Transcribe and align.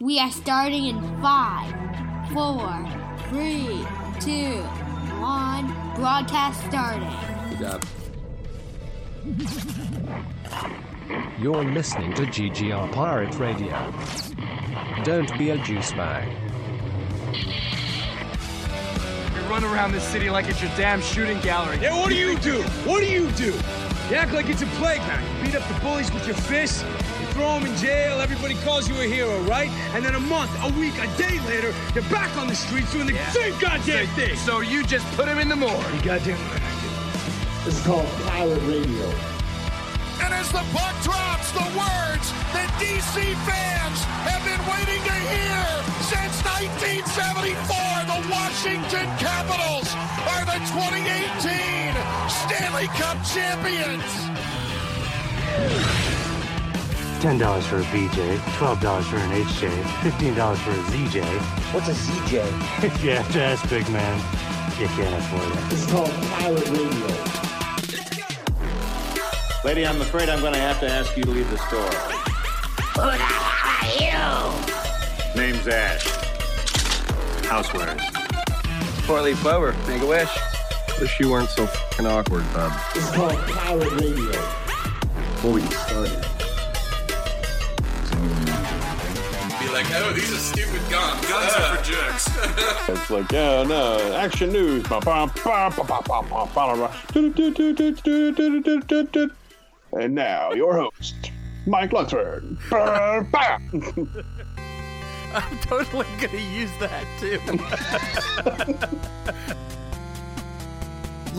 We 0.00 0.20
are 0.20 0.30
starting 0.30 0.84
in 0.84 1.00
five, 1.20 1.74
four, 2.32 2.70
three, 3.30 3.84
two, 4.20 4.62
one. 5.18 5.66
Broadcast 5.96 6.64
starting. 6.66 7.10
Good 7.50 7.58
job. 7.58 7.84
You're 11.40 11.64
listening 11.64 12.14
to 12.14 12.22
GGR 12.22 12.92
Pirate 12.92 13.34
Radio. 13.40 13.92
Don't 15.02 15.36
be 15.36 15.50
a 15.50 15.58
juice 15.64 15.90
bag. 15.90 16.32
You 19.34 19.40
run 19.50 19.64
around 19.64 19.90
this 19.90 20.04
city 20.04 20.30
like 20.30 20.46
it's 20.46 20.62
your 20.62 20.70
damn 20.76 21.00
shooting 21.00 21.40
gallery. 21.40 21.78
Yeah, 21.82 21.98
what 21.98 22.10
do 22.10 22.14
you 22.14 22.38
do? 22.38 22.62
What 22.84 23.00
do 23.00 23.06
you 23.06 23.28
do? 23.32 23.52
You 24.10 24.14
act 24.14 24.32
like 24.32 24.48
it's 24.48 24.62
a 24.62 24.66
playground. 24.66 25.24
You 25.38 25.46
beat 25.46 25.56
up 25.56 25.66
the 25.66 25.80
bullies 25.80 26.12
with 26.12 26.24
your 26.24 26.36
fists. 26.36 26.84
You 27.20 27.26
throw 27.34 27.54
them 27.58 27.66
in 27.66 27.76
jail. 27.76 28.20
Everybody 28.20 28.54
calls 28.64 28.88
you 28.88 28.94
a 29.00 29.04
hero, 29.04 29.38
right? 29.42 29.70
And 29.94 30.04
then 30.04 30.14
a 30.14 30.20
month, 30.20 30.50
a 30.62 30.70
week, 30.78 30.94
a 30.98 31.06
day 31.16 31.38
later, 31.46 31.74
you're 31.94 32.04
back 32.10 32.36
on 32.36 32.46
the 32.46 32.54
streets 32.54 32.92
doing 32.92 33.06
the 33.06 33.14
Yeah. 33.14 33.30
same 33.32 33.58
goddamn 33.58 34.06
thing. 34.14 34.36
So 34.36 34.60
you 34.60 34.84
just 34.84 35.06
put 35.16 35.26
him 35.28 35.38
in 35.38 35.48
the 35.48 35.56
morgue. 35.56 35.84
You 35.94 36.00
goddamn 36.02 36.38
right 36.50 36.62
I 36.62 37.64
This 37.64 37.78
is 37.78 37.84
called 37.86 38.06
Pirate 38.26 38.62
Radio. 38.62 39.08
And 40.22 40.34
as 40.34 40.50
the 40.50 40.64
puck 40.74 40.94
drops, 41.02 41.50
the 41.52 41.66
words 41.78 42.32
that 42.54 42.68
DC 42.78 43.34
fans 43.46 43.98
have 44.26 44.42
been 44.44 44.62
waiting 44.66 45.02
to 45.04 45.16
hear 45.30 45.62
since 46.02 46.42
1974, 46.44 48.06
the 48.06 48.20
Washington 48.30 49.06
Capitals 49.18 49.88
are 50.26 50.44
the 50.44 50.58
2018 50.70 51.94
Stanley 52.28 52.88
Cup 52.98 53.18
champions. 53.24 54.04
Ten 57.20 57.36
dollars 57.36 57.66
for 57.66 57.78
a 57.78 57.82
BJ, 57.84 58.38
twelve 58.58 58.80
dollars 58.80 59.06
for 59.08 59.16
an 59.16 59.30
HJ, 59.30 60.02
fifteen 60.04 60.34
dollars 60.34 60.60
for 60.60 60.70
a 60.70 60.74
ZJ. 60.74 61.24
What's 61.74 61.88
a 61.88 61.92
ZJ? 61.92 63.04
yeah, 63.04 63.22
that's 63.22 63.66
big 63.68 63.88
man. 63.90 64.18
You 64.78 64.86
can't 64.86 65.12
afford 65.16 65.42
it. 65.50 65.70
This 65.70 65.84
is 65.84 65.90
called 65.90 66.10
Pirate 66.30 66.68
Radio. 66.68 67.48
Lady, 69.64 69.84
I'm 69.84 70.00
afraid 70.00 70.28
I'm 70.28 70.40
going 70.40 70.52
to 70.52 70.60
have 70.60 70.78
to 70.78 70.88
ask 70.88 71.16
you 71.16 71.24
to 71.24 71.30
leave 71.30 71.50
the 71.50 71.58
store. 71.58 71.80
Who 72.94 73.10
the 73.10 73.16
hell 73.16 73.58
are 73.66 74.54
you? 75.34 75.40
Name's 75.40 75.66
Ash. 75.66 76.04
Housewares. 77.42 78.00
Four 79.06 79.22
leaf 79.22 79.40
clover. 79.40 79.74
Make 79.88 80.02
a 80.02 80.06
wish. 80.06 80.30
Wish 81.00 81.18
you 81.18 81.30
weren't 81.32 81.50
so 81.50 81.66
fucking 81.66 82.06
awkward, 82.06 82.44
bub. 82.54 82.72
This 82.94 83.02
is 83.02 83.10
called 83.10 83.32
Pirate 83.32 83.92
Radio. 84.00 84.30
Before 85.32 85.52
we 85.52 85.62
get 85.62 85.72
started, 85.72 86.37
like, 89.82 89.92
oh, 89.94 90.12
these 90.12 90.32
are 90.32 90.38
stupid 90.38 90.80
guns. 90.90 91.24
Guns 91.28 91.52
are 91.54 91.76
for 91.76 91.84
jerks. 91.84 92.28
it's 92.88 93.10
like, 93.10 93.32
oh 93.32 93.62
no, 93.64 94.12
action 94.16 94.52
news. 94.52 94.84
And 99.92 100.14
now, 100.14 100.52
your 100.52 100.74
host, 100.74 101.30
Mike 101.66 101.90
Luxford. 101.90 102.58
I'm 105.32 105.58
totally 105.60 106.06
going 106.20 106.30
to 106.30 106.40
use 106.40 106.70
that 106.80 107.04
too. 107.20 107.38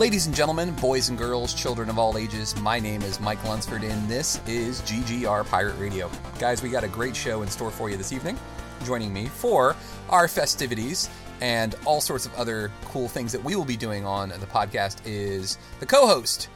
Ladies 0.00 0.24
and 0.24 0.34
gentlemen, 0.34 0.72
boys 0.76 1.10
and 1.10 1.18
girls, 1.18 1.52
children 1.52 1.90
of 1.90 1.98
all 1.98 2.16
ages, 2.16 2.58
my 2.62 2.80
name 2.80 3.02
is 3.02 3.20
Mike 3.20 3.44
Lunsford, 3.44 3.84
and 3.84 4.08
this 4.08 4.40
is 4.46 4.80
GGR 4.80 5.44
Pirate 5.44 5.76
Radio. 5.76 6.10
Guys, 6.38 6.62
we 6.62 6.70
got 6.70 6.84
a 6.84 6.88
great 6.88 7.14
show 7.14 7.42
in 7.42 7.48
store 7.48 7.70
for 7.70 7.90
you 7.90 7.98
this 7.98 8.10
evening. 8.10 8.38
Joining 8.86 9.12
me 9.12 9.26
for 9.26 9.76
our 10.08 10.26
festivities 10.26 11.10
and 11.42 11.74
all 11.84 12.00
sorts 12.00 12.24
of 12.24 12.34
other 12.36 12.72
cool 12.86 13.08
things 13.08 13.30
that 13.32 13.44
we 13.44 13.54
will 13.54 13.66
be 13.66 13.76
doing 13.76 14.06
on 14.06 14.30
the 14.30 14.46
podcast 14.46 15.02
is 15.04 15.58
the 15.80 15.86
co 15.86 16.06
host 16.06 16.48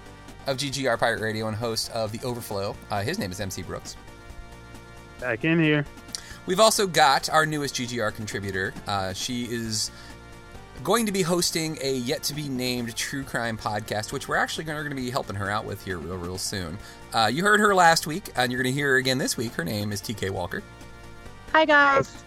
of 0.47 0.57
GGR 0.57 0.99
Pirate 0.99 1.21
Radio 1.21 1.47
and 1.47 1.55
host 1.55 1.91
of 1.91 2.13
The 2.13 2.27
Overflow. 2.27 2.75
Uh, 2.91 3.03
his 3.03 3.19
name 3.19 3.31
is 3.31 3.41
MC 3.41 3.61
Brooks. 3.61 3.95
Back 5.21 5.45
in 5.45 5.61
here. 5.61 5.85
We've 6.47 6.61
also 6.61 6.87
got 6.87 7.29
our 7.29 7.45
newest 7.45 7.75
GGR 7.75 8.15
contributor. 8.15 8.73
Uh, 8.87 9.13
she 9.13 9.45
is 9.45 9.91
going 10.83 11.07
to 11.07 11.13
be 11.13 11.23
hosting 11.23 11.79
a 11.81 11.95
yet 11.97 12.23
to 12.25 12.35
be 12.35 12.49
named 12.49 12.97
true 12.97 13.23
crime 13.23 13.57
podcast, 13.57 14.13
which 14.13 14.29
we're 14.29 14.37
actually 14.37 14.65
going 14.65 14.89
to 14.89 14.95
be 14.95 15.11
helping 15.11 15.37
her 15.37 15.51
out 15.51 15.65
with 15.65 15.85
here 15.85 15.99
real, 15.99 16.17
real 16.17 16.39
soon. 16.39 16.77
Uh, 17.13 17.31
you 17.33 17.43
heard 17.43 17.61
her 17.61 17.75
last 17.75 18.07
week, 18.07 18.31
and 18.37 18.51
you're 18.51 18.63
going 18.63 18.73
to 18.73 18.79
hear 18.79 18.91
her 18.91 18.97
again 18.97 19.19
this 19.19 19.37
week. 19.37 19.53
Her 19.53 19.65
name 19.65 19.93
is 19.93 20.01
TK 20.01 20.31
Walker. 20.31 20.63
Hi, 21.53 21.65
guys. 21.65 22.25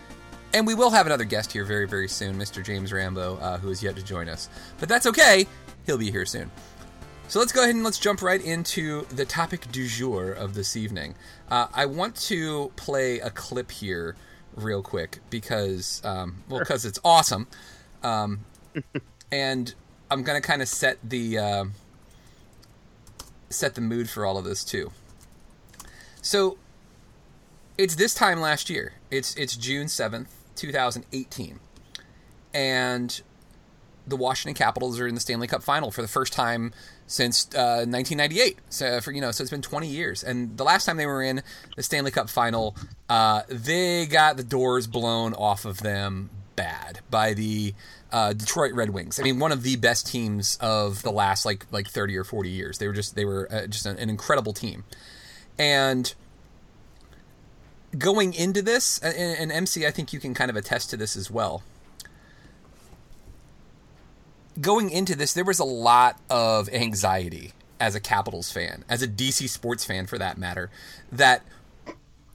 And 0.53 0.65
we 0.65 0.73
will 0.73 0.89
have 0.89 1.05
another 1.05 1.25
guest 1.25 1.51
here 1.51 1.65
very, 1.65 1.87
very 1.87 2.07
soon, 2.07 2.37
Mr. 2.37 2.63
James 2.63 2.93
Rambo, 2.93 3.37
uh, 3.37 3.57
who 3.57 3.69
is 3.69 3.83
yet 3.83 3.95
to 3.97 4.03
join 4.03 4.29
us. 4.29 4.49
But 4.79 4.87
that's 4.87 5.05
okay, 5.05 5.45
he'll 5.85 5.97
be 5.97 6.09
here 6.09 6.25
soon. 6.25 6.49
So 7.27 7.39
let's 7.39 7.51
go 7.51 7.61
ahead 7.61 7.75
and 7.75 7.83
let's 7.83 7.99
jump 7.99 8.21
right 8.21 8.41
into 8.41 9.05
the 9.07 9.25
topic 9.25 9.69
du 9.69 9.85
jour 9.85 10.31
of 10.31 10.53
this 10.53 10.77
evening. 10.77 11.15
Uh, 11.51 11.67
I 11.73 11.85
want 11.85 12.15
to 12.27 12.71
play 12.77 13.19
a 13.19 13.29
clip 13.29 13.69
here 13.69 14.15
real 14.55 14.81
quick 14.81 15.19
because, 15.29 16.01
um, 16.05 16.43
well, 16.47 16.59
because 16.59 16.85
it's 16.85 16.99
awesome. 17.03 17.47
Um, 18.03 18.45
and 19.31 19.73
I'm 20.09 20.23
to 20.41 20.47
kind 20.47 20.61
of 20.61 20.67
set 20.67 20.97
the 21.03 21.37
uh, 21.37 21.65
set 23.49 23.75
the 23.75 23.81
mood 23.81 24.09
for 24.09 24.25
all 24.25 24.37
of 24.37 24.45
this 24.45 24.63
too. 24.63 24.91
So 26.21 26.57
it's 27.77 27.95
this 27.95 28.13
time 28.13 28.39
last 28.39 28.69
year. 28.69 28.93
It's 29.11 29.35
it's 29.35 29.55
June 29.55 29.87
seventh, 29.87 30.33
two 30.55 30.71
thousand 30.71 31.05
eighteen, 31.11 31.59
and 32.53 33.21
the 34.07 34.15
Washington 34.15 34.55
Capitals 34.55 34.99
are 34.99 35.07
in 35.07 35.15
the 35.15 35.21
Stanley 35.21 35.47
Cup 35.47 35.61
Final 35.61 35.91
for 35.91 36.01
the 36.01 36.07
first 36.07 36.31
time 36.31 36.71
since 37.07 37.45
uh, 37.53 37.83
1998. 37.85 38.59
So 38.69 39.01
for 39.01 39.11
you 39.11 39.19
know, 39.19 39.31
so 39.31 39.41
it's 39.41 39.51
been 39.51 39.61
20 39.61 39.87
years. 39.87 40.23
And 40.23 40.57
the 40.57 40.63
last 40.63 40.85
time 40.85 40.95
they 40.95 41.05
were 41.05 41.21
in 41.21 41.41
the 41.75 41.83
Stanley 41.83 42.11
Cup 42.11 42.29
Final, 42.29 42.75
uh, 43.09 43.41
they 43.49 44.05
got 44.05 44.37
the 44.37 44.43
doors 44.43 44.87
blown 44.87 45.33
off 45.33 45.65
of 45.65 45.81
them 45.81 46.29
bad 46.57 46.99
by 47.09 47.33
the 47.33 47.73
uh, 48.11 48.33
Detroit 48.33 48.73
Red 48.73 48.89
Wings. 48.89 49.17
I 49.17 49.23
mean, 49.23 49.39
one 49.39 49.53
of 49.53 49.63
the 49.63 49.77
best 49.77 50.07
teams 50.07 50.57
of 50.59 51.01
the 51.03 51.11
last 51.11 51.45
like 51.45 51.65
like 51.71 51.87
30 51.87 52.17
or 52.17 52.25
40 52.25 52.49
years. 52.49 52.79
They 52.79 52.87
were 52.87 52.93
just 52.93 53.15
they 53.15 53.23
were 53.23 53.47
uh, 53.49 53.67
just 53.67 53.85
an, 53.85 53.97
an 53.97 54.09
incredible 54.09 54.51
team, 54.51 54.83
and 55.57 56.13
going 57.97 58.33
into 58.33 58.61
this, 58.61 58.99
and, 58.99 59.15
and 59.15 59.51
MC, 59.51 59.85
I 59.85 59.91
think 59.91 60.11
you 60.11 60.19
can 60.19 60.33
kind 60.33 60.49
of 60.49 60.55
attest 60.55 60.89
to 60.89 60.97
this 60.97 61.15
as 61.15 61.31
well. 61.31 61.63
Going 64.59 64.89
into 64.89 65.15
this, 65.15 65.33
there 65.33 65.45
was 65.45 65.59
a 65.59 65.65
lot 65.65 66.19
of 66.29 66.67
anxiety 66.69 67.53
as 67.79 67.93
a 67.93 67.99
Capitals 67.99 68.51
fan, 68.51 68.83
as 68.89 69.03
a 69.03 69.07
DC 69.07 69.47
sports 69.49 69.85
fan 69.85 70.07
for 70.07 70.17
that 70.17 70.37
matter, 70.37 70.71
that 71.11 71.43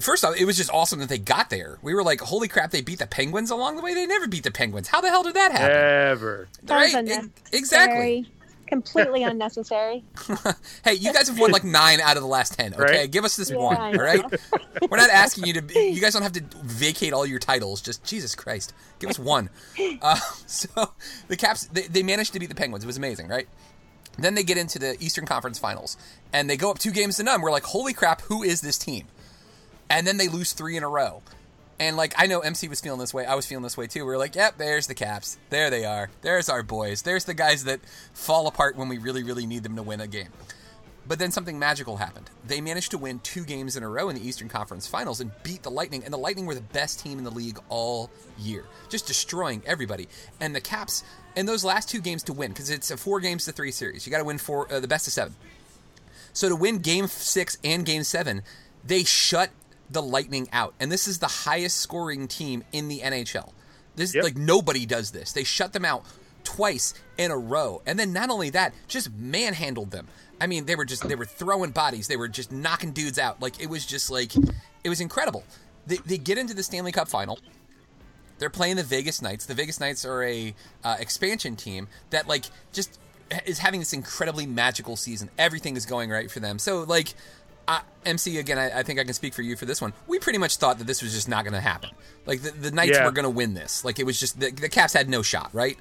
first 0.02 0.24
off, 0.24 0.36
it 0.38 0.44
was 0.44 0.56
just 0.56 0.70
awesome 0.72 0.98
that 1.00 1.08
they 1.08 1.18
got 1.18 1.50
there. 1.50 1.78
We 1.82 1.94
were 1.94 2.02
like, 2.02 2.20
holy 2.20 2.48
crap, 2.48 2.70
they 2.70 2.80
beat 2.82 2.98
the 2.98 3.06
Penguins 3.06 3.50
along 3.50 3.76
the 3.76 3.82
way. 3.82 3.94
They 3.94 4.06
never 4.06 4.26
beat 4.28 4.44
the 4.44 4.50
Penguins. 4.50 4.88
How 4.88 5.00
the 5.00 5.08
hell 5.08 5.22
did 5.22 5.34
that 5.34 5.52
happen? 5.52 5.76
Ever. 5.76 6.48
That 6.64 6.74
Right? 6.74 6.94
unnecessary. 6.94 7.30
Exactly. 7.52 8.26
Completely 8.66 9.22
unnecessary. 9.24 10.02
Hey, 10.84 10.94
you 10.94 11.12
guys 11.12 11.28
have 11.28 11.38
won 11.38 11.52
like 11.52 11.62
nine 11.64 12.00
out 12.00 12.16
of 12.16 12.22
the 12.22 12.28
last 12.28 12.54
ten. 12.58 12.74
Okay, 12.74 12.82
Right. 12.82 13.10
give 13.10 13.24
us 13.24 13.36
this 13.36 13.50
Yeah, 13.50 13.56
one. 13.58 13.76
All 13.76 13.92
right, 13.92 14.24
we're 14.90 14.96
not 14.96 15.10
asking 15.10 15.46
you 15.46 15.52
to. 15.60 15.80
You 15.92 16.00
guys 16.00 16.12
don't 16.14 16.22
have 16.22 16.32
to 16.32 16.42
vacate 16.64 17.12
all 17.12 17.24
your 17.26 17.38
titles. 17.38 17.80
Just 17.80 18.02
Jesus 18.04 18.34
Christ, 18.34 18.72
give 18.98 19.08
us 19.10 19.18
one. 19.18 19.48
Uh, 20.00 20.16
so 20.46 20.68
the 21.28 21.36
Caps 21.36 21.66
they, 21.66 21.82
they 21.82 22.02
managed 22.02 22.32
to 22.32 22.40
beat 22.40 22.48
the 22.48 22.54
Penguins. 22.54 22.82
It 22.82 22.86
was 22.88 22.96
amazing, 22.96 23.28
right? 23.28 23.46
Then 24.18 24.34
they 24.34 24.42
get 24.42 24.58
into 24.58 24.78
the 24.78 24.96
Eastern 25.00 25.24
Conference 25.26 25.58
Finals 25.58 25.96
and 26.32 26.50
they 26.50 26.56
go 26.56 26.70
up 26.70 26.78
two 26.78 26.90
games 26.90 27.16
to 27.18 27.22
none. 27.22 27.40
We're 27.42 27.50
like, 27.52 27.62
holy 27.64 27.92
crap, 27.92 28.22
who 28.22 28.42
is 28.42 28.60
this 28.60 28.76
team? 28.76 29.06
And 29.92 30.06
then 30.06 30.16
they 30.16 30.28
lose 30.28 30.52
three 30.54 30.76
in 30.76 30.82
a 30.82 30.88
row. 30.88 31.22
And 31.78 31.96
like 31.96 32.14
I 32.16 32.26
know 32.26 32.40
MC 32.40 32.68
was 32.68 32.80
feeling 32.80 32.98
this 32.98 33.12
way. 33.12 33.26
I 33.26 33.34
was 33.34 33.46
feeling 33.46 33.62
this 33.62 33.76
way 33.76 33.86
too. 33.86 34.00
We 34.00 34.06
were 34.06 34.18
like, 34.18 34.34
"Yep, 34.34 34.56
there's 34.56 34.86
the 34.86 34.94
Caps. 34.94 35.38
There 35.50 35.68
they 35.68 35.84
are. 35.84 36.10
There's 36.22 36.48
our 36.48 36.62
boys. 36.62 37.02
There's 37.02 37.24
the 37.24 37.34
guys 37.34 37.64
that 37.64 37.80
fall 38.14 38.46
apart 38.46 38.76
when 38.76 38.88
we 38.88 38.98
really, 38.98 39.22
really 39.22 39.46
need 39.46 39.62
them 39.62 39.76
to 39.76 39.82
win 39.82 40.00
a 40.00 40.06
game." 40.06 40.28
But 41.06 41.18
then 41.18 41.32
something 41.32 41.58
magical 41.58 41.96
happened. 41.96 42.30
They 42.46 42.60
managed 42.60 42.92
to 42.92 42.98
win 42.98 43.18
two 43.18 43.44
games 43.44 43.76
in 43.76 43.82
a 43.82 43.88
row 43.88 44.08
in 44.08 44.14
the 44.14 44.26
Eastern 44.26 44.48
Conference 44.48 44.86
Finals 44.86 45.20
and 45.20 45.32
beat 45.42 45.64
the 45.64 45.70
Lightning. 45.70 46.04
And 46.04 46.12
the 46.12 46.18
Lightning 46.18 46.46
were 46.46 46.54
the 46.54 46.60
best 46.60 47.00
team 47.00 47.18
in 47.18 47.24
the 47.24 47.30
league 47.30 47.58
all 47.68 48.08
year, 48.38 48.64
just 48.88 49.06
destroying 49.06 49.62
everybody. 49.66 50.08
And 50.40 50.54
the 50.54 50.60
Caps 50.60 51.02
in 51.34 51.46
those 51.46 51.64
last 51.64 51.88
two 51.88 52.00
games 52.00 52.22
to 52.24 52.32
win, 52.32 52.52
because 52.52 52.70
it's 52.70 52.92
a 52.92 52.96
four 52.96 53.18
games 53.18 53.46
to 53.46 53.52
three 53.52 53.72
series. 53.72 54.06
You 54.06 54.12
got 54.12 54.18
to 54.18 54.24
win 54.24 54.38
four, 54.38 54.72
uh, 54.72 54.78
the 54.78 54.88
best 54.88 55.08
of 55.08 55.12
seven. 55.12 55.34
So 56.32 56.48
to 56.48 56.54
win 56.56 56.78
Game 56.78 57.08
Six 57.08 57.58
and 57.64 57.84
Game 57.84 58.04
Seven, 58.04 58.42
they 58.84 59.02
shut 59.02 59.50
the 59.92 60.02
Lightning 60.02 60.48
out, 60.52 60.74
and 60.80 60.90
this 60.90 61.06
is 61.06 61.18
the 61.18 61.26
highest 61.28 61.78
scoring 61.80 62.28
team 62.28 62.64
in 62.72 62.88
the 62.88 63.00
NHL. 63.00 63.52
This 63.96 64.14
Yep. 64.14 64.24
like 64.24 64.36
nobody 64.36 64.86
does 64.86 65.10
this. 65.10 65.32
They 65.32 65.44
shut 65.44 65.72
them 65.72 65.84
out 65.84 66.04
twice 66.44 66.94
in 67.18 67.30
a 67.30 67.36
row, 67.38 67.82
and 67.86 67.98
then 67.98 68.12
not 68.12 68.30
only 68.30 68.50
that, 68.50 68.74
just 68.88 69.12
manhandled 69.12 69.90
them. 69.90 70.08
I 70.40 70.46
mean, 70.46 70.64
they 70.64 70.74
were 70.74 70.84
just 70.84 71.06
they 71.06 71.14
were 71.14 71.24
throwing 71.26 71.70
bodies. 71.70 72.08
They 72.08 72.16
were 72.16 72.28
just 72.28 72.50
knocking 72.50 72.92
dudes 72.92 73.18
out. 73.18 73.40
Like 73.40 73.60
it 73.60 73.68
was 73.68 73.86
just 73.86 74.10
like 74.10 74.32
it 74.36 74.88
was 74.88 75.00
incredible. 75.00 75.44
they, 75.86 75.98
they 75.98 76.18
get 76.18 76.38
into 76.38 76.54
the 76.54 76.62
Stanley 76.62 76.90
Cup 76.92 77.08
final. 77.08 77.38
They're 78.38 78.50
playing 78.50 78.76
the 78.76 78.82
Vegas 78.82 79.22
Knights. 79.22 79.46
The 79.46 79.54
Vegas 79.54 79.78
Knights 79.78 80.04
are 80.04 80.22
a 80.24 80.54
uh, 80.82 80.96
expansion 80.98 81.54
team 81.54 81.86
that 82.10 82.26
like 82.26 82.46
just 82.72 82.98
is 83.46 83.58
having 83.58 83.78
this 83.80 83.92
incredibly 83.92 84.46
magical 84.46 84.96
season. 84.96 85.30
Everything 85.38 85.76
is 85.76 85.86
going 85.86 86.10
right 86.10 86.30
for 86.30 86.40
them. 86.40 86.58
So 86.58 86.82
like. 86.82 87.14
Uh, 87.68 87.80
MC 88.04 88.38
again. 88.38 88.58
I, 88.58 88.80
I 88.80 88.82
think 88.82 88.98
I 88.98 89.04
can 89.04 89.14
speak 89.14 89.32
for 89.34 89.42
you 89.42 89.54
for 89.56 89.64
this 89.64 89.80
one. 89.80 89.92
We 90.08 90.18
pretty 90.18 90.38
much 90.38 90.56
thought 90.56 90.78
that 90.78 90.86
this 90.86 91.02
was 91.02 91.12
just 91.12 91.28
not 91.28 91.44
going 91.44 91.54
to 91.54 91.60
happen. 91.60 91.90
Like 92.26 92.42
the, 92.42 92.50
the 92.50 92.70
Knights 92.72 92.92
Yeah. 92.98 93.04
were 93.04 93.12
going 93.12 93.24
to 93.24 93.30
win 93.30 93.54
this. 93.54 93.84
Like 93.84 93.98
it 93.98 94.06
was 94.06 94.18
just 94.18 94.40
the, 94.40 94.50
the 94.50 94.68
Caps 94.68 94.92
had 94.92 95.08
no 95.08 95.22
shot, 95.22 95.50
right? 95.52 95.78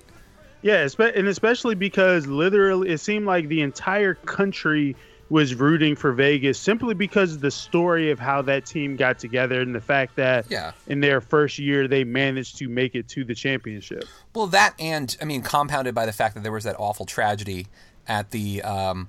Yeah, 0.61 0.87
and 0.99 1.27
especially 1.27 1.73
because 1.73 2.27
literally 2.27 2.89
it 2.89 2.99
seemed 2.99 3.25
like 3.25 3.47
the 3.47 3.61
entire 3.61 4.13
country 4.13 4.95
was 5.29 5.55
rooting 5.55 5.95
for 5.95 6.11
Vegas 6.11 6.59
simply 6.59 6.93
because 6.93 7.33
of 7.35 7.41
the 7.41 7.49
story 7.49 8.11
of 8.11 8.19
how 8.19 8.41
that 8.43 8.65
team 8.65 8.95
got 8.97 9.17
together 9.17 9.61
and 9.61 9.73
the 9.73 9.81
fact 9.81 10.17
that 10.17 10.45
Yeah. 10.51 10.73
in 10.87 10.99
their 10.99 11.19
first 11.21 11.57
year 11.57 11.87
they 11.87 12.03
managed 12.03 12.57
to 12.59 12.67
make 12.69 12.93
it 12.95 13.07
to 13.09 13.23
the 13.23 13.33
championship. 13.33 14.03
Well, 14.35 14.47
that 14.47 14.75
and 14.77 15.17
I 15.21 15.25
mean, 15.25 15.41
compounded 15.41 15.95
by 15.95 16.05
the 16.05 16.11
fact 16.13 16.35
that 16.35 16.43
there 16.43 16.51
was 16.51 16.65
that 16.65 16.75
awful 16.77 17.05
tragedy 17.07 17.65
at 18.07 18.29
the 18.31 18.61
um, 18.61 19.07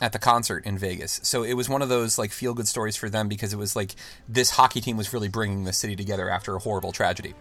at 0.00 0.12
the 0.12 0.18
concert 0.18 0.66
in 0.66 0.76
Vegas. 0.76 1.20
So 1.22 1.42
it 1.42 1.54
was 1.54 1.68
one 1.68 1.82
of 1.82 1.88
those 1.88 2.18
like 2.18 2.30
feel 2.30 2.54
good 2.54 2.68
stories 2.68 2.96
for 2.96 3.08
them 3.08 3.28
because 3.28 3.52
it 3.52 3.56
was 3.56 3.74
like 3.74 3.94
this 4.28 4.50
hockey 4.50 4.80
team 4.80 4.96
was 4.96 5.12
really 5.12 5.28
bringing 5.28 5.64
the 5.64 5.72
city 5.72 5.96
together 5.96 6.28
after 6.28 6.54
a 6.54 6.58
horrible 6.58 6.92
tragedy. 6.92 7.34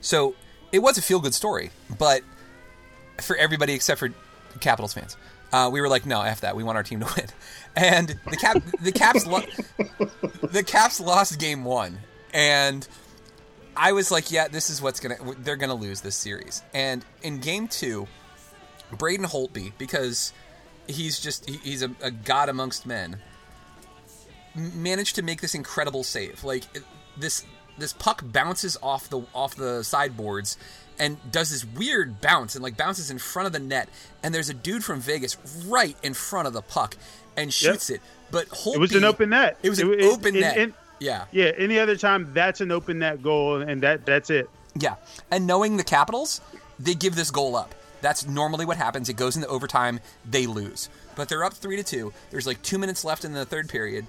So 0.00 0.34
it 0.72 0.80
was 0.80 0.98
a 0.98 1.02
feel 1.02 1.20
good 1.20 1.34
story, 1.34 1.70
but 1.98 2.22
for 3.20 3.36
everybody 3.36 3.72
except 3.72 3.98
for 3.98 4.10
Capitals 4.60 4.94
fans. 4.94 5.16
Uh, 5.52 5.70
we 5.72 5.80
were 5.80 5.88
like, 5.88 6.04
no, 6.06 6.22
f 6.22 6.40
that. 6.40 6.56
We 6.56 6.64
want 6.64 6.76
our 6.76 6.82
team 6.82 7.00
to 7.00 7.06
win, 7.16 7.26
and 7.76 8.18
the 8.28 8.36
cap, 8.36 8.62
the 8.80 8.92
Caps, 8.92 9.26
lo- 9.26 9.42
the 10.42 10.62
Caps 10.62 10.98
lost 10.98 11.38
game 11.38 11.64
one, 11.64 12.00
and 12.34 12.86
I 13.76 13.92
was 13.92 14.10
like, 14.10 14.30
yeah, 14.32 14.48
this 14.48 14.70
is 14.70 14.82
what's 14.82 14.98
gonna. 14.98 15.16
They're 15.38 15.56
gonna 15.56 15.74
lose 15.74 16.00
this 16.00 16.16
series. 16.16 16.62
And 16.74 17.04
in 17.22 17.38
game 17.38 17.68
two, 17.68 18.08
Braden 18.98 19.26
Holtby, 19.26 19.72
because 19.78 20.32
he's 20.88 21.18
just 21.20 21.48
he, 21.48 21.56
he's 21.58 21.82
a, 21.82 21.90
a 22.02 22.10
god 22.10 22.48
amongst 22.48 22.86
men, 22.86 23.16
managed 24.54 25.16
to 25.16 25.22
make 25.22 25.40
this 25.40 25.54
incredible 25.54 26.02
save. 26.02 26.44
Like 26.44 26.64
it- 26.74 26.84
this 27.18 27.44
this 27.78 27.92
puck 27.92 28.22
bounces 28.24 28.76
off 28.82 29.08
the 29.08 29.20
off 29.34 29.54
the 29.54 29.82
sideboards 29.82 30.56
and 30.98 31.18
does 31.30 31.50
this 31.50 31.64
weird 31.64 32.20
bounce 32.20 32.54
and 32.54 32.62
like 32.62 32.76
bounces 32.76 33.10
in 33.10 33.18
front 33.18 33.46
of 33.46 33.52
the 33.52 33.58
net. 33.58 33.88
And 34.22 34.34
there's 34.34 34.48
a 34.48 34.54
dude 34.54 34.84
from 34.84 35.00
Vegas 35.00 35.36
right 35.66 35.96
in 36.02 36.14
front 36.14 36.46
of 36.48 36.54
the 36.54 36.62
puck 36.62 36.96
and 37.36 37.52
shoots 37.52 37.90
it. 37.90 38.00
But 38.30 38.48
Holtby, 38.48 38.74
it 38.76 38.80
was 38.80 38.94
an 38.94 39.04
open 39.04 39.30
net. 39.30 39.58
It 39.62 39.68
was 39.70 39.78
an 39.78 39.92
it- 39.92 40.02
open 40.04 40.36
it- 40.36 40.40
net. 40.40 40.56
it- 40.56 40.74
yeah. 40.98 41.26
Yeah, 41.30 41.52
any 41.58 41.78
other 41.78 41.94
time 41.96 42.32
that's 42.32 42.62
an 42.62 42.72
open 42.72 43.00
net 43.00 43.22
goal 43.22 43.60
and 43.60 43.82
that 43.82 44.06
that's 44.06 44.30
it. 44.30 44.48
Yeah. 44.78 44.94
And 45.30 45.46
knowing 45.46 45.76
the 45.76 45.84
Capitals, 45.84 46.40
they 46.78 46.94
give 46.94 47.14
this 47.16 47.30
goal 47.30 47.54
up. 47.56 47.74
That's 48.00 48.26
normally 48.26 48.64
what 48.64 48.76
happens. 48.76 49.08
It 49.08 49.14
goes 49.14 49.36
into 49.36 49.48
overtime, 49.48 50.00
they 50.28 50.46
lose. 50.46 50.88
But 51.14 51.28
they're 51.28 51.44
up 51.44 51.54
3 51.54 51.76
to 51.76 51.82
2. 51.82 52.12
There's 52.30 52.46
like 52.46 52.62
2 52.62 52.78
minutes 52.78 53.04
left 53.04 53.24
in 53.24 53.32
the 53.32 53.44
third 53.44 53.68
period. 53.68 54.06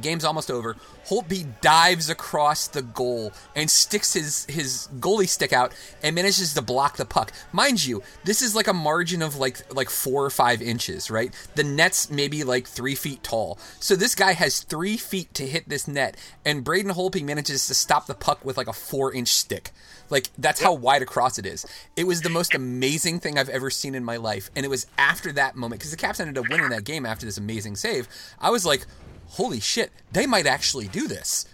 Game's 0.00 0.24
almost 0.24 0.50
over. 0.50 0.76
Holtby 1.06 1.60
dives 1.60 2.10
across 2.10 2.68
the 2.68 2.82
goal 2.82 3.32
and 3.56 3.70
sticks 3.70 4.12
his 4.12 4.44
his 4.46 4.88
goalie 4.98 5.28
stick 5.28 5.52
out 5.52 5.72
and 6.02 6.14
manages 6.14 6.54
to 6.54 6.62
block 6.62 6.96
the 6.96 7.04
puck. 7.04 7.32
Mind 7.52 7.84
you, 7.84 8.02
this 8.24 8.42
is 8.42 8.54
like 8.54 8.66
a 8.66 8.72
margin 8.72 9.22
of 9.22 9.36
like 9.36 9.72
like 9.74 9.90
four 9.90 10.24
or 10.24 10.30
five 10.30 10.60
inches, 10.60 11.10
right? 11.10 11.34
The 11.54 11.64
net's 11.64 12.10
maybe 12.10 12.44
like 12.44 12.66
three 12.66 12.94
feet 12.94 13.22
tall. 13.22 13.58
So 13.80 13.96
this 13.96 14.14
guy 14.14 14.32
has 14.32 14.60
three 14.60 14.96
feet 14.96 15.32
to 15.34 15.46
hit 15.46 15.68
this 15.68 15.88
net, 15.88 16.16
and 16.44 16.64
Braden 16.64 16.92
Holtby 16.92 17.22
manages 17.22 17.66
to 17.66 17.74
stop 17.74 18.06
the 18.06 18.14
puck 18.14 18.44
with 18.44 18.56
like 18.56 18.68
a 18.68 18.72
four 18.72 19.12
inch 19.12 19.28
stick. 19.28 19.70
Like 20.10 20.28
that's 20.38 20.62
how 20.62 20.72
wide 20.72 21.02
across 21.02 21.38
it 21.38 21.46
is. 21.46 21.66
It 21.96 22.06
was 22.06 22.22
the 22.22 22.30
most 22.30 22.54
amazing 22.54 23.20
thing 23.20 23.38
I've 23.38 23.48
ever 23.48 23.70
seen 23.70 23.94
in 23.94 24.04
my 24.04 24.16
life, 24.16 24.50
and 24.56 24.64
it 24.64 24.68
was 24.68 24.86
after 24.96 25.32
that 25.32 25.56
moment 25.56 25.80
because 25.80 25.90
the 25.90 25.96
Caps 25.96 26.20
ended 26.20 26.38
up 26.38 26.48
winning 26.48 26.70
that 26.70 26.84
game 26.84 27.04
after 27.06 27.26
this 27.26 27.38
amazing 27.38 27.76
save. 27.76 28.08
I 28.40 28.50
was 28.50 28.64
like, 28.64 28.86
"Holy 29.28 29.60
shit, 29.60 29.90
they 30.12 30.26
might 30.26 30.46
actually 30.46 30.88
do 30.88 31.06
this." 31.08 31.46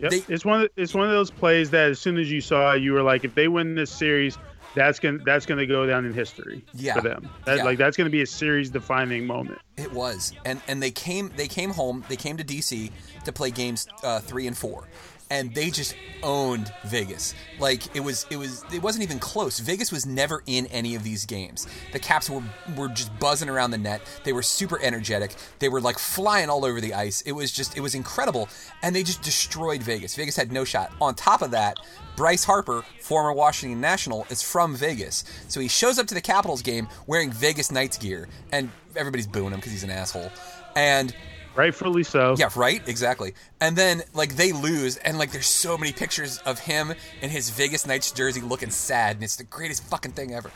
Yep. 0.00 0.12
it's 0.28 0.44
one 0.46 0.62
of, 0.62 0.70
it's 0.76 0.94
one 0.94 1.04
of 1.04 1.10
those 1.12 1.30
plays 1.30 1.70
that 1.70 1.90
as 1.90 1.98
soon 2.00 2.16
as 2.16 2.30
you 2.32 2.40
saw 2.40 2.72
you 2.72 2.94
were 2.94 3.02
like, 3.02 3.22
if 3.24 3.34
they 3.34 3.48
win 3.48 3.74
this 3.74 3.90
series, 3.90 4.38
that's 4.74 4.98
gonna 4.98 5.18
that's 5.26 5.44
gonna 5.44 5.66
go 5.66 5.84
down 5.86 6.06
in 6.06 6.14
history 6.14 6.64
Yeah. 6.72 6.94
for 6.94 7.02
them. 7.02 7.28
That, 7.44 7.58
Yeah. 7.58 7.64
Like 7.64 7.76
that's 7.76 7.96
gonna 7.98 8.08
be 8.08 8.22
a 8.22 8.26
series 8.26 8.70
defining 8.70 9.26
moment. 9.26 9.58
It 9.76 9.92
was, 9.92 10.32
and 10.46 10.60
and 10.68 10.82
they 10.82 10.90
came 10.90 11.30
they 11.36 11.48
came 11.48 11.70
home. 11.70 12.04
They 12.08 12.16
came 12.16 12.36
to 12.38 12.44
DC 12.44 12.90
to 13.24 13.32
play 13.32 13.50
games 13.50 13.86
uh, 14.02 14.20
three 14.20 14.46
and 14.46 14.56
four, 14.56 14.84
and 15.30 15.54
they 15.54 15.70
just 15.70 15.94
owned 16.22 16.72
Vegas. 16.84 17.34
Like 17.58 17.94
it 17.96 18.00
was 18.00 18.26
it 18.30 18.36
was 18.36 18.64
it 18.72 18.82
wasn't 18.82 19.04
even 19.04 19.18
close. 19.18 19.60
Vegas 19.60 19.92
was 19.92 20.04
never 20.04 20.42
in 20.46 20.66
any 20.66 20.94
of 20.94 21.04
these 21.04 21.24
games. 21.24 21.66
The 21.92 21.98
Caps 21.98 22.28
were 22.28 22.42
were 22.76 22.88
just 22.88 23.16
buzzing 23.18 23.48
around 23.48 23.70
the 23.70 23.78
net. 23.78 24.02
They 24.24 24.32
were 24.32 24.42
super 24.42 24.80
energetic. 24.82 25.34
They 25.60 25.68
were 25.68 25.80
like 25.80 25.98
flying 25.98 26.50
all 26.50 26.64
over 26.64 26.80
the 26.80 26.94
ice. 26.94 27.22
It 27.22 27.32
was 27.32 27.52
just 27.52 27.76
it 27.76 27.80
was 27.80 27.94
incredible, 27.94 28.48
and 28.82 28.94
they 28.94 29.02
just 29.02 29.22
destroyed 29.22 29.82
Vegas. 29.82 30.14
Vegas 30.14 30.36
had 30.36 30.52
no 30.52 30.64
shot. 30.64 30.92
On 31.00 31.14
top 31.14 31.42
of 31.42 31.52
that. 31.52 31.78
Bryce 32.16 32.44
Harper, 32.44 32.84
former 33.00 33.32
Washington 33.32 33.80
National, 33.80 34.26
is 34.28 34.42
from 34.42 34.76
Vegas. 34.76 35.24
So 35.48 35.58
he 35.58 35.68
shows 35.68 35.98
up 35.98 36.06
to 36.08 36.14
the 36.14 36.20
Capitals 36.20 36.60
game 36.60 36.86
wearing 37.06 37.30
Vegas 37.30 37.72
Knights 37.72 37.96
gear, 37.96 38.28
and 38.52 38.68
everybody's 38.94 39.28
booing 39.28 39.52
him 39.52 39.56
because 39.56 39.72
he's 39.72 39.84
an 39.84 39.90
asshole. 39.90 40.30
And 40.76 41.14
rightfully 41.54 42.02
so. 42.02 42.34
Yeah, 42.38 42.50
right, 42.56 42.86
exactly. 42.86 43.34
And 43.60 43.76
then 43.76 44.02
like 44.14 44.36
they 44.36 44.52
lose, 44.52 44.96
and 44.98 45.18
like 45.18 45.32
there's 45.32 45.46
so 45.46 45.76
many 45.76 45.92
pictures 45.92 46.38
of 46.38 46.58
him 46.58 46.92
in 47.22 47.30
his 47.30 47.50
Vegas 47.50 47.86
Knights 47.86 48.12
jersey 48.12 48.40
looking 48.40 48.70
sad, 48.70 49.16
and 49.16 49.24
it's 49.24 49.36
the 49.36 49.44
greatest 49.44 49.84
fucking 49.84 50.12
thing 50.12 50.34
ever. 50.34 50.50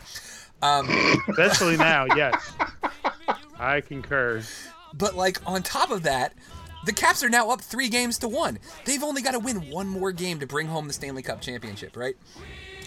Um, 0.62 0.88
Especially 1.28 1.76
now, 1.76 2.06
yes. 2.16 2.52
I 3.58 3.80
concur. 3.80 4.42
But 4.94 5.14
like 5.14 5.38
on 5.46 5.62
top 5.62 5.90
of 5.90 6.04
that, 6.04 6.32
the 6.84 6.92
Caps 6.92 7.22
are 7.22 7.28
now 7.28 7.50
up 7.50 7.60
three 7.60 7.88
games 7.88 8.18
to 8.18 8.28
one. 8.28 8.58
They've 8.84 9.02
only 9.02 9.22
got 9.22 9.32
to 9.32 9.38
win 9.38 9.70
one 9.70 9.88
more 9.88 10.12
game 10.12 10.40
to 10.40 10.46
bring 10.46 10.66
home 10.66 10.86
the 10.86 10.92
Stanley 10.92 11.22
Cup 11.22 11.40
championship, 11.40 11.96
right? 11.96 12.16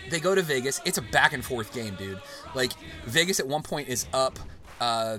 They 0.10 0.20
go 0.20 0.36
to 0.36 0.42
Vegas. 0.42 0.80
It's 0.86 0.98
a 0.98 1.02
back 1.02 1.34
and 1.34 1.44
forth 1.44 1.74
game, 1.74 1.96
dude. 1.96 2.22
Like 2.56 2.74
Vegas 3.06 3.40
at 3.40 3.48
one 3.48 3.64
point 3.64 3.90
is 3.90 4.06
up 4.14 4.40
uh, 4.80 5.18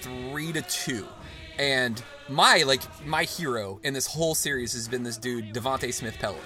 three 0.00 0.52
to 0.52 0.62
two, 0.62 1.06
and 1.58 2.02
my 2.28 2.62
like 2.62 2.82
my 3.06 3.24
hero 3.24 3.80
in 3.82 3.94
this 3.94 4.06
whole 4.06 4.34
series 4.34 4.72
has 4.72 4.88
been 4.88 5.02
this 5.02 5.16
dude 5.16 5.52
Devante 5.52 5.92
Smith 5.92 6.16
Pelly. 6.18 6.38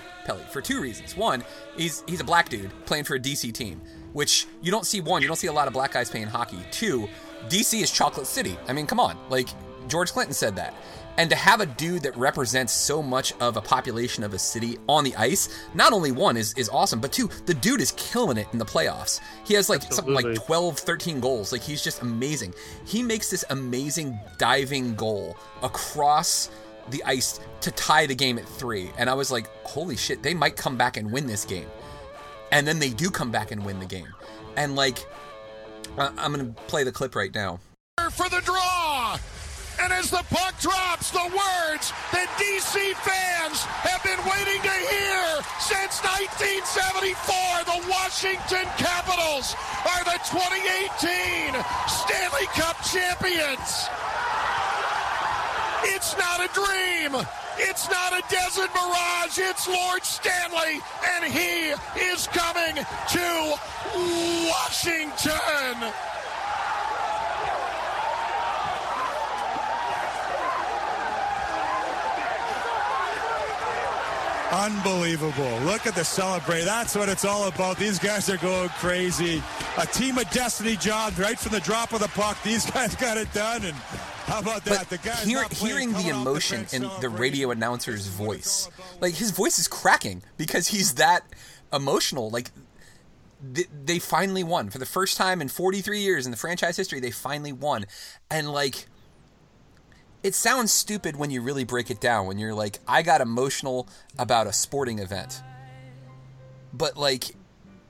For 0.50 0.61
two 0.61 0.81
reasons. 0.81 1.17
One, 1.17 1.43
he's 1.77 2.05
he's 2.06 2.21
a 2.21 2.25
black 2.25 2.49
dude 2.49 2.71
playing 2.87 3.02
for 3.02 3.16
a 3.16 3.19
DC 3.19 3.52
team, 3.52 3.81
which 4.12 4.47
you 4.62 4.71
don't 4.71 4.87
see. 4.87 5.00
One, 5.00 5.23
you 5.23 5.28
don't 5.28 5.37
see 5.37 5.49
a 5.49 5.52
lot 5.52 5.66
of 5.66 5.73
black 5.73 5.93
guys 5.93 6.09
playing 6.09 6.28
hockey. 6.28 6.61
Two, 6.71 7.09
DC 7.49 7.83
is 7.83 7.90
Chocolate 7.90 8.28
City. 8.28 8.57
I 8.69 8.73
mean, 8.73 8.87
come 8.87 9.00
on, 9.00 9.19
like 9.28 9.49
George 9.88 10.12
Clinton 10.12 10.35
said 10.35 10.54
that. 10.54 10.75
And 11.21 11.29
to 11.29 11.37
have 11.37 11.61
a 11.61 11.67
dude 11.67 12.05
that 12.05 12.17
represents 12.17 12.73
so 12.73 13.03
much 13.03 13.35
of 13.41 13.59
a 13.59 13.61
population 13.61 14.25
of 14.25 14.33
a 14.33 14.39
city 14.39 14.79
on 14.89 15.05
the 15.05 15.15
ice, 15.17 15.50
not 15.75 15.93
only 15.93 16.12
one 16.12 16.35
is, 16.39 16.55
is 16.55 16.71
awesome, 16.71 16.99
but 16.99 17.12
two, 17.12 17.29
the 17.45 17.53
dude 17.53 17.83
is 17.83 17.93
killing 17.99 18.39
it 18.39 18.47
in 18.55 18.59
the 18.59 18.65
playoffs. 18.65 19.21
He 19.45 19.53
has 19.53 19.69
like 19.69 19.83
something 19.83 20.15
like 20.15 20.25
Absolutely. 20.25 20.47
12, 20.47 20.79
13 20.79 21.21
goals. 21.21 21.53
Like 21.53 21.61
he's 21.61 21.85
just 21.85 22.00
amazing. 22.00 22.55
He 22.87 23.03
makes 23.03 23.29
this 23.29 23.45
amazing 23.50 24.19
diving 24.39 24.95
goal 24.95 25.37
across 25.62 26.49
the 26.89 27.05
ice 27.05 27.39
to 27.61 27.71
tie 27.73 28.07
the 28.07 28.15
game 28.15 28.39
at 28.39 28.47
three. 28.47 28.91
And 28.97 29.11
I 29.11 29.12
was 29.12 29.31
like, 29.31 29.47
holy 29.67 29.99
shit, 29.99 30.23
they 30.23 30.33
might 30.33 30.57
come 30.57 30.79
back 30.79 30.97
and 30.97 31.12
win 31.12 31.27
this 31.27 31.45
game. 31.45 31.69
And 32.50 32.67
then 32.67 32.79
they 32.79 32.89
do 32.89 33.11
come 33.11 33.31
back 33.31 33.50
and 33.50 33.62
win 33.62 33.79
the 33.79 33.85
game. 33.85 34.09
And 34.57 34.75
like, 34.75 35.07
I- 35.99 36.15
I'm 36.17 36.33
going 36.33 36.55
to 36.55 36.62
play 36.62 36.83
the 36.83 36.93
clip 36.93 37.15
right 37.15 37.35
now. 37.35 37.61
for 38.11 38.27
the 38.31 38.41
draw. 38.41 38.79
And 39.80 39.92
as 39.92 40.10
the 40.10 40.25
puck 40.28 40.58
drops, 40.60 41.10
the 41.10 41.25
words 41.25 41.92
that 42.12 42.28
DC 42.37 42.76
fans 43.00 43.64
have 43.88 44.02
been 44.04 44.20
waiting 44.28 44.60
to 44.60 44.76
hear 44.92 45.40
since 45.56 46.04
1974, 46.04 47.16
the 47.64 47.80
Washington 47.88 48.68
Capitals 48.76 49.56
are 49.88 50.04
the 50.04 50.20
2018 50.28 51.56
Stanley 51.88 52.49
Cup 52.52 52.76
champions. 52.84 53.88
It's 55.96 56.12
not 56.18 56.44
a 56.44 56.49
dream. 56.52 57.26
It's 57.56 57.88
not 57.88 58.12
a 58.12 58.22
desert 58.28 58.70
mirage. 58.75 59.38
It's 59.38 59.66
Lord 59.66 60.04
Stanley, 60.04 60.80
and 61.16 61.25
he 61.25 61.72
is 62.12 62.26
coming 62.28 62.76
to 62.76 63.56
Washington. 64.49 65.92
Unbelievable. 74.52 75.59
Look 75.61 75.87
at 75.87 75.95
the 75.95 76.04
celebrate. 76.04 76.62
That's 76.64 76.97
what 76.97 77.09
it's 77.09 77.25
all 77.25 77.47
about. 77.47 77.76
These 77.76 78.00
guys 78.00 78.28
are 78.28 78.37
going 78.38 78.69
crazy. 78.71 79.42
A 79.78 79.87
team 79.87 80.19
of 80.19 80.28
destiny 80.30 80.75
job 80.76 81.16
right 81.19 81.38
from 81.38 81.52
the 81.52 81.61
drop 81.61 81.92
of 81.92 82.00
the 82.00 82.09
puck. 82.09 82.37
These 82.42 82.69
guys 82.71 82.97
got 82.97 83.16
it 83.16 83.33
done. 83.33 83.64
And 83.64 83.75
How 84.26 84.40
about 84.40 84.64
that? 84.64 84.90
the 84.90 84.99
guy's 84.99 85.23
hear, 85.23 85.45
hearing 85.50 85.90
the 85.92 85.99
off 85.99 86.02
the 86.04 86.11
emotion 86.11 86.66
in 86.73 86.83
the 87.00 87.09
radio 87.09 87.52
announcer's 87.52 88.09
voice, 88.09 88.69
like 89.00 89.14
his 89.14 89.30
voice 89.30 89.61
is 89.61 89.69
cracking 89.69 90.23
because 90.37 90.66
he's 90.66 90.95
that 90.95 91.23
emotional. 91.73 92.28
Like 92.28 92.50
th- 93.54 93.69
they 93.85 94.00
finally 94.00 94.42
won 94.42 94.69
for 94.71 94.78
the 94.78 94.87
first 94.87 95.16
time 95.16 95.40
in 95.40 95.49
43 95.49 96.00
years 96.00 96.25
in 96.25 96.33
the 96.33 96.37
franchise 96.37 96.76
history. 96.76 96.99
They 96.99 97.12
finally 97.12 97.52
won, 97.52 97.87
and 98.28 98.52
like 98.52 98.87
it 100.23 100.35
sounds 100.35 100.73
stupid 100.73 101.17
when 101.17 101.31
you 101.31 101.43
really 101.43 101.65
break 101.65 101.91
it 101.91 102.00
down. 102.00 102.27
When 102.27 102.39
you're 102.39 102.55
like, 102.55 102.79
I 102.87 103.03
got 103.03 103.21
emotional 103.21 103.89
about 104.19 104.47
a 104.47 104.53
sporting 104.53 104.99
event, 104.99 105.43
but 106.73 106.97
like 106.97 107.25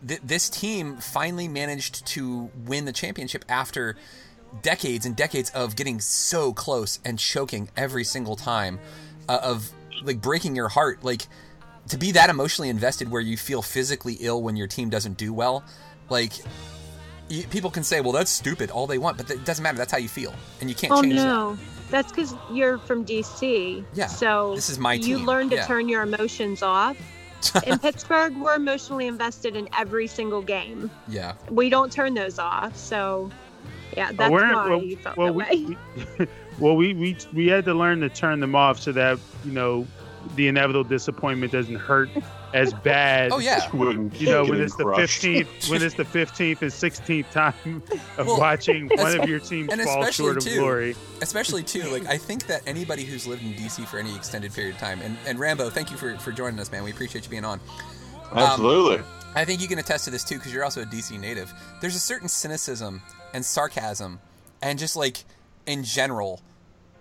th- 0.06 0.20
this 0.22 0.48
team 0.48 0.96
finally 0.98 1.48
managed 1.48 2.06
to 2.08 2.50
win 2.64 2.84
the 2.84 2.92
championship 2.92 3.44
after 3.48 3.96
decades 4.62 5.06
and 5.06 5.14
decades 5.16 5.50
of 5.50 5.76
getting 5.76 6.00
so 6.00 6.52
close 6.52 6.98
and 7.04 7.18
choking 7.18 7.68
every 7.76 8.04
single 8.04 8.36
time 8.36 8.78
uh, 9.28 9.38
of 9.42 9.70
like 10.02 10.20
breaking 10.20 10.56
your 10.56 10.68
heart. 10.68 11.04
Like 11.04 11.26
to 11.88 11.98
be 11.98 12.12
that 12.12 12.30
emotionally 12.30 12.68
invested 12.68 13.10
where 13.10 13.20
you 13.20 13.36
feel 13.36 13.62
physically 13.62 14.16
ill 14.20 14.42
when 14.42 14.56
your 14.56 14.66
team 14.66 14.90
doesn't 14.90 15.16
do 15.16 15.32
well 15.32 15.64
like 16.08 16.32
you, 17.28 17.44
people 17.44 17.70
can 17.70 17.82
say 17.82 18.00
well 18.00 18.12
that's 18.12 18.30
stupid 18.30 18.70
all 18.70 18.86
they 18.86 18.98
want 18.98 19.16
but 19.16 19.28
it 19.30 19.44
doesn't 19.44 19.62
matter 19.62 19.78
that's 19.78 19.90
how 19.90 19.98
you 19.98 20.08
feel 20.08 20.32
and 20.60 20.68
you 20.68 20.76
can't 20.76 20.92
Oh 20.92 21.02
change 21.02 21.14
no, 21.14 21.58
that's 21.90 22.10
because 22.12 22.34
you're 22.50 22.78
from 22.78 23.04
DC. 23.04 23.84
Yeah, 23.94 24.06
So 24.06 24.54
this 24.54 24.70
is 24.70 24.78
my 24.78 24.96
team. 24.98 25.08
You 25.08 25.16
team, 25.18 25.26
learn 25.26 25.50
to 25.50 25.56
yeah. 25.56 25.66
turn 25.66 25.88
your 25.88 26.02
emotions 26.02 26.62
off. 26.62 26.96
In 27.66 27.78
Pittsburgh, 27.84 28.36
we're 28.36 28.54
emotionally 28.56 29.06
invested 29.06 29.56
in 29.56 29.68
every 29.78 30.06
single 30.06 30.42
game. 30.42 30.90
yeah 31.08 31.34
We 31.50 31.68
don't 31.70 31.90
turn 31.90 32.14
those 32.14 32.38
off. 32.38 32.76
So, 32.76 33.30
yeah, 33.96 34.12
that's 34.12 34.30
we're- 34.30 34.54
why 34.54 34.68
well- 34.68 34.82
you 34.82 34.96
felt 34.96 35.16
well, 35.16 35.32
that 35.34 35.50
we- 35.50 35.76
way. 36.18 36.26
Well, 36.58 36.76
we, 36.76 36.92
we 36.92 37.16
we 37.32 37.46
had 37.46 37.64
to 37.64 37.72
learn 37.72 38.00
to 38.00 38.10
turn 38.10 38.40
them 38.40 38.54
off 38.54 38.78
so 38.78 38.92
that 38.92 39.18
you 39.46 39.52
know 39.52 39.86
the 40.36 40.48
inevitable 40.48 40.84
disappointment 40.84 41.52
doesn't 41.52 41.76
hurt 41.76 42.08
as 42.52 42.72
bad. 42.84 43.32
Oh, 43.32 43.38
yeah. 43.38 43.68
Wouldn't 43.72 44.20
You 44.20 44.30
know 44.30 44.42
when 44.44 44.54
him 44.54 44.62
it's 44.62 44.76
the 44.76 44.92
fifteenth, 44.96 45.48
when 45.70 45.82
it's 45.82 45.94
the 45.94 46.04
fifteenth 46.04 46.62
and 46.62 46.72
sixteenth 46.72 47.30
time 47.30 47.82
of 48.18 48.26
Well, 48.26 48.38
watching 48.38 48.88
one 48.88 49.18
of 49.18 49.28
your 49.28 49.40
teams 49.40 49.70
and 49.70 49.80
fall 49.82 50.02
especially 50.02 50.24
short 50.24 50.36
of 50.38 50.44
glory. 50.44 50.96
Especially 51.22 51.62
too, 51.62 51.82
like 51.90 52.06
I 52.06 52.18
think 52.30 52.46
that 52.46 52.62
anybody 52.66 53.04
who's 53.04 53.26
lived 53.26 53.42
in 53.42 53.52
DC 53.54 53.86
for 53.86 53.98
any 53.98 54.14
extended 54.14 54.52
period 54.52 54.74
of 54.74 54.80
time, 54.80 55.00
and, 55.02 55.16
and 55.26 55.38
Rambo, 55.38 55.70
thank 55.70 55.90
you 55.90 55.96
for, 55.96 56.16
for 56.18 56.32
joining 56.32 56.58
us, 56.60 56.70
man. 56.70 56.84
We 56.84 56.90
appreciate 56.90 57.24
you 57.24 57.30
being 57.30 57.44
on. 57.44 57.60
Um, 58.32 58.38
Absolutely. 58.38 59.04
I 59.34 59.44
think 59.44 59.60
you 59.60 59.68
can 59.68 59.78
attest 59.78 60.04
to 60.06 60.10
this 60.10 60.24
too, 60.24 60.36
because 60.36 60.52
you're 60.52 60.64
also 60.64 60.82
a 60.82 60.86
DC 60.86 61.18
native. 61.18 61.52
There's 61.80 61.94
a 61.94 62.00
certain 62.00 62.28
cynicism 62.28 63.02
and 63.32 63.44
sarcasm, 63.44 64.20
and 64.60 64.78
just 64.78 64.96
like 64.96 65.24
in 65.66 65.84
general, 65.84 66.40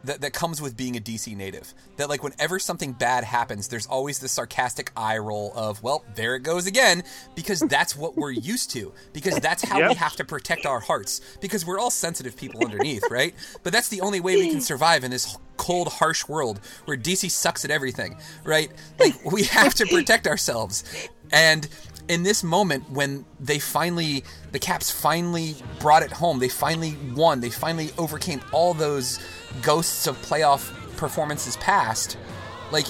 that, 0.03 0.21
that 0.21 0.33
comes 0.33 0.61
with 0.61 0.77
being 0.77 0.95
a 0.95 0.99
DC 0.99 1.35
native. 1.35 1.73
That 1.97 2.09
like 2.09 2.23
whenever 2.23 2.59
something 2.59 2.93
bad 2.93 3.23
happens, 3.23 3.67
there's 3.67 3.85
always 3.87 4.19
this 4.19 4.31
sarcastic 4.31 4.91
eye 4.95 5.17
roll 5.17 5.51
of, 5.55 5.81
well, 5.83 6.03
there 6.15 6.35
it 6.35 6.43
goes 6.43 6.67
again, 6.67 7.03
because 7.35 7.59
that's 7.61 7.95
what 7.95 8.15
we're 8.15 8.31
used 8.31 8.71
to. 8.71 8.93
Because 9.13 9.39
that's 9.39 9.63
how 9.63 9.87
we 9.87 9.93
have 9.95 10.15
to 10.17 10.25
protect 10.25 10.65
our 10.65 10.79
hearts. 10.79 11.21
Because 11.41 11.65
we're 11.65 11.79
all 11.79 11.91
sensitive 11.91 12.35
people 12.35 12.63
underneath, 12.63 13.03
right? 13.09 13.33
But 13.63 13.73
that's 13.73 13.89
the 13.89 14.01
only 14.01 14.19
way 14.19 14.35
we 14.35 14.49
can 14.49 14.61
survive 14.61 15.03
in 15.03 15.11
this 15.11 15.37
cold, 15.57 15.89
harsh 15.89 16.27
world 16.27 16.61
where 16.85 16.97
DC 16.97 17.29
sucks 17.29 17.65
at 17.65 17.71
everything, 17.71 18.17
right? 18.43 18.71
Like 18.99 19.31
we 19.31 19.43
have 19.43 19.73
to 19.75 19.85
protect 19.85 20.25
ourselves. 20.27 20.83
And 21.31 21.67
in 22.09 22.23
this 22.23 22.43
moment 22.43 22.89
when 22.89 23.23
they 23.39 23.59
finally 23.59 24.23
the 24.51 24.59
caps 24.59 24.91
finally 24.91 25.55
brought 25.79 26.03
it 26.03 26.11
home 26.11 26.39
they 26.39 26.49
finally 26.49 26.97
won 27.15 27.39
they 27.39 27.49
finally 27.49 27.91
overcame 27.97 28.41
all 28.51 28.73
those 28.73 29.19
ghosts 29.61 30.07
of 30.07 30.17
playoff 30.21 30.73
performances 30.97 31.55
past 31.57 32.17
like 32.71 32.85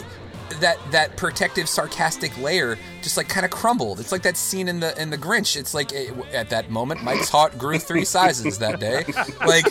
that 0.59 0.77
that 0.91 1.15
protective 1.15 1.69
sarcastic 1.69 2.35
layer 2.38 2.77
just 3.01 3.17
like 3.17 3.29
kind 3.29 3.45
of 3.45 3.51
crumbled. 3.51 3.99
It's 3.99 4.11
like 4.11 4.23
that 4.23 4.38
scene 4.38 4.67
in 4.67 4.79
the 4.79 4.99
in 4.99 5.09
the 5.09 5.17
grinch. 5.17 5.55
It's 5.55 5.73
like 5.73 5.91
it, 5.93 6.13
at 6.33 6.49
that 6.49 6.69
moment 6.69 7.03
mike's 7.03 7.29
heart 7.29 7.57
grew 7.57 7.77
three 7.77 8.05
sizes 8.15 8.57
that 8.59 8.79
day. 8.79 9.05
Like 9.45 9.65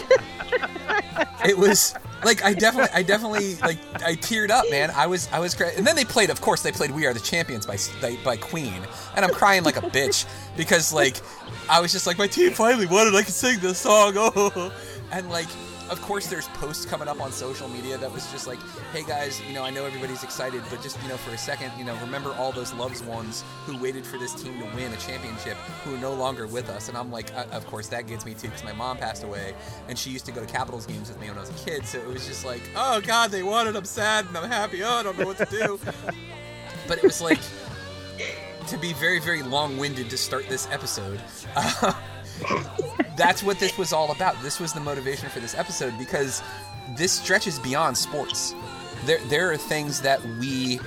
it 1.44 1.58
was 1.58 1.94
like 2.24 2.44
I 2.44 2.52
definitely, 2.54 2.90
I 2.94 3.02
definitely 3.02 3.56
like 3.56 3.78
I 4.02 4.14
teared 4.14 4.50
up, 4.50 4.64
man. 4.70 4.90
I 4.90 5.06
was, 5.06 5.28
I 5.32 5.38
was 5.38 5.54
cra 5.54 5.68
And 5.76 5.86
then 5.86 5.96
they 5.96 6.04
played, 6.04 6.30
of 6.30 6.40
course, 6.40 6.62
they 6.62 6.72
played 6.72 6.90
"We 6.90 7.06
Are 7.06 7.14
the 7.14 7.20
Champions" 7.20 7.66
by 7.66 7.78
by, 8.24 8.36
Queen, 8.36 8.82
and 9.16 9.24
I'm 9.24 9.32
crying 9.32 9.62
like 9.62 9.76
a 9.76 9.82
bitch 9.82 10.26
because 10.56 10.92
like 10.92 11.20
I 11.68 11.80
was 11.80 11.92
just 11.92 12.06
like 12.06 12.18
my 12.18 12.26
team 12.26 12.52
finally 12.52 12.86
won 12.86 13.06
and 13.06 13.16
I 13.16 13.22
can 13.22 13.32
sing 13.32 13.58
this 13.60 13.78
song. 13.78 14.14
Oh, 14.16 14.72
and 15.12 15.28
like. 15.30 15.48
Of 15.90 16.02
course, 16.02 16.26
there's 16.26 16.48
posts 16.48 16.84
coming 16.84 17.08
up 17.08 17.20
on 17.20 17.32
social 17.32 17.68
media 17.68 17.96
that 17.98 18.12
was 18.12 18.30
just 18.30 18.46
like, 18.46 18.58
"Hey 18.92 19.02
guys, 19.02 19.40
you 19.46 19.54
know, 19.54 19.64
I 19.64 19.70
know 19.70 19.86
everybody's 19.86 20.22
excited, 20.22 20.62
but 20.70 20.82
just 20.82 21.02
you 21.02 21.08
know, 21.08 21.16
for 21.16 21.30
a 21.30 21.38
second, 21.38 21.72
you 21.78 21.84
know, 21.84 21.94
remember 21.96 22.34
all 22.34 22.52
those 22.52 22.72
loved 22.74 23.04
ones 23.06 23.42
who 23.64 23.78
waited 23.78 24.06
for 24.06 24.18
this 24.18 24.34
team 24.34 24.58
to 24.58 24.64
win 24.76 24.92
a 24.92 24.96
championship, 24.98 25.56
who 25.84 25.94
are 25.94 25.98
no 25.98 26.12
longer 26.12 26.46
with 26.46 26.68
us." 26.68 26.88
And 26.88 26.96
I'm 26.98 27.10
like, 27.10 27.34
uh, 27.34 27.44
"Of 27.52 27.66
course, 27.66 27.88
that 27.88 28.06
gets 28.06 28.26
me 28.26 28.34
too, 28.34 28.48
because 28.48 28.64
my 28.64 28.72
mom 28.72 28.98
passed 28.98 29.24
away, 29.24 29.54
and 29.88 29.98
she 29.98 30.10
used 30.10 30.26
to 30.26 30.32
go 30.32 30.40
to 30.44 30.46
Capitals 30.46 30.84
games 30.84 31.08
with 31.08 31.18
me 31.20 31.28
when 31.28 31.38
I 31.38 31.40
was 31.40 31.50
a 31.50 31.64
kid. 31.64 31.86
So 31.86 31.98
it 31.98 32.06
was 32.06 32.26
just 32.26 32.44
like, 32.44 32.62
oh 32.76 33.00
god, 33.00 33.30
they 33.30 33.42
won, 33.42 33.66
and 33.66 33.76
I'm 33.76 33.84
sad, 33.84 34.26
and 34.26 34.36
I'm 34.36 34.48
happy. 34.50 34.82
Oh, 34.82 34.90
I 34.90 35.02
don't 35.02 35.18
know 35.18 35.26
what 35.26 35.38
to 35.38 35.46
do. 35.46 35.80
but 36.86 36.98
it 36.98 37.04
was 37.04 37.20
like 37.20 37.40
to 38.68 38.76
be 38.76 38.92
very, 38.92 39.18
very 39.20 39.42
long-winded 39.42 40.10
to 40.10 40.18
start 40.18 40.46
this 40.48 40.68
episode. 40.70 41.20
Uh, 41.56 41.94
that's 43.16 43.42
what 43.42 43.58
this 43.58 43.76
was 43.76 43.92
all 43.92 44.12
about. 44.12 44.40
This 44.42 44.60
was 44.60 44.72
the 44.72 44.80
motivation 44.80 45.28
for 45.28 45.40
this 45.40 45.54
episode 45.56 45.96
because 45.98 46.42
this 46.96 47.12
stretches 47.12 47.58
beyond 47.58 47.96
sports. 47.96 48.54
There, 49.04 49.18
there 49.28 49.52
are 49.52 49.56
things 49.56 50.00
that 50.02 50.24
we 50.40 50.80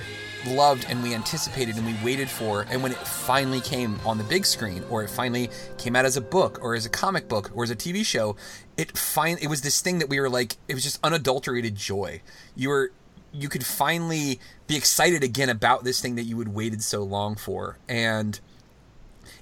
loved 0.48 0.86
and 0.90 1.04
we 1.04 1.14
anticipated 1.14 1.76
and 1.78 1.86
we 1.86 1.96
waited 2.04 2.30
for, 2.30 2.66
and 2.70 2.82
when 2.82 2.92
it 2.92 2.98
finally 2.98 3.62
came 3.62 4.00
on 4.06 4.18
the 4.18 4.24
big 4.24 4.46
screen, 4.46 4.84
or 4.90 5.04
it 5.04 5.10
finally 5.10 5.50
came 5.78 5.96
out 5.96 6.06
as 6.06 6.18
a 6.18 6.22
book, 6.22 6.60
or 6.62 6.76
as 6.76 6.86
a 6.86 6.90
comic 6.90 7.28
book, 7.28 7.52
or 7.54 7.64
as 7.64 7.70
a 7.70 7.76
TV 7.76 8.06
show, 8.06 8.36
it 8.78 8.98
fin- 8.98 9.38
it 9.42 9.48
was 9.48 9.62
this 9.62 9.82
thing 9.82 10.00
that 10.00 10.10
we 10.10 10.20
were 10.20 10.30
like, 10.30 10.58
it 10.68 10.74
was 10.74 10.84
just 10.84 11.00
unadulterated 11.04 11.76
joy. 11.76 12.22
You 12.56 12.70
were 12.70 12.92
you 13.34 13.48
could 13.48 13.66
finally 13.66 14.42
be 14.68 14.76
excited 14.76 15.24
again 15.24 15.48
about 15.48 15.86
this 15.86 16.02
thing 16.02 16.16
that 16.16 16.24
you 16.24 16.38
had 16.40 16.50
waited 16.50 16.84
so 16.84 17.02
long 17.04 17.36
for, 17.36 17.78
and 17.88 18.40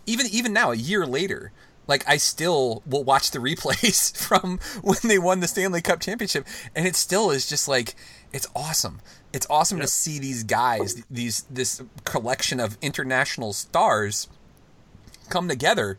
even 0.05 0.27
even 0.27 0.53
now, 0.53 0.71
a 0.71 0.75
year 0.75 1.05
later, 1.05 1.51
like 1.89 2.08
I 2.08 2.17
still 2.17 2.84
will 2.86 3.03
watch 3.03 3.31
the 3.31 3.39
replays 3.39 4.15
from 4.27 4.60
when 4.81 5.00
they 5.03 5.19
won 5.19 5.41
the 5.41 5.48
Stanley 5.48 5.81
Cup 5.81 6.00
championship, 6.00 6.48
and 6.75 6.88
it 6.88 6.96
still 6.96 7.31
is 7.31 7.50
just 7.50 7.67
like 7.67 7.96
it's 8.31 8.48
awesome. 8.55 9.01
It's 9.34 9.48
awesome 9.50 9.79
to 9.79 9.88
see 9.88 10.19
these 10.19 10.43
guys, 10.43 11.03
these 11.10 11.43
this 11.50 11.81
collection 12.05 12.60
of 12.60 12.77
international 12.81 13.53
stars, 13.53 14.27
come 15.29 15.50
together. 15.50 15.98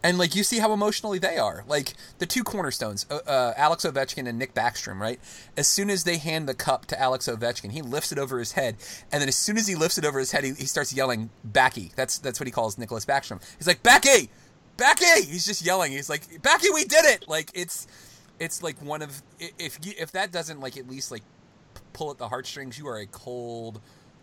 And 0.00 0.16
like 0.16 0.36
you 0.36 0.44
see 0.44 0.58
how 0.58 0.72
emotionally 0.72 1.18
they 1.18 1.38
are, 1.38 1.64
like 1.66 1.94
the 2.18 2.26
two 2.26 2.44
cornerstones, 2.44 3.04
uh, 3.10 3.18
uh, 3.26 3.54
Alex 3.56 3.84
Ovechkin 3.84 4.28
and 4.28 4.38
Nick 4.38 4.54
Backstrom, 4.54 5.00
right? 5.00 5.18
As 5.56 5.66
soon 5.66 5.90
as 5.90 6.04
they 6.04 6.18
hand 6.18 6.48
the 6.48 6.54
cup 6.54 6.86
to 6.86 7.00
Alex 7.00 7.26
Ovechkin, 7.26 7.72
he 7.72 7.82
lifts 7.82 8.12
it 8.12 8.18
over 8.18 8.38
his 8.38 8.52
head, 8.52 8.76
and 9.10 9.20
then 9.20 9.28
as 9.28 9.34
soon 9.34 9.56
as 9.56 9.66
he 9.66 9.74
lifts 9.74 9.98
it 9.98 10.04
over 10.04 10.20
his 10.20 10.30
head, 10.30 10.44
he, 10.44 10.52
he 10.52 10.66
starts 10.66 10.92
yelling 10.92 11.30
"Backy." 11.42 11.90
That's 11.96 12.18
that's 12.18 12.38
what 12.38 12.46
he 12.46 12.52
calls 12.52 12.76
Nicklas 12.76 13.06
Backstrom. 13.06 13.42
He's 13.58 13.66
like 13.66 13.82
"Backy, 13.82 14.30
Backy!" 14.78 15.26
He's 15.26 15.44
just 15.44 15.62
yelling. 15.62 15.92
He's 15.92 16.08
like 16.08 16.40
"Backy, 16.42 16.70
we 16.70 16.84
did 16.84 17.04
it!" 17.04 17.28
Like 17.28 17.50
it's 17.52 17.86
it's 18.40 18.62
like 18.62 18.80
one 18.80 19.02
of 19.02 19.22
if 19.38 19.78
you, 19.84 19.92
if 19.98 20.12
that 20.12 20.32
doesn't 20.32 20.60
like 20.60 20.78
at 20.78 20.88
least 20.88 21.10
like 21.10 21.22
pull 21.92 22.10
at 22.10 22.16
the 22.16 22.28
heartstrings, 22.28 22.78
you 22.78 22.88
are 22.88 22.98
a 22.98 23.06
cold, 23.06 23.80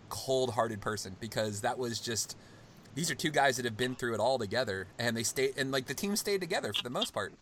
cold-hearted 0.10 0.82
person 0.82 1.16
because 1.20 1.62
that 1.62 1.78
was 1.78 2.00
just 2.00 2.36
these 2.96 3.12
are 3.12 3.16
two 3.16 3.30
guys 3.32 3.58
that 3.58 3.66
have 3.66 3.78
been 3.78 3.94
through 3.94 4.14
it 4.14 4.20
all 4.20 4.40
together, 4.40 4.88
and 4.98 5.16
they 5.16 5.24
stayed 5.24 5.54
and 5.58 5.72
like 5.72 5.86
the 5.86 5.94
team 5.94 6.16
stayed 6.16 6.42
together 6.42 6.74
for 6.74 6.82
the 6.82 6.90
most 6.90 7.14
part, 7.14 7.34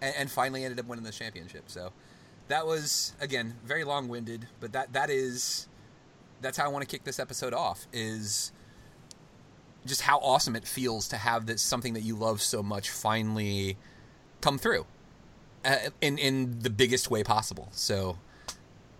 and, 0.00 0.14
and 0.16 0.30
finally 0.30 0.64
ended 0.64 0.78
up 0.78 0.86
winning 0.86 1.04
the 1.04 1.12
championship. 1.12 1.64
So 1.66 1.92
that 2.48 2.66
was 2.66 3.14
again 3.20 3.54
very 3.64 3.84
long-winded, 3.84 4.46
but 4.60 4.72
that 4.72 4.92
that 4.92 5.08
is 5.10 5.68
that's 6.42 6.58
how 6.58 6.66
I 6.66 6.68
want 6.68 6.82
to 6.82 6.88
kick 6.88 7.04
this 7.04 7.18
episode 7.18 7.54
off 7.54 7.86
is 7.92 8.52
just 9.86 10.02
how 10.02 10.18
awesome 10.18 10.56
it 10.56 10.66
feels 10.66 11.08
to 11.08 11.16
have 11.16 11.46
this 11.46 11.62
something 11.62 11.94
that 11.94 12.02
you 12.02 12.14
love 12.16 12.40
so 12.40 12.62
much 12.62 12.90
finally 12.90 13.76
come 14.40 14.58
through 14.58 14.86
uh, 15.64 15.76
in 16.00 16.18
in 16.18 16.60
the 16.60 16.70
biggest 16.70 17.10
way 17.10 17.22
possible. 17.22 17.68
So 17.72 18.18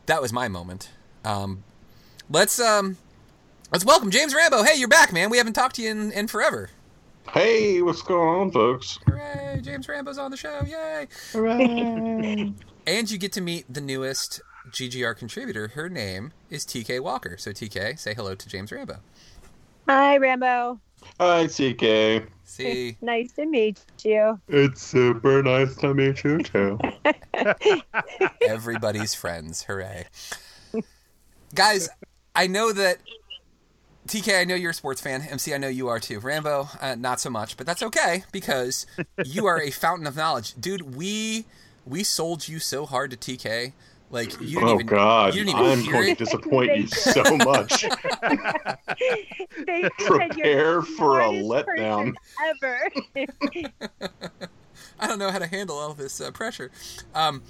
that 0.06 0.20
was 0.20 0.32
my 0.32 0.48
moment. 0.48 0.90
Um, 1.24 1.64
let's 2.30 2.60
um, 2.60 2.96
let's 3.70 3.84
welcome 3.84 4.10
James 4.10 4.34
Rambo. 4.34 4.62
Hey, 4.62 4.78
you're 4.78 4.88
back, 4.88 5.12
man. 5.12 5.30
We 5.30 5.38
haven't 5.38 5.54
talked 5.54 5.76
to 5.76 5.82
you 5.82 5.90
in, 5.90 6.12
in 6.12 6.28
forever. 6.28 6.70
Hey, 7.32 7.80
what's 7.82 8.02
going 8.02 8.40
on, 8.40 8.50
folks? 8.50 8.98
Hooray! 9.06 9.60
James 9.62 9.88
Rambo's 9.88 10.18
on 10.18 10.32
the 10.32 10.36
show. 10.36 10.60
Yay! 10.66 11.06
Hooray! 11.32 12.52
and 12.86 13.10
you 13.10 13.16
get 13.16 13.32
to 13.32 13.40
meet 13.40 13.72
the 13.72 13.80
newest 13.80 14.40
GGR 14.70 15.16
contributor. 15.16 15.68
Her 15.68 15.88
name 15.88 16.32
is 16.50 16.64
TK 16.64 17.00
Walker. 17.00 17.36
So 17.38 17.52
TK, 17.52 17.98
say 17.98 18.14
hello 18.14 18.34
to 18.34 18.48
James 18.48 18.72
Rambo. 18.72 18.98
Hi, 19.88 20.16
Rambo. 20.16 20.80
Hi, 21.18 21.44
TK. 21.46 22.26
See, 22.44 22.96
nice 23.00 23.32
to 23.32 23.46
meet 23.46 23.80
you. 24.04 24.38
It's 24.48 24.82
super 24.82 25.42
nice 25.42 25.74
to 25.76 25.94
meet 25.94 26.22
you 26.22 26.38
too. 26.38 26.78
everybody's 28.46 29.14
friends. 29.14 29.62
Hooray. 29.62 30.06
Guys, 31.54 31.88
I 32.36 32.46
know 32.46 32.72
that 32.72 32.98
TK, 34.06 34.40
I 34.40 34.44
know 34.44 34.54
you're 34.54 34.70
a 34.70 34.74
sports 34.74 35.00
fan. 35.00 35.22
MC, 35.22 35.54
I 35.54 35.58
know 35.58 35.68
you 35.68 35.88
are 35.88 35.98
too. 35.98 36.20
Rambo, 36.20 36.68
uh, 36.80 36.94
not 36.94 37.20
so 37.20 37.30
much, 37.30 37.56
but 37.56 37.66
that's 37.66 37.82
okay 37.82 38.24
because 38.32 38.86
you 39.24 39.46
are 39.46 39.60
a 39.60 39.70
fountain 39.70 40.06
of 40.06 40.16
knowledge, 40.16 40.54
dude. 40.60 40.94
We 40.94 41.46
we 41.86 42.04
sold 42.04 42.48
you 42.48 42.58
so 42.58 42.86
hard 42.86 43.10
to 43.12 43.16
TK. 43.16 43.72
Like 44.12 44.38
you 44.42 44.58
didn't 44.60 44.68
oh 44.68 44.74
even, 44.74 44.86
God, 44.86 45.34
you 45.34 45.42
didn't 45.42 45.58
even 45.58 45.72
I'm 45.72 45.80
hear 45.80 45.92
going 45.94 46.08
it. 46.10 46.18
to 46.18 46.24
disappoint 46.24 46.76
you 46.76 46.86
so 46.86 47.36
much. 47.38 47.86
They 49.66 49.82
said 49.82 49.92
Prepare 49.98 50.72
you're 50.72 50.82
for 50.82 51.20
a 51.20 51.28
letdown. 51.28 52.14
Ever. 52.44 52.90
I 55.00 55.06
don't 55.06 55.18
know 55.18 55.30
how 55.30 55.38
to 55.38 55.46
handle 55.46 55.78
all 55.78 55.94
this 55.94 56.20
uh, 56.20 56.30
pressure. 56.30 56.70
Um, 57.14 57.42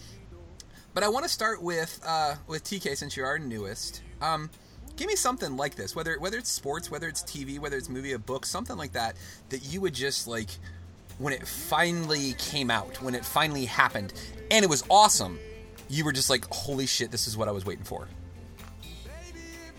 but 0.94 1.02
I 1.02 1.08
want 1.08 1.24
to 1.24 1.28
start 1.28 1.62
with 1.62 2.00
uh, 2.06 2.36
with 2.46 2.64
TK 2.64 2.96
since 2.96 3.16
you 3.16 3.24
are 3.24 3.26
our 3.26 3.38
newest. 3.38 4.02
Um, 4.20 4.50
give 4.96 5.08
me 5.08 5.16
something 5.16 5.56
like 5.56 5.74
this, 5.74 5.96
whether 5.96 6.18
whether 6.18 6.38
it's 6.38 6.50
sports, 6.50 6.90
whether 6.90 7.08
it's 7.08 7.22
TV, 7.22 7.58
whether 7.58 7.76
it's 7.76 7.88
movie, 7.88 8.12
a 8.12 8.18
book, 8.18 8.46
something 8.46 8.76
like 8.76 8.92
that 8.92 9.16
that 9.48 9.64
you 9.64 9.80
would 9.80 9.94
just 9.94 10.28
like 10.28 10.50
when 11.18 11.32
it 11.32 11.46
finally 11.46 12.34
came 12.34 12.70
out, 12.70 13.00
when 13.02 13.14
it 13.14 13.24
finally 13.24 13.64
happened, 13.64 14.12
and 14.50 14.64
it 14.64 14.68
was 14.68 14.84
awesome. 14.90 15.38
You 15.92 16.06
were 16.06 16.12
just 16.12 16.30
like, 16.30 16.46
"Holy 16.46 16.86
shit, 16.86 17.10
this 17.10 17.28
is 17.28 17.36
what 17.36 17.48
I 17.48 17.52
was 17.52 17.66
waiting 17.66 17.84
for." 17.84 18.08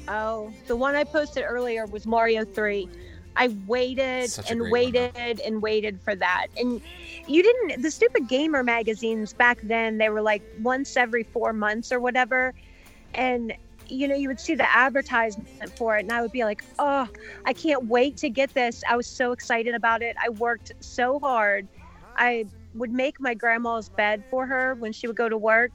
Oh, 0.08 0.53
the 0.67 0.75
one 0.75 0.96
I 0.96 1.05
posted 1.05 1.43
earlier 1.43 1.88
was 1.88 2.05
Mario 2.05 2.46
3. 2.46 2.88
I 3.36 3.48
waited 3.65 4.29
and 4.48 4.70
waited 4.70 5.39
and 5.39 5.60
waited 5.60 6.00
for 6.01 6.13
that. 6.13 6.48
And 6.55 6.82
you 7.25 7.41
didn't, 7.41 7.82
the 7.82 7.89
stupid 7.89 8.27
gamer 8.27 8.63
magazines 8.63 9.34
back 9.34 9.60
then, 9.63 9.98
they 9.98 10.10
were 10.10 10.22
like 10.22 10.43
once 10.62 10.96
every 10.98 11.24
four 11.24 11.51
months 11.51 11.91
or 11.91 12.00
whatever. 12.00 12.53
And, 13.15 13.53
you 13.88 14.08
know, 14.08 14.13
you 14.13 14.27
would 14.27 14.39
see 14.39 14.53
the 14.53 14.72
advertisement 14.72 15.75
for 15.75 15.98
it, 15.98 16.01
and 16.01 16.12
I 16.12 16.22
would 16.22 16.32
be 16.32 16.43
like, 16.43 16.63
oh, 16.77 17.08
I 17.46 17.53
can't 17.53 17.86
wait 17.86 18.17
to 18.17 18.29
get 18.29 18.53
this. 18.53 18.84
I 18.88 18.96
was 18.98 19.08
so 19.08 19.32
excited 19.32 19.74
about 19.74 20.03
it. 20.03 20.15
I 20.24 20.29
worked 20.29 20.74
so 20.79 21.20
hard. 21.20 21.67
I 22.15 22.46
would 22.75 22.91
make 22.91 23.20
my 23.20 23.34
grandma's 23.34 23.89
bed 23.89 24.24
for 24.29 24.46
her 24.46 24.75
when 24.75 24.91
she 24.91 25.08
would 25.08 25.15
go 25.15 25.27
to 25.27 25.38
work. 25.38 25.72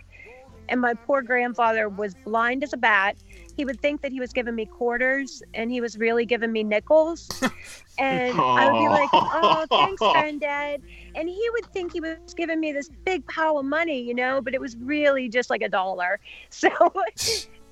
And 0.68 0.80
my 0.80 0.94
poor 0.94 1.22
grandfather 1.22 1.88
was 1.88 2.14
blind 2.24 2.62
as 2.62 2.72
a 2.72 2.76
bat. 2.76 3.16
He 3.56 3.64
would 3.64 3.80
think 3.80 4.02
that 4.02 4.12
he 4.12 4.20
was 4.20 4.32
giving 4.32 4.54
me 4.54 4.66
quarters 4.66 5.42
and 5.54 5.70
he 5.70 5.80
was 5.80 5.98
really 5.98 6.26
giving 6.26 6.52
me 6.52 6.64
nickels. 6.64 7.28
And 8.00 8.38
I 8.38 8.70
would 8.70 8.78
be 8.78 8.88
like, 8.88 9.08
oh, 9.12 9.66
thanks, 9.68 9.98
granddad. 10.12 10.82
And 11.16 11.28
he 11.28 11.50
would 11.54 11.66
think 11.72 11.92
he 11.92 12.00
was 12.00 12.16
giving 12.36 12.60
me 12.60 12.70
this 12.72 12.88
big 13.04 13.26
pile 13.26 13.58
of 13.58 13.66
money, 13.66 14.00
you 14.00 14.14
know, 14.14 14.40
but 14.40 14.54
it 14.54 14.60
was 14.60 14.76
really 14.76 15.28
just 15.28 15.50
like 15.50 15.62
a 15.62 15.68
dollar. 15.68 16.20
So, 16.50 16.70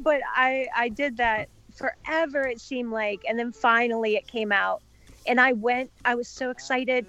but 0.00 0.20
I, 0.34 0.66
I 0.76 0.88
did 0.88 1.16
that 1.18 1.48
forever, 1.76 2.48
it 2.48 2.60
seemed 2.60 2.90
like. 2.90 3.24
And 3.28 3.38
then 3.38 3.52
finally 3.52 4.16
it 4.16 4.26
came 4.26 4.50
out. 4.50 4.82
And 5.28 5.40
I 5.40 5.52
went, 5.52 5.92
I 6.04 6.16
was 6.16 6.26
so 6.26 6.50
excited. 6.50 7.06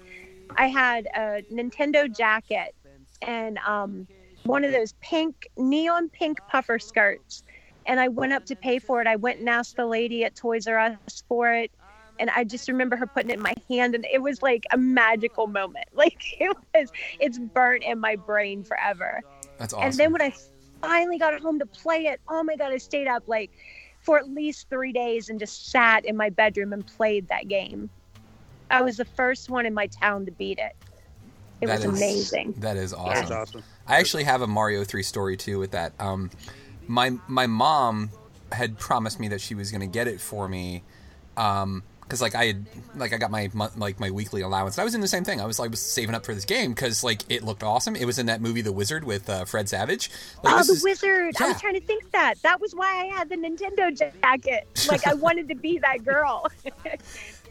I 0.56 0.68
had 0.68 1.06
a 1.16 1.42
Nintendo 1.52 2.14
jacket 2.14 2.74
and 3.22 3.58
um, 3.58 4.06
one 4.44 4.64
of 4.64 4.72
those 4.72 4.92
pink, 5.00 5.48
neon 5.56 6.08
pink 6.08 6.40
puffer 6.46 6.78
skirts. 6.78 7.42
And 7.86 7.98
I 7.98 8.08
went 8.08 8.32
up 8.32 8.44
to 8.46 8.56
pay 8.56 8.78
for 8.78 9.00
it. 9.00 9.06
I 9.06 9.16
went 9.16 9.40
and 9.40 9.48
asked 9.48 9.76
the 9.76 9.86
lady 9.86 10.24
at 10.24 10.34
Toys 10.36 10.66
R 10.66 10.78
Us 10.78 11.22
for 11.28 11.52
it. 11.52 11.70
And 12.18 12.30
I 12.30 12.44
just 12.44 12.68
remember 12.68 12.96
her 12.96 13.06
putting 13.06 13.30
it 13.30 13.34
in 13.34 13.42
my 13.42 13.54
hand, 13.70 13.94
and 13.94 14.04
it 14.12 14.20
was 14.20 14.42
like 14.42 14.64
a 14.72 14.76
magical 14.76 15.46
moment. 15.46 15.86
Like 15.94 16.22
it 16.40 16.56
was, 16.74 16.90
it's 17.20 17.38
burnt 17.38 17.84
in 17.84 17.98
my 18.00 18.16
brain 18.16 18.64
forever. 18.64 19.22
That's 19.58 19.72
awesome. 19.72 19.86
And 19.88 19.94
then 19.94 20.12
when 20.12 20.22
I 20.22 20.32
finally 20.80 21.18
got 21.18 21.38
home 21.40 21.58
to 21.60 21.66
play 21.66 22.06
it, 22.06 22.20
oh 22.28 22.42
my 22.42 22.56
god, 22.56 22.72
I 22.72 22.78
stayed 22.78 23.06
up 23.08 23.22
like 23.26 23.50
for 24.00 24.18
at 24.18 24.28
least 24.28 24.68
three 24.68 24.92
days 24.92 25.28
and 25.28 25.38
just 25.38 25.70
sat 25.70 26.04
in 26.04 26.16
my 26.16 26.30
bedroom 26.30 26.72
and 26.72 26.86
played 26.86 27.28
that 27.28 27.48
game. 27.48 27.88
I 28.70 28.82
was 28.82 28.96
the 28.96 29.04
first 29.04 29.48
one 29.50 29.64
in 29.66 29.74
my 29.74 29.86
town 29.86 30.26
to 30.26 30.32
beat 30.32 30.58
it. 30.58 30.76
It 31.60 31.66
That 31.66 31.76
was 31.80 31.84
is- 31.84 31.98
amazing. 31.98 32.54
That 32.58 32.76
is 32.76 32.92
Yeah. 32.92 32.98
awesome. 32.98 33.14
That's 33.14 33.30
awesome. 33.30 33.62
I 33.88 33.98
actually 33.98 34.24
have 34.24 34.42
a 34.42 34.46
Mario 34.46 34.84
three 34.84 35.02
story 35.02 35.36
too 35.36 35.58
with 35.58 35.72
that. 35.72 35.92
Um, 35.98 36.30
my 36.86 37.12
my 37.26 37.46
mom 37.46 38.10
had 38.52 38.78
promised 38.78 39.18
me 39.20 39.28
that 39.28 39.40
she 39.40 39.54
was 39.54 39.70
going 39.70 39.80
to 39.80 39.86
get 39.86 40.08
it 40.08 40.20
for 40.20 40.48
me. 40.48 40.82
Um, 41.36 41.82
because 42.02 42.22
like 42.22 42.34
I 42.34 42.46
had 42.46 42.66
like 42.96 43.12
I 43.12 43.18
got 43.18 43.30
my 43.30 43.50
like 43.76 44.00
my 44.00 44.10
weekly 44.10 44.40
allowance. 44.40 44.78
I 44.78 44.84
was 44.84 44.94
in 44.94 45.02
the 45.02 45.08
same 45.08 45.24
thing. 45.24 45.42
I 45.42 45.44
was 45.46 45.58
like 45.58 45.70
was 45.70 45.80
saving 45.80 46.14
up 46.14 46.24
for 46.24 46.34
this 46.34 46.46
game 46.46 46.72
because 46.72 47.04
like 47.04 47.22
it 47.28 47.42
looked 47.42 47.62
awesome. 47.62 47.94
It 47.94 48.06
was 48.06 48.18
in 48.18 48.26
that 48.26 48.40
movie 48.40 48.62
The 48.62 48.72
Wizard 48.72 49.04
with 49.04 49.28
uh, 49.28 49.44
Fred 49.44 49.68
Savage. 49.68 50.10
Like, 50.42 50.54
oh, 50.54 50.64
the 50.64 50.72
is- 50.72 50.82
wizard! 50.82 51.34
I 51.38 51.48
was 51.48 51.60
trying 51.60 51.74
to 51.74 51.82
think 51.82 52.10
that. 52.12 52.36
That 52.42 52.62
was 52.62 52.74
why 52.74 52.86
I 53.02 53.14
had 53.14 53.28
the 53.28 53.36
Nintendo 53.36 53.94
jacket. 53.94 54.86
Like 54.88 55.06
I 55.06 55.12
wanted 55.14 55.48
to 55.48 55.54
be 55.54 55.78
that 55.78 56.02
girl. 56.04 56.46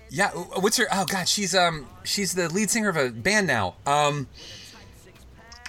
Yeah, 0.10 0.30
what's 0.32 0.78
her? 0.78 0.88
Oh 0.92 1.06
God, 1.06 1.28
she's 1.28 1.54
um 1.54 1.86
she's 2.06 2.34
the 2.34 2.48
lead 2.48 2.70
singer 2.70 2.88
of 2.88 2.96
a 2.96 3.10
band 3.10 3.46
now. 3.46 3.76
Um, 3.86 4.28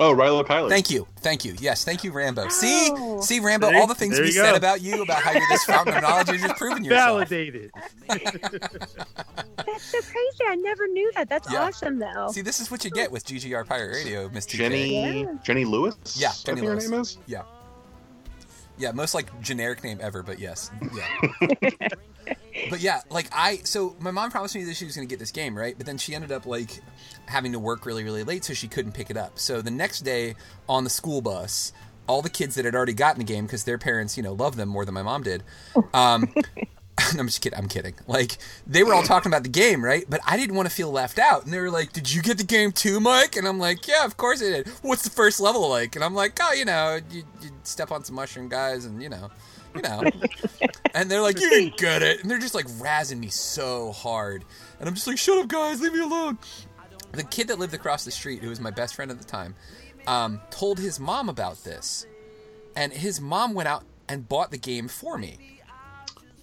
oh, 0.01 0.15
Rilo 0.15 0.45
Kiley. 0.45 0.69
Thank 0.69 0.91
you, 0.91 1.07
thank 1.21 1.45
you. 1.45 1.55
Yes, 1.61 1.85
thank 1.85 2.05
you, 2.05 2.13
Rambo. 2.13 2.45
Oh. 2.47 2.49
See, 2.49 2.93
see, 3.23 3.41
Rambo. 3.41 3.69
There- 3.69 3.81
all 3.81 3.87
the 3.87 3.95
things 3.95 4.19
we 4.19 4.31
said 4.31 4.51
go. 4.53 4.57
about 4.57 4.81
you, 4.83 5.03
about 5.03 5.23
how 5.23 5.33
you're 5.33 5.49
this 5.51 5.65
fountain 5.65 5.95
of 5.97 6.03
knowledge, 6.03 6.29
you're 6.29 6.39
just 6.39 6.57
proving 6.57 6.85
yourself. 6.85 7.29
Validated. 7.29 7.71
That's 8.09 9.83
so 9.85 9.99
crazy. 10.01 10.45
I 10.49 10.57
never 10.57 10.87
knew 10.89 11.11
that. 11.17 11.29
That's 11.29 11.51
Yeah. 11.53 11.63
awesome, 11.65 11.99
though. 11.99 12.29
See, 12.33 12.41
this 12.43 12.61
is 12.61 12.71
what 12.71 12.85
you 12.85 12.91
get 12.91 13.11
with 13.11 13.25
GGR 13.25 13.65
Pirate 13.65 13.95
Radio, 14.05 14.29
Miss 14.31 14.47
TK. 14.47 14.57
Jenny 14.59 15.27
Jenny 15.45 15.65
Lewis. 15.65 15.97
Yeah, 16.17 16.29
I 16.31 16.33
Jenny 16.45 16.61
think 16.61 16.69
her 16.69 16.73
Lewis. 16.75 16.91
name 16.91 17.01
is. 17.01 17.19
Yeah. 17.27 17.43
Yeah, 18.79 18.93
most 18.93 19.15
like 19.15 19.41
generic 19.41 19.83
name 19.83 19.99
ever, 20.01 20.23
but 20.23 20.39
yes. 20.39 20.71
Yeah. 20.95 21.49
but 22.71 22.81
yeah, 22.81 23.01
like 23.11 23.27
I 23.33 23.59
so 23.65 23.97
my 24.01 24.11
mom 24.11 24.31
promised 24.31 24.55
me 24.55 24.65
that 24.65 24.77
she 24.77 24.85
was 24.85 24.95
going 24.95 25.07
to 25.07 25.13
get 25.13 25.19
this 25.19 25.31
game, 25.31 25.57
right? 25.57 25.75
But 25.77 25.87
then 25.87 25.99
she 25.99 26.15
ended 26.15 26.33
up 26.33 26.47
like 26.47 26.81
having 27.27 27.53
to 27.53 27.59
work 27.59 27.87
really 27.87 28.05
really 28.05 28.23
late 28.25 28.45
so 28.45 28.55
she 28.55 28.69
couldn't 28.69 28.93
pick 28.93 29.11
it 29.11 29.17
up. 29.17 29.39
So 29.39 29.61
the 29.61 29.71
next 29.71 30.01
day 30.01 30.37
on 30.69 30.85
the 30.85 30.91
school 30.91 31.21
bus, 31.21 31.73
all 32.07 32.23
the 32.23 32.31
kids 32.31 32.55
that 32.55 32.65
had 32.65 32.75
already 32.75 32.95
gotten 32.95 33.19
the 33.19 33.25
game 33.25 33.47
because 33.47 33.65
their 33.65 33.79
parents, 33.79 34.17
you 34.17 34.23
know, 34.23 34.33
love 34.33 34.57
them 34.57 34.69
more 34.69 34.85
than 34.85 34.95
my 34.95 35.03
mom 35.03 35.23
did. 35.23 35.43
Um 35.93 36.33
I'm 37.19 37.27
just 37.27 37.41
kidding. 37.41 37.59
I'm 37.59 37.69
kidding. 37.69 37.95
Like 38.07 38.39
they 38.67 38.83
were 38.83 38.95
all 38.95 39.03
talking 39.03 39.31
about 39.31 39.43
the 39.43 39.49
game, 39.49 39.85
right? 39.85 40.05
But 40.09 40.21
I 40.27 40.37
didn't 40.37 40.57
want 40.57 40.69
to 40.69 40.75
feel 40.75 40.91
left 40.91 41.19
out, 41.19 41.45
and 41.45 41.53
they 41.53 41.61
were 41.61 41.71
like, 41.71 41.93
"Did 41.93 42.13
you 42.13 42.23
get 42.23 42.39
the 42.39 42.45
game 42.45 42.73
too, 42.73 43.01
Mike?" 43.01 43.37
And 43.37 43.47
I'm 43.47 43.59
like, 43.59 43.87
"Yeah, 43.87 44.05
of 44.05 44.17
course 44.17 44.43
I 44.43 44.47
did." 44.47 44.69
What's 44.83 45.03
the 45.03 45.11
first 45.11 45.41
level 45.41 45.69
like? 45.69 45.97
And 45.97 46.05
I'm 46.05 46.15
like, 46.15 46.39
"Oh, 46.41 46.53
you 46.53 46.65
know, 46.65 46.99
you, 47.11 47.25
you 47.43 47.51
step 47.63 47.91
on 47.91 48.05
some 48.05 48.17
mushroom 48.17 48.49
guys, 48.49 48.85
and 48.85 49.03
you 49.03 49.09
know, 49.09 49.31
you 49.75 49.83
know." 49.83 50.03
and 50.95 51.11
they're 51.11 51.23
like, 51.23 51.41
"You 51.41 51.51
didn't 51.51 51.77
get 51.77 52.03
it," 52.03 52.21
and 52.21 52.31
they're 52.31 52.39
just 52.39 52.55
like 52.55 52.67
razzing 52.67 53.19
me 53.19 53.29
so 53.29 53.93
hard, 53.93 54.45
and 54.81 54.89
I'm 54.89 54.95
just 54.95 55.07
like, 55.07 55.19
"Shut 55.19 55.39
up, 55.39 55.49
guys, 55.49 55.81
leave 55.81 55.93
me 55.93 56.01
alone." 56.01 56.39
The 57.13 57.25
kid 57.25 57.49
that 57.49 57.59
lived 57.59 57.75
across 57.75 58.05
the 58.05 58.11
street, 58.11 58.43
who 58.43 58.51
was 58.51 58.61
my 58.61 58.71
best 58.71 58.95
friend 58.95 59.11
at 59.11 59.19
the 59.19 59.25
time, 59.25 59.55
um, 60.07 60.41
told 60.51 60.79
his 60.79 61.01
mom 61.01 61.29
about 61.29 61.65
this, 61.65 62.07
and 62.77 62.93
his 62.93 63.21
mom 63.21 63.55
went 63.55 63.69
out 63.69 63.85
and 64.09 64.29
bought 64.29 64.51
the 64.51 64.59
game 64.59 64.89
for 64.89 65.17
me. 65.17 65.58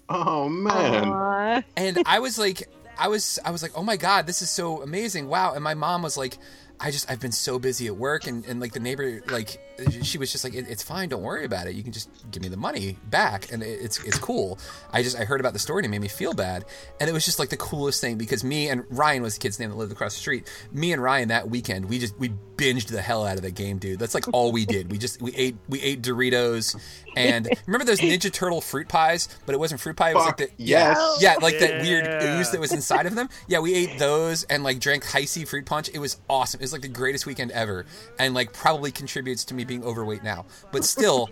Oh 0.10 0.50
man. 0.50 1.64
and 1.76 2.04
I 2.06 2.20
was 2.20 2.38
like, 2.38 2.70
I 2.98 3.08
was, 3.08 3.40
I 3.44 3.52
was 3.52 3.64
like, 3.64 3.72
oh 3.76 3.84
my 3.84 3.98
god, 3.98 4.28
this 4.28 4.42
is 4.42 4.50
so 4.50 4.82
amazing, 4.82 5.28
wow! 5.28 5.54
And 5.54 5.64
my 5.64 5.74
mom 5.74 6.02
was 6.02 6.18
like, 6.18 6.38
I 6.80 6.92
just, 6.92 7.10
I've 7.10 7.20
been 7.20 7.32
so 7.32 7.60
busy 7.60 7.88
at 7.88 7.96
work, 7.96 8.28
and, 8.28 8.46
and 8.46 8.60
like 8.60 8.74
the 8.74 8.80
neighbor, 8.80 9.22
like, 9.28 9.60
she 10.04 10.18
was 10.18 10.32
just 10.32 10.44
like, 10.44 10.54
it, 10.54 10.66
it's 10.70 10.84
fine, 10.84 11.10
don't 11.10 11.22
worry 11.22 11.46
about 11.46 11.68
it. 11.68 11.76
You 11.76 11.84
can 11.84 11.92
just 11.92 12.10
give 12.32 12.42
me 12.42 12.50
the 12.50 12.58
money 12.58 12.98
back, 13.10 13.52
and 13.52 13.62
it, 13.62 13.80
it's 13.82 14.04
it's 14.04 14.18
cool. 14.18 14.58
I 14.92 15.04
just, 15.04 15.18
I 15.18 15.26
heard 15.26 15.40
about 15.40 15.54
the 15.54 15.60
story 15.60 15.80
and 15.80 15.86
it 15.86 15.90
made 15.90 16.02
me 16.02 16.08
feel 16.08 16.34
bad, 16.34 16.66
and 17.00 17.10
it 17.10 17.14
was 17.14 17.26
just 17.26 17.40
like 17.40 17.50
the 17.50 17.58
coolest 17.58 18.02
thing 18.02 18.18
because 18.18 18.44
me 18.44 18.70
and 18.70 18.84
Ryan 18.90 19.24
was 19.24 19.36
the 19.36 19.42
kid's 19.42 19.60
name 19.60 19.70
that 19.70 19.76
lived 19.76 19.92
across 19.92 20.14
the 20.14 20.20
street. 20.20 20.50
Me 20.72 20.94
and 20.94 21.02
Ryan 21.02 21.30
that 21.30 21.50
weekend, 21.50 21.86
we 21.90 22.00
just 22.00 22.18
we 22.18 22.32
binged 22.56 22.88
the 22.88 23.02
hell 23.02 23.26
out 23.26 23.36
of 23.36 23.44
that 23.44 23.56
game, 23.56 23.78
dude. 23.78 24.00
That's 24.00 24.14
like 24.14 24.26
all 24.34 24.52
we 24.52 24.66
did. 24.66 24.92
We 24.92 24.98
just 24.98 25.22
we 25.22 25.34
ate 25.36 25.58
we 25.68 25.82
ate 25.82 26.02
Doritos, 26.02 26.80
and 27.16 27.48
remember 27.66 27.86
those 27.86 28.00
Ninja 28.00 28.32
Turtle 28.32 28.62
fruit 28.62 28.88
pies, 28.88 29.28
but 29.46 29.54
it 29.54 29.58
wasn't 29.58 29.82
fruit 29.82 29.98
pie. 29.98 30.12
It 30.12 30.16
was 30.16 30.26
like 30.26 30.38
the 30.38 30.46
Fuck, 30.46 30.54
yeah, 30.58 30.92
yes. 30.92 31.18
yeah, 31.22 31.36
like 31.42 31.60
that 31.60 31.82
weird 31.82 32.06
ooze 32.24 32.52
that 32.52 32.60
was 32.60 32.72
inside 32.72 33.06
of 33.06 33.16
them. 33.16 33.30
Yeah, 33.48 33.60
we 33.60 33.74
ate 33.74 34.00
those 34.00 34.44
and 34.46 34.64
like 34.64 34.80
drank 34.80 35.06
Hi-C 35.06 35.46
fruit 35.46 35.66
punch. 35.66 35.90
It 35.94 36.00
was 36.00 36.18
awesome. 36.30 36.60
It 36.60 36.64
was 36.64 36.74
like 36.74 36.82
the 36.82 36.88
greatest 36.88 37.26
weekend 37.26 37.52
ever, 37.52 37.86
and 38.20 38.34
like 38.34 38.54
probably 38.54 38.92
contributes 38.92 39.44
to 39.46 39.54
me 39.54 39.65
being 39.66 39.84
overweight 39.84 40.24
now, 40.24 40.46
but 40.72 40.84
still 40.84 41.30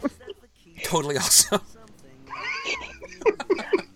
totally 0.84 1.18
awesome. 1.18 1.62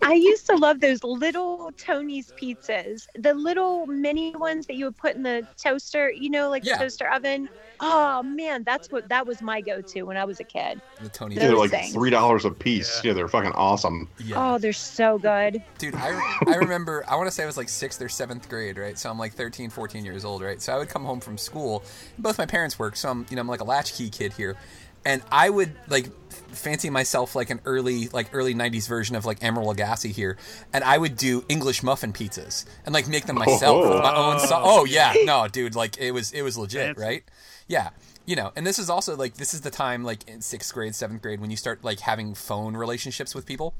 I 0.00 0.12
used 0.14 0.46
to 0.46 0.56
love 0.56 0.80
those 0.80 1.02
little 1.02 1.70
Tony's 1.76 2.32
pizzas, 2.40 3.06
the 3.16 3.34
little 3.34 3.86
mini 3.86 4.34
ones 4.36 4.66
that 4.66 4.74
you 4.76 4.84
would 4.86 4.96
put 4.96 5.16
in 5.16 5.22
the 5.22 5.46
toaster, 5.56 6.10
you 6.10 6.30
know, 6.30 6.48
like 6.48 6.64
Yeah. 6.64 6.74
the 6.78 6.84
toaster 6.84 7.10
oven. 7.10 7.48
Oh 7.80 8.22
man, 8.22 8.64
that's 8.64 8.90
what 8.90 9.08
that 9.08 9.26
was 9.26 9.40
my 9.42 9.60
go-to 9.60 10.02
when 10.02 10.16
I 10.16 10.24
was 10.24 10.40
a 10.40 10.44
kid. 10.44 10.80
The 11.00 11.08
Tony. 11.08 11.34
Yeah, 11.36 11.48
they're 11.48 11.56
like 11.56 11.70
things. 11.70 11.92
three 11.92 12.10
dollars 12.10 12.44
a 12.44 12.50
piece. 12.50 13.02
Yeah. 13.04 13.12
they're 13.12 13.28
fucking 13.28 13.52
awesome. 13.52 14.08
Yeah. 14.18 14.54
Oh, 14.54 14.58
they're 14.58 14.72
so 14.72 15.18
good. 15.18 15.62
Dude, 15.78 15.94
I, 15.94 16.38
I 16.46 16.56
remember, 16.56 17.04
I 17.08 17.16
want 17.16 17.26
to 17.28 17.30
say 17.30 17.42
I 17.42 17.46
was 17.46 17.56
like 17.56 17.68
sixth 17.68 18.00
or 18.02 18.08
seventh 18.08 18.48
grade, 18.48 18.78
right? 18.78 18.98
So 18.98 19.10
I'm 19.10 19.18
like 19.18 19.34
13, 19.34 19.70
14 19.70 20.04
years 20.04 20.24
old, 20.24 20.42
right? 20.42 20.60
So 20.60 20.72
I 20.74 20.78
would 20.78 20.88
come 20.88 21.04
home 21.04 21.20
from 21.20 21.38
school. 21.38 21.82
Both 22.18 22.38
my 22.38 22.46
parents 22.46 22.78
work, 22.78 22.96
so 22.96 23.10
I'm, 23.10 23.26
you 23.30 23.36
know, 23.36 23.42
I'm 23.42 23.48
like 23.48 23.60
a 23.60 23.64
latchkey 23.64 24.10
kid 24.10 24.32
here. 24.32 24.56
And 25.04 25.22
I 25.30 25.48
would 25.48 25.72
like 25.88 26.08
fancy 26.48 26.90
myself 26.90 27.34
like 27.34 27.50
an 27.50 27.60
early, 27.64 28.08
like 28.08 28.30
early 28.32 28.54
90s 28.54 28.88
version 28.88 29.16
of 29.16 29.24
like 29.24 29.40
Emeril 29.40 29.74
Lagasse 29.74 30.10
here. 30.10 30.36
And 30.72 30.84
I 30.84 30.98
would 30.98 31.16
do 31.16 31.44
English 31.48 31.82
muffin 31.82 32.12
pizzas 32.12 32.64
and 32.84 32.94
like 32.94 33.08
make 33.08 33.26
them 33.26 33.38
oh. 33.38 33.44
myself 33.44 33.88
with 33.88 34.02
my 34.02 34.14
own 34.14 34.38
sauce. 34.40 34.62
Oh, 34.64 34.84
yeah. 34.84 35.14
No, 35.24 35.46
dude, 35.46 35.74
like 35.74 35.98
it 35.98 36.12
was, 36.12 36.32
it 36.32 36.42
was 36.42 36.56
legit, 36.56 36.96
right? 36.96 37.22
Yeah. 37.66 37.90
You 38.24 38.36
know, 38.36 38.52
and 38.56 38.66
this 38.66 38.78
is 38.78 38.88
also 38.88 39.16
like, 39.16 39.34
this 39.34 39.52
is 39.52 39.60
the 39.60 39.70
time 39.70 40.04
like 40.04 40.26
in 40.28 40.40
sixth 40.40 40.72
grade, 40.72 40.94
seventh 40.94 41.22
grade 41.22 41.40
when 41.40 41.50
you 41.50 41.56
start 41.56 41.84
like 41.84 42.00
having 42.00 42.34
phone 42.34 42.76
relationships 42.76 43.34
with 43.34 43.46
people. 43.46 43.74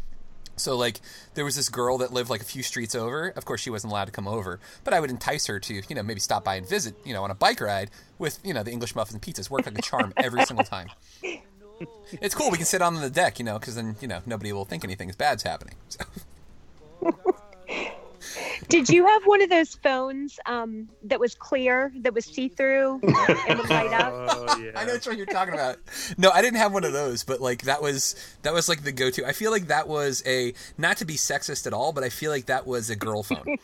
So 0.59 0.76
like 0.76 1.00
there 1.35 1.44
was 1.44 1.57
this 1.57 1.68
girl 1.68 1.98
that 1.98 2.12
lived 2.12 2.31
like 2.31 2.40
a 2.40 2.44
few 2.44 2.62
streets 2.62 2.94
over. 2.94 3.28
Of 3.28 3.44
course 3.44 3.61
she 3.61 3.70
wasn't 3.70 3.92
allowed 3.92 4.07
to 4.07 4.11
come 4.12 4.28
over, 4.28 4.61
but 4.85 4.92
I 4.92 5.00
would 5.00 5.11
entice 5.11 5.46
her 5.46 5.59
to, 5.61 5.74
you 5.74 5.94
know, 5.94 6.02
maybe 6.02 6.20
stop 6.20 6.44
by 6.44 6.57
and 6.57 6.68
visit, 6.68 6.94
you 7.04 7.14
know, 7.14 7.24
on 7.24 7.31
a 7.31 7.35
bike 7.35 7.61
ride 7.61 7.90
with, 8.18 8.38
you 8.44 8.52
know, 8.52 8.62
the 8.62 8.72
English 8.72 8.94
muffins 8.94 9.14
and 9.14 9.22
pizzas. 9.22 9.50
Worked 9.50 9.66
like 9.66 9.78
a 9.78 9.83
charm 9.83 10.12
every 10.16 10.44
single 10.44 10.64
time. 10.64 10.88
It's 12.22 12.34
cool. 12.34 12.50
We 12.50 12.56
can 12.56 12.66
sit 12.66 12.80
on 12.80 12.94
the 12.94 13.10
deck, 13.10 13.38
you 13.38 13.44
know, 13.44 13.58
because 13.58 13.74
then, 13.74 13.96
you 14.00 14.08
know, 14.08 14.20
nobody 14.24 14.52
will 14.52 14.64
think 14.64 14.82
anything 14.82 15.12
bad's 15.18 15.42
happening. 15.42 15.74
So, 15.90 16.04
Did 18.68 18.88
you 18.88 19.06
have 19.06 19.22
one 19.24 19.40
of 19.42 19.50
those 19.50 19.74
phones 19.76 20.38
um, 20.46 20.88
that 21.04 21.20
was 21.20 21.34
clear, 21.34 21.92
that 21.96 22.12
was 22.12 22.24
see-through, 22.24 23.00
and 23.02 23.58
would 23.58 23.70
light 23.70 23.92
up? 23.92 24.12
Oh, 24.30 24.70
I 24.74 24.84
know 24.84 24.94
which 24.94 25.06
one 25.06 25.16
you're 25.16 25.26
talking 25.26 25.54
about. 25.54 25.76
No, 26.16 26.30
I 26.30 26.42
didn't 26.42 26.58
have 26.58 26.72
one 26.72 26.84
of 26.84 26.92
those, 26.92 27.24
but 27.24 27.40
like 27.40 27.62
that 27.62 27.80
was 27.80 28.14
that 28.42 28.52
was 28.52 28.68
like 28.68 28.82
the 28.82 28.92
go-to. 28.92 29.26
I 29.26 29.32
feel 29.32 29.50
like 29.50 29.68
that 29.68 29.86
was 29.86 30.22
a 30.26 30.52
not 30.76 30.96
to 30.98 31.04
be 31.04 31.14
sexist 31.14 31.66
at 31.66 31.72
all, 31.72 31.92
but 31.92 32.02
I 32.04 32.08
feel 32.08 32.30
like 32.30 32.46
that 32.46 32.66
was 32.66 32.90
a 32.90 32.96
girl 32.96 33.22
phone. 33.22 33.56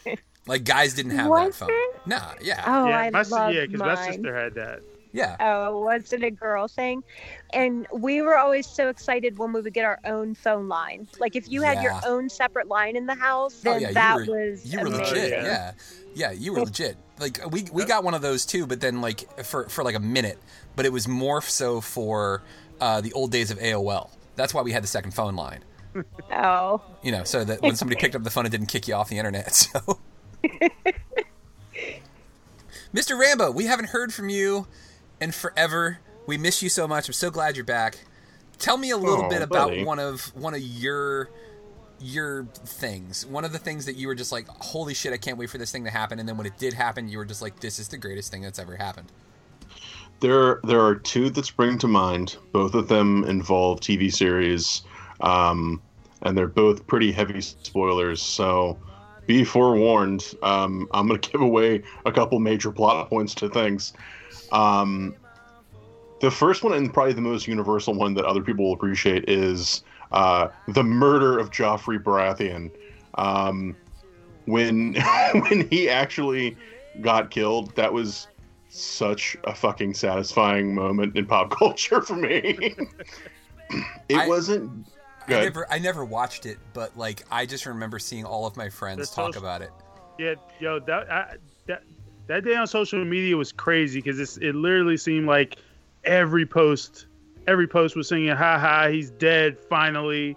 Like 0.47 0.65
guys 0.65 0.95
didn't 0.95 1.13
have 1.13 1.29
Was 1.29 1.59
that 1.59 1.67
phone. 1.67 1.93
Nah, 2.07 2.33
yeah. 2.41 2.63
Oh, 2.67 2.89
yeah, 2.89 2.99
I 2.99 3.11
my, 3.11 3.23
si- 3.23 3.31
love 3.33 3.55
yeah, 3.55 3.63
because 3.63 3.81
my 3.81 4.07
sister 4.07 4.35
had 4.35 4.55
that. 4.55 4.81
Yeah. 5.15 5.37
Oh, 5.39 5.79
was 5.79 6.13
it 6.13 6.25
a 6.25 6.31
girl 6.31 6.67
thing? 6.67 7.05
And 7.53 7.87
we 7.93 8.21
were 8.21 8.37
always 8.37 8.67
so 8.67 8.89
excited 8.89 9.39
when 9.39 9.53
we 9.53 9.61
would 9.61 9.73
get 9.73 9.85
our 9.85 10.01
own 10.05 10.35
phone 10.35 10.69
line. 10.69 11.07
Like 11.21 11.37
if 11.37 11.49
you 11.49 11.63
had 11.63 11.83
your 11.85 11.95
own 12.05 12.29
separate 12.29 12.67
line 12.67 12.97
in 12.97 13.07
the 13.07 13.15
house, 13.15 13.63
Oh 13.65 13.77
yeah, 13.77 13.93
that 13.93 14.27
you 14.27 14.33
were, 14.33 14.51
was 14.51 14.67
you 14.67 14.81
were 14.81 14.87
amazing. 14.89 15.15
legit. 15.15 15.43
Yeah, 15.45 15.73
yeah, 16.15 16.31
you 16.33 16.53
were 16.53 16.63
legit. 16.63 16.97
Like 17.21 17.41
we 17.53 17.65
we 17.73 17.85
got 17.85 18.03
one 18.03 18.15
of 18.15 18.23
those 18.23 18.45
too, 18.45 18.67
but 18.67 18.81
then 18.81 19.01
like 19.01 19.45
for 19.45 19.69
for 19.69 19.85
like 19.85 19.95
a 19.95 20.01
minute, 20.01 20.39
but 20.75 20.85
it 20.85 20.93
was 20.93 21.07
more 21.07 21.41
so 21.41 21.81
for 21.81 22.43
uh, 22.81 23.01
the 23.01 23.13
old 23.13 23.31
days 23.31 23.53
of 23.53 23.59
AOL. 23.61 24.11
That's 24.35 24.53
why 24.53 24.63
we 24.63 24.73
had 24.73 24.83
the 24.83 24.89
second 24.89 25.13
phone 25.13 25.37
line. 25.37 25.61
Oh. 26.33 26.83
You 27.05 27.13
know, 27.13 27.23
so 27.23 27.45
that 27.45 27.63
when 27.63 27.77
somebody 27.77 28.01
picked 28.01 28.17
up 28.17 28.25
the 28.25 28.31
phone, 28.31 28.47
it 28.47 28.49
didn't 28.49 28.67
kick 28.67 28.89
you 28.89 28.95
off 28.95 29.09
the 29.09 29.19
internet. 29.19 29.69
So, 29.75 30.01
Mr. 32.95 33.19
Rambo, 33.19 33.51
we 33.51 33.65
haven't 33.67 33.89
heard 33.91 34.13
from 34.13 34.29
you 34.29 34.67
in 35.25 35.33
forever. 35.33 35.99
We 36.27 36.39
miss 36.39 36.63
you 36.63 36.69
so 36.69 36.87
much. 36.87 37.09
I'm 37.09 37.13
so 37.15 37.31
glad 37.31 37.57
you're 37.57 37.65
back. 37.65 37.99
Tell 38.59 38.77
me 38.77 38.91
a 38.91 38.97
little 38.97 39.25
Oh, 39.25 39.29
bit 39.29 39.43
about 39.43 39.71
buddy. 39.71 39.85
one 39.85 39.99
of 39.99 40.33
one 40.37 40.55
of 40.55 40.61
your 40.61 41.29
your 42.01 42.45
things. 42.67 43.25
One 43.27 43.45
of 43.45 43.53
the 43.53 43.59
things 43.59 43.87
that 43.87 43.97
you 43.97 44.07
were 44.09 44.15
just 44.15 44.31
like, 44.31 44.47
"Holy 44.49 44.95
shit, 44.95 45.13
I 45.13 45.17
can't 45.17 45.39
wait 45.39 45.51
for 45.51 45.59
this 45.59 45.73
thing 45.73 45.85
to 45.85 45.91
happen." 45.91 46.19
And 46.21 46.29
then 46.29 46.37
when 46.37 46.47
it 46.47 46.57
did 46.59 46.73
happen, 46.75 47.09
you 47.09 47.19
were 47.19 47.25
just 47.25 47.43
like, 47.43 47.61
"This 47.61 47.79
is 47.79 47.89
the 47.89 47.97
greatest 47.97 48.31
thing 48.31 48.43
that's 48.43 48.59
ever 48.59 48.77
happened." 48.77 49.11
There, 50.21 50.61
there 50.65 50.81
are 50.81 50.95
two 50.95 51.29
that 51.31 51.45
spring 51.45 51.79
to 51.79 51.89
mind. 51.89 52.37
Both 52.53 52.75
of 52.75 52.89
them 52.89 53.25
involve 53.25 53.81
TV 53.81 54.11
series, 54.13 54.83
um, 55.21 55.83
and 56.23 56.37
they're 56.39 56.47
both 56.47 56.87
pretty 56.87 57.11
heavy 57.13 57.41
spoilers. 57.41 58.23
So, 58.23 58.79
be 59.27 59.45
forewarned. 59.45 60.35
Um, 60.43 60.89
I'm 60.93 61.09
going 61.09 61.21
to 61.21 61.31
give 61.31 61.41
away 61.41 61.83
a 62.07 62.13
couple 62.13 62.39
major 62.39 62.71
plot 62.71 63.09
points 63.09 63.35
to 63.37 63.49
things. 63.49 63.93
Um, 64.55 65.15
the 66.21 66.31
first 66.31 66.63
one, 66.63 66.73
and 66.73 66.93
probably 66.95 67.13
the 67.13 67.21
most 67.21 67.47
universal 67.47 67.93
one 67.93 68.15
that 68.15 68.25
other 68.25 68.41
people 68.43 68.67
will 68.67 68.73
appreciate, 68.75 69.29
is 69.29 69.83
uh, 70.13 70.49
the 70.69 70.83
murder 70.85 71.39
of 71.39 71.51
Joffrey 71.51 72.03
Baratheon. 72.03 72.71
Um, 73.17 73.77
when 74.47 74.95
when 75.49 75.69
he 75.69 75.89
actually 75.89 76.57
got 77.01 77.31
killed, 77.31 77.75
that 77.77 77.93
was 77.93 78.29
such 78.69 79.37
a 79.45 79.55
fucking 79.55 79.95
satisfying 79.95 80.75
moment 80.75 81.17
in 81.17 81.27
pop 81.27 81.51
culture 81.59 82.01
for 82.01 82.15
me. 82.17 82.75
it 84.09 84.17
I- 84.17 84.29
wasn't 84.29 84.87
I 85.27 85.29
good. 85.29 85.45
never, 85.45 85.67
I 85.73 85.79
never 85.79 86.05
watched 86.05 86.45
it, 86.45 86.59
but 86.75 86.97
like, 86.99 87.23
I 87.31 87.47
just 87.47 87.65
remember 87.67 87.99
seeing 87.99 88.25
all 88.27 88.47
of 88.47 88.57
my 88.59 88.69
friends 88.69 89.09
The 89.09 89.15
talk 89.17 89.35
social- 89.35 89.43
about 89.43 89.63
it. 89.63 89.71
Yeah, 90.19 90.35
yo, 90.61 90.79
that 90.81 91.11
I, 91.11 91.37
that 92.27 92.45
that 92.45 92.49
day 92.49 92.57
on 92.57 92.67
social 92.67 93.05
media 93.05 93.37
was 93.37 93.53
crazy 93.53 94.01
because 94.01 94.39
it 94.39 94.55
literally 94.55 94.97
seemed 94.97 95.27
like 95.27 95.59
every 96.05 96.47
post, 96.47 97.07
every 97.47 97.67
post 97.67 97.97
was 97.97 98.09
singing 98.09 98.29
"Ha 98.29 98.59
ha, 98.59 98.89
he's 98.89 99.11
dead 99.11 99.59
finally." 99.59 100.37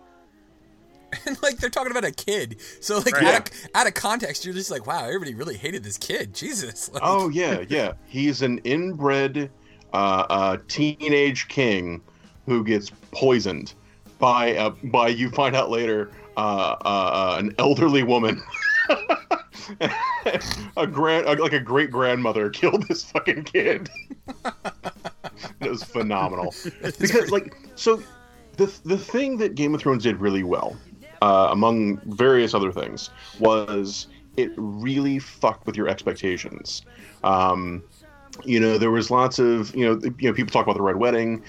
and 1.25 1.41
like 1.41 1.57
they're 1.57 1.69
talking 1.69 1.91
about 1.91 2.03
a 2.03 2.11
kid. 2.11 2.57
So 2.81 2.97
like 2.97 3.13
Right. 3.13 3.35
out, 3.35 3.49
of, 3.49 3.55
out 3.75 3.87
of 3.87 3.93
context, 3.93 4.43
you're 4.43 4.53
just 4.53 4.69
like, 4.69 4.85
wow, 4.85 5.05
everybody 5.05 5.33
really 5.33 5.55
hated 5.55 5.83
this 5.83 5.97
kid. 5.97 6.33
Jesus. 6.33 6.91
Like, 6.91 7.01
Oh 7.05 7.29
yeah, 7.29 7.63
yeah. 7.69 7.93
He's 8.07 8.41
an 8.41 8.59
inbred 8.59 9.49
uh, 9.93 10.25
uh, 10.29 10.57
teenage 10.67 11.47
king 11.47 12.01
who 12.45 12.63
gets 12.63 12.91
poisoned 13.11 13.73
by 14.19 14.55
uh, 14.57 14.71
by 14.83 15.07
you 15.07 15.29
find 15.29 15.55
out 15.55 15.69
later 15.69 16.11
uh, 16.35 16.39
uh, 16.39 16.75
uh, 16.83 17.35
an 17.39 17.53
elderly 17.57 18.03
woman. 18.03 18.41
a 20.77 20.87
grand, 20.87 21.39
like 21.39 21.53
a 21.53 21.59
great 21.59 21.91
grandmother, 21.91 22.49
killed 22.49 22.87
this 22.87 23.03
fucking 23.03 23.43
kid. 23.43 23.89
it 25.61 25.69
was 25.69 25.83
phenomenal 25.83 26.53
because, 26.99 27.31
like, 27.31 27.55
so 27.75 28.01
the 28.57 28.71
the 28.85 28.97
thing 28.97 29.37
that 29.37 29.55
Game 29.55 29.73
of 29.73 29.81
Thrones 29.81 30.03
did 30.03 30.17
really 30.17 30.43
well, 30.43 30.77
uh, 31.21 31.49
among 31.51 31.97
various 32.05 32.53
other 32.53 32.71
things, 32.71 33.09
was 33.39 34.07
it 34.37 34.51
really 34.55 35.19
fucked 35.19 35.65
with 35.65 35.75
your 35.75 35.87
expectations. 35.87 36.83
Um, 37.23 37.83
you 38.45 38.59
know, 38.59 38.77
there 38.77 38.91
was 38.91 39.09
lots 39.09 39.39
of 39.39 39.75
you 39.75 39.85
know, 39.85 39.99
you 40.19 40.29
know, 40.29 40.33
people 40.33 40.51
talk 40.51 40.65
about 40.65 40.77
the 40.77 40.83
Red 40.83 40.97
Wedding 40.97 41.43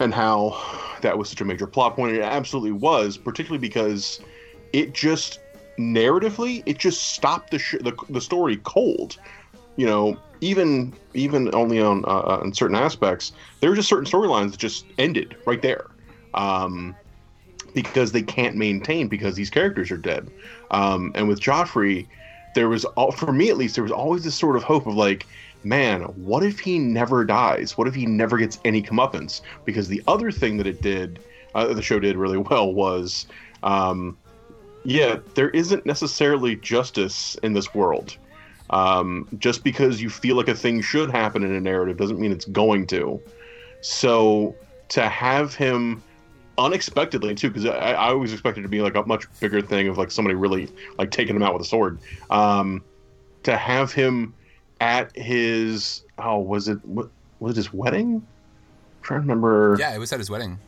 and 0.00 0.14
how 0.14 0.58
that 1.02 1.16
was 1.16 1.28
such 1.28 1.40
a 1.40 1.44
major 1.44 1.66
plot 1.66 1.94
point. 1.94 2.16
It 2.16 2.22
absolutely 2.22 2.72
was, 2.72 3.16
particularly 3.16 3.60
because 3.60 4.20
it 4.72 4.94
just 4.94 5.40
narratively 5.80 6.62
it 6.66 6.78
just 6.78 7.10
stopped 7.14 7.50
the 7.50 7.58
sh- 7.58 7.76
the, 7.80 7.96
the 8.08 8.20
story 8.20 8.56
cold. 8.64 9.16
You 9.76 9.86
know, 9.86 10.16
even 10.40 10.92
even 11.14 11.54
only 11.54 11.80
on 11.80 12.04
uh, 12.04 12.38
on 12.42 12.52
certain 12.52 12.76
aspects, 12.76 13.32
there 13.60 13.70
were 13.70 13.76
just 13.76 13.88
certain 13.88 14.04
storylines 14.04 14.50
that 14.52 14.60
just 14.60 14.84
ended 14.98 15.36
right 15.46 15.62
there. 15.62 15.86
Um, 16.34 16.94
because 17.74 18.12
they 18.12 18.22
can't 18.22 18.56
maintain 18.56 19.08
because 19.08 19.34
these 19.34 19.50
characters 19.50 19.90
are 19.90 19.96
dead. 19.96 20.28
Um, 20.70 21.12
and 21.14 21.28
with 21.28 21.40
Joffrey, 21.40 22.06
there 22.54 22.68
was 22.68 22.84
all 22.84 23.12
for 23.12 23.32
me 23.32 23.50
at 23.50 23.56
least 23.56 23.74
there 23.74 23.84
was 23.84 23.92
always 23.92 24.24
this 24.24 24.34
sort 24.34 24.56
of 24.56 24.62
hope 24.62 24.86
of 24.86 24.94
like, 24.94 25.26
man, 25.62 26.02
what 26.02 26.42
if 26.42 26.58
he 26.58 26.78
never 26.78 27.24
dies? 27.24 27.76
What 27.76 27.86
if 27.86 27.94
he 27.94 28.06
never 28.06 28.38
gets 28.38 28.58
any 28.64 28.82
comeuppance? 28.82 29.40
Because 29.64 29.88
the 29.88 30.02
other 30.06 30.30
thing 30.30 30.56
that 30.56 30.66
it 30.66 30.82
did, 30.82 31.20
uh, 31.54 31.72
the 31.72 31.82
show 31.82 32.00
did 32.00 32.16
really 32.16 32.38
well 32.50 32.72
was, 32.72 33.26
um, 33.62 34.16
yeah, 34.84 35.18
there 35.34 35.50
isn't 35.50 35.84
necessarily 35.86 36.56
justice 36.56 37.36
in 37.42 37.52
this 37.52 37.74
world. 37.74 38.16
Um, 38.70 39.26
just 39.38 39.64
because 39.64 40.00
you 40.00 40.08
feel 40.08 40.36
like 40.36 40.48
a 40.48 40.54
thing 40.54 40.80
should 40.80 41.10
happen 41.10 41.42
in 41.42 41.52
a 41.52 41.60
narrative 41.60 41.96
doesn't 41.96 42.20
mean 42.20 42.30
it's 42.30 42.44
going 42.44 42.86
to. 42.88 43.20
So 43.80 44.54
to 44.90 45.08
have 45.08 45.54
him 45.54 46.02
unexpectedly 46.56 47.34
too, 47.34 47.48
because 47.48 47.66
I, 47.66 47.92
I 47.92 48.08
always 48.10 48.32
expected 48.32 48.60
it 48.60 48.62
to 48.64 48.68
be 48.68 48.80
like 48.80 48.94
a 48.94 49.04
much 49.06 49.26
bigger 49.40 49.60
thing 49.60 49.88
of 49.88 49.98
like 49.98 50.10
somebody 50.10 50.34
really 50.34 50.68
like 50.98 51.10
taking 51.10 51.34
him 51.34 51.42
out 51.42 51.52
with 51.52 51.62
a 51.62 51.68
sword. 51.68 51.98
Um, 52.30 52.84
to 53.42 53.56
have 53.56 53.92
him 53.92 54.34
at 54.80 55.14
his 55.16 56.04
oh 56.18 56.38
was 56.38 56.68
it 56.68 56.78
was 56.84 57.08
it 57.42 57.56
his 57.56 57.72
wedding? 57.72 58.16
I'm 58.16 59.02
trying 59.02 59.18
to 59.18 59.22
remember. 59.22 59.76
yeah, 59.80 59.94
it 59.94 59.98
was 59.98 60.12
at 60.12 60.20
his 60.20 60.30
wedding. 60.30 60.58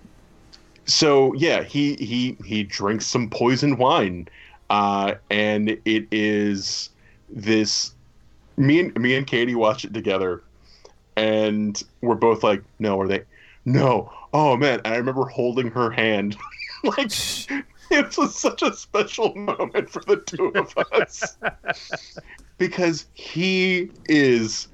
So 0.86 1.32
yeah, 1.34 1.62
he 1.62 1.94
he 1.94 2.36
he 2.44 2.64
drinks 2.64 3.06
some 3.06 3.30
poisoned 3.30 3.78
wine, 3.78 4.28
uh, 4.70 5.14
and 5.30 5.70
it 5.84 6.08
is 6.10 6.90
this. 7.28 7.94
Me 8.56 8.80
and 8.80 9.00
me 9.00 9.14
and 9.14 9.26
Katie 9.26 9.54
watch 9.54 9.84
it 9.84 9.94
together, 9.94 10.42
and 11.16 11.82
we're 12.00 12.14
both 12.14 12.42
like, 12.42 12.62
"No, 12.78 13.00
are 13.00 13.08
they? 13.08 13.22
No, 13.64 14.12
oh 14.32 14.56
man!" 14.56 14.80
And 14.84 14.94
I 14.94 14.96
remember 14.96 15.24
holding 15.24 15.70
her 15.70 15.90
hand, 15.90 16.36
like 16.84 17.12
it 17.90 18.16
was 18.18 18.38
such 18.38 18.62
a 18.62 18.74
special 18.74 19.34
moment 19.34 19.88
for 19.88 20.02
the 20.06 20.16
two 20.16 20.48
of 20.54 20.76
us 20.92 21.36
because 22.58 23.06
he 23.14 23.90
is 24.06 24.68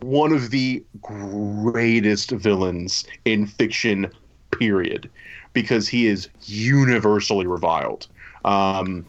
one 0.00 0.32
of 0.32 0.50
the 0.50 0.84
greatest 1.00 2.30
villains 2.30 3.04
in 3.24 3.46
fiction 3.46 4.10
period 4.58 5.10
because 5.54 5.88
he 5.88 6.06
is 6.06 6.28
universally 6.42 7.46
reviled 7.46 8.06
um, 8.44 9.06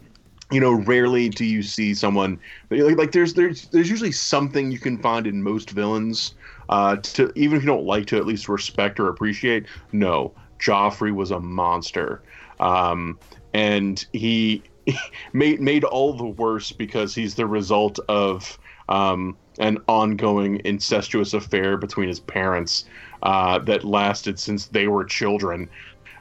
you 0.52 0.60
know 0.60 0.72
rarely 0.72 1.28
do 1.28 1.44
you 1.44 1.62
see 1.62 1.94
someone 1.94 2.40
like, 2.70 2.98
like 2.98 3.12
there's 3.12 3.34
there's 3.34 3.68
there's 3.70 3.90
usually 3.90 4.12
something 4.12 4.72
you 4.72 4.80
can 4.80 4.98
find 4.98 5.28
in 5.28 5.44
most 5.44 5.72
villains 5.72 6.36
uh, 6.70 6.96
to 6.98 7.32
even 7.36 7.58
if 7.58 7.64
you 7.64 7.68
don't 7.68 7.86
like 7.86 8.06
to 8.06 8.18
at 8.18 8.26
least 8.26 8.48
respect 8.48 9.00
or 9.00 9.10
appreciate 9.10 9.66
no 9.92 10.34
joffrey 10.60 11.14
was 11.14 11.32
a 11.32 11.40
monster 11.40 12.22
um, 12.60 13.20
and 13.54 14.06
he 14.14 14.64
made 15.34 15.60
made 15.60 15.84
all 15.84 16.14
the 16.14 16.26
worse 16.26 16.72
because 16.72 17.14
he's 17.14 17.36
the 17.36 17.46
result 17.46 18.00
of 18.08 18.58
um, 18.90 19.38
an 19.60 19.78
ongoing 19.88 20.62
incestuous 20.66 21.34
affair 21.34 21.78
between 21.78 22.08
his 22.08 22.20
parents 22.20 22.86
uh, 23.24 23.60
that 23.60 23.84
lasted 23.84 24.40
since 24.40 24.68
they 24.68 24.88
were 24.88 25.04
children. 25.04 25.70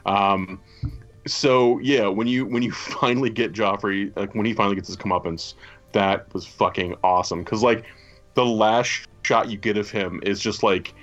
Um, 0.05 0.61
so 1.27 1.79
yeah, 1.79 2.07
when 2.07 2.27
you 2.27 2.45
when 2.45 2.63
you 2.63 2.71
finally 3.01 3.29
get 3.29 3.53
Joffrey, 3.53 4.15
like 4.15 4.35
when 4.35 4.45
he 4.45 4.53
finally 4.53 4.75
gets 4.75 4.87
his 4.87 4.97
comeuppance, 4.97 5.53
that 5.91 6.31
was 6.33 6.45
fucking 6.45 6.95
awesome. 7.03 7.43
Because 7.43 7.63
like 7.63 7.85
the 8.35 8.45
last 8.45 9.07
shot 9.23 9.49
you 9.49 9.57
get 9.57 9.77
of 9.77 9.89
him 9.89 10.19
is 10.23 10.39
just 10.39 10.61
like 10.61 10.93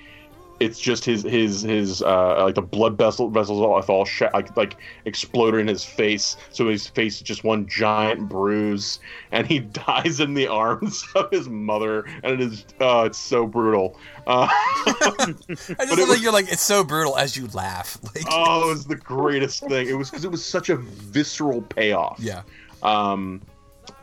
it's 0.61 0.79
just 0.79 1.05
his 1.05 1.23
his 1.23 1.63
his 1.63 2.03
uh 2.03 2.45
like 2.45 2.55
the 2.55 2.63
blood 2.63 2.97
vessel 2.97 3.29
vessels 3.29 3.61
all 3.61 3.81
all 3.95 4.05
sh- 4.05 4.23
like 4.33 4.57
like 4.57 4.77
exploded 5.05 5.61
in 5.61 5.69
his 5.69 5.85
face. 5.85 6.37
So 6.51 6.69
his 6.69 6.87
face 6.87 7.17
is 7.17 7.23
just 7.23 7.45
one 7.45 7.67
giant 7.67 8.29
bruise 8.29 9.01
and 9.33 9.47
he 9.47 9.59
dies 9.87 10.21
in 10.21 10.35
the 10.35 10.47
arms 10.47 11.05
of 11.15 11.31
his 11.31 11.49
mother 11.49 12.05
and 12.23 12.35
it 12.35 12.41
is 12.41 12.65
uh 12.81 13.05
it's 13.07 13.19
so 13.19 13.47
brutal. 13.47 13.99
Uh, 14.27 14.47
I 14.87 15.35
just 15.47 15.69
love 15.71 16.09
that 16.09 16.21
you're 16.21 16.33
like 16.33 16.51
it's 16.51 16.63
so 16.63 16.85
brutal 16.85 17.17
as 17.17 17.37
you 17.37 17.49
laugh. 17.49 17.99
Like, 18.15 18.25
oh 18.31 18.69
it 18.69 18.69
was 18.69 18.85
the 18.85 18.97
greatest 18.97 19.67
thing. 19.67 19.89
It 19.89 19.95
was 19.95 20.11
because 20.11 20.25
it 20.25 20.31
was 20.31 20.45
such 20.45 20.69
a 20.69 20.77
visceral 20.77 21.63
payoff. 21.63 22.21
Yeah. 22.21 22.43
Um 22.83 23.43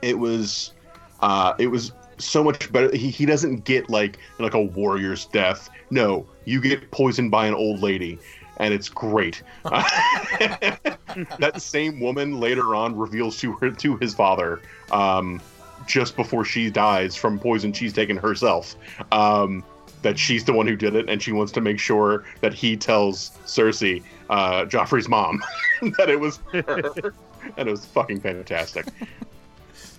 it 0.01 0.17
was 0.17 0.73
uh 1.21 1.53
it 1.57 1.67
was 1.67 1.93
so 2.19 2.43
much 2.43 2.71
better. 2.71 2.95
He, 2.95 3.09
he 3.09 3.25
doesn't 3.25 3.63
get 3.63 3.89
like 3.89 4.19
like 4.39 4.53
a 4.53 4.61
warrior's 4.61 5.25
death. 5.25 5.69
No 5.89 6.25
you 6.49 6.59
get 6.61 6.89
poisoned 6.91 7.31
by 7.31 7.45
an 7.47 7.53
old 7.53 7.81
lady 7.81 8.17
and 8.57 8.73
it's 8.73 8.89
great 8.89 9.43
that 9.63 11.53
same 11.57 11.99
woman 11.99 12.39
later 12.39 12.75
on 12.75 12.95
reveals 12.95 13.37
to 13.39 13.53
her 13.53 13.71
to 13.71 13.97
his 13.97 14.13
father 14.13 14.61
um 14.91 15.41
just 15.87 16.15
before 16.15 16.43
she 16.43 16.69
dies 16.69 17.15
from 17.15 17.39
poison 17.39 17.71
she's 17.71 17.93
taken 17.93 18.17
herself 18.17 18.75
um 19.11 19.63
that 20.01 20.17
she's 20.17 20.45
the 20.45 20.53
one 20.53 20.65
who 20.65 20.75
did 20.75 20.95
it 20.95 21.09
and 21.09 21.21
she 21.21 21.31
wants 21.31 21.51
to 21.51 21.61
make 21.61 21.79
sure 21.79 22.23
that 22.41 22.53
he 22.53 22.75
tells 22.75 23.31
cersei 23.45 24.01
uh 24.29 24.65
joffrey's 24.65 25.07
mom 25.07 25.41
that 25.97 26.09
it 26.09 26.19
was 26.19 26.39
her 26.51 27.13
and 27.57 27.67
it 27.67 27.71
was 27.71 27.85
fucking 27.85 28.19
fantastic 28.19 28.85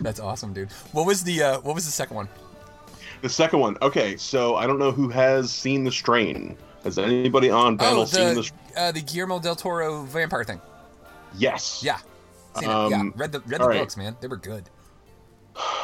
That's 0.00 0.20
awesome, 0.20 0.52
dude. 0.54 0.72
What 0.92 1.06
was 1.06 1.24
the 1.24 1.42
uh, 1.42 1.60
what 1.60 1.74
was 1.74 1.84
the 1.84 1.92
second 1.92 2.16
one? 2.16 2.28
The 3.22 3.28
second 3.28 3.61
one. 3.61 3.76
Okay, 3.83 4.16
so 4.16 4.56
I 4.56 4.66
don't 4.66 4.78
know 4.78 4.92
who 4.92 5.09
has 5.09 5.52
seen 5.52 5.85
the 5.85 5.92
strain. 5.92 6.56
Has 6.85 6.98
anybody 6.98 7.50
on 7.50 7.76
panel 7.76 8.02
oh, 8.02 8.04
seen 8.06 8.35
the 8.35 8.42
the? 8.42 8.80
uh, 8.80 8.92
the 8.92 9.02
Guillermo 9.02 9.38
del 9.38 9.54
Toro 9.54 10.02
vampire 10.04 10.44
thing. 10.44 10.61
Yes. 11.37 11.83
Yeah. 11.85 11.98
Seen 12.59 12.68
it. 12.68 12.74
Um, 12.74 12.90
Yeah. 12.90 13.02
Read 13.16 13.33
the 13.33 13.40
read 13.40 13.61
the 13.61 13.62
all 13.62 13.68
right. 13.68 13.80
books, 13.80 13.96
man. 13.96 14.16
They 14.20 14.28
were 14.28 14.37
good. 14.37 14.64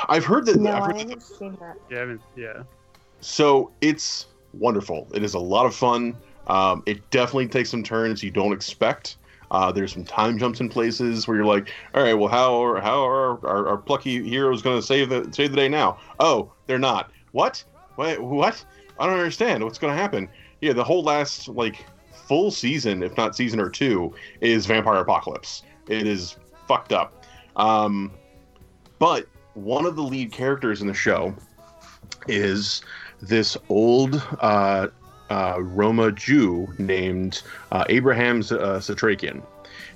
I've 0.09 0.25
heard 0.25 0.47
that. 0.47 0.57
No, 0.57 0.73
I've 0.73 0.83
I 0.83 0.87
heard 0.87 0.99
haven't 0.99 1.23
seen 1.23 1.57
that. 1.61 1.77
Yeah, 1.91 2.01
I 2.01 2.05
mean, 2.07 2.21
yeah. 2.37 2.63
So 3.21 3.71
it's 3.81 4.27
wonderful. 4.55 5.07
It 5.13 5.23
is 5.23 5.35
a 5.35 5.39
lot 5.39 5.67
of 5.67 5.75
fun. 5.75 6.17
Um, 6.47 6.83
it 6.87 7.09
definitely 7.11 7.49
takes 7.49 7.71
some 7.71 7.83
turns 7.83 8.23
you 8.23 8.31
don't 8.31 8.53
expect. 8.53 9.17
Uh, 9.51 9.71
there's 9.71 9.93
some 9.93 10.05
time 10.05 10.39
jumps 10.39 10.61
in 10.61 10.69
places 10.69 11.29
where 11.29 11.37
you're 11.37 11.47
like, 11.47 11.73
all 11.95 12.03
right, 12.03 12.15
well, 12.15 12.29
how 12.29 12.63
are 12.63 12.81
how 12.81 13.07
are 13.07 13.47
our, 13.47 13.69
our 13.69 13.77
plucky 13.77 14.29
heroes 14.29 14.63
going 14.63 14.79
to 14.79 14.85
save 14.85 15.09
the 15.09 15.29
save 15.33 15.51
the 15.51 15.57
day 15.57 15.69
now? 15.69 15.99
Oh, 16.19 16.53
they're 16.67 16.79
not. 16.79 17.11
What? 17.37 17.63
What? 17.97 18.65
I 18.99 19.07
don't 19.07 19.19
understand. 19.19 19.63
What's 19.63 19.77
going 19.77 19.95
to 19.95 20.01
happen? 20.01 20.27
Yeah, 20.63 20.73
the 20.73 20.83
whole 20.83 21.03
last 21.03 21.49
like 21.49 21.85
full 22.11 22.51
season, 22.51 23.03
if 23.03 23.15
not 23.19 23.37
season 23.37 23.61
or 23.61 23.69
two, 23.69 24.15
is 24.41 24.65
Vampire 24.65 25.01
Apocalypse. 25.01 25.63
It 25.87 26.07
is 26.07 26.37
fucked 26.67 26.95
up. 26.95 27.27
Um, 27.57 28.11
but 28.99 29.27
one 29.53 29.85
of 29.85 29.97
the 29.97 30.03
lead 30.03 30.33
characters 30.33 30.81
in 30.81 30.87
the 30.87 30.95
show 30.95 31.35
is 32.27 32.81
this 33.21 33.55
old 33.69 34.15
uh, 34.41 34.89
uh, 35.29 35.57
Roma 35.59 36.13
Jew 36.13 36.67
named 36.79 37.43
uh, 37.71 37.85
Abraham 37.91 38.39
uh, 38.39 38.81
Setrakian. 38.81 39.43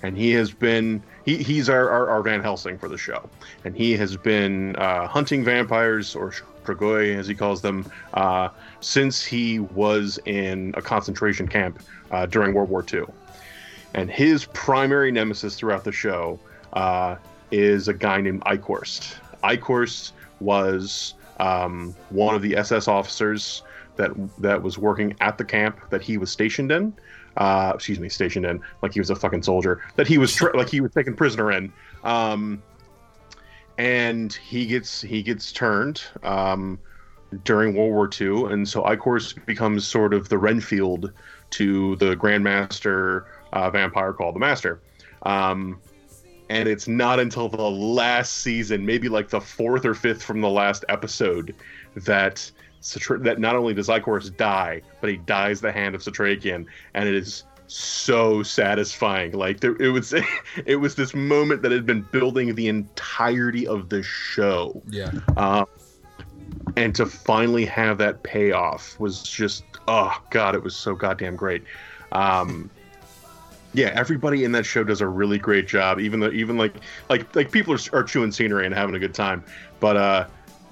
And 0.03 0.15
he 0.15 0.31
has 0.33 0.51
been, 0.51 1.03
he, 1.25 1.39
he's 1.39 1.71
our, 1.71 1.89
our, 1.89 2.11
our 2.11 2.23
Van 2.23 2.43
Helsing 2.43 2.77
for 2.77 2.89
the 2.89 2.99
show. 2.99 3.29
And 3.65 3.75
he 3.75 3.97
has 3.97 4.15
been 4.17 4.77
uh, 4.77 5.07
hunting 5.07 5.43
vampires, 5.43 6.15
or 6.15 6.35
Strigoi 6.75 7.17
as 7.17 7.27
he 7.27 7.35
calls 7.35 7.63
them, 7.63 7.91
uh, 8.15 8.49
since 8.81 9.25
he 9.25 9.59
was 9.59 10.19
in 10.25 10.75
a 10.77 10.83
concentration 10.83 11.47
camp 11.49 11.83
uh, 12.11 12.27
during 12.27 12.55
World 12.55 12.71
War 12.71 12.85
II. 12.93 13.05
And 13.95 14.11
his 14.11 14.45
primary 14.47 15.11
nemesis 15.11 15.57
throughout 15.57 15.85
the 15.85 15.93
show 15.93 16.39
uh, 16.73 17.17
is 17.51 17.89
a 17.89 17.95
guy 17.95 18.21
named 18.21 18.43
Eichhorst. 18.43 19.17
Eichhorst 19.43 20.13
was 20.39 21.15
um, 21.41 21.95
one 22.11 22.35
of 22.35 22.43
the 22.43 22.57
SS 22.57 22.87
officers 22.87 23.63
that 23.97 24.13
that 24.39 24.63
was 24.63 24.79
working 24.79 25.15
at 25.21 25.37
the 25.39 25.45
camp 25.45 25.81
that 25.91 26.03
he 26.03 26.17
was 26.17 26.31
stationed 26.31 26.71
in. 26.71 26.95
Uh, 27.37 27.73
excuse 27.75 27.99
me, 27.99 28.09
stationed 28.09 28.45
in 28.45 28.61
like 28.83 28.93
he 28.93 29.01
was 29.01 29.11
a 29.11 29.17
fucking 29.17 29.43
soldier 29.43 29.83
that 29.97 30.07
he 30.07 30.19
was 30.19 30.35
tra- 30.35 30.57
like 30.57 30.69
he 30.69 30.81
was 30.81 30.93
taken 30.93 31.15
prisoner 31.15 31.51
in. 31.53 31.73
Um, 32.05 32.63
and 33.81 34.35
he 34.35 34.67
gets 34.67 35.01
he 35.01 35.23
gets 35.23 35.53
turned 35.53 36.03
um, 36.23 36.79
during 37.45 37.75
World 37.75 37.93
War 37.93 38.11
II, 38.21 38.53
and 38.53 38.69
so 38.69 38.83
Eichhorst 38.83 39.47
becomes 39.47 39.87
sort 39.87 40.13
of 40.13 40.29
the 40.29 40.37
Renfield 40.37 41.11
to 41.53 41.97
the 41.97 42.15
Grandmaster 42.15 43.25
uh, 43.55 43.71
vampire 43.71 44.13
called 44.13 44.35
the 44.35 44.39
Master. 44.39 44.83
Um, 45.23 45.81
and 46.51 46.69
it's 46.69 46.89
not 46.89 47.21
until 47.21 47.49
the 47.49 47.63
last 47.63 48.39
season, 48.39 48.85
maybe 48.85 49.09
like 49.09 49.31
the 49.31 49.41
fourth 49.41 49.87
or 49.87 49.95
fifth 49.95 50.23
from 50.23 50.43
the 50.43 50.51
last 50.51 50.85
episode, 50.91 51.55
that 51.97 52.51
that 53.21 53.39
not 53.39 53.57
only 53.57 53.73
does 53.73 53.89
Eichhorst 53.89 54.37
die, 54.37 54.83
but 55.01 55.09
he 55.09 55.17
dies 55.17 55.63
the 55.63 55.73
hand 55.73 55.95
of 55.95 56.03
Setrakian, 56.03 56.67
and 56.93 57.09
it 57.09 57.15
is 57.15 57.45
so 57.71 58.43
satisfying. 58.43 59.33
Like 59.33 59.61
there, 59.61 59.77
it 59.81 59.91
was, 59.91 60.15
it 60.67 60.77
was 60.77 60.95
this 60.95 61.15
moment 61.15 61.63
that 61.63 61.73
had 61.73 61.87
been 61.87 62.03
building 62.03 62.55
the 62.55 62.69
entirety 62.69 63.67
of 63.67 63.89
the 63.89 64.03
show. 64.03 64.83
Yeah. 64.89 65.13
Um, 65.37 65.67
and 66.77 66.95
to 66.97 67.07
finally 67.07 67.65
have 67.67 67.99
that 67.99 68.23
payoff 68.23 68.99
was 68.99 69.23
just, 69.23 69.65
oh 69.89 70.21
god, 70.31 70.55
it 70.55 70.63
was 70.63 70.75
so 70.75 70.95
goddamn 70.95 71.37
great. 71.37 71.63
Um, 72.13 72.71
yeah, 73.73 73.93
everybody 73.95 74.45
in 74.45 74.53
that 74.53 74.67
show 74.67 74.83
does 74.83 75.01
a 75.01 75.07
really 75.07 75.39
great 75.39 75.69
job. 75.69 76.01
Even 76.01 76.21
though, 76.21 76.31
even 76.31 76.59
like, 76.59 76.75
like, 77.09 77.35
like 77.37 77.53
people 77.53 77.75
are, 77.75 77.79
are 77.93 78.03
chewing 78.03 78.33
scenery 78.33 78.67
and 78.67 78.75
having 78.75 78.97
a 78.97 78.99
good 78.99 79.15
time. 79.15 79.45
But 79.79 79.97
uh, 79.97 80.27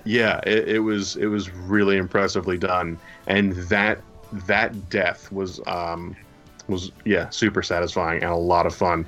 yeah, 0.05 0.41
it, 0.47 0.69
it 0.69 0.79
was 0.81 1.17
it 1.17 1.27
was 1.27 1.51
really 1.51 1.97
impressively 1.97 2.59
done, 2.59 2.99
and 3.29 3.53
that 3.53 4.01
that 4.47 4.91
death 4.91 5.31
was 5.31 5.61
um 5.67 6.17
was 6.69 6.93
yeah 7.05 7.29
super 7.31 7.63
satisfying 7.63 8.23
and 8.23 8.31
a 8.31 8.37
lot 8.37 8.67
of 8.67 8.75
fun. 8.75 9.07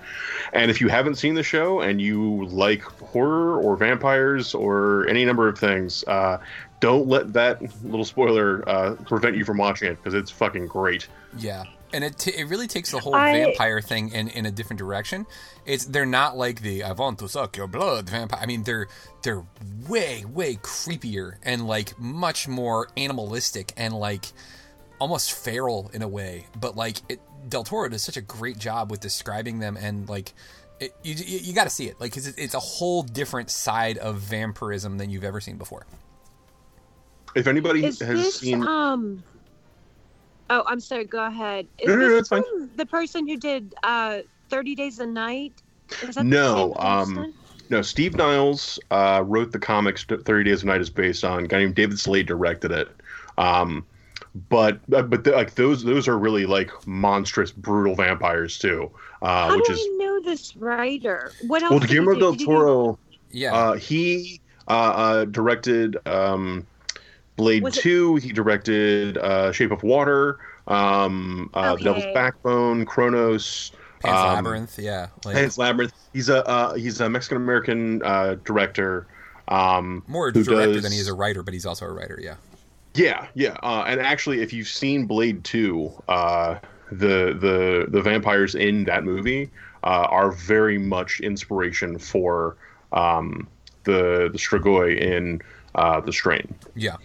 And 0.53 0.71
if 0.71 0.81
you 0.81 0.89
haven't 0.89 1.17
seen 1.17 1.35
the 1.35 1.43
show 1.43 1.81
and 1.81 2.01
you 2.01 2.47
like 2.47 2.83
horror 2.83 3.61
or 3.61 3.77
vampires 3.77 4.55
or 4.55 5.07
any 5.09 5.25
number 5.25 5.49
of 5.49 5.59
things, 5.59 6.03
uh, 6.05 6.39
don't 6.81 7.07
let 7.07 7.33
that 7.35 7.61
little 7.85 8.05
spoiler 8.05 8.67
uh, 8.69 8.95
prevent 9.07 9.37
you 9.37 9.45
from 9.45 9.59
watching 9.59 9.89
it 9.89 9.97
because 9.97 10.15
it's 10.15 10.31
fucking 10.31 10.67
great. 10.67 11.07
Yeah, 11.37 11.65
and 11.93 12.03
it 12.03 12.19
t- 12.19 12.33
it 12.35 12.49
really 12.49 12.67
takes 12.67 12.91
the 12.91 12.99
whole 12.99 13.15
I- 13.15 13.33
vampire 13.33 13.81
thing 13.81 14.13
in, 14.13 14.29
in 14.29 14.47
a 14.47 14.51
different 14.51 14.79
direction. 14.79 15.27
It's 15.67 15.85
they're 15.85 16.07
not 16.07 16.39
like 16.39 16.63
the 16.63 16.83
I 16.83 16.93
want 16.93 17.19
to 17.19 17.29
suck 17.29 17.57
your 17.57 17.67
blood 17.67 18.09
vampire. 18.09 18.41
I 18.43 18.47
mean, 18.47 18.63
they're 18.63 18.89
they're 19.23 19.45
way 19.89 20.25
way 20.25 20.55
creepier 20.57 21.35
and 21.43 21.67
like 21.67 21.99
much 22.01 22.49
more 22.49 22.89
animalistic 22.97 23.75
and 23.77 23.95
like 23.95 24.25
almost 24.99 25.33
feral 25.33 25.91
in 25.93 26.03
a 26.03 26.09
way. 26.09 26.47
But 26.59 26.77
like 26.77 26.99
it, 27.09 27.21
Del 27.49 27.65
Toro 27.65 27.89
does 27.89 28.03
such 28.03 28.17
a 28.17 28.21
great 28.21 28.59
job 28.59 28.91
with 28.91 29.01
describing 29.01 29.59
them 29.61 29.77
and 29.77 30.09
like. 30.09 30.33
It, 30.79 30.95
you 31.03 31.15
you, 31.15 31.39
you 31.41 31.53
got 31.53 31.65
to 31.65 31.71
see 31.71 31.89
it, 31.89 32.01
like 32.01 32.15
'cause 32.15 32.27
it, 32.27 32.37
it's 32.39 32.55
a 32.55 32.61
whole 32.61 33.03
different 33.03 33.51
side 33.51 33.99
of 33.99 34.17
vampirism 34.17 34.97
than 34.97 35.11
you've 35.11 35.25
ever 35.25 35.39
seen 35.39 35.59
before. 35.59 35.85
If 37.35 37.47
anybody 37.47 37.85
Is 37.85 38.01
has 38.01 38.19
this 38.19 38.41
seen, 38.41 38.63
um? 38.67 39.23
Oh, 40.49 40.65
I'm 40.67 40.81
sorry. 40.81 41.05
Go 41.05 41.25
ahead. 41.25 41.67
Is 41.79 41.89
No, 41.89 41.97
no, 41.97 42.01
no, 42.01 42.09
this 42.09 42.21
it's 42.21 42.29
fine. 42.31 42.71
the 42.77 42.87
person 42.87 43.29
who 43.29 43.37
did 43.37 43.75
uh 43.83 44.21
30 44.49 44.75
Days 44.75 44.99
a 44.99 45.07
Night? 45.07 45.53
That 46.15 46.25
No, 46.25 46.75
um, 46.79 47.35
no. 47.69 47.83
Steve 47.83 48.15
Niles 48.17 48.79
uh, 48.91 49.23
wrote 49.27 49.53
the 49.53 49.59
comics 49.59 50.05
Thirty 50.05 50.45
Days 50.45 50.63
a 50.63 50.67
Night 50.67 50.81
is 50.81 50.91
based 50.91 51.25
on. 51.25 51.45
A 51.45 51.49
guy 51.49 51.59
named 51.59 51.75
David 51.75 51.99
Slade 51.99 52.27
directed 52.27 52.71
it. 52.71 52.89
Um, 53.39 53.85
but 54.49 54.79
but 54.89 55.11
but 55.11 55.25
the, 55.25 55.33
like 55.33 55.55
those 55.55 55.83
those 55.85 56.07
are 56.09 56.19
really 56.19 56.47
like 56.47 56.71
monstrous, 56.87 57.51
brutal 57.53 57.95
vampires 57.95 58.59
too. 58.59 58.91
Uh, 59.23 59.49
How 59.49 59.57
which 59.57 59.67
do 59.67 59.73
is 59.73 59.81
I 59.81 59.97
know 59.99 60.21
this 60.23 60.57
writer? 60.57 61.33
What 61.47 61.63
else? 61.63 61.71
well, 61.71 61.81
did 61.81 61.91
Guillermo 61.91 62.19
del 62.19 62.31
Did 62.33 62.41
he 62.41 62.47
do- 62.47 62.53
Toro. 62.53 62.99
Yeah, 63.33 63.55
uh, 63.55 63.73
he 63.75 64.41
uh, 64.69 64.71
uh, 64.73 65.25
directed 65.27 65.97
um, 66.07 66.67
Blade 67.37 67.63
Was 67.63 67.77
it- 67.77 67.83
Two. 67.83 68.17
He 68.17 68.33
directed 68.33 69.19
uh, 69.19 69.53
Shape 69.53 69.71
of 69.73 69.83
Water. 69.83 70.39
Um, 70.69 71.51
uh, 71.55 71.75
The 71.77 71.83
Devil's 71.85 72.15
Backbone, 72.15 72.87
Cronos. 72.87 73.73
Pan's 74.01 74.17
um, 74.19 74.35
Labyrinth. 74.37 74.79
Yeah, 74.79 75.09
like, 75.25 75.35
Pan's 75.35 75.59
Labyrinth. 75.59 75.93
He's 76.13 76.29
a 76.29 76.47
uh, 76.49 76.75
he's 76.75 77.01
a 77.01 77.09
Mexican 77.11 77.37
American 77.37 78.03
uh, 78.05 78.37
director. 78.45 79.07
Um, 79.49 80.05
more 80.07 80.31
director 80.31 80.75
does- 80.75 80.83
than 80.85 80.93
he 80.93 80.99
is 80.99 81.09
a 81.09 81.15
writer, 81.15 81.43
but 81.43 81.53
he's 81.55 81.67
also 81.67 81.85
a 81.87 81.93
writer. 81.93 82.19
Yeah. 82.23 82.37
Yeah, 82.95 83.29
yeah. 83.35 83.57
Uh, 83.63 83.85
and 83.87 84.01
actually, 84.01 84.43
if 84.43 84.53
you've 84.53 84.69
seen 84.69 85.07
Blade 85.07 85.45
Two, 85.45 85.93
uh, 86.09 86.59
the 86.91 87.37
the 87.39 87.87
the 87.89 88.03
vampires 88.03 88.55
in 88.55 88.85
that 88.85 89.05
movie 89.05 89.51
uh, 89.85 90.07
are 90.09 90.33
very 90.33 90.79
much 90.79 91.21
inspiration 91.21 91.99
for 91.99 92.57
um, 92.93 93.49
the 93.85 94.29
the 94.33 94.39
Strigoi 94.39 94.99
in 95.01 95.41
uh, 95.75 96.01
the 96.01 96.13
Strain. 96.13 96.53
Yeah. 96.75 96.97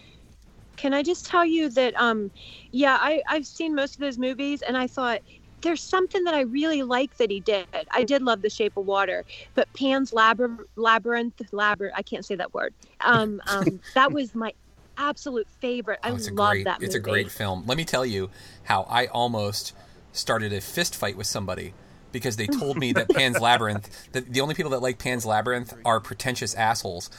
Can 0.77 0.93
I 0.93 1.03
just 1.03 1.25
tell 1.25 1.45
you 1.45 1.69
that? 1.69 1.93
Um, 1.99 2.31
yeah, 2.71 2.97
I 2.99 3.21
I've 3.27 3.45
seen 3.45 3.75
most 3.75 3.95
of 3.95 4.01
those 4.01 4.17
movies, 4.17 4.61
and 4.61 4.75
I 4.75 4.87
thought 4.87 5.21
there's 5.61 5.81
something 5.81 6.23
that 6.25 6.33
I 6.33 6.41
really 6.41 6.83
like 6.83 7.17
that 7.17 7.31
he 7.31 7.39
did. 7.39 7.65
I 7.91 8.03
did 8.03 8.21
love 8.21 8.41
The 8.41 8.49
Shape 8.49 8.77
of 8.77 8.85
Water, 8.85 9.25
but 9.55 9.67
Pan's 9.73 10.13
Labyrinth, 10.13 10.61
Labyrinth, 10.75 11.41
Labyrinth. 11.51 11.95
I 11.97 12.03
can't 12.03 12.25
say 12.25 12.35
that 12.35 12.53
word. 12.53 12.73
Um, 13.01 13.41
um, 13.47 13.81
that 13.95 14.11
was 14.11 14.35
my 14.35 14.53
absolute 14.97 15.47
favorite. 15.61 15.99
I 16.03 16.11
Oh, 16.11 16.13
love 16.15 16.51
great, 16.51 16.65
that 16.65 16.79
movie. 16.79 16.85
It's 16.85 16.95
a 16.95 16.99
great 16.99 17.31
film. 17.31 17.63
Let 17.65 17.77
me 17.77 17.85
tell 17.85 18.05
you 18.05 18.29
how 18.63 18.83
I 18.89 19.07
almost 19.07 19.73
started 20.13 20.53
a 20.53 20.61
fist 20.61 20.95
fight 20.95 21.17
with 21.17 21.27
somebody 21.27 21.73
because 22.11 22.37
they 22.37 22.47
told 22.47 22.77
me 22.77 22.93
that 22.93 23.09
Pan's 23.09 23.39
Labyrinth, 23.41 24.11
that 24.13 24.31
the 24.31 24.39
only 24.41 24.55
people 24.55 24.71
that 24.71 24.81
like 24.81 24.97
Pan's 24.99 25.25
Labyrinth 25.25 25.73
are 25.83 25.99
pretentious 25.99 26.53
assholes, 26.55 27.09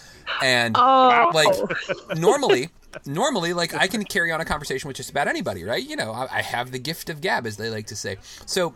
and 0.42 0.74
Oh. 0.78 1.30
like 1.34 1.54
normally. 2.16 2.70
Normally, 3.04 3.52
like 3.52 3.74
I 3.74 3.88
can 3.88 4.04
carry 4.04 4.32
on 4.32 4.40
a 4.40 4.44
conversation 4.46 4.88
with 4.88 4.96
just 4.96 5.10
about 5.10 5.28
anybody, 5.28 5.64
right? 5.64 5.86
You 5.86 5.96
know, 5.96 6.12
I, 6.12 6.38
I 6.38 6.40
have 6.40 6.72
the 6.72 6.78
gift 6.78 7.10
of 7.10 7.20
gab, 7.20 7.46
as 7.46 7.58
they 7.58 7.68
like 7.68 7.88
to 7.88 7.96
say. 7.96 8.16
So, 8.46 8.74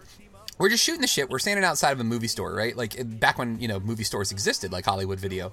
we're 0.59 0.69
just 0.69 0.85
shooting 0.85 1.01
the 1.01 1.07
shit. 1.07 1.31
We're 1.31 1.39
standing 1.39 1.65
outside 1.65 1.93
of 1.93 2.01
a 2.01 2.05
movie 2.05 2.29
store, 2.29 2.53
right? 2.53 2.77
Like 2.77 2.97
back 3.19 3.39
when 3.39 3.59
you 3.61 3.67
know 3.69 3.81
movie 3.81 4.05
stores 4.05 4.31
existed, 4.31 4.73
like 4.73 4.85
Hollywood 4.85 5.19
Video, 5.19 5.53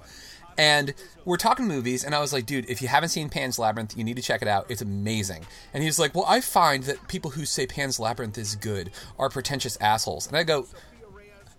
and 0.58 0.92
we're 1.24 1.36
talking 1.36 1.66
movies. 1.66 2.04
And 2.04 2.14
I 2.14 2.18
was 2.18 2.32
like, 2.32 2.44
dude, 2.44 2.68
if 2.68 2.82
you 2.82 2.88
haven't 2.88 3.10
seen 3.10 3.30
Pan's 3.30 3.58
Labyrinth, 3.58 3.96
you 3.96 4.04
need 4.04 4.16
to 4.16 4.22
check 4.22 4.42
it 4.42 4.48
out. 4.48 4.66
It's 4.68 4.82
amazing. 4.82 5.46
And 5.72 5.82
he's 5.82 5.98
like, 5.98 6.14
well, 6.14 6.26
I 6.26 6.40
find 6.40 6.82
that 6.84 7.06
people 7.08 7.30
who 7.30 7.46
say 7.46 7.66
Pan's 7.66 8.00
Labyrinth 8.00 8.36
is 8.36 8.56
good 8.56 8.90
are 9.18 9.30
pretentious 9.30 9.78
assholes. 9.80 10.26
And 10.26 10.36
I 10.36 10.42
go. 10.42 10.66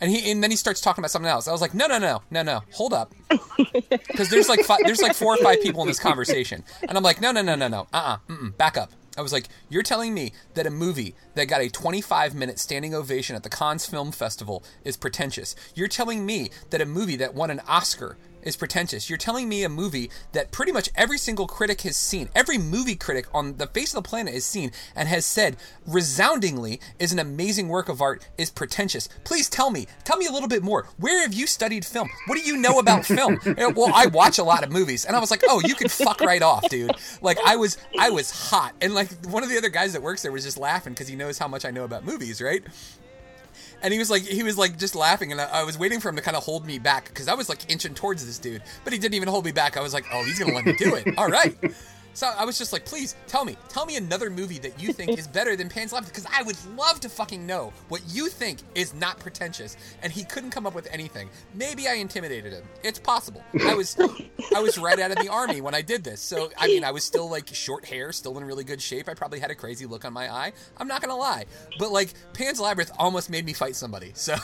And 0.01 0.09
he 0.09 0.31
and 0.31 0.41
then 0.41 0.49
he 0.49 0.55
starts 0.55 0.79
talking 0.79 1.01
about 1.01 1.11
something 1.11 1.29
else. 1.29 1.47
I 1.47 1.51
was 1.51 1.59
like, 1.59 1.73
no, 1.73 1.85
no, 1.85 1.97
no, 1.97 2.21
no, 2.31 2.41
no, 2.41 2.61
hold 2.71 2.93
up, 2.93 3.13
because 3.57 4.29
there's 4.29 4.47
like 4.47 4.61
five, 4.61 4.79
there's 4.85 5.01
like 5.01 5.13
four 5.13 5.33
or 5.33 5.37
five 5.43 5.61
people 5.61 5.81
in 5.81 5.89
this 5.89 5.99
conversation, 5.99 6.63
and 6.87 6.97
I'm 6.97 7.03
like, 7.03 7.19
no, 7.19 7.33
no, 7.33 7.41
no, 7.41 7.55
no, 7.55 7.67
no, 7.67 7.81
uh, 7.91 8.15
uh 8.15 8.17
mm-mm, 8.29 8.55
back 8.55 8.77
up. 8.77 8.93
I 9.17 9.21
was 9.21 9.33
like, 9.33 9.49
you're 9.67 9.83
telling 9.83 10.13
me 10.13 10.31
that 10.53 10.65
a 10.65 10.69
movie 10.69 11.15
that 11.35 11.49
got 11.49 11.59
a 11.59 11.67
25 11.67 12.33
minute 12.33 12.59
standing 12.59 12.95
ovation 12.95 13.35
at 13.35 13.43
the 13.43 13.49
Cannes 13.49 13.85
Film 13.85 14.13
Festival 14.13 14.63
is 14.85 14.95
pretentious. 14.95 15.53
You're 15.75 15.89
telling 15.89 16.25
me 16.25 16.51
that 16.69 16.79
a 16.79 16.85
movie 16.85 17.17
that 17.17 17.33
won 17.33 17.51
an 17.51 17.59
Oscar 17.67 18.17
is 18.43 18.55
pretentious. 18.55 19.09
You're 19.09 19.17
telling 19.17 19.49
me 19.49 19.63
a 19.63 19.69
movie 19.69 20.09
that 20.33 20.51
pretty 20.51 20.71
much 20.71 20.89
every 20.95 21.17
single 21.17 21.47
critic 21.47 21.81
has 21.81 21.97
seen, 21.97 22.29
every 22.35 22.57
movie 22.57 22.95
critic 22.95 23.27
on 23.33 23.57
the 23.57 23.67
face 23.67 23.93
of 23.93 24.03
the 24.03 24.09
planet 24.09 24.33
has 24.33 24.45
seen 24.45 24.71
and 24.95 25.07
has 25.07 25.25
said 25.25 25.57
resoundingly 25.85 26.79
is 26.99 27.11
an 27.11 27.19
amazing 27.19 27.67
work 27.67 27.89
of 27.89 28.01
art 28.01 28.27
is 28.37 28.49
pretentious. 28.49 29.09
Please 29.23 29.49
tell 29.49 29.69
me, 29.69 29.87
tell 30.03 30.17
me 30.17 30.25
a 30.25 30.31
little 30.31 30.47
bit 30.47 30.63
more. 30.63 30.87
Where 30.97 31.21
have 31.21 31.33
you 31.33 31.47
studied 31.47 31.85
film? 31.85 32.09
What 32.27 32.35
do 32.35 32.41
you 32.41 32.57
know 32.57 32.79
about 32.79 33.05
film? 33.05 33.39
Uh, 33.45 33.71
well, 33.75 33.91
I 33.93 34.07
watch 34.07 34.37
a 34.37 34.43
lot 34.43 34.63
of 34.63 34.71
movies, 34.71 35.05
and 35.05 35.15
I 35.15 35.19
was 35.19 35.31
like, 35.31 35.43
oh, 35.47 35.61
you 35.65 35.75
can 35.75 35.89
fuck 35.89 36.21
right 36.21 36.41
off, 36.41 36.67
dude. 36.69 36.91
Like 37.21 37.37
I 37.45 37.55
was, 37.55 37.77
I 37.97 38.09
was 38.09 38.31
hot, 38.31 38.73
and 38.81 38.93
like 38.93 39.09
one 39.25 39.43
of 39.43 39.49
the 39.49 39.57
other 39.57 39.69
guys 39.69 39.93
that 39.93 40.01
works 40.01 40.21
there 40.21 40.31
was 40.31 40.43
just 40.43 40.57
laughing 40.57 40.93
because 40.93 41.07
he 41.07 41.15
knows 41.15 41.37
how 41.37 41.47
much 41.47 41.65
I 41.65 41.71
know 41.71 41.83
about 41.83 42.05
movies, 42.05 42.41
right? 42.41 42.63
And 43.81 43.93
he 43.93 43.99
was 43.99 44.09
like, 44.09 44.23
he 44.23 44.43
was 44.43 44.57
like 44.57 44.77
just 44.77 44.95
laughing, 44.95 45.31
and 45.31 45.39
I, 45.39 45.45
I 45.45 45.63
was 45.63 45.77
waiting 45.77 45.99
for 45.99 46.09
him 46.09 46.15
to 46.17 46.21
kind 46.21 46.35
of 46.35 46.43
hold 46.43 46.65
me 46.65 46.79
back 46.79 47.07
because 47.07 47.27
I 47.27 47.33
was 47.33 47.49
like 47.49 47.69
inching 47.69 47.93
towards 47.93 48.25
this 48.25 48.37
dude, 48.37 48.61
but 48.83 48.93
he 48.93 48.99
didn't 48.99 49.15
even 49.15 49.29
hold 49.29 49.45
me 49.45 49.51
back. 49.51 49.77
I 49.77 49.81
was 49.81 49.93
like, 49.93 50.05
oh, 50.11 50.23
he's 50.23 50.39
gonna 50.39 50.53
let 50.53 50.65
me 50.65 50.73
do 50.73 50.95
it. 50.95 51.17
All 51.17 51.29
right. 51.29 51.57
So 52.19 52.29
I 52.37 52.43
was 52.43 52.57
just 52.57 52.73
like, 52.73 52.83
please 52.83 53.15
tell 53.27 53.45
me, 53.45 53.55
tell 53.69 53.85
me 53.85 53.95
another 53.95 54.29
movie 54.29 54.59
that 54.59 54.77
you 54.83 54.91
think 54.91 55.17
is 55.17 55.25
better 55.39 55.55
than 55.55 55.69
Pan's 55.69 55.93
Labyrinth 55.93 56.13
because 56.13 56.29
I 56.29 56.43
would 56.43 56.57
love 56.75 56.99
to 56.99 57.07
fucking 57.07 57.47
know 57.47 57.71
what 57.87 58.01
you 58.09 58.27
think 58.27 58.59
is 58.75 58.93
not 58.93 59.17
pretentious. 59.19 59.77
And 60.03 60.11
he 60.11 60.25
couldn't 60.25 60.49
come 60.49 60.67
up 60.67 60.75
with 60.75 60.89
anything. 60.91 61.29
Maybe 61.53 61.87
I 61.87 61.93
intimidated 61.93 62.51
him. 62.51 62.65
It's 62.83 62.99
possible. 62.99 63.41
I 63.65 63.73
was, 63.73 63.97
I 64.53 64.59
was 64.59 64.77
right 64.77 64.99
out 64.99 65.11
of 65.11 65.17
the 65.19 65.29
army 65.29 65.61
when 65.61 65.73
I 65.73 65.81
did 65.81 66.03
this. 66.03 66.19
So 66.19 66.51
I 66.57 66.67
mean, 66.67 66.83
I 66.83 66.91
was 66.91 67.05
still 67.05 67.29
like 67.29 67.47
short 67.55 67.85
hair, 67.85 68.11
still 68.11 68.37
in 68.37 68.43
really 68.43 68.65
good 68.65 68.81
shape. 68.81 69.07
I 69.07 69.13
probably 69.13 69.39
had 69.39 69.49
a 69.49 69.55
crazy 69.55 69.85
look 69.85 70.03
on 70.03 70.11
my 70.11 70.29
eye. 70.29 70.51
I'm 70.75 70.89
not 70.89 70.99
gonna 70.99 71.15
lie, 71.15 71.45
but 71.77 71.89
like 71.89 72.13
Pan's 72.33 72.59
Labyrinth 72.59 72.91
almost 72.99 73.29
made 73.29 73.45
me 73.45 73.53
fight 73.53 73.77
somebody. 73.77 74.11
So 74.19 74.35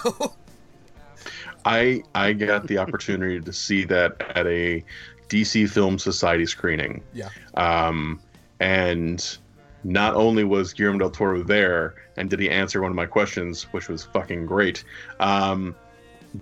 I 1.65 2.03
I 2.13 2.33
got 2.33 2.67
the 2.67 2.77
opportunity 2.77 3.41
to 3.41 3.51
see 3.51 3.83
that 3.85 4.21
at 4.35 4.47
a 4.47 4.83
DC 5.29 5.69
Film 5.69 5.97
Society 5.97 6.45
screening. 6.45 7.03
yeah. 7.13 7.29
Um, 7.55 8.19
and 8.59 9.37
not 9.83 10.15
only 10.15 10.43
was 10.43 10.73
Guillermo 10.73 10.99
del 10.99 11.11
Toro 11.11 11.43
there, 11.43 11.95
and 12.17 12.29
did 12.29 12.39
he 12.39 12.49
answer 12.49 12.81
one 12.81 12.91
of 12.91 12.95
my 12.95 13.05
questions, 13.05 13.63
which 13.71 13.87
was 13.87 14.03
fucking 14.05 14.45
great, 14.45 14.83
um, 15.19 15.75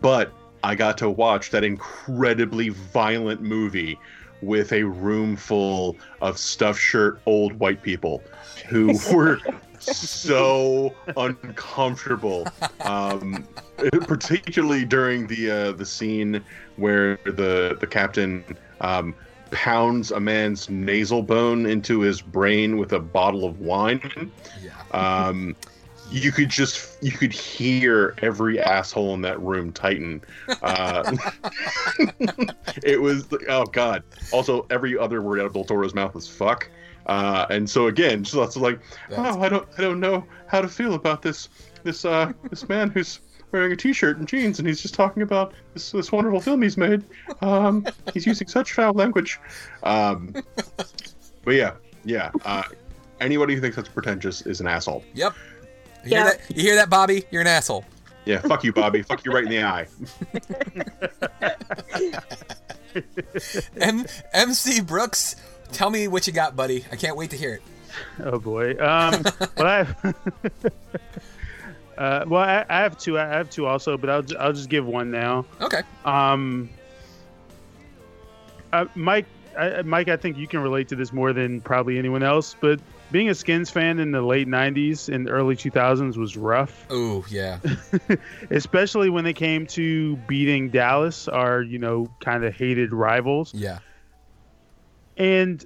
but 0.02 0.32
I 0.64 0.76
got 0.76 0.98
to 1.00 1.10
watch 1.10 1.50
that 1.52 1.64
incredibly 1.64 2.70
violent 2.70 3.42
movie 3.42 4.00
with 4.42 4.72
a 4.72 4.84
room 4.84 5.36
full 5.36 5.98
of 6.22 6.38
stuffed 6.38 6.80
shirt 6.80 7.20
old 7.26 7.54
white 7.54 7.82
people 7.82 8.24
who 8.68 8.98
were 9.14 9.40
so 9.80 10.94
uncomfortable 11.18 12.48
um, 12.82 13.46
particularly 14.02 14.86
during 14.86 15.28
the 15.28 15.52
uh, 15.52 15.72
the 15.74 15.86
scene 15.86 16.42
where 16.78 17.18
the 17.26 17.78
the 17.80 17.88
captain 17.88 18.44
um, 18.84 19.16
pounds 19.50 20.12
a 20.12 20.20
man's 20.20 20.70
nasal 20.70 21.24
bone 21.24 21.66
into 21.66 22.02
his 22.02 22.22
brain 22.22 22.78
with 22.78 22.94
a 22.94 23.00
bottle 23.00 23.46
of 23.46 23.60
wine. 23.60 24.32
Yeah. 24.62 24.72
um, 24.92 25.56
you 26.12 26.32
could 26.32 26.50
just 26.50 27.02
you 27.02 27.12
could 27.12 27.34
hear 27.34 28.16
every 28.22 28.60
asshole 28.60 29.14
in 29.16 29.22
that 29.22 29.42
room 29.42 29.72
tighten. 29.72 30.22
Uh, 30.62 31.16
it 32.84 33.02
was 33.02 33.28
oh 33.50 33.66
god. 33.66 34.04
Also 34.32 34.68
every 34.70 34.98
other 34.98 35.22
word 35.22 35.40
out 35.40 35.48
of 35.48 35.54
del 35.54 35.64
toro's 35.64 35.96
mouth 35.96 36.14
was 36.14 36.28
fuck. 36.28 36.70
Uh, 37.06 37.46
and 37.50 37.70
so 37.70 37.88
again 37.88 38.24
just 38.24 38.36
lots 38.36 38.56
of 38.56 38.62
like 38.62 38.80
oh 39.18 39.42
i 39.42 39.50
don't 39.50 39.68
i 39.78 39.82
don't 39.82 40.00
know 40.00 40.24
how 40.48 40.62
to 40.62 40.70
feel 40.70 40.94
about 40.94 41.22
this 41.22 41.50
this 41.84 42.06
uh 42.06 42.32
this 42.50 42.70
man 42.70 42.90
who's 42.90 43.20
wearing 43.54 43.72
a 43.72 43.76
t-shirt 43.76 44.18
and 44.18 44.28
jeans 44.28 44.60
and 44.60 44.68
he's 44.68 44.82
just 44.82 44.94
talking 44.96 45.22
about 45.24 45.54
this, 45.74 45.92
this 45.92 46.12
wonderful 46.12 46.42
film 46.42 46.62
he's 46.62 46.76
made 46.76 47.04
um 47.42 47.86
he's 48.14 48.26
using 48.26 48.48
such 48.48 48.74
foul 48.74 48.94
language 48.94 49.40
um 49.84 50.34
but 51.46 51.54
yeah 51.54 51.74
yeah 52.04 52.32
uh 52.46 52.64
anybody 53.22 53.56
who 53.56 53.62
thinks 53.62 53.76
that's 53.78 53.88
pretentious 53.90 54.42
is 54.42 54.60
an 54.60 54.68
asshole 54.68 55.04
Yep. 55.14 55.34
You 56.04 56.10
hear 56.10 56.24
that? 56.26 56.42
You 56.54 56.62
hear 56.64 56.76
that, 56.76 56.90
Bobby? 56.90 57.24
You're 57.32 57.42
an 57.42 57.48
asshole. 57.48 57.86
yeah 58.26 58.40
fuck 58.42 58.64
you 58.64 58.74
bobby 58.74 59.02
fuck 59.04 59.24
you 59.24 59.32
right 59.32 59.44
in 59.46 59.50
the 59.50 59.64
eye 59.64 59.88
M- 63.80 64.06
MC 64.34 64.82
Brooks, 64.82 65.36
tell 65.72 65.90
me 65.90 66.08
what 66.08 66.28
you 66.28 66.34
got, 66.34 66.56
buddy. 66.56 66.86
I 66.92 66.96
can't 66.96 67.18
wait 67.18 67.30
to 67.32 67.38
hear 67.38 67.56
it. 67.56 67.62
Oh 68.24 68.40
boy. 68.40 68.72
Um, 68.72 69.24
well, 69.58 69.68
I 69.68 69.84
have, 69.84 70.04
uh, 71.98 72.26
well, 72.28 72.42
I, 72.42 72.66
I 72.70 72.80
have 72.82 72.98
two. 72.98 73.20
I 73.20 73.26
have 73.28 73.50
two 73.50 73.66
also, 73.66 73.98
but 73.98 74.10
I'll 74.10 74.24
I'll 74.40 74.54
just 74.54 74.70
give 74.70 74.86
one 74.86 75.12
now. 75.12 75.46
Okay. 75.62 75.82
Um, 76.06 76.70
uh, 78.72 78.86
Mike, 78.96 79.26
I, 79.58 79.82
Mike, 79.84 80.08
I 80.10 80.18
think 80.18 80.38
you 80.38 80.48
can 80.48 80.62
relate 80.62 80.88
to 80.90 80.96
this 80.96 81.14
more 81.14 81.34
than 81.34 81.62
probably 81.62 82.00
anyone 82.00 82.24
else. 82.24 82.56
But 82.60 82.80
being 83.12 83.30
a 83.30 83.36
Skins 83.36 83.70
fan 83.70 84.00
in 84.00 84.12
the 84.12 84.22
late 84.22 84.48
'90s 84.48 85.14
and 85.14 85.30
early 85.30 85.56
2000s 85.56 86.18
was 86.18 86.36
rough, 86.36 86.86
Oh 86.90 87.24
yeah. 87.30 87.60
especially 88.50 89.10
when 89.10 89.26
it 89.28 89.34
came 89.34 89.68
to 89.68 90.16
beating 90.28 90.70
Dallas, 90.70 91.28
our 91.28 91.62
you 91.62 91.78
know 91.78 92.10
kind 92.20 92.44
of 92.44 92.56
hated 92.56 92.92
rivals. 92.94 93.54
Yeah. 93.54 93.80
And 95.18 95.64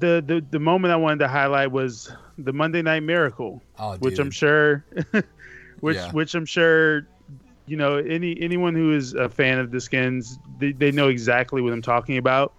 the, 0.00 0.22
the 0.26 0.44
the 0.50 0.58
moment 0.58 0.92
I 0.92 0.96
wanted 0.96 1.20
to 1.20 1.28
highlight 1.28 1.70
was 1.70 2.10
the 2.36 2.52
Monday 2.52 2.82
Night 2.82 3.04
Miracle, 3.04 3.62
Oh, 3.78 3.96
which 3.98 4.18
I'm 4.18 4.30
sure, 4.32 4.84
which 5.80 5.96
Yeah. 5.96 6.10
which 6.12 6.34
I'm 6.34 6.46
sure 6.46 7.02
you 7.66 7.76
know, 7.76 7.96
any 7.96 8.40
anyone 8.40 8.74
who 8.74 8.92
is 8.94 9.12
a 9.14 9.28
fan 9.28 9.58
of 9.58 9.70
the 9.70 9.80
Skins, 9.80 10.38
they, 10.58 10.72
they 10.72 10.90
know 10.90 11.08
exactly 11.08 11.60
what 11.60 11.72
I'm 11.72 11.82
talking 11.82 12.16
about 12.16 12.54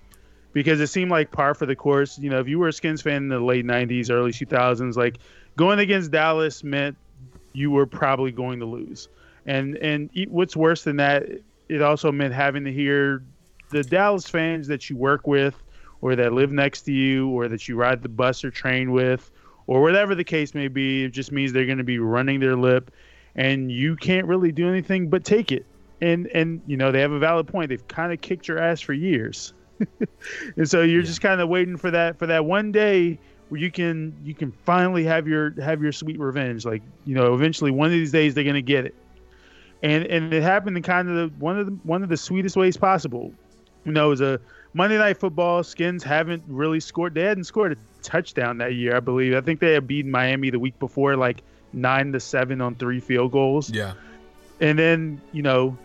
because 0.54 0.80
it 0.80 0.88
seemed 0.88 1.10
like 1.12 1.32
par 1.32 1.54
for 1.56 1.66
the 1.66 1.76
course. 1.76 2.18
You 2.18 2.30
know, 2.30 2.40
if 2.40 2.48
you 2.48 2.60
were 2.60 2.68
a 2.68 2.74
Skins 2.74 3.02
fan 3.02 3.24
in 3.24 3.30
the 3.30 3.40
late 3.40 3.66
'90s, 3.66 4.12
early 4.12 4.32
2000s, 4.32 4.96
like 4.96 5.20
going 5.58 5.80
against 5.80 6.12
Dallas 6.12 6.64
meant 6.64 6.96
you 7.54 7.72
were 7.72 7.88
probably 7.88 8.32
going 8.32 8.60
to 8.60 8.66
lose. 8.66 9.10
And 9.46 9.78
and 9.78 10.10
what's 10.28 10.56
worse 10.56 10.84
than 10.84 10.98
that, 10.98 11.26
it 11.70 11.82
also 11.82 12.12
meant 12.12 12.34
having 12.34 12.64
to 12.66 12.72
hear 12.72 13.24
the 13.72 13.84
Dallas 13.84 14.28
fans 14.30 14.68
that 14.68 14.90
you 14.90 14.96
work 14.96 15.26
with, 15.26 15.56
or 16.02 16.16
that 16.16 16.34
live 16.34 16.52
next 16.52 16.84
to 16.84 16.92
you, 16.92 17.30
or 17.30 17.48
that 17.48 17.68
you 17.68 17.76
ride 17.76 18.04
the 18.04 18.10
bus 18.10 18.44
or 18.44 18.52
train 18.52 18.92
with, 18.92 19.32
or 19.66 19.82
whatever 19.82 20.14
the 20.14 20.24
case 20.24 20.54
may 20.54 20.68
be. 20.68 21.06
It 21.06 21.10
just 21.10 21.32
means 21.32 21.52
they're 21.52 21.66
going 21.66 21.80
to 21.80 21.84
be 21.84 22.00
running 22.00 22.40
their 22.40 22.56
lip, 22.56 22.92
and 23.36 23.72
you 23.72 23.96
can't 23.96 24.28
really 24.28 24.52
do 24.52 24.68
anything 24.68 25.10
but 25.10 25.24
take 25.24 25.52
it. 25.52 25.66
And 26.02 26.28
and 26.28 26.62
you 26.66 26.78
know 26.78 26.92
they 26.92 27.02
have 27.02 27.12
a 27.12 27.20
valid 27.20 27.48
point. 27.48 27.70
They've 27.70 27.88
kind 27.88 28.14
of 28.14 28.22
kicked 28.22 28.48
your 28.48 28.58
ass 28.58 28.80
for 28.80 28.94
years, 28.94 29.54
and 30.56 30.70
so 30.70 30.82
you're 30.82 31.04
just 31.04 31.22
kind 31.22 31.42
of 31.42 31.50
waiting 31.50 31.76
for 31.76 31.92
that 31.92 32.18
for 32.18 32.26
that 32.28 32.46
one 32.46 32.72
day 32.72 33.20
where 33.50 33.60
you 33.60 33.70
can 33.70 34.16
you 34.24 34.34
can 34.34 34.52
finally 34.52 35.04
have 35.04 35.28
your 35.28 35.60
have 35.62 35.82
your 35.82 35.92
sweet 35.92 36.20
revenge. 36.20 36.66
Like 36.66 36.82
you 37.06 37.16
know, 37.16 37.34
eventually 37.34 37.72
one 37.72 37.88
of 37.88 37.92
these 37.92 38.12
days 38.12 38.34
they're 38.34 38.44
gonna 38.46 38.62
get 38.62 38.86
it, 38.86 38.96
and 39.84 40.06
and 40.06 40.34
it 40.34 40.42
happened 40.42 40.78
in 40.78 40.84
kind 40.84 41.10
of 41.10 41.16
the, 41.16 41.38
one 41.38 41.60
of 41.60 41.66
the 41.66 41.74
one 41.84 42.02
of 42.02 42.10
the 42.10 42.18
sweetest 42.18 42.56
ways 42.56 42.78
possible. 42.78 43.34
You 43.86 43.92
know, 43.92 44.08
it 44.08 44.10
was 44.10 44.22
a 44.22 44.40
Monday 44.74 44.98
Night 44.98 45.18
Football. 45.18 45.64
Skins 45.64 46.04
haven't 46.04 46.44
really 46.48 46.80
scored. 46.80 47.14
They 47.14 47.24
hadn't 47.24 47.46
scored 47.46 47.74
a 47.74 47.78
touchdown 48.04 48.58
that 48.60 48.76
year, 48.76 48.96
I 48.96 49.00
believe. 49.00 49.36
I 49.36 49.42
think 49.42 49.60
they 49.60 49.74
had 49.74 49.88
beaten 49.88 50.12
Miami 50.12 50.50
the 50.50 50.60
week 50.60 50.78
before, 50.80 51.16
like 51.16 51.42
nine 51.74 52.12
to 52.14 52.20
seven 52.20 52.62
on 52.62 52.76
three 52.76 53.00
field 53.00 53.32
goals. 53.32 53.70
Yeah. 53.70 53.94
And 54.60 54.78
then 54.78 55.22
you 55.32 55.42
know, 55.42 55.78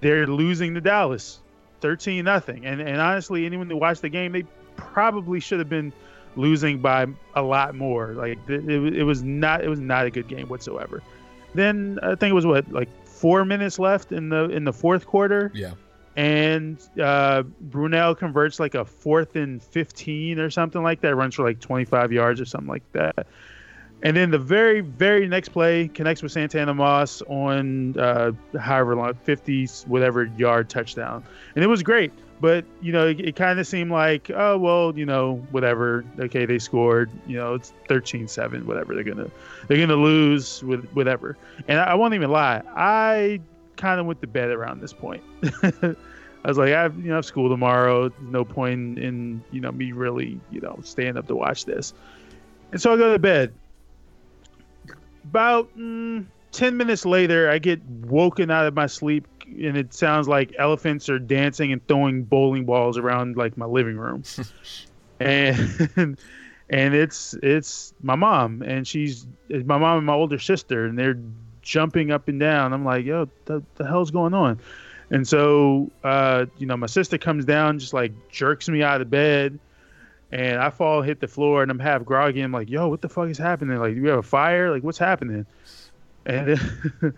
they're 0.00 0.26
losing 0.26 0.74
to 0.74 0.80
Dallas, 0.80 1.40
thirteen 1.80 2.24
nothing. 2.24 2.66
And 2.66 2.80
and 2.80 3.00
honestly, 3.00 3.46
anyone 3.46 3.68
who 3.68 3.76
watched 3.76 4.02
the 4.02 4.08
game, 4.08 4.32
they 4.32 4.44
probably 4.76 5.40
should 5.40 5.58
have 5.58 5.68
been 5.68 5.92
losing 6.36 6.78
by 6.78 7.06
a 7.34 7.42
lot 7.42 7.74
more. 7.74 8.12
Like 8.12 8.38
it, 8.48 8.68
it, 8.68 9.04
was 9.04 9.22
not 9.22 9.62
it 9.62 9.68
was 9.68 9.80
not 9.80 10.06
a 10.06 10.10
good 10.10 10.28
game 10.28 10.48
whatsoever. 10.48 11.02
Then 11.54 11.98
I 12.02 12.14
think 12.14 12.30
it 12.30 12.34
was 12.34 12.46
what 12.46 12.70
like 12.72 12.88
four 13.06 13.44
minutes 13.44 13.78
left 13.78 14.12
in 14.12 14.28
the 14.28 14.48
in 14.50 14.64
the 14.64 14.72
fourth 14.72 15.06
quarter. 15.06 15.50
Yeah. 15.54 15.72
And 16.14 16.78
uh, 17.00 17.44
Brunell 17.70 18.18
converts 18.18 18.60
like 18.60 18.74
a 18.74 18.84
fourth 18.84 19.34
and 19.36 19.62
fifteen 19.62 20.38
or 20.38 20.50
something 20.50 20.82
like 20.82 21.00
that. 21.02 21.14
Runs 21.14 21.34
for 21.34 21.44
like 21.44 21.60
twenty 21.60 21.84
five 21.84 22.12
yards 22.12 22.40
or 22.40 22.44
something 22.44 22.68
like 22.68 22.90
that. 22.92 23.26
And 24.02 24.16
then 24.16 24.30
the 24.30 24.38
very, 24.38 24.80
very 24.80 25.28
next 25.28 25.50
play 25.50 25.88
connects 25.88 26.22
with 26.22 26.32
Santana 26.32 26.74
Moss 26.74 27.22
on 27.22 27.98
uh, 27.98 28.32
however 28.58 28.96
long, 28.96 29.14
50 29.14 29.66
whatever 29.86 30.24
yard 30.36 30.68
touchdown. 30.68 31.22
And 31.54 31.64
it 31.64 31.68
was 31.68 31.82
great. 31.82 32.12
But, 32.40 32.64
you 32.80 32.90
know, 32.90 33.06
it, 33.06 33.20
it 33.20 33.36
kind 33.36 33.60
of 33.60 33.68
seemed 33.68 33.92
like, 33.92 34.28
oh, 34.34 34.58
well, 34.58 34.92
you 34.98 35.06
know, 35.06 35.36
whatever. 35.52 36.04
Okay, 36.18 36.44
they 36.44 36.58
scored. 36.58 37.08
You 37.28 37.36
know, 37.36 37.54
it's 37.54 37.72
13 37.86 38.26
7, 38.26 38.66
whatever. 38.66 38.96
They're 38.96 39.04
going 39.04 39.18
to 39.18 39.30
they're 39.68 39.78
gonna 39.78 39.94
lose 39.94 40.64
with 40.64 40.90
whatever. 40.90 41.36
And 41.68 41.78
I, 41.78 41.84
I 41.84 41.94
won't 41.94 42.14
even 42.14 42.32
lie. 42.32 42.62
I 42.74 43.40
kind 43.76 44.00
of 44.00 44.06
went 44.06 44.20
to 44.22 44.26
bed 44.26 44.50
around 44.50 44.80
this 44.80 44.92
point. 44.92 45.22
I 45.62 46.48
was 46.48 46.58
like, 46.58 46.72
I 46.72 46.82
have, 46.82 46.96
you 46.96 47.04
know, 47.04 47.12
I 47.12 47.16
have 47.16 47.24
school 47.24 47.48
tomorrow. 47.48 48.08
There's 48.08 48.32
no 48.32 48.44
point 48.44 48.98
in, 48.98 49.44
you 49.52 49.60
know, 49.60 49.70
me 49.70 49.92
really, 49.92 50.40
you 50.50 50.60
know, 50.60 50.80
staying 50.82 51.16
up 51.16 51.28
to 51.28 51.36
watch 51.36 51.64
this. 51.64 51.94
And 52.72 52.82
so 52.82 52.92
I 52.92 52.96
go 52.96 53.12
to 53.12 53.18
bed 53.20 53.52
about 55.24 55.76
mm, 55.76 56.24
10 56.52 56.76
minutes 56.76 57.04
later, 57.04 57.50
I 57.50 57.58
get 57.58 57.82
woken 57.84 58.50
out 58.50 58.66
of 58.66 58.74
my 58.74 58.86
sleep 58.86 59.26
and 59.46 59.76
it 59.76 59.92
sounds 59.92 60.28
like 60.28 60.54
elephants 60.58 61.08
are 61.08 61.18
dancing 61.18 61.72
and 61.72 61.86
throwing 61.86 62.24
bowling 62.24 62.64
balls 62.64 62.96
around 62.96 63.36
like 63.36 63.56
my 63.56 63.66
living 63.66 63.96
room. 63.96 64.22
and 65.20 65.58
and 66.70 66.94
it's 66.94 67.34
it's 67.42 67.92
my 68.02 68.14
mom 68.14 68.62
and 68.62 68.88
she's 68.88 69.26
it's 69.48 69.66
my 69.66 69.76
mom 69.78 69.98
and 69.98 70.06
my 70.06 70.14
older 70.14 70.38
sister 70.38 70.86
and 70.86 70.98
they're 70.98 71.18
jumping 71.62 72.10
up 72.10 72.28
and 72.28 72.40
down. 72.40 72.72
I'm 72.72 72.84
like, 72.84 73.04
yo, 73.04 73.28
the, 73.46 73.62
the 73.76 73.86
hell's 73.86 74.10
going 74.10 74.34
on? 74.34 74.58
And 75.10 75.26
so, 75.28 75.90
uh, 76.02 76.46
you 76.58 76.66
know, 76.66 76.76
my 76.76 76.86
sister 76.86 77.18
comes 77.18 77.44
down, 77.44 77.78
just 77.78 77.92
like 77.92 78.12
jerks 78.30 78.68
me 78.68 78.82
out 78.82 79.00
of 79.00 79.10
bed, 79.10 79.58
and 80.32 80.58
I 80.58 80.70
fall, 80.70 81.02
hit 81.02 81.20
the 81.20 81.28
floor, 81.28 81.62
and 81.62 81.70
I'm 81.70 81.78
half 81.78 82.04
groggy. 82.04 82.40
I'm 82.40 82.52
like, 82.52 82.70
yo, 82.70 82.88
what 82.88 83.02
the 83.02 83.08
fuck 83.08 83.28
is 83.28 83.38
happening? 83.38 83.76
Like, 83.78 83.94
do 83.94 84.02
we 84.02 84.08
have 84.08 84.18
a 84.18 84.22
fire? 84.22 84.72
Like, 84.72 84.82
what's 84.82 84.98
happening? 84.98 85.44
And 86.24 86.58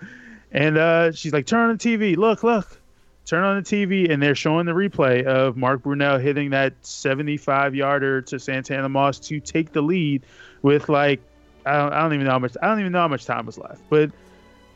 and 0.53 0.77
uh, 0.77 1.13
she's 1.13 1.33
like, 1.33 1.47
turn 1.47 1.71
on 1.71 1.77
the 1.77 1.83
TV. 1.83 2.17
Look, 2.17 2.43
look. 2.43 2.81
Turn 3.25 3.43
on 3.43 3.63
the 3.63 3.63
TV, 3.63 4.11
and 4.11 4.23
they're 4.23 4.35
showing 4.35 4.67
the 4.67 4.73
replay 4.73 5.25
of 5.25 5.57
Mark 5.57 5.83
Brunell 5.83 6.21
hitting 6.21 6.51
that 6.51 6.75
75 6.83 7.75
yarder 7.75 8.21
to 8.21 8.39
Santana 8.39 8.89
Moss 8.91 9.19
to 9.21 9.41
take 9.41 9.73
the 9.73 9.81
lead 9.81 10.27
with 10.61 10.91
like 10.91 11.21
I 11.65 11.79
don't, 11.79 11.93
I 11.93 12.03
don't 12.03 12.13
even 12.13 12.27
know 12.27 12.33
how 12.33 12.39
much 12.39 12.57
I 12.61 12.67
don't 12.67 12.81
even 12.81 12.93
know 12.93 13.01
how 13.01 13.09
much 13.09 13.25
time 13.25 13.47
was 13.47 13.57
left, 13.57 13.81
but 13.89 14.11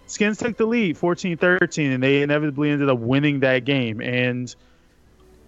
Skins 0.06 0.38
took 0.38 0.56
the 0.56 0.64
lead 0.64 0.96
14-13 0.96 1.92
and 1.92 2.02
they 2.02 2.22
inevitably 2.22 2.70
ended 2.70 2.88
up 2.88 2.98
winning 2.98 3.40
that 3.40 3.66
game 3.66 4.00
and 4.00 4.54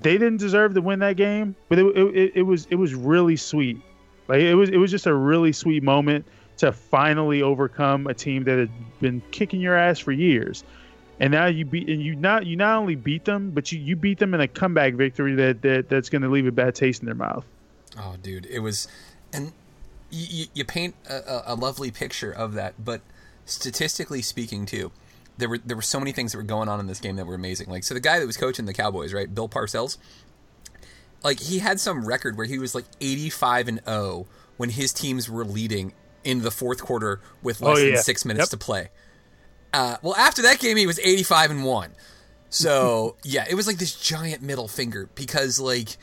they 0.02 0.12
didn't 0.12 0.38
deserve 0.38 0.74
to 0.74 0.80
win 0.80 0.98
that 1.00 1.16
game, 1.16 1.54
but 1.68 1.78
it, 1.78 1.84
it, 1.96 2.32
it 2.36 2.42
was 2.42 2.66
it 2.70 2.76
was 2.76 2.94
really 2.94 3.36
sweet. 3.36 3.80
Like 4.28 4.40
it 4.40 4.54
was 4.54 4.70
it 4.70 4.76
was 4.76 4.90
just 4.90 5.06
a 5.06 5.14
really 5.14 5.52
sweet 5.52 5.82
moment 5.82 6.24
to 6.58 6.72
finally 6.72 7.42
overcome 7.42 8.06
a 8.06 8.14
team 8.14 8.44
that 8.44 8.58
had 8.58 8.70
been 9.00 9.22
kicking 9.30 9.60
your 9.60 9.76
ass 9.76 9.98
for 9.98 10.12
years. 10.12 10.64
And 11.18 11.32
now 11.32 11.46
you 11.46 11.64
beat 11.66 11.88
and 11.88 12.02
you 12.02 12.16
not 12.16 12.46
you 12.46 12.56
not 12.56 12.78
only 12.78 12.94
beat 12.94 13.24
them, 13.24 13.50
but 13.50 13.70
you, 13.72 13.78
you 13.78 13.96
beat 13.96 14.18
them 14.18 14.32
in 14.34 14.40
a 14.40 14.48
comeback 14.48 14.94
victory 14.94 15.34
that, 15.34 15.62
that 15.62 15.88
that's 15.88 16.08
going 16.08 16.22
to 16.22 16.28
leave 16.28 16.46
a 16.46 16.52
bad 16.52 16.74
taste 16.74 17.02
in 17.02 17.06
their 17.06 17.14
mouth. 17.14 17.44
Oh, 17.98 18.16
dude, 18.22 18.46
it 18.46 18.60
was, 18.60 18.88
and 19.32 19.52
you, 20.10 20.46
you 20.54 20.64
paint 20.64 20.94
a, 21.08 21.42
a 21.46 21.54
lovely 21.54 21.90
picture 21.90 22.30
of 22.30 22.54
that, 22.54 22.74
but 22.82 23.00
statistically 23.46 24.22
speaking, 24.22 24.64
too, 24.64 24.92
there 25.38 25.48
were 25.48 25.58
there 25.58 25.76
were 25.76 25.82
so 25.82 25.98
many 25.98 26.12
things 26.12 26.32
that 26.32 26.38
were 26.38 26.44
going 26.44 26.68
on 26.68 26.80
in 26.80 26.86
this 26.86 27.00
game 27.00 27.16
that 27.16 27.26
were 27.26 27.34
amazing. 27.34 27.68
Like, 27.70 27.84
so 27.84 27.94
the 27.94 28.00
guy 28.00 28.18
that 28.18 28.26
was 28.26 28.36
coaching 28.36 28.66
the 28.66 28.74
Cowboys, 28.74 29.12
right, 29.14 29.32
Bill 29.34 29.48
Parcells, 29.48 29.96
like 31.22 31.40
he 31.40 31.58
had 31.58 31.80
some 31.80 32.06
record 32.06 32.36
where 32.36 32.46
he 32.46 32.58
was 32.58 32.74
like 32.74 32.84
eighty 33.00 33.30
five 33.30 33.68
and 33.68 33.80
0 33.84 34.26
when 34.56 34.70
his 34.70 34.92
teams 34.92 35.28
were 35.30 35.44
leading 35.44 35.92
in 36.24 36.42
the 36.42 36.50
fourth 36.50 36.82
quarter 36.82 37.20
with 37.42 37.60
less 37.62 37.78
Oh, 37.78 37.80
yeah. 37.80 37.94
than 37.94 38.02
six 38.02 38.24
minutes 38.26 38.52
Yep. 38.52 38.60
to 38.60 38.64
play. 38.64 38.88
Uh, 39.72 39.96
well, 40.02 40.14
after 40.16 40.42
that 40.42 40.58
game, 40.58 40.76
he 40.76 40.86
was 40.86 40.98
85 40.98 41.50
and 41.52 41.64
one. 41.64 41.92
So 42.50 43.16
yeah, 43.24 43.46
it 43.48 43.54
was 43.54 43.66
like 43.66 43.78
this 43.78 43.94
giant 43.98 44.42
middle 44.42 44.68
finger 44.68 45.08
because 45.14 45.58
like 45.58 45.96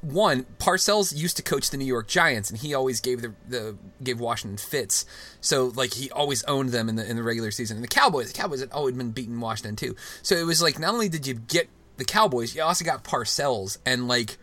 one 0.00 0.46
Parcells 0.58 1.16
used 1.16 1.36
to 1.38 1.42
coach 1.42 1.70
the 1.70 1.76
New 1.76 1.84
York 1.84 2.06
Giants 2.06 2.50
and 2.50 2.58
he 2.58 2.74
always 2.74 3.00
gave 3.00 3.22
the, 3.22 3.34
the 3.48 3.76
gave 4.02 4.20
Washington 4.20 4.56
fits. 4.56 5.04
So 5.40 5.72
like 5.74 5.94
he 5.94 6.10
always 6.10 6.44
owned 6.44 6.70
them 6.70 6.88
in 6.88 6.96
the 6.96 7.08
in 7.08 7.16
the 7.16 7.22
regular 7.22 7.50
season. 7.50 7.78
And 7.78 7.84
the 7.84 7.88
Cowboys, 7.88 8.32
the 8.32 8.38
Cowboys 8.38 8.60
had 8.60 8.70
always 8.72 8.94
been 8.94 9.10
beating 9.10 9.40
Washington 9.40 9.76
too. 9.76 9.96
So 10.22 10.36
it 10.36 10.44
was 10.44 10.62
like 10.62 10.78
not 10.78 10.94
only 10.94 11.08
did 11.08 11.26
you 11.26 11.34
get 11.34 11.68
the 11.96 12.04
Cowboys, 12.04 12.54
you 12.54 12.62
also 12.62 12.84
got 12.84 13.02
Parcells 13.04 13.78
and 13.84 14.06
like 14.06 14.38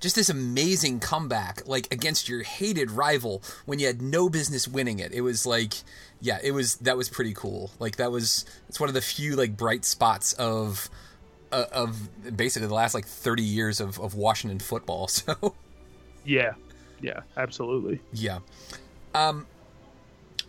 just 0.00 0.16
this 0.16 0.30
amazing 0.30 0.98
comeback 0.98 1.62
like 1.66 1.92
against 1.92 2.28
your 2.28 2.42
hated 2.42 2.90
rival 2.90 3.42
when 3.66 3.78
you 3.78 3.86
had 3.86 4.00
no 4.00 4.30
business 4.30 4.66
winning 4.66 4.98
it 4.98 5.12
it 5.12 5.20
was 5.20 5.44
like 5.44 5.74
yeah 6.22 6.38
it 6.42 6.52
was 6.52 6.76
that 6.76 6.96
was 6.96 7.10
pretty 7.10 7.34
cool 7.34 7.70
like 7.78 7.96
that 7.96 8.10
was 8.10 8.46
it's 8.66 8.80
one 8.80 8.88
of 8.88 8.94
the 8.94 9.02
few 9.02 9.36
like 9.36 9.58
bright 9.58 9.84
spots 9.84 10.32
of 10.32 10.88
uh, 11.52 11.64
of 11.72 12.08
basically 12.36 12.68
the 12.68 12.74
last 12.74 12.94
like 12.94 13.06
30 13.06 13.42
years 13.42 13.80
of, 13.80 13.98
of 14.00 14.14
washington 14.14 14.58
football 14.58 15.08
so 15.08 15.54
Yeah, 16.24 16.52
yeah, 17.00 17.20
absolutely. 17.36 18.00
yeah 18.12 18.38
um 19.14 19.46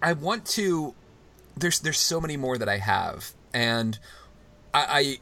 i 0.01 0.13
want 0.13 0.45
to 0.45 0.93
there's 1.57 1.79
there's 1.79 1.99
so 1.99 2.19
many 2.21 2.37
more 2.37 2.57
that 2.57 2.69
i 2.69 2.77
have 2.77 3.33
and 3.53 3.99
i 4.73 4.85
i 4.89 5.17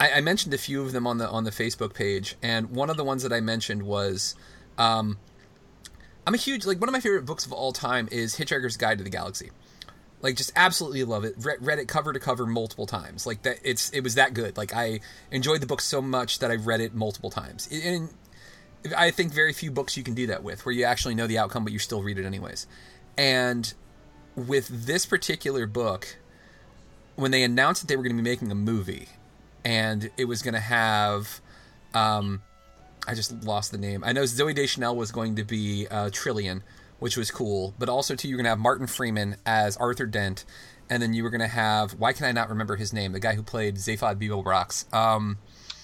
I, 0.00 0.18
I 0.18 0.20
mentioned 0.22 0.52
a 0.52 0.58
few 0.58 0.82
of 0.82 0.90
them 0.90 1.06
on 1.06 1.18
the 1.18 1.28
on 1.28 1.44
the 1.44 1.52
Facebook 1.52 1.94
page, 1.94 2.34
and 2.42 2.70
one 2.70 2.90
of 2.90 2.96
the 2.96 3.04
ones 3.04 3.22
that 3.22 3.32
I 3.32 3.40
mentioned 3.40 3.84
was, 3.84 4.34
um, 4.76 5.18
I'm 6.26 6.34
a 6.34 6.36
huge 6.36 6.66
like 6.66 6.80
one 6.80 6.88
of 6.88 6.92
my 6.92 6.98
favorite 6.98 7.24
books 7.24 7.46
of 7.46 7.52
all 7.52 7.72
time 7.72 8.08
is 8.10 8.34
Hitchhiker's 8.36 8.76
Guide 8.76 8.98
to 8.98 9.04
the 9.04 9.08
Galaxy. 9.08 9.52
Like, 10.24 10.36
just 10.36 10.52
absolutely 10.56 11.04
love 11.04 11.24
it. 11.24 11.34
Read, 11.38 11.58
read 11.60 11.78
it 11.78 11.86
cover 11.86 12.14
to 12.14 12.18
cover 12.18 12.46
multiple 12.46 12.86
times. 12.86 13.26
Like 13.26 13.42
that, 13.42 13.58
it's 13.62 13.90
it 13.90 14.00
was 14.00 14.14
that 14.14 14.32
good. 14.32 14.56
Like 14.56 14.74
I 14.74 15.00
enjoyed 15.30 15.60
the 15.60 15.66
book 15.66 15.82
so 15.82 16.00
much 16.00 16.38
that 16.38 16.50
I 16.50 16.54
read 16.54 16.80
it 16.80 16.94
multiple 16.94 17.28
times. 17.28 17.68
And 17.70 18.08
I 18.96 19.10
think 19.10 19.34
very 19.34 19.52
few 19.52 19.70
books 19.70 19.98
you 19.98 20.02
can 20.02 20.14
do 20.14 20.28
that 20.28 20.42
with, 20.42 20.64
where 20.64 20.72
you 20.72 20.84
actually 20.84 21.14
know 21.14 21.26
the 21.26 21.36
outcome, 21.36 21.62
but 21.62 21.74
you 21.74 21.78
still 21.78 22.02
read 22.02 22.18
it 22.18 22.24
anyways. 22.24 22.66
And 23.18 23.74
with 24.34 24.86
this 24.86 25.04
particular 25.04 25.66
book, 25.66 26.16
when 27.16 27.30
they 27.30 27.42
announced 27.42 27.82
that 27.82 27.88
they 27.88 27.96
were 27.96 28.02
going 28.02 28.16
to 28.16 28.22
be 28.22 28.26
making 28.26 28.50
a 28.50 28.54
movie, 28.54 29.08
and 29.62 30.10
it 30.16 30.24
was 30.24 30.40
going 30.40 30.54
to 30.54 30.60
have, 30.60 31.42
um, 31.92 32.40
I 33.06 33.12
just 33.12 33.44
lost 33.44 33.72
the 33.72 33.78
name. 33.78 34.02
I 34.04 34.12
know 34.12 34.22
Zooey 34.22 34.54
Deschanel 34.54 34.96
was 34.96 35.12
going 35.12 35.36
to 35.36 35.44
be 35.44 35.86
uh, 35.90 36.08
Trillian, 36.08 36.62
which 36.98 37.16
was 37.16 37.30
cool, 37.30 37.74
but 37.78 37.88
also 37.88 38.14
too 38.14 38.28
you're 38.28 38.36
going 38.36 38.44
to 38.44 38.50
have 38.50 38.58
Martin 38.58 38.86
Freeman 38.86 39.36
as 39.44 39.76
Arthur 39.76 40.06
Dent, 40.06 40.44
and 40.88 41.02
then 41.02 41.12
you 41.14 41.22
were 41.22 41.30
going 41.30 41.40
to 41.40 41.46
have 41.48 41.92
why 41.92 42.12
can 42.12 42.26
I 42.26 42.32
not 42.32 42.48
remember 42.48 42.76
his 42.76 42.92
name? 42.92 43.12
The 43.12 43.20
guy 43.20 43.34
who 43.34 43.42
played 43.42 43.76
Zaphod 43.76 44.16
Beeblebrox. 44.16 44.92
Um, 44.94 45.38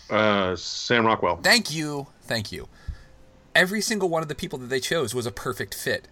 uh, 0.08 0.56
Sam 0.56 1.06
Rockwell. 1.06 1.36
Thank 1.42 1.72
you, 1.72 2.08
thank 2.22 2.50
you. 2.52 2.68
Every 3.54 3.80
single 3.80 4.08
one 4.08 4.22
of 4.22 4.28
the 4.28 4.34
people 4.34 4.58
that 4.60 4.66
they 4.68 4.80
chose 4.80 5.14
was 5.14 5.26
a 5.26 5.32
perfect 5.32 5.74
fit. 5.74 6.08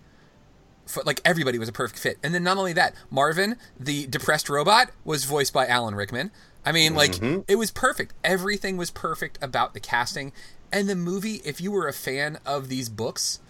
For, 0.87 1.03
like 1.05 1.21
everybody 1.25 1.59
was 1.59 1.69
a 1.69 1.73
perfect 1.73 1.99
fit, 2.01 2.17
and 2.23 2.35
then 2.35 2.43
not 2.43 2.57
only 2.57 2.73
that, 2.73 2.95
Marvin, 3.11 3.57
the 3.79 4.07
depressed 4.07 4.49
robot, 4.49 4.91
was 5.05 5.25
voiced 5.27 5.53
by 5.53 5.67
Alan 5.67 5.95
Rickman. 5.95 6.31
I 6.65 6.73
mean, 6.73 6.95
like 6.95 7.13
Mm-hmm. 7.13 7.41
it 7.47 7.57
was 7.57 7.71
perfect. 7.71 8.15
Everything 8.25 8.77
was 8.79 8.91
perfect 8.91 9.39
about 9.43 9.75
the 9.75 9.81
casting, 9.81 10.33
and 10.73 10.89
the 10.89 10.97
movie. 10.97 11.43
If 11.45 11.61
you 11.61 11.71
were 11.71 11.87
a 11.89 11.93
fan 11.93 12.39
of 12.47 12.69
these 12.69 12.89
books, 12.89 13.41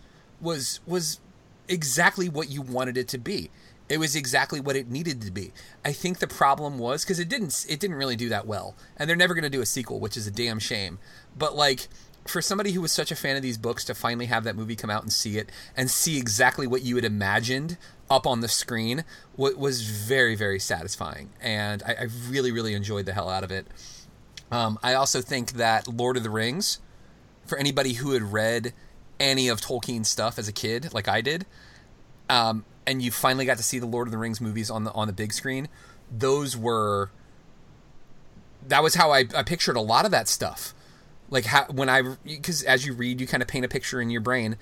was 0.41 0.81
was 0.87 1.21
exactly 1.69 2.29
what 2.29 2.51
you 2.51 2.63
wanted 2.63 2.97
it 2.97 3.09
to 3.09 3.19
be. 3.19 3.51
It 3.89 3.99
was 3.99 4.15
exactly 4.15 4.61
what 4.61 4.77
it 4.77 4.91
needed 4.91 5.23
to 5.23 5.31
be. 5.31 5.53
I 5.85 5.93
think 5.93 6.19
the 6.19 6.27
problem 6.27 6.79
was 6.79 7.05
because 7.05 7.19
it 7.19 7.29
didn't 7.29 7.65
it 7.69 7.81
didn't 7.81 7.97
really 7.97 8.17
do 8.17 8.29
that 8.29 8.47
well, 8.47 8.75
and 8.97 9.09
they're 9.09 9.17
never 9.17 9.35
going 9.35 9.45
to 9.45 9.51
do 9.51 9.63
a 9.63 9.67
sequel, 9.67 9.99
which 9.99 10.17
is 10.17 10.27
a 10.27 10.31
damn 10.31 10.59
shame. 10.59 10.99
But 11.37 11.57
like 11.57 11.89
for 12.27 12.43
somebody 12.43 12.73
who 12.73 12.83
was 12.83 12.93
such 12.93 13.11
a 13.11 13.17
fan 13.17 13.37
of 13.37 13.43
these 13.43 13.57
books 13.57 13.85
to 13.85 13.95
finally 13.95 14.27
have 14.27 14.45
that 14.45 14.57
movie 14.57 14.77
come 14.77 14.91
out 14.91 15.03
and 15.03 15.11
see 15.11 15.39
it 15.39 15.51
and 15.75 15.91
see 15.91 16.19
exactly 16.19 16.67
what 16.67 16.83
you 16.83 16.97
had 16.97 17.05
imagined 17.05 17.79
up 18.11 18.27
on 18.27 18.41
the 18.41 18.49
screen 18.49 19.05
wa- 19.37 19.51
was 19.57 19.83
very 19.83 20.35
very 20.35 20.59
satisfying, 20.59 21.31
and 21.41 21.83
I, 21.85 21.93
I 22.01 22.07
really 22.29 22.53
really 22.53 22.75
enjoyed 22.75 23.07
the 23.07 23.15
hell 23.15 23.31
out 23.31 23.45
of 23.45 23.51
it. 23.51 23.67
Um, 24.51 24.79
I 24.83 24.95
also 24.95 25.21
think 25.23 25.53
that 25.53 25.89
Lord 25.89 26.17
of 26.17 26.23
the 26.23 26.31
Rings, 26.31 26.81
for 27.47 27.59
anybody 27.59 27.95
who 27.95 28.13
had 28.13 28.33
read 28.33 28.73
any 29.21 29.49
of 29.49 29.61
Tolkien's 29.61 30.09
stuff 30.09 30.39
as 30.39 30.49
a 30.49 30.53
kid, 30.53 30.93
like 30.93 31.09
I 31.09 31.21
did, 31.21 31.47
um, 32.29 32.65
and 32.87 33.03
you 33.03 33.11
finally 33.11 33.45
got 33.45 33.57
to 33.59 33.63
see 33.63 33.79
the 33.79 33.87
Lord 33.87 34.09
of 34.09 34.13
the 34.13 34.19
Rings 34.19 34.41
movies 34.41 34.71
on 34.71 34.85
the 34.85 34.93
on 34.93 35.07
the 35.07 35.13
big 35.13 35.33
screen, 35.33 35.69
those 36.11 36.57
were 36.57 37.11
that 38.67 38.83
was 38.83 38.95
how 38.95 39.13
I, 39.13 39.25
I 39.35 39.43
pictured 39.43 39.77
a 39.77 39.81
lot 39.81 40.05
of 40.05 40.11
that 40.11 40.29
stuff. 40.29 40.75
Like 41.31 41.45
how 41.45 41.67
when 41.67 41.89
I 41.89 42.03
because 42.25 42.63
as 42.63 42.87
you 42.87 42.95
read, 42.95 43.21
you 43.21 43.27
kind 43.27 43.43
of 43.43 43.49
paint 43.49 43.65
a 43.65 43.69
picture 43.69 44.01
in 44.01 44.11
your 44.11 44.21
brain. 44.21 44.57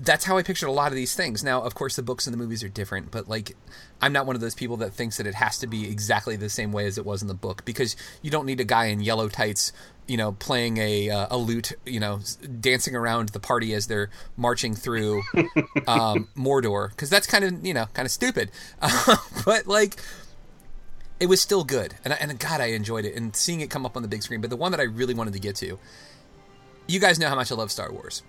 That's 0.00 0.24
how 0.24 0.38
I 0.38 0.44
pictured 0.44 0.68
a 0.68 0.72
lot 0.72 0.92
of 0.92 0.94
these 0.94 1.16
things. 1.16 1.42
Now, 1.42 1.60
of 1.62 1.74
course, 1.74 1.96
the 1.96 2.04
books 2.04 2.28
and 2.28 2.32
the 2.32 2.38
movies 2.38 2.62
are 2.62 2.68
different, 2.68 3.10
but 3.10 3.28
like, 3.28 3.56
I'm 4.00 4.12
not 4.12 4.26
one 4.26 4.36
of 4.36 4.40
those 4.40 4.54
people 4.54 4.76
that 4.76 4.92
thinks 4.92 5.16
that 5.16 5.26
it 5.26 5.34
has 5.34 5.58
to 5.58 5.66
be 5.66 5.90
exactly 5.90 6.36
the 6.36 6.48
same 6.48 6.70
way 6.70 6.86
as 6.86 6.98
it 6.98 7.04
was 7.04 7.20
in 7.20 7.26
the 7.26 7.34
book 7.34 7.64
because 7.64 7.96
you 8.22 8.30
don't 8.30 8.46
need 8.46 8.60
a 8.60 8.64
guy 8.64 8.86
in 8.86 9.00
yellow 9.00 9.28
tights, 9.28 9.72
you 10.08 10.16
know, 10.16 10.32
playing 10.32 10.78
a 10.78 11.10
uh, 11.10 11.26
a 11.30 11.38
lute, 11.38 11.72
you 11.84 12.00
know, 12.00 12.20
dancing 12.60 12.96
around 12.96 13.28
the 13.28 13.38
party 13.38 13.74
as 13.74 13.86
they're 13.86 14.10
marching 14.36 14.74
through 14.74 15.22
um, 15.86 16.28
Mordor 16.34 16.88
because 16.88 17.10
that's 17.10 17.26
kind 17.26 17.44
of 17.44 17.64
you 17.64 17.74
know 17.74 17.86
kind 17.92 18.06
of 18.06 18.10
stupid. 18.10 18.50
but 19.44 19.66
like, 19.66 19.96
it 21.20 21.26
was 21.26 21.40
still 21.40 21.62
good, 21.62 21.94
and 22.04 22.14
I, 22.14 22.16
and 22.16 22.36
God, 22.38 22.60
I 22.60 22.66
enjoyed 22.68 23.04
it 23.04 23.14
and 23.14 23.36
seeing 23.36 23.60
it 23.60 23.70
come 23.70 23.84
up 23.84 23.96
on 23.96 24.02
the 24.02 24.08
big 24.08 24.22
screen. 24.22 24.40
But 24.40 24.50
the 24.50 24.56
one 24.56 24.72
that 24.72 24.80
I 24.80 24.84
really 24.84 25.14
wanted 25.14 25.34
to 25.34 25.40
get 25.40 25.54
to, 25.56 25.78
you 26.86 27.00
guys 27.00 27.18
know 27.18 27.28
how 27.28 27.36
much 27.36 27.52
I 27.52 27.54
love 27.54 27.70
Star 27.70 27.92
Wars, 27.92 28.22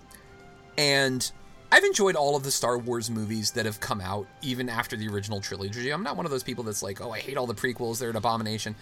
and 0.76 1.32
I've 1.72 1.84
enjoyed 1.84 2.14
all 2.14 2.36
of 2.36 2.42
the 2.42 2.50
Star 2.50 2.76
Wars 2.76 3.10
movies 3.10 3.52
that 3.52 3.64
have 3.64 3.80
come 3.80 4.02
out, 4.02 4.26
even 4.42 4.68
after 4.68 4.96
the 4.96 5.08
original 5.08 5.40
trilogy. 5.40 5.90
I'm 5.90 6.02
not 6.02 6.16
one 6.16 6.26
of 6.26 6.30
those 6.30 6.42
people 6.42 6.62
that's 6.62 6.82
like, 6.82 7.00
oh, 7.00 7.10
I 7.10 7.20
hate 7.20 7.38
all 7.38 7.46
the 7.46 7.54
prequels; 7.54 8.00
they're 8.00 8.10
an 8.10 8.16
abomination. 8.16 8.76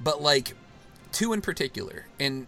But 0.00 0.22
like, 0.22 0.54
two 1.14 1.32
in 1.32 1.40
particular, 1.40 2.06
in 2.18 2.46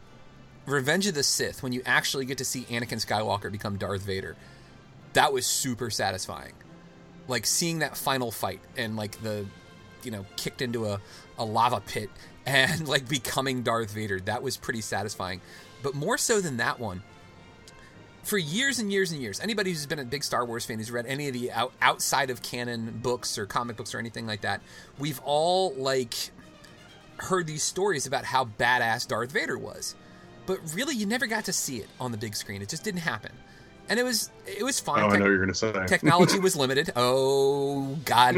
Revenge 0.67 1.07
of 1.07 1.14
the 1.14 1.23
Sith, 1.23 1.62
when 1.62 1.73
you 1.73 1.81
actually 1.87 2.27
get 2.27 2.39
to 2.39 2.45
see 2.45 2.62
Anakin 2.64 3.05
Skywalker 3.05 3.51
become 3.51 3.79
Darth 3.79 4.03
Vader, 4.03 4.37
that 5.14 5.33
was 5.33 5.47
super 5.47 5.89
satisfying. 5.89 6.53
Like 7.29 7.47
seeing 7.47 7.79
that 7.79 7.97
final 7.97 8.31
fight 8.31 8.61
and 8.77 8.97
like 8.97 9.23
the, 9.23 9.47
you 10.03 10.11
know, 10.11 10.27
kicked 10.37 10.61
into 10.61 10.87
a, 10.87 11.01
a 11.39 11.45
lava 11.45 11.81
pit 11.81 12.11
and 12.47 12.87
like 12.87 13.09
becoming 13.09 13.62
Darth 13.62 13.93
Vader, 13.93 14.21
that 14.21 14.43
was 14.43 14.57
pretty 14.57 14.81
satisfying. 14.81 15.41
But 15.83 15.95
more 15.95 16.19
so 16.19 16.41
than 16.41 16.57
that 16.57 16.81
one, 16.81 17.03
for 18.25 18.39
years 18.39 18.81
and 18.81 18.93
years 18.93 19.12
and 19.12 19.23
years, 19.23 19.39
anybody 19.39 19.71
who's 19.71 19.87
been 19.87 20.01
a 20.01 20.05
big 20.05 20.25
Star 20.25 20.45
Wars 20.45 20.64
fan 20.64 20.79
who's 20.79 20.91
read 20.91 21.07
any 21.07 21.29
of 21.29 21.35
the 21.35 21.53
out, 21.53 21.73
outside 21.81 22.29
of 22.29 22.43
canon 22.43 22.99
books 23.01 23.39
or 23.39 23.47
comic 23.47 23.77
books 23.77 23.95
or 23.95 24.01
anything 24.01 24.27
like 24.27 24.41
that, 24.41 24.61
we've 24.99 25.21
all 25.25 25.73
like 25.75 26.33
heard 27.19 27.47
these 27.47 27.62
stories 27.62 28.07
about 28.07 28.25
how 28.25 28.45
badass 28.45 29.07
Darth 29.09 29.33
Vader 29.33 29.59
was. 29.59 29.95
But 30.47 30.59
really, 30.75 30.95
you 30.95 31.07
never 31.07 31.27
got 31.27 31.45
to 31.47 31.53
see 31.53 31.79
it 31.79 31.89
on 31.99 32.12
the 32.12 32.19
big 32.19 32.37
screen. 32.37 32.62
It 32.62 32.69
just 32.69 32.85
didn't 32.85 33.01
happen, 33.01 33.33
and 33.89 33.99
it 33.99 34.05
was 34.05 34.31
it 34.47 34.62
was 34.62 34.79
fine. 34.79 35.03
Oh, 35.03 35.09
I 35.09 35.17
know 35.17 35.25
what 35.25 35.31
you're 35.31 35.41
gonna 35.41 35.55
say. 35.55 35.73
Technology 35.87 36.39
was 36.39 36.55
limited. 36.57 36.91
Oh 36.97 37.97
God, 38.05 38.37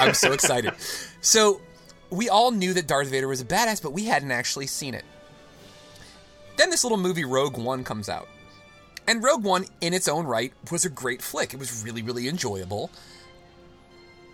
I'm 0.00 0.14
so 0.14 0.32
excited. 0.32 0.72
So 1.20 1.60
we 2.10 2.28
all 2.28 2.50
knew 2.50 2.72
that 2.74 2.86
Darth 2.86 3.08
Vader 3.08 3.28
was 3.28 3.40
a 3.40 3.44
badass, 3.44 3.82
but 3.82 3.92
we 3.92 4.04
hadn't 4.04 4.30
actually 4.30 4.66
seen 4.66 4.94
it. 4.94 5.04
Then 6.56 6.70
this 6.70 6.84
little 6.84 6.98
movie 6.98 7.24
Rogue 7.24 7.56
One 7.56 7.84
comes 7.84 8.08
out. 8.08 8.28
And 9.08 9.22
Rogue 9.22 9.42
One, 9.42 9.66
in 9.80 9.92
its 9.94 10.08
own 10.08 10.26
right, 10.26 10.52
was 10.70 10.84
a 10.84 10.90
great 10.90 11.22
flick. 11.22 11.52
It 11.52 11.58
was 11.58 11.82
really, 11.84 12.02
really 12.02 12.28
enjoyable. 12.28 12.90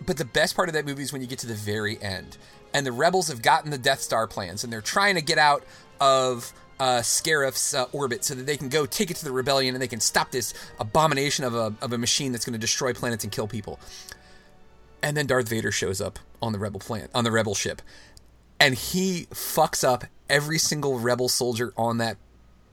But 0.05 0.17
the 0.17 0.25
best 0.25 0.55
part 0.55 0.69
of 0.69 0.73
that 0.73 0.85
movie 0.85 1.03
is 1.03 1.11
when 1.11 1.21
you 1.21 1.27
get 1.27 1.39
to 1.39 1.47
the 1.47 1.53
very 1.55 2.01
end. 2.01 2.37
And 2.73 2.85
the 2.85 2.91
rebels 2.91 3.27
have 3.29 3.41
gotten 3.41 3.71
the 3.71 3.77
Death 3.77 4.01
Star 4.01 4.27
plans, 4.27 4.63
and 4.63 4.71
they're 4.71 4.81
trying 4.81 5.15
to 5.15 5.21
get 5.21 5.37
out 5.37 5.63
of 5.99 6.53
uh, 6.79 7.01
Scarif's 7.01 7.73
uh, 7.73 7.85
orbit 7.91 8.23
so 8.23 8.35
that 8.35 8.45
they 8.45 8.57
can 8.57 8.69
go 8.69 8.85
take 8.85 9.11
it 9.11 9.17
to 9.17 9.25
the 9.25 9.31
rebellion 9.31 9.75
and 9.75 9.81
they 9.81 9.87
can 9.87 9.99
stop 9.99 10.31
this 10.31 10.53
abomination 10.79 11.43
of 11.43 11.53
a, 11.53 11.73
of 11.81 11.91
a 11.93 11.97
machine 11.97 12.31
that's 12.31 12.45
going 12.45 12.53
to 12.53 12.59
destroy 12.59 12.93
planets 12.93 13.23
and 13.23 13.33
kill 13.33 13.47
people. 13.47 13.79
And 15.01 15.15
then 15.15 15.27
Darth 15.27 15.49
Vader 15.49 15.71
shows 15.71 15.99
up 15.99 16.19
on 16.41 16.53
the 16.53 16.59
rebel 16.59 16.79
planet, 16.79 17.09
on 17.13 17.23
the 17.23 17.31
rebel 17.31 17.55
ship, 17.55 17.81
and 18.59 18.75
he 18.75 19.27
fucks 19.31 19.83
up 19.83 20.05
every 20.29 20.57
single 20.57 20.99
rebel 20.99 21.29
soldier 21.29 21.73
on 21.77 21.97
that 21.97 22.17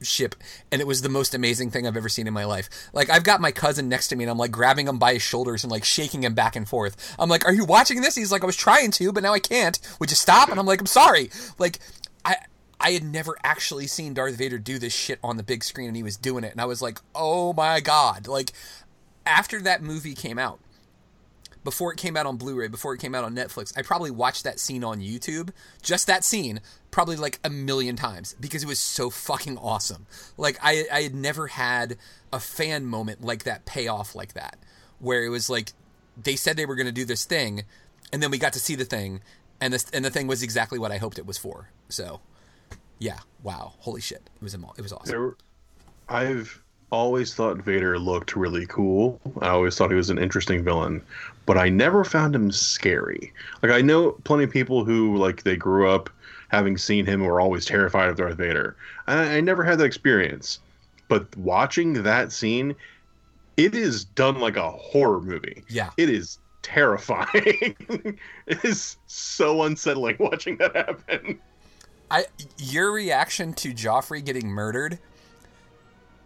ship 0.03 0.35
and 0.71 0.81
it 0.81 0.87
was 0.87 1.03
the 1.03 1.09
most 1.09 1.35
amazing 1.35 1.71
thing 1.71 1.87
I've 1.87 1.97
ever 1.97 2.09
seen 2.09 2.27
in 2.27 2.35
my 2.35 2.45
life. 2.45 2.69
Like 2.93 3.11
I've 3.11 3.25
got 3.25 3.41
my 3.41 3.53
cousin 3.53 3.89
next 3.89 4.09
to 4.09 4.17
me 4.17 4.25
and 4.25 4.31
I'm 4.31 4.39
like 4.39 4.51
grabbing 4.51 4.89
him 4.89 4.99
by 4.99 5.15
his 5.15 5.23
shoulders 5.23 5.65
and 5.65 5.71
like 5.71 5.85
shaking 5.85 6.23
him 6.23 6.35
back 6.35 6.57
and 6.57 6.69
forth. 6.69 7.15
I'm 7.19 7.29
like, 7.29 7.45
"Are 7.47 7.53
you 7.53 7.65
watching 7.65 8.01
this?" 8.01 8.15
He's 8.15 8.33
like, 8.33 8.43
"I 8.43 8.47
was 8.47 8.57
trying 8.57 8.91
to, 8.93 9.13
but 9.13 9.23
now 9.23 9.33
I 9.33 9.39
can't. 9.39 9.79
Would 10.01 10.11
you 10.11 10.17
stop?" 10.17 10.49
And 10.49 10.59
I'm 10.59 10.67
like, 10.67 10.81
"I'm 10.81 10.87
sorry." 10.87 11.31
Like 11.59 11.79
I 12.25 12.37
I 12.81 12.93
had 12.93 13.05
never 13.05 13.37
actually 13.43 13.87
seen 13.87 14.15
Darth 14.15 14.37
Vader 14.37 14.59
do 14.59 14.79
this 14.79 14.93
shit 14.93 15.19
on 15.23 15.37
the 15.37 15.43
big 15.43 15.65
screen 15.65 15.89
and 15.89 15.97
he 15.97 16.03
was 16.03 16.17
doing 16.17 16.45
it 16.45 16.53
and 16.53 16.61
I 16.61 16.67
was 16.67 16.83
like, 16.83 17.01
"Oh 17.15 17.53
my 17.53 17.81
god." 17.81 18.27
Like 18.27 18.53
after 19.25 19.61
that 19.63 19.83
movie 19.83 20.15
came 20.15 20.39
out, 20.39 20.61
before 21.67 21.93
it 21.93 21.99
came 21.99 22.17
out 22.17 22.27
on 22.27 22.37
Blu-ray, 22.37 22.69
before 22.69 22.95
it 22.95 23.01
came 23.01 23.13
out 23.13 23.25
on 23.25 23.35
Netflix, 23.35 23.77
I 23.77 23.83
probably 23.83 24.13
watched 24.13 24.45
that 24.45 24.61
scene 24.61 24.85
on 24.85 25.01
YouTube, 25.01 25.51
just 25.83 26.07
that 26.07 26.23
scene, 26.23 26.61
probably 26.93 27.17
like 27.17 27.41
a 27.43 27.51
million 27.51 27.97
times 27.97 28.37
because 28.39 28.63
it 28.63 28.69
was 28.69 28.79
so 28.79 29.11
fucking 29.11 29.59
awesome. 29.59 30.07
Like 30.37 30.59
I 30.63 30.87
I 30.93 31.03
had 31.03 31.15
never 31.15 31.49
had 31.49 31.97
a 32.33 32.39
fan 32.39 32.87
moment 32.87 33.23
like 33.23 33.43
that 33.43 33.67
pay 33.67 33.89
off 33.89 34.15
like 34.15 34.35
that, 34.35 34.57
where 35.01 35.25
it 35.25 35.29
was 35.29 35.51
like 35.51 35.73
they 36.17 36.37
said 36.37 36.57
they 36.57 36.67
were 36.67 36.77
going 36.77 36.87
to 36.87 36.93
do 36.93 37.05
this 37.05 37.25
thing, 37.25 37.65
and 38.13 38.23
then 38.23 38.31
we 38.31 38.39
got 38.39 38.53
to 38.53 38.61
see 38.61 38.77
the 38.77 38.85
thing, 38.85 39.21
and 39.61 39.75
this 39.75 39.91
and 39.91 40.05
the 40.05 40.11
thing 40.11 40.29
was 40.29 40.45
exactly 40.45 40.79
what 40.79 40.93
I 40.93 40.99
hoped 40.99 41.19
it 41.19 41.27
was 41.27 41.37
for. 41.37 41.71
So, 41.89 42.21
yeah, 43.01 43.19
wow, 43.43 43.75
holy 43.79 44.01
shit, 44.01 44.31
it 44.37 44.43
was 44.43 44.55
it 44.55 44.61
was 44.81 44.93
awesome. 44.93 45.11
There, 45.11 45.37
I've 46.09 46.63
always 46.91 47.35
thought 47.35 47.59
Vader 47.59 47.99
looked 47.99 48.37
really 48.37 48.67
cool. 48.67 49.21
I 49.41 49.49
always 49.49 49.77
thought 49.77 49.91
he 49.91 49.97
was 49.97 50.11
an 50.11 50.19
interesting 50.19 50.63
villain, 50.63 51.03
but 51.45 51.59
I 51.59 51.69
never 51.69 52.05
found 52.05 52.35
him 52.35 52.51
scary. 52.51 53.33
Like 53.63 53.73
I 53.73 53.81
know 53.81 54.13
plenty 54.25 54.45
of 54.45 54.51
people 54.51 54.85
who 54.85 55.17
like 55.17 55.43
they 55.43 55.57
grew 55.57 55.89
up 55.91 56.11
having 56.49 56.77
seen 56.77 57.07
him 57.07 57.25
were 57.25 57.41
always 57.41 57.65
terrified 57.65 58.09
of 58.09 58.17
Darth 58.17 58.37
Vader. 58.37 58.77
I, 59.07 59.37
I 59.37 59.41
never 59.41 59.65
had 59.65 59.79
that 59.79 59.85
experience, 59.85 60.61
but 61.09 61.37
watching 61.37 62.03
that 62.03 62.33
scene, 62.33 62.75
it 63.57 63.75
is 63.75 64.05
done 64.05 64.39
like 64.39 64.57
a 64.57 64.71
horror 64.71 65.21
movie. 65.21 65.65
Yeah, 65.69 65.91
it 65.97 66.09
is 66.09 66.39
terrifying. 66.63 67.75
it 68.47 68.65
is 68.65 68.97
so 69.07 69.63
unsettling 69.63 70.17
watching 70.21 70.57
that 70.59 70.75
happen. 70.75 71.41
I 72.11 72.27
your 72.59 72.93
reaction 72.93 73.53
to 73.55 73.73
Joffrey 73.73 74.25
getting 74.25 74.47
murdered. 74.47 74.99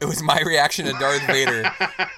It 0.00 0.06
was 0.06 0.22
my 0.22 0.40
reaction 0.40 0.86
to 0.86 0.92
Darth 0.92 1.26
Vader 1.26 1.70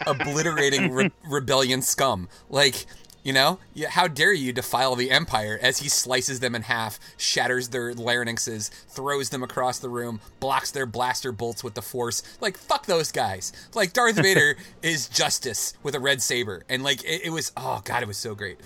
obliterating 0.06 0.92
re- 0.92 1.10
rebellion 1.28 1.82
scum. 1.82 2.28
Like, 2.48 2.86
you 3.24 3.32
know, 3.32 3.58
how 3.88 4.06
dare 4.06 4.32
you 4.32 4.52
defile 4.52 4.94
the 4.94 5.10
Empire 5.10 5.58
as 5.60 5.78
he 5.78 5.88
slices 5.88 6.40
them 6.40 6.54
in 6.54 6.62
half, 6.62 7.00
shatters 7.16 7.68
their 7.68 7.92
larynxes, 7.94 8.70
throws 8.88 9.30
them 9.30 9.42
across 9.42 9.78
the 9.80 9.88
room, 9.88 10.20
blocks 10.38 10.70
their 10.70 10.86
blaster 10.86 11.32
bolts 11.32 11.64
with 11.64 11.74
the 11.74 11.82
Force. 11.82 12.22
Like, 12.40 12.56
fuck 12.56 12.86
those 12.86 13.10
guys. 13.10 13.52
Like, 13.74 13.92
Darth 13.92 14.16
Vader 14.16 14.56
is 14.82 15.08
justice 15.08 15.74
with 15.82 15.94
a 15.94 16.00
red 16.00 16.22
saber. 16.22 16.64
And, 16.68 16.82
like, 16.84 17.02
it, 17.04 17.26
it 17.26 17.30
was, 17.30 17.52
oh, 17.56 17.80
God, 17.84 18.02
it 18.02 18.06
was 18.08 18.18
so 18.18 18.34
great. 18.34 18.58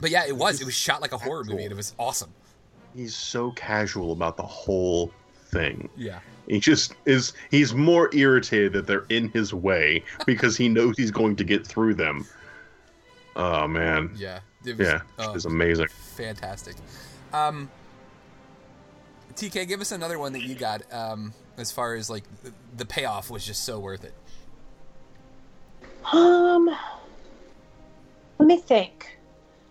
But 0.00 0.10
yeah, 0.10 0.26
it 0.26 0.36
was. 0.36 0.60
It 0.60 0.64
was 0.64 0.74
shot 0.74 1.00
like 1.00 1.12
a 1.12 1.18
horror 1.18 1.44
movie, 1.44 1.62
and 1.62 1.72
it 1.72 1.76
was 1.76 1.94
awesome. 1.98 2.32
He's 2.94 3.14
so 3.14 3.50
casual 3.52 4.12
about 4.12 4.36
the 4.36 4.42
whole 4.42 5.10
thing. 5.46 5.88
Yeah. 5.96 6.20
He 6.46 6.60
just 6.60 6.94
is. 7.06 7.32
He's 7.50 7.72
more 7.74 8.10
irritated 8.14 8.72
that 8.74 8.86
they're 8.86 9.06
in 9.08 9.28
his 9.30 9.54
way 9.54 10.04
because 10.26 10.56
he 10.56 10.68
knows 10.68 10.96
he's 10.96 11.10
going 11.10 11.36
to 11.36 11.44
get 11.44 11.66
through 11.66 11.94
them. 11.94 12.26
Oh 13.36 13.66
man. 13.66 14.10
Yeah, 14.16 14.40
It 14.64 14.76
was- 14.78 14.86
yeah, 14.88 15.00
oh, 15.18 15.34
it's 15.34 15.44
amazing. 15.46 15.88
fantastic. 15.88 16.76
Um, 17.32 17.70
TK, 19.34 19.66
give 19.66 19.80
us 19.80 19.90
another 19.90 20.18
one 20.18 20.32
that 20.34 20.42
you 20.42 20.54
got. 20.54 20.82
Um, 20.92 21.32
as 21.56 21.72
far 21.72 21.94
as 21.94 22.10
like 22.10 22.24
the, 22.42 22.52
the 22.76 22.84
payoff 22.84 23.30
was 23.30 23.44
just 23.44 23.64
so 23.64 23.78
worth 23.80 24.04
it. 24.04 24.14
Um, 26.12 26.68
let 28.38 28.46
me 28.46 28.58
think. 28.58 29.18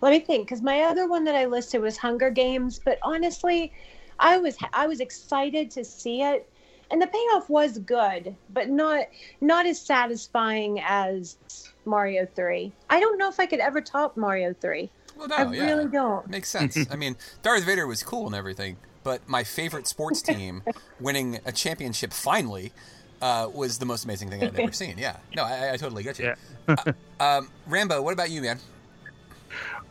Let 0.00 0.10
me 0.10 0.20
think, 0.20 0.46
because 0.46 0.60
my 0.60 0.82
other 0.82 1.08
one 1.08 1.24
that 1.24 1.34
I 1.34 1.46
listed 1.46 1.80
was 1.80 1.96
Hunger 1.96 2.28
Games, 2.30 2.78
but 2.84 2.98
honestly, 3.02 3.72
I 4.18 4.36
was 4.38 4.56
I 4.72 4.86
was 4.86 5.00
excited 5.00 5.70
to 5.72 5.84
see 5.84 6.20
it, 6.22 6.48
and 6.94 7.02
the 7.02 7.08
payoff 7.08 7.50
was 7.50 7.78
good, 7.78 8.36
but 8.50 8.70
not 8.70 9.06
not 9.40 9.66
as 9.66 9.80
satisfying 9.80 10.80
as 10.80 11.36
Mario 11.84 12.24
Three. 12.36 12.70
I 12.88 13.00
don't 13.00 13.18
know 13.18 13.28
if 13.28 13.40
I 13.40 13.46
could 13.46 13.58
ever 13.58 13.80
top 13.80 14.16
Mario 14.16 14.54
Three. 14.60 14.90
Well, 15.16 15.26
no, 15.26 15.34
I 15.34 15.52
yeah. 15.52 15.64
really 15.66 15.88
don't. 15.88 16.30
Makes 16.30 16.50
sense. 16.50 16.78
I 16.92 16.94
mean, 16.94 17.16
Darth 17.42 17.64
Vader 17.64 17.88
was 17.88 18.04
cool 18.04 18.26
and 18.26 18.34
everything, 18.36 18.76
but 19.02 19.28
my 19.28 19.42
favorite 19.42 19.88
sports 19.88 20.22
team 20.22 20.62
winning 21.00 21.40
a 21.44 21.50
championship 21.50 22.12
finally 22.12 22.72
uh, 23.20 23.50
was 23.52 23.78
the 23.78 23.86
most 23.86 24.04
amazing 24.04 24.30
thing 24.30 24.44
I've 24.44 24.56
ever 24.56 24.72
seen. 24.72 24.96
Yeah. 24.96 25.16
No, 25.34 25.42
I, 25.42 25.72
I 25.72 25.76
totally 25.76 26.04
get 26.04 26.20
you. 26.20 26.34
Uh, 26.68 26.92
um, 27.18 27.50
Rambo, 27.66 28.02
what 28.02 28.12
about 28.12 28.30
you, 28.30 28.40
man? 28.40 28.60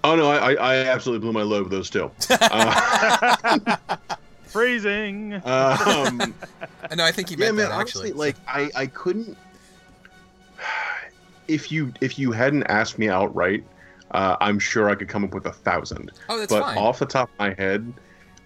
Oh 0.05 0.15
no, 0.15 0.29
I, 0.29 0.53
I 0.53 0.53
I 0.53 0.75
absolutely 0.85 1.19
blew 1.19 1.33
my 1.33 1.43
load 1.43 1.63
with 1.63 1.71
those 1.71 1.89
two. 1.89 2.09
Uh, 2.29 3.77
Freezing. 4.53 5.33
um, 5.43 6.17
no, 6.95 7.03
I 7.03 7.11
think 7.11 7.31
you 7.31 7.37
yeah, 7.37 7.45
meant 7.45 7.57
man. 7.57 7.69
that, 7.69 7.71
honestly, 7.71 8.09
actually. 8.09 8.11
like 8.13 8.35
I 8.47 8.71
I 8.75 8.87
couldn't. 8.87 9.37
If 11.45 11.73
you 11.73 11.91
if 11.99 12.17
you 12.17 12.31
hadn't 12.31 12.63
asked 12.67 12.97
me 12.97 13.09
outright, 13.09 13.65
uh, 14.11 14.37
I'm 14.39 14.59
sure 14.59 14.89
I 14.89 14.95
could 14.95 15.09
come 15.09 15.25
up 15.25 15.33
with 15.33 15.45
a 15.45 15.51
thousand. 15.51 16.11
Oh, 16.29 16.39
that's 16.39 16.49
but 16.49 16.61
fine. 16.61 16.77
off 16.77 16.99
the 16.99 17.05
top 17.05 17.29
of 17.33 17.37
my 17.37 17.53
head, 17.53 17.93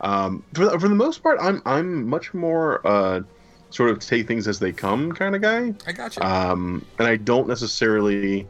um, 0.01 0.43
for 0.55 0.65
the, 0.65 0.79
for 0.79 0.87
the 0.87 0.95
most 0.95 1.21
part, 1.21 1.37
I'm 1.39 1.61
I'm 1.65 2.07
much 2.07 2.33
more 2.33 2.85
uh, 2.87 3.21
sort 3.69 3.91
of 3.91 3.99
take 3.99 4.27
things 4.27 4.47
as 4.47 4.59
they 4.59 4.71
come 4.71 5.11
kind 5.11 5.35
of 5.35 5.41
guy. 5.41 5.75
I 5.85 5.91
got 5.91 6.15
you. 6.15 6.23
Um, 6.23 6.85
and 6.99 7.07
I 7.07 7.17
don't 7.17 7.47
necessarily 7.47 8.47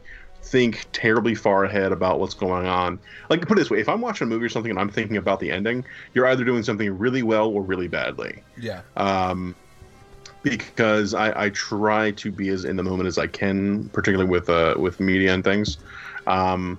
think 0.50 0.86
terribly 0.92 1.34
far 1.34 1.64
ahead 1.64 1.92
about 1.92 2.20
what's 2.20 2.34
going 2.34 2.66
on. 2.66 2.98
Like 3.28 3.46
put 3.46 3.58
it 3.58 3.60
this 3.60 3.70
way, 3.70 3.80
if 3.80 3.88
I'm 3.88 4.00
watching 4.00 4.26
a 4.26 4.28
movie 4.28 4.46
or 4.46 4.48
something 4.48 4.70
and 4.70 4.78
I'm 4.78 4.88
thinking 4.88 5.16
about 5.16 5.40
the 5.40 5.50
ending, 5.50 5.84
you're 6.14 6.26
either 6.26 6.44
doing 6.44 6.62
something 6.62 6.96
really 6.96 7.22
well 7.22 7.48
or 7.48 7.62
really 7.62 7.88
badly. 7.88 8.42
yeah. 8.58 8.82
Um, 8.96 9.54
because 10.42 11.14
I, 11.14 11.44
I 11.44 11.50
try 11.50 12.12
to 12.12 12.30
be 12.30 12.48
as 12.48 12.64
in 12.64 12.76
the 12.76 12.82
moment 12.82 13.08
as 13.08 13.18
I 13.18 13.26
can, 13.26 13.88
particularly 13.90 14.30
with 14.30 14.48
uh, 14.48 14.74
with 14.78 15.00
media 15.00 15.34
and 15.34 15.42
things. 15.44 15.78
Um, 16.26 16.78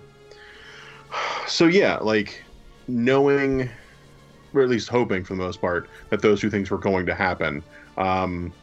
so 1.45 1.65
yeah, 1.65 1.97
like 1.97 2.43
knowing, 2.87 3.69
or 4.53 4.61
at 4.61 4.69
least 4.69 4.89
hoping 4.89 5.23
for 5.23 5.33
the 5.33 5.39
most 5.39 5.61
part, 5.61 5.89
that 6.09 6.21
those 6.21 6.39
two 6.39 6.49
things 6.49 6.71
were 6.71 6.77
going 6.77 7.05
to 7.05 7.13
happen, 7.13 7.61
um, 7.97 8.53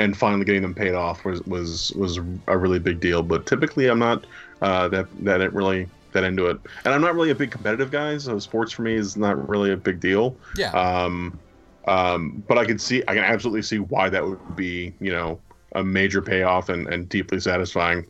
and 0.00 0.16
finally 0.16 0.46
getting 0.46 0.62
them 0.62 0.74
paid 0.74 0.94
off 0.94 1.24
was 1.24 1.42
was 1.42 1.92
was 1.92 2.18
a 2.46 2.56
really 2.56 2.78
big 2.78 3.00
deal. 3.00 3.22
But 3.22 3.46
typically, 3.46 3.86
I'm 3.88 3.98
not 3.98 4.24
uh, 4.62 4.88
that 4.88 5.06
that 5.24 5.40
it 5.42 5.52
really 5.52 5.88
that 6.12 6.24
into 6.24 6.46
it, 6.46 6.58
and 6.84 6.94
I'm 6.94 7.02
not 7.02 7.14
really 7.14 7.30
a 7.30 7.34
big 7.34 7.50
competitive 7.50 7.90
guy. 7.90 8.16
So 8.18 8.38
sports 8.38 8.72
for 8.72 8.82
me 8.82 8.94
is 8.94 9.16
not 9.16 9.48
really 9.48 9.72
a 9.72 9.76
big 9.76 10.00
deal. 10.00 10.36
Yeah. 10.56 10.70
Um, 10.70 11.38
um, 11.86 12.42
but 12.48 12.58
I 12.58 12.64
can 12.64 12.78
see, 12.78 13.02
I 13.08 13.14
can 13.14 13.24
absolutely 13.24 13.62
see 13.62 13.78
why 13.78 14.08
that 14.10 14.24
would 14.24 14.56
be, 14.56 14.92
you 15.00 15.10
know, 15.10 15.40
a 15.74 15.82
major 15.82 16.20
payoff 16.20 16.68
and, 16.68 16.86
and 16.88 17.08
deeply 17.08 17.40
satisfying. 17.40 18.06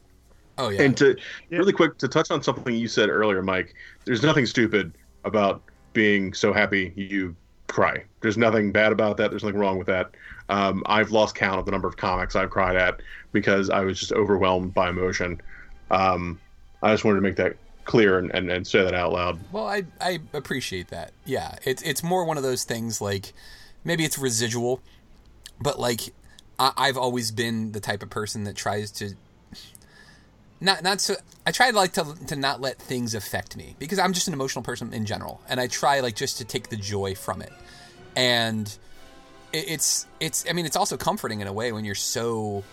Oh 0.59 0.69
yeah. 0.69 0.83
And 0.83 0.97
to 0.99 1.17
really 1.51 1.73
quick 1.73 1.99
to 1.99 2.09
touch 2.09 2.31
on 2.31 2.43
something 2.43 2.75
you 2.75 2.89
said 2.89 3.09
earlier, 3.09 3.43
Mike. 3.43 3.75
There's 4.05 4.23
nothing 4.23 4.47
stupid 4.47 4.93
about 5.25 5.63
being 5.93 6.35
so 6.35 6.53
happy 6.53 6.93
you 6.97 7.35
cry. 7.69 8.05
There's 8.21 8.37
nothing 8.37 8.73
bad 8.73 8.93
about 8.93 9.17
that. 9.17 9.31
There's 9.31 9.43
nothing 9.43 9.59
wrong 9.59 9.79
with 9.79 9.87
that. 9.87 10.11
Um, 10.51 10.83
I've 10.87 11.13
lost 11.13 11.35
count 11.35 11.59
of 11.59 11.65
the 11.65 11.71
number 11.71 11.89
of 11.89 11.97
comics 11.97 12.35
I've 12.35 12.51
cried 12.51 12.77
at 12.77 13.01
because 13.33 13.71
I 13.71 13.81
was 13.81 13.99
just 13.99 14.13
overwhelmed 14.13 14.75
by 14.75 14.91
emotion. 14.91 15.41
Um, 15.91 16.41
I 16.83 16.93
just 16.93 17.05
wanted 17.05 17.17
to 17.17 17.23
make 17.23 17.37
that 17.37 17.57
clear 17.85 18.19
and, 18.19 18.31
and, 18.33 18.51
and 18.51 18.67
say 18.67 18.83
that 18.83 18.95
out 18.95 19.13
loud. 19.13 19.39
Well, 19.53 19.67
I 19.67 19.85
I 20.01 20.19
appreciate 20.33 20.89
that. 20.89 21.13
Yeah, 21.25 21.55
it's 21.65 21.83
it's 21.83 22.03
more 22.03 22.25
one 22.25 22.37
of 22.37 22.43
those 22.43 22.65
things 22.65 23.01
like 23.01 23.33
maybe 23.85 24.05
it's 24.05 24.19
residual, 24.19 24.81
but 25.61 25.79
like 25.79 26.01
I, 26.59 26.73
I've 26.77 26.97
always 26.97 27.31
been 27.31 27.73
the 27.73 27.81
type 27.81 28.03
of 28.03 28.11
person 28.11 28.45
that 28.45 28.57
tries 28.57 28.91
to 28.93 29.15
not 30.61 30.83
not 30.83 31.01
so. 31.01 31.15
I 31.47 31.53
try 31.53 31.71
like 31.71 31.93
to 31.93 32.17
to 32.27 32.37
not 32.37 32.61
let 32.61 32.79
things 32.79 33.15
affect 33.15 33.57
me 33.57 33.77
because 33.79 33.99
I'm 33.99 34.13
just 34.13 34.27
an 34.27 34.35
emotional 34.35 34.63
person 34.63 34.93
in 34.93 35.07
general, 35.07 35.41
and 35.49 35.61
I 35.61 35.69
try 35.69 36.01
like 36.01 36.17
just 36.17 36.39
to 36.39 36.45
take 36.45 36.71
the 36.71 36.77
joy 36.77 37.15
from 37.15 37.41
it, 37.41 37.53
and 38.17 38.77
it's 39.53 40.07
it's. 40.21 40.45
I 40.49 40.53
mean, 40.53 40.67
it's 40.67 40.77
also 40.77 40.97
comforting 40.97 41.41
in 41.41 41.47
a 41.47 41.53
way 41.53 41.73
when 41.73 41.85
you're 41.85 41.95
so 41.95 42.65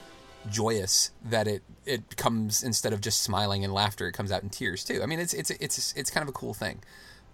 joyous 0.50 1.12
that 1.26 1.48
it 1.48 1.64
it 1.86 2.16
comes 2.16 2.64
instead 2.64 2.94
of 2.94 3.02
just 3.02 3.22
smiling 3.22 3.66
and 3.66 3.74
laughter 3.74 4.08
it 4.08 4.14
comes 4.14 4.32
out 4.32 4.44
in 4.44 4.50
tears 4.50 4.84
too 4.86 5.02
i 5.04 5.06
mean 5.06 5.20
it's 5.20 5.34
it's 5.34 5.50
it's 5.50 5.94
it's 5.94 6.10
kind 6.10 6.22
of 6.22 6.30
a 6.30 6.32
cool 6.32 6.54
thing 6.54 6.82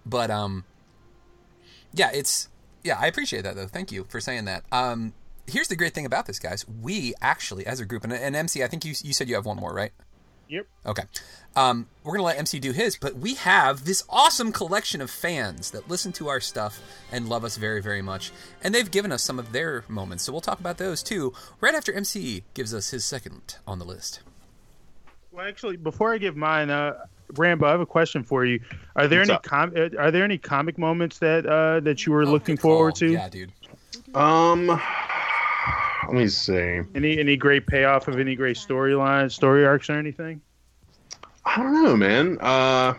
but 0.04 0.32
um 0.32 0.64
yeah 1.92 2.10
it's 2.12 2.48
yeah 2.82 2.98
i 2.98 3.06
appreciate 3.06 3.42
that 3.42 3.54
though 3.54 3.68
thank 3.68 3.92
you 3.92 4.04
for 4.08 4.20
saying 4.20 4.46
that 4.46 4.64
um 4.72 5.12
here's 5.46 5.68
the 5.68 5.76
great 5.76 5.94
thing 5.94 6.06
about 6.06 6.26
this 6.26 6.40
guys 6.40 6.66
we 6.82 7.14
actually 7.20 7.64
as 7.66 7.78
a 7.78 7.84
group 7.84 8.02
and, 8.02 8.12
and 8.12 8.34
mc 8.34 8.64
i 8.64 8.66
think 8.66 8.84
you 8.84 8.94
you 9.04 9.12
said 9.12 9.28
you 9.28 9.36
have 9.36 9.46
one 9.46 9.58
more 9.58 9.72
right 9.72 9.92
Yep. 10.48 10.66
Okay. 10.86 11.04
Um, 11.56 11.86
we're 12.02 12.12
going 12.12 12.20
to 12.20 12.24
let 12.24 12.38
MC 12.38 12.58
do 12.58 12.72
his, 12.72 12.96
but 12.96 13.16
we 13.16 13.34
have 13.34 13.84
this 13.84 14.02
awesome 14.10 14.52
collection 14.52 15.00
of 15.00 15.10
fans 15.10 15.70
that 15.70 15.88
listen 15.88 16.12
to 16.14 16.28
our 16.28 16.40
stuff 16.40 16.80
and 17.12 17.28
love 17.28 17.44
us 17.44 17.56
very, 17.56 17.80
very 17.80 18.02
much. 18.02 18.32
And 18.62 18.74
they've 18.74 18.90
given 18.90 19.12
us 19.12 19.22
some 19.22 19.38
of 19.38 19.52
their 19.52 19.84
moments. 19.88 20.24
So 20.24 20.32
we'll 20.32 20.40
talk 20.40 20.60
about 20.60 20.78
those 20.78 21.02
too 21.02 21.32
right 21.60 21.74
after 21.74 21.92
MC 21.92 22.42
gives 22.54 22.74
us 22.74 22.90
his 22.90 23.04
second 23.04 23.56
on 23.66 23.78
the 23.78 23.84
list. 23.84 24.20
Well, 25.30 25.46
actually, 25.46 25.76
before 25.76 26.12
I 26.12 26.18
give 26.18 26.36
mine, 26.36 26.70
uh, 26.70 27.06
Rambo, 27.36 27.66
I 27.66 27.70
have 27.70 27.80
a 27.80 27.86
question 27.86 28.22
for 28.22 28.44
you. 28.44 28.60
Are 28.96 29.08
there 29.08 29.20
What's 29.20 29.30
any 29.30 29.36
up? 29.36 29.42
com- 29.42 29.72
uh, 29.76 29.88
are 29.98 30.10
there 30.10 30.24
any 30.24 30.38
comic 30.38 30.76
moments 30.78 31.18
that 31.18 31.46
uh, 31.46 31.80
that 31.80 32.04
you 32.06 32.12
were 32.12 32.26
looking 32.26 32.56
forward 32.56 32.94
to? 32.96 33.06
Oh, 33.06 33.10
Yeah, 33.10 33.28
dude. 33.28 33.52
Um, 34.14 34.66
let 34.66 36.12
me 36.12 36.28
see. 36.28 36.80
Any 36.94 37.18
any 37.18 37.36
great 37.36 37.66
payoff 37.66 38.06
of 38.08 38.20
any 38.20 38.36
great 38.36 38.56
storyline, 38.56 39.32
story 39.32 39.64
arcs, 39.66 39.88
or 39.88 39.94
anything? 39.94 40.40
I 41.46 41.62
don't 41.62 41.82
know, 41.82 41.96
man. 41.96 42.38
Uh, 42.40 42.94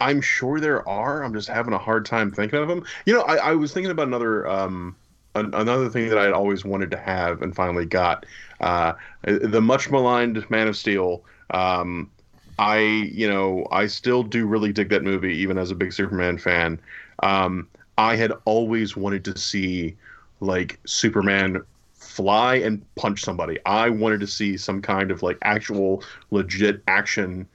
I'm 0.00 0.20
sure 0.20 0.60
there 0.60 0.86
are. 0.88 1.22
I'm 1.22 1.32
just 1.32 1.48
having 1.48 1.74
a 1.74 1.78
hard 1.78 2.04
time 2.04 2.30
thinking 2.30 2.58
of 2.58 2.68
them. 2.68 2.84
You 3.04 3.14
know, 3.14 3.22
I, 3.22 3.36
I 3.36 3.52
was 3.52 3.72
thinking 3.72 3.90
about 3.90 4.08
another 4.08 4.46
um, 4.46 4.96
an, 5.34 5.54
another 5.54 5.88
thing 5.88 6.08
that 6.08 6.18
I'd 6.18 6.32
always 6.32 6.64
wanted 6.64 6.90
to 6.92 6.96
have 6.96 7.42
and 7.42 7.54
finally 7.54 7.86
got. 7.86 8.26
Uh, 8.60 8.94
the 9.22 9.60
much 9.60 9.90
maligned 9.90 10.48
Man 10.50 10.68
of 10.68 10.76
Steel. 10.76 11.22
Um, 11.50 12.10
I, 12.58 12.78
you 12.78 13.28
know, 13.28 13.66
I 13.70 13.86
still 13.86 14.22
do 14.22 14.46
really 14.46 14.72
dig 14.72 14.88
that 14.88 15.02
movie, 15.02 15.36
even 15.36 15.58
as 15.58 15.70
a 15.70 15.74
big 15.74 15.92
Superman 15.92 16.38
fan. 16.38 16.80
Um, 17.22 17.68
I 17.98 18.16
had 18.16 18.32
always 18.46 18.96
wanted 18.96 19.24
to 19.26 19.38
see 19.38 19.94
like 20.40 20.78
Superman 20.86 21.62
fly 21.94 22.56
and 22.56 22.82
punch 22.94 23.22
somebody. 23.22 23.58
I 23.66 23.90
wanted 23.90 24.20
to 24.20 24.26
see 24.26 24.56
some 24.56 24.80
kind 24.80 25.10
of 25.10 25.22
like 25.22 25.36
actual 25.42 26.02
legit 26.30 26.82
action 26.88 27.46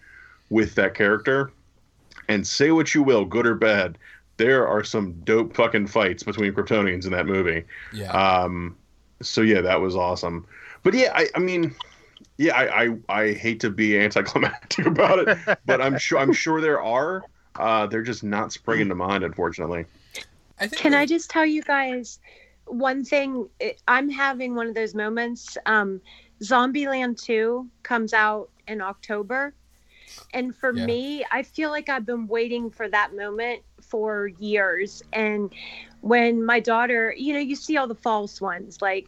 with 0.52 0.76
that 0.76 0.94
character. 0.94 1.52
And 2.28 2.46
say 2.46 2.70
what 2.70 2.94
you 2.94 3.02
will, 3.02 3.26
good 3.26 3.48
or 3.48 3.56
bad, 3.56 3.98
there 4.38 4.68
are 4.68 4.84
some 4.84 5.14
dope 5.24 5.56
fucking 5.56 5.88
fights 5.88 6.22
between 6.22 6.54
Kryptonians 6.54 7.06
in 7.06 7.12
that 7.12 7.26
movie. 7.26 7.64
Yeah. 7.92 8.12
Um, 8.12 8.78
so 9.22 9.42
yeah, 9.42 9.62
that 9.62 9.82
was 9.82 9.96
awesome. 9.96 10.46
But 10.84 10.94
yeah, 10.94 11.12
I, 11.16 11.28
I 11.36 11.40
mean, 11.40 11.76
yeah, 12.38 12.56
I, 12.56 12.84
I, 12.84 12.98
I 13.10 13.32
hate 13.34 13.60
to 13.62 13.70
be 13.70 13.98
anticlimactic 13.98 14.86
about 14.86 15.28
it, 15.28 15.60
but 15.66 15.82
I'm 15.82 15.98
sure 15.98 16.20
I'm 16.20 16.34
sure 16.34 16.62
there 16.62 16.82
are. 16.82 17.24
Uh, 17.56 17.86
they're 17.88 18.02
just 18.02 18.24
not 18.24 18.54
springing 18.54 18.90
to 18.90 18.96
mind, 18.96 19.24
unfortunately. 19.24 19.86
I 20.60 20.68
think 20.68 20.82
Can 20.82 20.94
I 20.94 21.06
just 21.06 21.30
tell 21.30 21.46
you 21.46 21.62
guys 21.64 22.20
one 22.66 23.04
thing? 23.04 23.50
I'm 23.88 24.10
having 24.10 24.56
one 24.56 24.68
of 24.68 24.76
those 24.76 24.96
moments. 24.96 25.58
Um, 25.66 26.02
Zombieland 26.42 27.22
2 27.22 27.68
comes 27.84 28.14
out 28.14 28.50
in 28.68 28.82
October. 28.82 29.54
And 30.34 30.56
for 30.56 30.74
Yeah. 30.74 30.86
me, 30.86 31.26
I 31.32 31.44
feel 31.44 31.70
like 31.70 31.90
I've 31.90 32.06
been 32.06 32.28
waiting 32.28 32.70
for 32.70 32.88
that 32.90 33.16
moment 33.16 33.64
for 33.82 34.28
years. 34.28 35.04
And 35.14 35.54
when 36.02 36.46
my 36.46 36.60
daughter, 36.60 37.14
you 37.18 37.34
know, 37.34 37.40
you 37.40 37.56
see 37.56 37.78
all 37.78 37.88
the 37.88 37.96
false 37.96 38.40
ones, 38.42 38.82
like, 38.82 39.08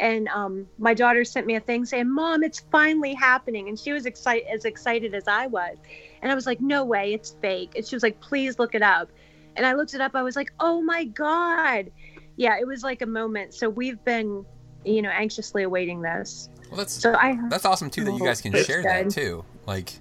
and 0.00 0.28
um, 0.28 0.66
my 0.78 0.94
daughter 0.94 1.24
sent 1.24 1.46
me 1.46 1.56
a 1.56 1.60
thing 1.60 1.84
saying, 1.84 2.08
"Mom, 2.08 2.44
it's 2.44 2.60
finally 2.70 3.14
happening," 3.14 3.68
and 3.68 3.78
she 3.78 3.92
was 3.92 4.06
excited 4.06 4.46
as 4.48 4.64
excited 4.64 5.14
as 5.14 5.26
I 5.26 5.48
was, 5.48 5.76
and 6.22 6.30
I 6.30 6.34
was 6.36 6.46
like, 6.46 6.60
"No 6.60 6.84
way, 6.84 7.14
it's 7.14 7.34
fake." 7.40 7.72
And 7.76 7.86
she 7.86 7.96
was 7.96 8.02
like, 8.04 8.20
"Please 8.20 8.58
look 8.58 8.76
it 8.76 8.82
up," 8.82 9.10
and 9.56 9.66
I 9.66 9.72
looked 9.72 9.94
it 9.94 10.00
up. 10.00 10.14
I 10.14 10.22
was 10.22 10.36
like, 10.36 10.52
"Oh 10.60 10.80
my 10.80 11.04
god!" 11.04 11.90
Yeah, 12.36 12.58
it 12.60 12.66
was 12.66 12.84
like 12.84 13.02
a 13.02 13.06
moment. 13.06 13.54
So 13.54 13.68
we've 13.68 14.02
been, 14.04 14.46
you 14.84 15.02
know, 15.02 15.10
anxiously 15.10 15.64
awaiting 15.64 16.00
this. 16.00 16.48
Well, 16.68 16.78
that's 16.78 16.92
so 16.92 17.14
I. 17.14 17.36
That's 17.48 17.64
awesome 17.64 17.90
too 17.90 18.04
that 18.04 18.12
you 18.12 18.20
guys 18.20 18.40
can 18.40 18.54
It's 18.54 18.66
share 18.66 18.84
that 18.84 19.10
too. 19.10 19.44
Like 19.66 19.94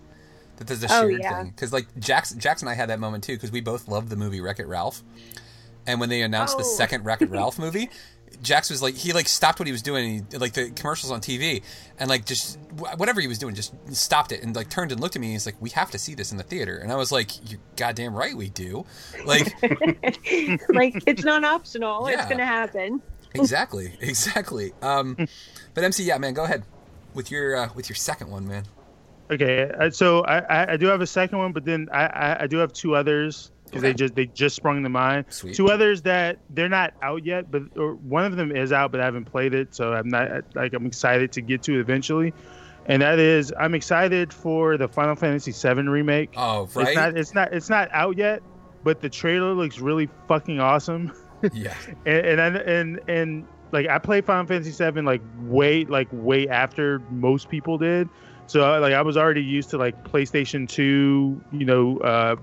that 0.57 0.67
there's 0.67 0.83
a 0.83 0.87
Oh, 0.87 1.07
shared 1.09 1.21
yeah. 1.21 1.41
thing 1.43 1.49
because 1.51 1.71
like 1.73 1.87
Jax, 1.99 2.31
Jax 2.33 2.61
and 2.61 2.69
I 2.69 2.73
had 2.73 2.89
that 2.89 2.99
moment 2.99 3.23
too 3.23 3.33
because 3.33 3.51
we 3.51 3.61
both 3.61 3.87
loved 3.87 4.09
the 4.09 4.15
movie 4.15 4.41
Wreck 4.41 4.59
It 4.59 4.67
Ralph, 4.67 5.03
and 5.85 5.99
when 5.99 6.09
they 6.09 6.21
announced 6.21 6.57
the 6.57 6.63
Oh. 6.63 6.75
second 6.75 7.05
Wreck 7.05 7.21
It 7.21 7.29
Ralph 7.29 7.57
movie. 7.59 7.89
Jax 8.43 8.69
was 8.69 8.81
like 8.83 8.93
he 8.93 9.13
like 9.13 9.27
stopped 9.27 9.57
what 9.57 9.65
he 9.67 9.71
was 9.71 9.81
doing, 9.81 10.05
and 10.19 10.25
he, 10.33 10.37
like 10.37 10.53
the 10.53 10.69
commercials 10.71 11.11
on 11.11 11.21
TV, 11.21 11.63
and 11.97 12.07
like 12.09 12.25
just 12.25 12.59
wh- 12.77 12.99
whatever 12.99 13.19
he 13.21 13.27
was 13.27 13.39
doing, 13.39 13.55
just 13.55 13.73
stopped 13.95 14.31
it 14.33 14.43
and 14.43 14.53
like 14.55 14.69
turned 14.69 14.91
and 14.91 14.99
looked 15.01 15.15
at 15.15 15.21
me. 15.21 15.27
and 15.29 15.33
He's 15.33 15.45
like, 15.45 15.55
"We 15.61 15.69
have 15.71 15.89
to 15.91 15.97
see 15.97 16.13
this 16.13 16.31
in 16.31 16.37
the 16.37 16.43
theater," 16.43 16.77
and 16.77 16.91
I 16.91 16.97
was 16.97 17.11
like, 17.11 17.31
"You're 17.49 17.61
goddamn 17.77 18.13
right, 18.13 18.35
we 18.35 18.49
do." 18.49 18.85
Like 19.25 19.55
like 20.69 21.01
it's 21.07 21.23
not 21.23 21.43
optional. 21.45 22.07
It's 22.07 22.25
gonna 22.27 22.45
happen. 22.45 23.01
exactly, 23.33 23.93
exactly. 24.01 24.73
Um, 24.81 25.15
but 25.73 25.83
MC, 25.83 26.03
yeah, 26.03 26.17
man, 26.17 26.33
go 26.33 26.43
ahead 26.43 26.63
with 27.13 27.31
your 27.31 27.55
uh, 27.55 27.69
with 27.75 27.89
your 27.89 27.95
second 27.95 28.29
one, 28.29 28.47
man. 28.47 28.65
Okay, 29.29 29.69
uh, 29.77 29.89
so 29.89 30.21
I, 30.23 30.73
I, 30.73 30.77
do 30.77 30.87
have 30.87 31.01
a 31.01 31.07
second 31.07 31.37
one, 31.39 31.51
but 31.51 31.65
then 31.65 31.89
I, 31.91 32.37
I, 32.43 32.47
do 32.47 32.57
have 32.59 32.71
two 32.71 32.95
others 32.95 33.51
because 33.65 33.81
they 33.81 33.93
just 33.93 34.15
they 34.15 34.27
just 34.27 34.55
sprung 34.55 34.81
to 34.83 34.89
mind. 34.89 35.25
Sweet. 35.27 35.53
Two 35.53 35.69
others 35.69 36.01
that 36.03 36.39
they're 36.51 36.69
not 36.69 36.93
out 37.01 37.25
yet, 37.25 37.51
but 37.51 37.63
or 37.75 37.95
one 37.95 38.23
of 38.23 38.37
them 38.37 38.55
is 38.55 38.71
out, 38.71 38.91
but 38.91 39.01
I 39.01 39.05
haven't 39.05 39.25
played 39.25 39.53
it, 39.53 39.75
so 39.75 39.93
I'm 39.93 40.07
not 40.07 40.55
like 40.55 40.73
I'm 40.73 40.85
excited 40.85 41.33
to 41.33 41.41
get 41.41 41.61
to 41.63 41.73
it 41.73 41.81
eventually. 41.81 42.33
And 42.87 43.01
that 43.01 43.19
is, 43.19 43.53
I'm 43.59 43.75
excited 43.75 44.31
for 44.31 44.77
the 44.77 44.87
Final 44.87 45.15
Fantasy 45.15 45.51
VII 45.51 45.81
remake. 45.89 46.31
Oh, 46.37 46.69
right. 46.73 46.87
It's 46.87 46.95
not, 46.95 47.17
it's 47.17 47.33
not, 47.33 47.53
it's 47.53 47.69
not 47.69 47.89
out 47.91 48.17
yet, 48.17 48.41
but 48.85 49.01
the 49.01 49.09
trailer 49.09 49.53
looks 49.53 49.79
really 49.79 50.09
fucking 50.27 50.59
awesome. 50.59 51.11
Yeah. 51.53 51.75
and 52.07 52.25
and 52.25 52.41
I- 52.41 52.61
and 52.61 52.99
and 53.07 53.47
like 53.71 53.87
I 53.87 53.99
played 53.99 54.25
Final 54.25 54.47
Fantasy 54.47 54.71
VII 54.71 55.01
like 55.01 55.21
way 55.41 55.85
like 55.85 56.07
way 56.11 56.47
after 56.47 56.97
most 57.11 57.47
people 57.47 57.77
did, 57.77 58.09
so 58.47 58.79
like 58.79 58.93
I 58.93 59.01
was 59.01 59.17
already 59.17 59.43
used 59.43 59.69
to 59.71 59.77
like 59.77 60.01
PlayStation 60.03 60.67
Two, 60.67 61.41
you 61.51 61.65
know, 61.65 61.97
uh, 61.99 62.35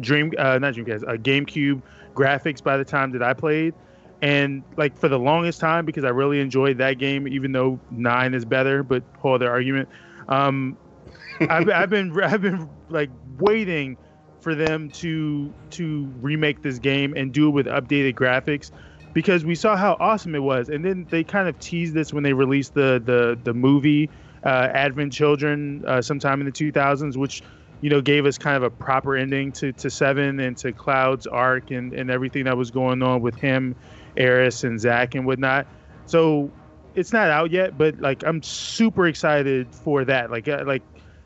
Dream 0.00 0.32
uh, 0.38 0.58
not 0.58 0.74
Dreamcast, 0.74 1.02
uh, 1.02 1.16
GameCube 1.16 1.82
graphics 2.14 2.62
by 2.62 2.76
the 2.76 2.84
time 2.84 3.12
that 3.12 3.22
I 3.22 3.32
played, 3.32 3.74
and 4.22 4.62
like 4.76 4.96
for 4.96 5.08
the 5.08 5.18
longest 5.18 5.58
time 5.58 5.86
because 5.86 6.04
I 6.04 6.10
really 6.10 6.40
enjoyed 6.40 6.78
that 6.78 6.98
game, 6.98 7.26
even 7.26 7.52
though 7.52 7.80
nine 7.90 8.34
is 8.34 8.44
better, 8.44 8.82
but 8.82 9.02
whole 9.18 9.34
other 9.34 9.50
argument. 9.50 9.88
Um, 10.28 10.76
I've, 11.40 11.68
I've 11.68 11.90
been 11.90 12.18
I've 12.22 12.42
been 12.42 12.68
like 12.88 13.10
waiting 13.38 13.96
for 14.40 14.54
them 14.54 14.90
to 14.90 15.52
to 15.70 16.04
remake 16.20 16.62
this 16.62 16.78
game 16.78 17.14
and 17.16 17.32
do 17.32 17.48
it 17.48 17.50
with 17.50 17.66
updated 17.66 18.14
graphics 18.14 18.70
because 19.12 19.44
we 19.44 19.54
saw 19.54 19.76
how 19.76 19.96
awesome 19.98 20.34
it 20.34 20.42
was 20.42 20.68
and 20.68 20.84
then 20.84 21.06
they 21.10 21.24
kind 21.24 21.48
of 21.48 21.58
teased 21.58 21.94
this 21.94 22.12
when 22.12 22.22
they 22.22 22.32
released 22.32 22.74
the 22.74 23.02
the 23.04 23.36
the 23.42 23.52
movie 23.52 24.08
uh, 24.46 24.70
Advent 24.72 25.12
Children 25.12 25.84
uh, 25.86 26.00
sometime 26.00 26.40
in 26.40 26.46
the 26.46 26.52
2000s 26.52 27.16
which 27.16 27.42
you 27.80 27.90
know 27.90 28.00
gave 28.00 28.24
us 28.24 28.38
kind 28.38 28.56
of 28.56 28.62
a 28.62 28.70
proper 28.70 29.16
ending 29.16 29.50
to 29.52 29.72
to 29.72 29.90
7 29.90 30.40
and 30.40 30.56
to 30.58 30.72
Cloud's 30.72 31.26
arc 31.26 31.70
and 31.70 31.92
and 31.92 32.10
everything 32.10 32.44
that 32.44 32.56
was 32.56 32.70
going 32.70 33.02
on 33.02 33.20
with 33.20 33.34
him 33.34 33.74
Aerith 34.16 34.64
and 34.64 34.80
Zack 34.80 35.14
and 35.14 35.26
whatnot. 35.26 35.66
So 36.06 36.50
it's 36.94 37.12
not 37.12 37.28
out 37.28 37.50
yet 37.50 37.76
but 37.76 38.00
like 38.00 38.24
I'm 38.24 38.42
super 38.42 39.06
excited 39.06 39.74
for 39.74 40.04
that. 40.04 40.30
Like 40.30 40.48
uh, 40.48 40.62
like 40.64 40.82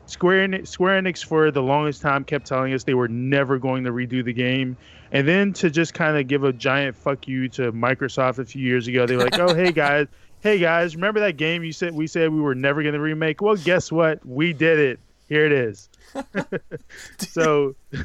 Square 0.07 0.47
Enix, 0.49 0.67
Square 0.67 1.01
Enix 1.01 1.23
for 1.23 1.51
the 1.51 1.61
longest 1.61 2.01
time 2.01 2.25
kept 2.25 2.45
telling 2.45 2.73
us 2.73 2.83
they 2.83 2.95
were 2.95 3.07
never 3.07 3.57
going 3.57 3.85
to 3.85 3.91
redo 3.91 4.25
the 4.25 4.33
game, 4.33 4.75
and 5.13 5.25
then 5.25 5.53
to 5.53 5.69
just 5.69 5.93
kind 5.93 6.17
of 6.17 6.27
give 6.27 6.43
a 6.43 6.51
giant 6.51 6.97
fuck 6.97 7.29
you 7.29 7.47
to 7.49 7.71
Microsoft 7.71 8.39
a 8.39 8.45
few 8.45 8.61
years 8.61 8.87
ago, 8.87 9.05
they 9.05 9.15
were 9.15 9.23
like, 9.23 9.39
"Oh, 9.39 9.53
hey 9.53 9.71
guys, 9.71 10.07
hey 10.41 10.59
guys, 10.59 10.95
remember 10.95 11.21
that 11.21 11.37
game 11.37 11.63
you 11.63 11.71
said 11.71 11.93
we 11.93 12.07
said 12.07 12.31
we 12.31 12.41
were 12.41 12.55
never 12.55 12.81
going 12.83 12.93
to 12.93 12.99
remake? 12.99 13.41
Well, 13.41 13.55
guess 13.55 13.91
what? 13.91 14.25
We 14.25 14.53
did 14.53 14.79
it. 14.79 14.99
Here 15.27 15.45
it 15.45 15.51
is." 15.51 15.89
so 17.19 17.75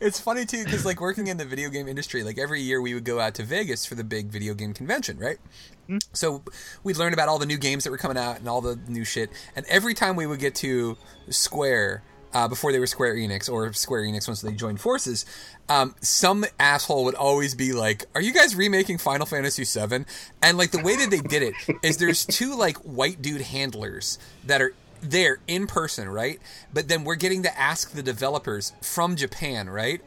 It's 0.00 0.20
funny 0.20 0.44
too 0.44 0.64
because 0.64 0.84
like 0.84 1.00
working 1.00 1.26
in 1.26 1.36
the 1.36 1.44
video 1.44 1.68
game 1.68 1.88
industry, 1.88 2.22
like 2.22 2.38
every 2.38 2.60
year 2.60 2.80
we 2.80 2.94
would 2.94 3.04
go 3.04 3.20
out 3.20 3.34
to 3.34 3.42
Vegas 3.42 3.86
for 3.86 3.94
the 3.94 4.04
big 4.04 4.26
video 4.26 4.54
game 4.54 4.72
convention, 4.72 5.18
right? 5.18 5.38
Hmm? 5.86 5.98
So 6.12 6.42
we'd 6.82 6.96
learn 6.96 7.12
about 7.12 7.28
all 7.28 7.38
the 7.38 7.46
new 7.46 7.58
games 7.58 7.84
that 7.84 7.90
were 7.90 7.98
coming 7.98 8.16
out 8.16 8.38
and 8.38 8.48
all 8.48 8.60
the 8.60 8.78
new 8.88 9.04
shit. 9.04 9.30
And 9.56 9.66
every 9.66 9.94
time 9.94 10.16
we 10.16 10.26
would 10.26 10.40
get 10.40 10.54
to 10.56 10.96
Square, 11.28 12.02
uh, 12.32 12.48
before 12.48 12.72
they 12.72 12.78
were 12.78 12.86
Square 12.86 13.16
Enix 13.16 13.50
or 13.50 13.72
Square 13.72 14.02
Enix 14.02 14.28
once 14.28 14.40
they 14.40 14.52
joined 14.52 14.80
forces, 14.80 15.26
um, 15.68 15.94
some 16.00 16.44
asshole 16.58 17.04
would 17.04 17.14
always 17.14 17.54
be 17.54 17.72
like, 17.72 18.06
"Are 18.14 18.20
you 18.20 18.32
guys 18.32 18.54
remaking 18.54 18.98
Final 18.98 19.26
Fantasy 19.26 19.64
VII?" 19.64 20.04
And 20.42 20.58
like 20.58 20.70
the 20.70 20.82
way 20.82 20.96
that 20.96 21.10
they 21.10 21.20
did 21.20 21.42
it 21.42 21.54
is 21.82 21.98
there's 21.98 22.24
two 22.24 22.54
like 22.56 22.76
white 22.78 23.20
dude 23.22 23.42
handlers 23.42 24.18
that 24.46 24.60
are 24.60 24.74
there 25.02 25.38
in 25.46 25.66
person, 25.66 26.08
right? 26.08 26.40
But 26.72 26.88
then 26.88 27.04
we're 27.04 27.14
getting 27.14 27.42
to 27.44 27.58
ask 27.58 27.92
the 27.92 28.02
developers 28.02 28.72
from 28.82 29.16
Japan, 29.16 29.70
right? 29.70 30.00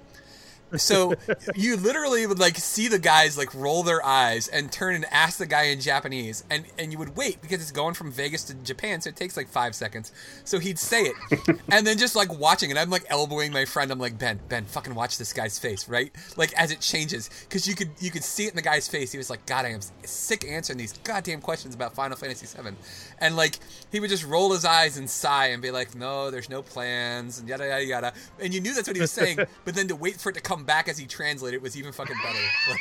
So 0.78 1.14
you 1.56 1.78
literally 1.78 2.26
would 2.26 2.40
like 2.40 2.58
see 2.58 2.88
the 2.88 3.00
guys 3.00 3.38
like 3.38 3.54
roll 3.54 3.84
their 3.84 4.04
eyes 4.06 4.48
and 4.48 4.72
turn 4.72 4.96
and 4.96 5.06
ask 5.12 5.38
the 5.38 5.46
guy 5.46 5.64
in 5.64 5.80
Japanese, 5.80 6.44
and 6.50 6.66
and 6.78 6.92
you 6.92 6.98
would 6.98 7.16
wait 7.16 7.42
because 7.42 7.62
it's 7.62 7.72
going 7.72 7.94
from 7.94 8.12
Vegas 8.12 8.44
to 8.46 8.54
Japan, 8.56 9.02
so 9.02 9.10
it 9.10 9.16
takes 9.16 9.38
like 9.38 9.48
five 9.48 9.76
seconds. 9.76 10.12
So 10.44 10.60
he'd 10.60 10.80
say 10.80 11.04
it, 11.04 11.60
and 11.72 11.86
then 11.86 11.98
just 11.98 12.16
like 12.16 12.38
watching, 12.38 12.70
and 12.70 12.80
I'm 12.80 12.90
like 12.90 13.06
elbowing 13.10 13.52
my 13.52 13.66
friend. 13.66 13.92
I'm 13.92 14.00
like 14.00 14.18
Ben, 14.18 14.40
Ben, 14.50 14.66
fucking 14.66 14.96
watch 14.96 15.18
this 15.18 15.34
guy's 15.34 15.60
face, 15.60 15.88
right? 15.88 16.12
Like 16.38 16.54
as 16.54 16.72
it 16.72 16.80
changes, 16.80 17.30
because 17.48 17.68
you 17.68 17.76
could 17.76 17.90
you 18.00 18.12
could 18.12 18.24
see 18.24 18.46
it 18.46 18.50
in 18.50 18.56
the 18.56 18.62
guy's 18.62 18.88
face. 18.88 19.12
He 19.12 19.18
was 19.18 19.30
like, 19.30 19.46
God, 19.46 19.66
I 19.66 19.70
am 19.70 19.82
sick 20.04 20.46
answering 20.46 20.78
these 20.78 20.94
goddamn 21.04 21.42
questions 21.42 21.76
about 21.76 21.94
Final 21.94 22.18
Fantasy 22.18 22.46
VII, 22.46 22.76
and 23.20 23.36
like 23.36 23.60
he 23.92 24.00
would 24.00 24.10
just 24.10 24.26
roll 24.26 24.52
his 24.52 24.66
eyes 24.66 24.98
and 24.98 25.10
sigh 25.10 25.48
and 25.48 25.62
be 25.62 25.72
like, 25.72 25.96
No, 25.96 26.32
there's 26.32 26.50
no 26.50 26.62
plans, 26.62 27.40
and 27.40 27.48
yada 27.48 27.68
yada 27.68 27.86
yada, 27.86 28.14
and 28.40 28.54
you 28.54 28.62
knew 28.62 28.74
that's 28.74 28.88
what 28.88 28.96
he 28.96 29.02
was 29.02 29.12
saying, 29.12 29.38
but 29.66 29.76
then 29.76 29.88
to 29.88 29.96
wait 29.96 30.20
for 30.20 30.30
it 30.30 30.34
to 30.34 30.42
come 30.42 30.63
back 30.64 30.88
as 30.88 30.98
he 30.98 31.06
translated 31.06 31.62
was 31.62 31.78
even 31.78 31.92
fucking 31.92 32.16
better. 32.24 32.40
Like, 32.70 32.80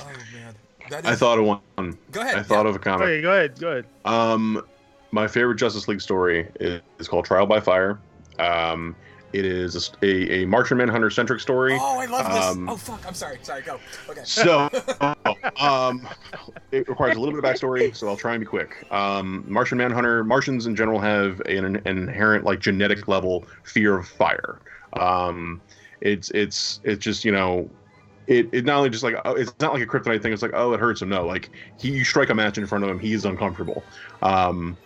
oh 0.00 0.12
man, 0.32 0.54
that 0.90 1.06
I 1.06 1.14
thought 1.14 1.38
of 1.38 1.44
one. 1.44 1.98
Go 2.10 2.20
ahead, 2.20 2.36
I 2.36 2.42
thought 2.42 2.64
yeah. 2.64 2.70
of 2.70 2.76
a 2.76 2.78
comic. 2.78 3.02
okay, 3.02 3.22
go 3.22 3.32
ahead, 3.32 3.60
go 3.60 3.68
ahead. 3.68 3.86
Um, 4.04 4.62
my 5.10 5.26
favorite 5.26 5.56
Justice 5.56 5.88
League 5.88 6.00
story 6.00 6.48
is, 6.60 6.80
is 6.98 7.08
called 7.08 7.24
Trial 7.24 7.46
by 7.46 7.60
Fire. 7.60 7.98
Um, 8.38 8.94
it 9.32 9.44
is 9.44 9.92
a, 10.02 10.06
a, 10.06 10.42
a 10.42 10.46
Martian 10.46 10.78
Manhunter 10.78 11.10
centric 11.10 11.40
story. 11.40 11.76
Oh, 11.80 11.98
I 11.98 12.06
love 12.06 12.26
this. 12.32 12.44
Um, 12.44 12.68
oh 12.68 12.76
fuck, 12.76 13.06
I'm 13.06 13.14
sorry. 13.14 13.38
Sorry, 13.42 13.62
go. 13.62 13.78
Okay. 14.08 14.22
So, 14.24 14.68
um, 15.60 16.08
it 16.72 16.88
requires 16.88 17.16
a 17.16 17.20
little 17.20 17.38
bit 17.38 17.44
of 17.44 17.54
backstory, 17.54 17.94
so 17.94 18.08
I'll 18.08 18.16
try 18.16 18.34
and 18.34 18.40
be 18.40 18.46
quick. 18.46 18.86
Um, 18.90 19.44
Martian 19.46 19.78
Manhunter, 19.78 20.24
Martians 20.24 20.66
in 20.66 20.76
general 20.76 20.98
have 21.00 21.40
an, 21.40 21.76
an 21.76 21.82
inherent, 21.86 22.44
like, 22.44 22.60
genetic 22.60 23.08
level 23.08 23.44
fear 23.64 23.98
of 23.98 24.08
fire. 24.08 24.60
Um, 24.94 25.60
it's 26.00 26.30
it's 26.30 26.80
it's 26.84 27.02
just 27.02 27.24
you 27.24 27.32
know, 27.32 27.68
it, 28.26 28.48
it 28.52 28.64
not 28.64 28.78
only 28.78 28.90
just 28.90 29.02
like 29.02 29.16
oh, 29.24 29.32
it's 29.32 29.52
not 29.60 29.72
like 29.72 29.82
a 29.82 29.86
kryptonite 29.86 30.22
thing. 30.22 30.32
It's 30.32 30.42
like 30.42 30.52
oh, 30.54 30.72
it 30.72 30.80
hurts 30.80 31.02
him. 31.02 31.08
No, 31.08 31.26
like 31.26 31.50
he 31.78 31.90
you 31.90 32.04
strike 32.04 32.30
a 32.30 32.34
match 32.34 32.58
in 32.58 32.66
front 32.66 32.84
of 32.84 32.90
him, 32.90 32.98
he's 32.98 33.24
uncomfortable. 33.24 33.82
Um, 34.22 34.76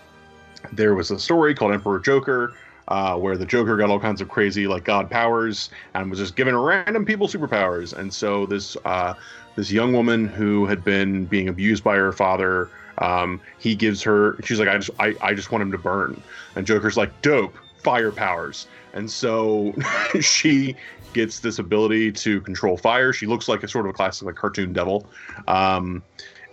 there 0.72 0.94
was 0.94 1.10
a 1.10 1.18
story 1.18 1.54
called 1.54 1.72
Emperor 1.72 1.98
Joker. 1.98 2.54
Uh, 2.88 3.16
where 3.16 3.36
the 3.36 3.46
Joker 3.46 3.76
got 3.76 3.90
all 3.90 4.00
kinds 4.00 4.20
of 4.20 4.28
crazy 4.28 4.66
like 4.66 4.82
god 4.82 5.08
powers 5.08 5.70
and 5.94 6.10
was 6.10 6.18
just 6.18 6.34
giving 6.34 6.56
random 6.56 7.04
people 7.04 7.28
superpowers, 7.28 7.92
and 7.92 8.12
so 8.12 8.44
this 8.44 8.76
uh, 8.84 9.14
this 9.54 9.70
young 9.70 9.92
woman 9.92 10.26
who 10.26 10.66
had 10.66 10.84
been 10.84 11.24
being 11.26 11.48
abused 11.48 11.84
by 11.84 11.96
her 11.96 12.12
father, 12.12 12.70
um, 12.98 13.40
he 13.58 13.74
gives 13.74 14.02
her. 14.02 14.36
She's 14.44 14.58
like, 14.58 14.68
I 14.68 14.78
just 14.78 14.90
I, 14.98 15.14
I 15.20 15.34
just 15.34 15.52
want 15.52 15.62
him 15.62 15.72
to 15.72 15.78
burn, 15.78 16.20
and 16.56 16.66
Joker's 16.66 16.96
like, 16.96 17.22
dope, 17.22 17.54
fire 17.82 18.12
powers, 18.12 18.66
and 18.94 19.10
so 19.10 19.74
she 20.20 20.76
gets 21.12 21.40
this 21.40 21.58
ability 21.58 22.10
to 22.10 22.40
control 22.40 22.76
fire. 22.76 23.12
She 23.12 23.26
looks 23.26 23.48
like 23.48 23.62
a 23.62 23.68
sort 23.68 23.86
of 23.86 23.90
a 23.90 23.92
classic 23.92 24.26
like 24.26 24.36
cartoon 24.36 24.72
devil, 24.72 25.06
um, 25.46 26.02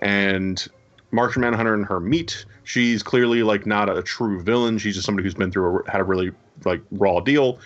and 0.01 0.65
Martian 1.11 1.41
Manhunter 1.41 1.73
and 1.73 1.85
her 1.85 1.99
meet. 1.99 2.45
She's 2.69 3.01
clearly 3.01 3.41
like 3.41 3.65
not 3.65 3.89
a 3.89 4.03
true 4.03 4.43
villain. 4.43 4.77
She's 4.77 4.93
just 4.93 5.03
somebody 5.03 5.25
who's 5.25 5.33
been 5.33 5.49
through 5.49 5.79
a, 5.79 5.91
had 5.91 6.01
a 6.01 6.03
really 6.03 6.31
like 6.65 6.83
raw 6.91 7.19
deal, 7.19 7.57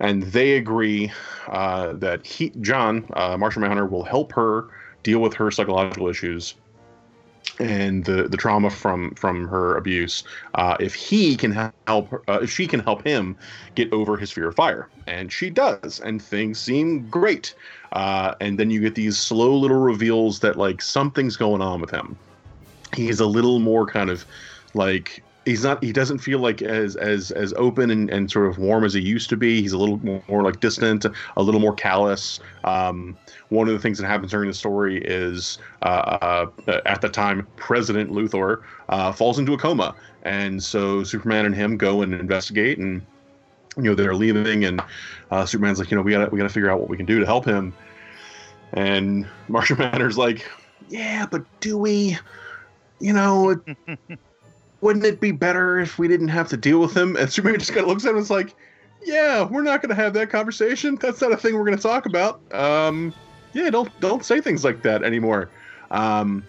and 0.00 0.22
they 0.22 0.58
agree 0.58 1.10
uh, 1.46 1.94
that 1.94 2.26
he 2.26 2.50
John 2.60 3.08
uh, 3.14 3.38
Martian 3.38 3.62
Manhunter 3.62 3.86
will 3.86 4.04
help 4.04 4.32
her 4.32 4.68
deal 5.02 5.20
with 5.20 5.32
her 5.32 5.50
psychological 5.50 6.08
issues 6.08 6.56
and 7.58 8.04
the 8.04 8.24
the 8.24 8.36
trauma 8.36 8.68
from 8.68 9.14
from 9.14 9.48
her 9.48 9.78
abuse 9.78 10.24
uh, 10.56 10.76
if 10.78 10.94
he 10.94 11.34
can 11.34 11.72
help 11.86 12.12
uh, 12.28 12.40
if 12.42 12.50
she 12.50 12.66
can 12.66 12.80
help 12.80 13.02
him 13.06 13.34
get 13.76 13.90
over 13.94 14.18
his 14.18 14.30
fear 14.30 14.48
of 14.48 14.54
fire. 14.54 14.90
And 15.06 15.32
she 15.32 15.48
does 15.48 16.00
and 16.00 16.20
things 16.20 16.60
seem 16.60 17.08
great. 17.08 17.54
Uh, 17.92 18.34
and 18.42 18.58
then 18.58 18.68
you 18.68 18.82
get 18.82 18.94
these 18.94 19.16
slow 19.16 19.56
little 19.56 19.80
reveals 19.80 20.40
that 20.40 20.56
like 20.56 20.82
something's 20.82 21.38
going 21.38 21.62
on 21.62 21.80
with 21.80 21.90
him 21.90 22.18
he's 22.94 23.20
a 23.20 23.26
little 23.26 23.58
more 23.58 23.86
kind 23.86 24.10
of 24.10 24.24
like 24.74 25.22
he's 25.48 25.64
not 25.64 25.82
he 25.82 25.92
doesn't 25.92 26.18
feel 26.18 26.38
like 26.38 26.62
as 26.62 26.96
as 26.96 27.30
as 27.30 27.52
open 27.54 27.90
and, 27.90 28.10
and 28.10 28.30
sort 28.30 28.46
of 28.46 28.58
warm 28.58 28.84
as 28.84 28.92
he 28.92 29.00
used 29.00 29.30
to 29.30 29.36
be. 29.36 29.60
He's 29.62 29.72
a 29.72 29.78
little 29.78 29.98
more, 30.28 30.42
like 30.42 30.60
distant 30.60 31.06
a 31.36 31.42
little 31.42 31.60
more 31.60 31.74
callous. 31.74 32.40
Um, 32.64 33.16
one 33.48 33.66
of 33.66 33.74
the 33.74 33.80
things 33.80 33.98
that 33.98 34.06
happens 34.06 34.30
during 34.30 34.48
the 34.48 34.54
story 34.54 35.02
is 35.02 35.58
uh, 35.82 36.46
uh, 36.66 36.80
at 36.84 37.00
the 37.00 37.08
time 37.08 37.46
president 37.56 38.10
luthor 38.10 38.62
uh, 38.90 39.12
falls 39.12 39.38
into 39.38 39.54
a 39.54 39.58
coma. 39.58 39.94
And 40.22 40.62
so 40.62 41.02
superman 41.02 41.46
and 41.46 41.54
him 41.54 41.76
go 41.76 42.02
and 42.02 42.12
investigate 42.12 42.78
and 42.78 43.00
you 43.76 43.84
know 43.84 43.94
they're 43.94 44.14
leaving 44.14 44.64
and 44.64 44.82
uh, 45.30 45.46
superman's 45.46 45.78
like 45.78 45.90
you 45.90 45.96
know 45.96 46.02
we 46.02 46.12
gotta 46.12 46.28
we 46.30 46.36
gotta 46.36 46.52
figure 46.52 46.70
out 46.70 46.78
what 46.80 46.90
we 46.90 46.96
can 46.96 47.06
do 47.06 47.18
to 47.20 47.26
help 47.26 47.44
him. 47.44 47.72
And 48.74 49.26
martian 49.48 49.78
manhunter's 49.78 50.18
like 50.18 50.50
yeah 50.90 51.26
but 51.26 51.42
do 51.60 51.78
we 51.78 52.18
you 53.00 53.12
know 53.12 53.60
wouldn't 54.80 55.04
it 55.04 55.20
be 55.20 55.32
better 55.32 55.78
if 55.78 55.98
we 55.98 56.08
didn't 56.08 56.28
have 56.28 56.48
to 56.48 56.56
deal 56.56 56.78
with 56.78 56.96
him? 56.96 57.16
And 57.16 57.30
Superman 57.32 57.58
just 57.58 57.72
kind 57.72 57.82
of 57.82 57.88
looks 57.88 58.04
at 58.04 58.10
him 58.10 58.16
and 58.16 58.22
is 58.22 58.30
like, 58.30 58.54
yeah, 59.04 59.44
we're 59.44 59.62
not 59.62 59.82
going 59.82 59.90
to 59.90 60.00
have 60.00 60.14
that 60.14 60.30
conversation. 60.30 60.96
That's 60.96 61.20
not 61.20 61.32
a 61.32 61.36
thing 61.36 61.54
we're 61.54 61.64
going 61.64 61.76
to 61.76 61.82
talk 61.82 62.06
about. 62.06 62.40
Um, 62.52 63.12
yeah, 63.52 63.70
don't 63.70 63.88
don't 64.00 64.24
say 64.24 64.40
things 64.40 64.64
like 64.64 64.82
that 64.82 65.02
anymore. 65.02 65.50
Um, 65.90 66.44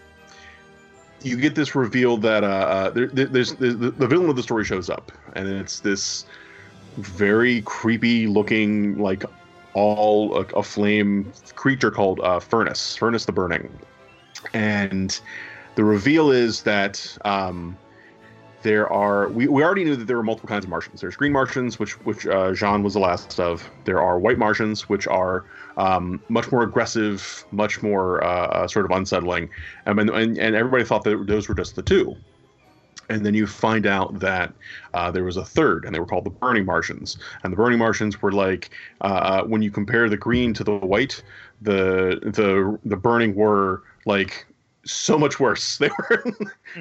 you 1.22 1.36
get 1.36 1.54
this 1.54 1.74
reveal 1.74 2.16
that 2.18 2.44
uh, 2.44 2.46
uh 2.46 2.90
there, 2.90 3.06
there's, 3.08 3.54
there's 3.54 3.76
the, 3.76 3.90
the 3.90 4.06
villain 4.06 4.28
of 4.28 4.36
the 4.36 4.42
story 4.42 4.64
shows 4.64 4.90
up, 4.90 5.12
and 5.34 5.48
it's 5.48 5.80
this 5.80 6.26
very 6.96 7.62
creepy 7.62 8.26
looking, 8.26 8.98
like 8.98 9.24
all 9.74 10.36
a, 10.36 10.40
a 10.56 10.62
flame 10.62 11.32
creature 11.54 11.90
called 11.90 12.20
uh, 12.20 12.40
Fernus, 12.40 12.98
Fernus 12.98 13.26
the 13.26 13.32
Burning, 13.32 13.70
and 14.52 15.20
the 15.74 15.84
reveal 15.84 16.30
is 16.30 16.62
that 16.62 17.16
um, 17.24 17.76
there 18.62 18.90
are 18.92 19.28
we, 19.28 19.48
we 19.48 19.62
already 19.62 19.84
knew 19.84 19.96
that 19.96 20.06
there 20.06 20.16
were 20.16 20.22
multiple 20.22 20.48
kinds 20.48 20.64
of 20.64 20.70
Martians. 20.70 21.00
There's 21.00 21.16
green 21.16 21.32
Martians, 21.32 21.78
which 21.78 21.92
which 22.04 22.26
uh, 22.26 22.52
John 22.52 22.82
was 22.82 22.94
the 22.94 23.00
last 23.00 23.38
of. 23.40 23.68
There 23.84 24.00
are 24.00 24.18
white 24.18 24.38
Martians, 24.38 24.88
which 24.88 25.06
are 25.06 25.44
um, 25.76 26.20
much 26.28 26.50
more 26.52 26.62
aggressive, 26.62 27.44
much 27.52 27.82
more 27.82 28.22
uh, 28.22 28.66
sort 28.68 28.84
of 28.84 28.90
unsettling, 28.90 29.48
and, 29.86 29.98
and 29.98 30.38
and 30.38 30.56
everybody 30.56 30.84
thought 30.84 31.04
that 31.04 31.26
those 31.26 31.48
were 31.48 31.54
just 31.54 31.76
the 31.76 31.82
two. 31.82 32.16
And 33.08 33.26
then 33.26 33.34
you 33.34 33.48
find 33.48 33.86
out 33.86 34.20
that 34.20 34.52
uh, 34.94 35.10
there 35.10 35.24
was 35.24 35.36
a 35.36 35.44
third, 35.44 35.84
and 35.84 35.92
they 35.92 35.98
were 35.98 36.06
called 36.06 36.24
the 36.24 36.30
Burning 36.30 36.64
Martians. 36.64 37.18
And 37.42 37.52
the 37.52 37.56
Burning 37.56 37.78
Martians 37.78 38.22
were 38.22 38.30
like 38.30 38.70
uh, 39.00 39.42
when 39.42 39.62
you 39.62 39.70
compare 39.72 40.08
the 40.08 40.16
green 40.16 40.54
to 40.54 40.62
the 40.62 40.76
white, 40.76 41.22
the 41.62 42.20
the 42.22 42.78
the 42.84 42.96
burning 42.96 43.34
were 43.34 43.82
like 44.06 44.46
so 44.84 45.18
much 45.18 45.38
worse. 45.40 45.78
They 45.80 45.88
were 45.88 46.24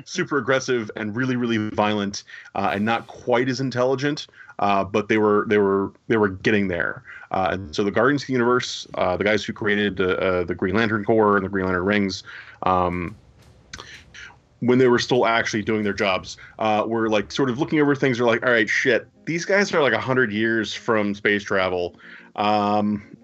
super 0.05 0.37
aggressive 0.37 0.91
and 0.95 1.15
really, 1.15 1.35
really 1.35 1.69
violent, 1.69 2.23
uh, 2.55 2.71
and 2.73 2.85
not 2.85 3.07
quite 3.07 3.49
as 3.49 3.59
intelligent. 3.59 4.27
Uh, 4.59 4.83
but 4.83 5.07
they 5.07 5.17
were 5.17 5.45
they 5.47 5.57
were 5.57 5.91
they 6.09 6.17
were 6.17 6.29
getting 6.29 6.67
there. 6.67 7.03
Uh, 7.31 7.49
and 7.51 7.75
so 7.75 7.83
the 7.83 7.91
Guardians 7.91 8.23
of 8.23 8.27
the 8.27 8.33
Universe, 8.33 8.87
uh, 8.95 9.15
the 9.15 9.23
guys 9.23 9.43
who 9.43 9.53
created 9.53 10.01
uh, 10.01 10.43
the 10.43 10.55
Green 10.55 10.75
Lantern 10.75 11.05
Corps 11.05 11.37
and 11.37 11.45
the 11.45 11.49
Green 11.49 11.65
Lantern 11.65 11.85
Rings. 11.85 12.23
Um, 12.63 13.15
when 14.61 14.77
they 14.77 14.87
were 14.87 14.99
still 14.99 15.25
actually 15.25 15.61
doing 15.61 15.83
their 15.83 15.93
jobs, 15.93 16.35
uh, 16.59 16.83
were 16.85 17.09
like 17.09 17.31
sort 17.31 17.49
of 17.49 17.59
looking 17.59 17.79
over 17.79 17.95
things. 17.95 18.17
They're 18.17 18.27
like, 18.27 18.45
all 18.45 18.51
right, 18.51 18.69
shit, 18.69 19.07
these 19.25 19.45
guys 19.45 19.73
are 19.73 19.81
like 19.81 19.93
hundred 19.93 20.33
years 20.33 20.73
from 20.73 21.15
space 21.15 21.43
travel. 21.43 21.95
Um, 22.35 23.15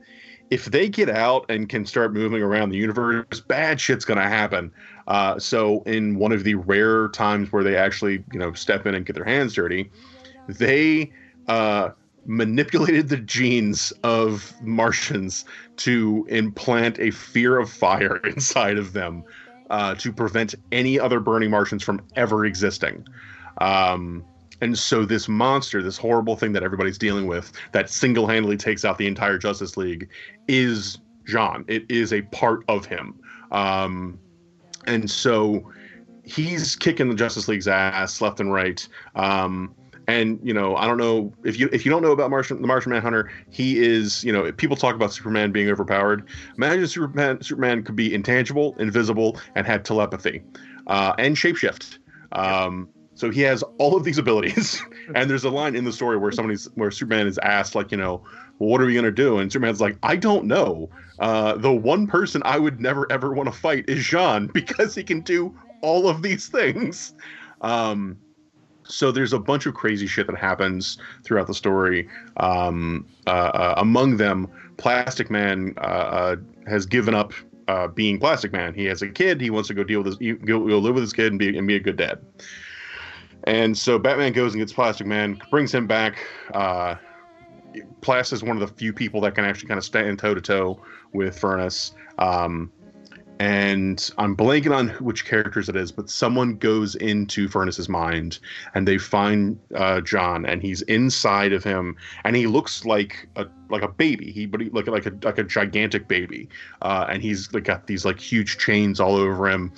if 0.49 0.65
they 0.65 0.87
get 0.87 1.09
out 1.09 1.45
and 1.49 1.67
can 1.69 1.85
start 1.85 2.13
moving 2.13 2.41
around 2.41 2.69
the 2.69 2.77
universe, 2.77 3.39
bad 3.41 3.79
shit's 3.81 4.05
going 4.05 4.19
to 4.19 4.27
happen. 4.27 4.71
Uh, 5.07 5.39
so, 5.39 5.81
in 5.83 6.17
one 6.17 6.31
of 6.31 6.43
the 6.43 6.55
rare 6.55 7.09
times 7.09 7.51
where 7.51 7.63
they 7.63 7.75
actually, 7.75 8.23
you 8.31 8.39
know, 8.39 8.53
step 8.53 8.85
in 8.85 8.95
and 8.95 9.05
get 9.05 9.13
their 9.15 9.25
hands 9.25 9.53
dirty, 9.53 9.89
they 10.47 11.11
uh, 11.47 11.89
manipulated 12.25 13.09
the 13.09 13.17
genes 13.17 13.91
of 14.03 14.53
Martians 14.61 15.45
to 15.77 16.25
implant 16.29 16.99
a 16.99 17.11
fear 17.11 17.57
of 17.57 17.69
fire 17.69 18.17
inside 18.23 18.77
of 18.77 18.93
them 18.93 19.23
uh, 19.69 19.95
to 19.95 20.11
prevent 20.11 20.55
any 20.71 20.99
other 20.99 21.19
burning 21.19 21.49
Martians 21.49 21.83
from 21.83 22.01
ever 22.15 22.45
existing. 22.45 23.05
Um, 23.59 24.23
and 24.65 24.79
so 24.79 25.05
this 25.05 25.27
monster, 25.27 25.83
this 25.83 25.95
horrible 25.95 26.35
thing 26.35 26.51
that 26.53 26.63
everybody's 26.63 26.97
dealing 26.97 27.27
with, 27.27 27.51
that 27.71 27.87
single-handedly 27.87 28.57
takes 28.57 28.83
out 28.83 28.97
the 28.97 29.05
entire 29.05 29.37
Justice 29.37 29.77
League, 29.77 30.09
is 30.47 30.97
John. 31.27 31.65
It 31.67 31.85
is 31.87 32.11
a 32.11 32.23
part 32.23 32.63
of 32.67 32.87
him, 32.87 33.13
um, 33.51 34.17
and 34.87 35.09
so 35.09 35.71
he's 36.23 36.75
kicking 36.75 37.09
the 37.09 37.15
Justice 37.15 37.47
League's 37.47 37.67
ass 37.67 38.21
left 38.21 38.39
and 38.39 38.51
right. 38.51 38.87
Um, 39.13 39.75
and 40.07 40.39
you 40.41 40.53
know, 40.53 40.75
I 40.75 40.87
don't 40.87 40.97
know 40.97 41.31
if 41.43 41.59
you 41.59 41.69
if 41.71 41.85
you 41.85 41.91
don't 41.91 42.01
know 42.01 42.11
about 42.11 42.31
Martian, 42.31 42.59
the 42.59 42.67
Martian 42.67 42.91
Manhunter, 42.91 43.31
he 43.51 43.83
is 43.83 44.23
you 44.23 44.33
know 44.33 44.51
people 44.51 44.75
talk 44.75 44.95
about 44.95 45.13
Superman 45.13 45.51
being 45.51 45.69
overpowered. 45.69 46.27
Imagine 46.57 46.87
Superman 46.87 47.39
Superman 47.43 47.83
could 47.83 47.95
be 47.95 48.11
intangible, 48.11 48.75
invisible, 48.79 49.39
and 49.53 49.67
had 49.67 49.85
telepathy, 49.85 50.41
uh, 50.87 51.13
and 51.19 51.35
shapeshift. 51.35 51.99
Um, 52.31 52.89
so 53.15 53.31
he 53.31 53.41
has 53.41 53.63
all 53.77 53.95
of 53.95 54.03
these 54.03 54.17
abilities, 54.17 54.81
and 55.15 55.29
there's 55.29 55.43
a 55.43 55.49
line 55.49 55.75
in 55.75 55.85
the 55.85 55.93
story 55.93 56.17
where 56.17 56.31
somebody's 56.31 56.65
where 56.75 56.91
Superman 56.91 57.27
is 57.27 57.37
asked, 57.39 57.75
like, 57.75 57.91
you 57.91 57.97
know, 57.97 58.21
well, 58.59 58.69
what 58.69 58.81
are 58.81 58.85
we 58.85 58.93
gonna 58.93 59.11
do? 59.11 59.39
And 59.39 59.51
Superman's 59.51 59.81
like, 59.81 59.97
I 60.03 60.15
don't 60.15 60.45
know. 60.45 60.89
Uh, 61.19 61.55
the 61.55 61.71
one 61.71 62.07
person 62.07 62.41
I 62.45 62.59
would 62.59 62.79
never 62.79 63.11
ever 63.11 63.33
want 63.33 63.51
to 63.51 63.57
fight 63.57 63.85
is 63.89 64.05
John 64.05 64.47
because 64.53 64.93
he 64.95 65.03
can 65.03 65.21
do 65.21 65.57
all 65.81 66.07
of 66.07 66.21
these 66.21 66.47
things. 66.47 67.13
Um, 67.61 68.17
so 68.87 69.11
there's 69.11 69.33
a 69.33 69.39
bunch 69.39 69.65
of 69.65 69.73
crazy 69.73 70.05
shit 70.05 70.27
that 70.27 70.37
happens 70.37 70.97
throughout 71.23 71.47
the 71.47 71.53
story. 71.53 72.07
Um, 72.37 73.07
uh, 73.25 73.29
uh, 73.29 73.73
among 73.77 74.17
them, 74.17 74.47
Plastic 74.77 75.31
Man 75.31 75.73
uh, 75.77 75.79
uh, 75.79 76.35
has 76.67 76.85
given 76.85 77.15
up 77.15 77.33
uh, 77.67 77.87
being 77.87 78.19
Plastic 78.19 78.51
Man. 78.51 78.73
He 78.73 78.85
has 78.85 79.01
a 79.01 79.09
kid. 79.09 79.41
He 79.41 79.49
wants 79.49 79.67
to 79.69 79.73
go 79.73 79.83
deal 79.83 80.03
with 80.03 80.19
his, 80.19 80.37
go, 80.39 80.59
go 80.59 80.77
live 80.77 80.93
with 80.93 81.03
his 81.03 81.13
kid 81.13 81.31
and 81.31 81.39
be 81.39 81.57
and 81.57 81.67
be 81.67 81.75
a 81.75 81.79
good 81.79 81.97
dad. 81.97 82.19
And 83.45 83.77
so 83.77 83.99
Batman 83.99 84.33
goes 84.33 84.53
and 84.53 84.61
gets 84.61 84.73
Plastic 84.73 85.07
Man, 85.07 85.39
brings 85.51 85.73
him 85.73 85.87
back. 85.87 86.17
Uh, 86.53 86.95
Plas 88.01 88.33
is 88.33 88.43
one 88.43 88.59
of 88.59 88.67
the 88.67 88.75
few 88.75 88.93
people 88.93 89.21
that 89.21 89.35
can 89.35 89.45
actually 89.45 89.67
kind 89.67 89.77
of 89.77 89.83
stand 89.83 90.19
toe 90.19 90.33
to 90.33 90.41
toe 90.41 90.79
with 91.13 91.39
Fernus. 91.39 91.91
Um, 92.17 92.71
and 93.39 94.09
I'm 94.17 94.35
blanking 94.35 94.73
on 94.73 94.89
which 95.03 95.25
characters 95.25 95.67
it 95.67 95.75
is, 95.75 95.91
but 95.91 96.09
someone 96.09 96.55
goes 96.55 96.95
into 96.95 97.49
Fernus's 97.49 97.89
mind 97.89 98.39
and 98.73 98.87
they 98.87 98.97
find 98.97 99.59
uh, 99.75 99.99
John, 100.01 100.45
and 100.45 100.61
he's 100.61 100.83
inside 100.83 101.51
of 101.51 101.61
him, 101.63 101.97
and 102.23 102.35
he 102.35 102.47
looks 102.47 102.85
like 102.85 103.27
a 103.35 103.45
like 103.69 103.81
a 103.81 103.89
baby. 103.89 104.31
He 104.31 104.45
but 104.45 104.61
he 104.61 104.69
like 104.69 104.87
like 104.87 105.05
a 105.05 105.11
like 105.23 105.37
a 105.37 105.43
gigantic 105.43 106.07
baby, 106.07 106.47
uh, 106.81 107.07
and 107.09 107.21
he's 107.21 107.53
like 107.53 107.65
got 107.65 107.87
these 107.87 108.05
like 108.05 108.19
huge 108.21 108.57
chains 108.57 109.01
all 109.01 109.15
over 109.17 109.49
him 109.49 109.73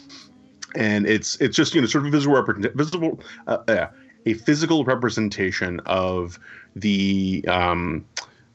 and 0.76 1.08
it's 1.08 1.36
it's 1.42 1.56
just 1.56 1.74
you 1.74 1.82
know 1.82 1.88
sort 1.88 2.06
of 2.06 2.12
visual 2.12 2.42
visible 2.76 3.20
uh, 3.48 3.58
uh, 3.68 3.88
a 4.26 4.34
physical 4.34 4.84
representation 4.84 5.80
of 5.86 6.40
the 6.76 7.44
um, 7.48 8.06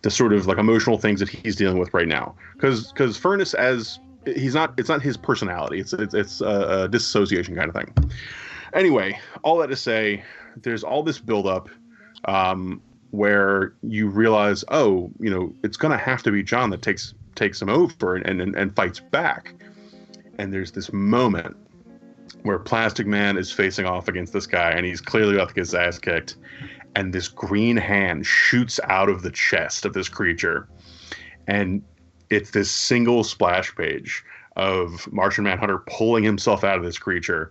the 0.02 0.10
sort 0.10 0.32
of 0.32 0.46
like 0.46 0.58
emotional 0.58 0.98
things 0.98 1.20
that 1.20 1.28
he's 1.28 1.56
dealing 1.56 1.78
with 1.78 1.92
right 1.94 2.08
now. 2.08 2.34
Because 2.54 2.92
because 2.92 3.18
Fernus 3.18 3.54
as 3.54 3.98
he's 4.26 4.54
not 4.54 4.74
it's 4.78 4.88
not 4.88 5.02
his 5.02 5.16
personality. 5.16 5.80
It's 5.80 5.92
it's, 5.92 6.14
it's 6.14 6.40
a, 6.40 6.84
a 6.84 6.88
disassociation 6.88 7.56
kind 7.56 7.68
of 7.68 7.74
thing. 7.74 8.12
Anyway 8.74 9.18
all 9.42 9.58
that 9.58 9.68
to 9.68 9.76
say 9.76 10.22
there's 10.56 10.84
all 10.84 11.02
this 11.02 11.18
buildup 11.18 11.68
um, 12.26 12.80
where 13.10 13.74
you 13.82 14.08
realize 14.08 14.64
oh 14.68 15.10
you 15.18 15.30
know 15.30 15.52
it's 15.62 15.76
gonna 15.76 15.98
have 15.98 16.22
to 16.22 16.30
be 16.30 16.42
john 16.42 16.70
that 16.70 16.82
takes 16.82 17.14
takes 17.34 17.60
him 17.60 17.68
over 17.68 18.16
and 18.16 18.40
and, 18.40 18.54
and 18.54 18.74
fights 18.76 19.00
back. 19.00 19.54
And 20.38 20.52
there's 20.52 20.72
this 20.72 20.92
moment 20.92 21.56
where 22.42 22.58
Plastic 22.58 23.06
Man 23.06 23.36
is 23.36 23.52
facing 23.52 23.86
off 23.86 24.08
against 24.08 24.32
this 24.32 24.46
guy, 24.46 24.70
and 24.70 24.84
he's 24.84 25.00
clearly 25.00 25.34
about 25.34 25.48
to 25.48 25.54
get 25.54 25.62
his 25.62 25.74
ass 25.74 25.98
kicked. 25.98 26.36
And 26.94 27.12
this 27.12 27.28
green 27.28 27.76
hand 27.76 28.26
shoots 28.26 28.78
out 28.84 29.08
of 29.08 29.22
the 29.22 29.30
chest 29.30 29.86
of 29.86 29.94
this 29.94 30.08
creature, 30.08 30.68
and 31.46 31.82
it's 32.28 32.50
this 32.50 32.70
single 32.70 33.24
splash 33.24 33.74
page 33.74 34.22
of 34.56 35.10
Martian 35.10 35.44
Manhunter 35.44 35.78
pulling 35.78 36.24
himself 36.24 36.64
out 36.64 36.76
of 36.76 36.84
this 36.84 36.98
creature, 36.98 37.50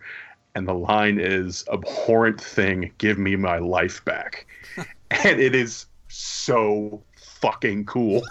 and 0.53 0.67
the 0.67 0.73
line 0.73 1.19
is 1.19 1.65
"abhorrent 1.71 2.39
thing, 2.39 2.91
give 2.99 3.17
me 3.17 3.35
my 3.35 3.57
life 3.57 4.03
back," 4.05 4.45
and 5.11 5.39
it 5.39 5.55
is 5.55 5.87
so 6.07 7.03
fucking 7.41 7.85
cool. 7.85 8.21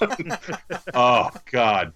oh 0.94 1.30
God. 1.50 1.92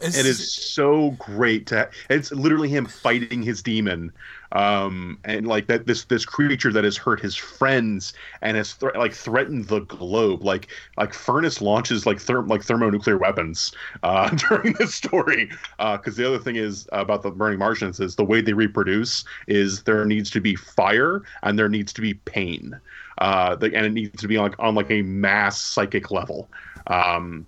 It 0.00 0.26
is 0.26 0.52
so 0.52 1.12
great 1.12 1.66
to. 1.68 1.88
It's 2.10 2.32
literally 2.32 2.68
him 2.68 2.86
fighting 2.86 3.42
his 3.42 3.62
demon, 3.62 4.12
um, 4.52 5.18
and 5.24 5.46
like 5.46 5.66
that 5.68 5.86
this 5.86 6.04
this 6.04 6.24
creature 6.24 6.72
that 6.72 6.84
has 6.84 6.96
hurt 6.96 7.20
his 7.20 7.36
friends 7.36 8.12
and 8.42 8.56
has 8.56 8.76
like 8.94 9.12
threatened 9.12 9.66
the 9.66 9.80
globe. 9.80 10.44
Like 10.44 10.68
like 10.96 11.12
Fernus 11.12 11.60
launches 11.60 12.06
like 12.06 12.18
therm 12.18 12.48
like 12.48 12.62
thermonuclear 12.62 13.18
weapons 13.18 13.72
uh, 14.02 14.28
during 14.48 14.74
this 14.74 14.94
story. 14.94 15.50
Because 15.78 16.16
the 16.16 16.26
other 16.26 16.38
thing 16.38 16.56
is 16.56 16.88
about 16.92 17.22
the 17.22 17.30
burning 17.30 17.58
Martians 17.58 18.00
is 18.00 18.16
the 18.16 18.24
way 18.24 18.40
they 18.40 18.52
reproduce 18.52 19.24
is 19.46 19.82
there 19.84 20.04
needs 20.04 20.30
to 20.30 20.40
be 20.40 20.54
fire 20.54 21.22
and 21.42 21.58
there 21.58 21.68
needs 21.68 21.92
to 21.92 22.00
be 22.00 22.14
pain, 22.14 22.78
uh, 23.18 23.56
the, 23.56 23.66
and 23.66 23.86
it 23.86 23.92
needs 23.92 24.20
to 24.20 24.28
be 24.28 24.38
like 24.38 24.54
on 24.58 24.74
like 24.74 24.90
a 24.90 25.02
mass 25.02 25.60
psychic 25.60 26.10
level. 26.10 26.48
Um, 26.86 27.46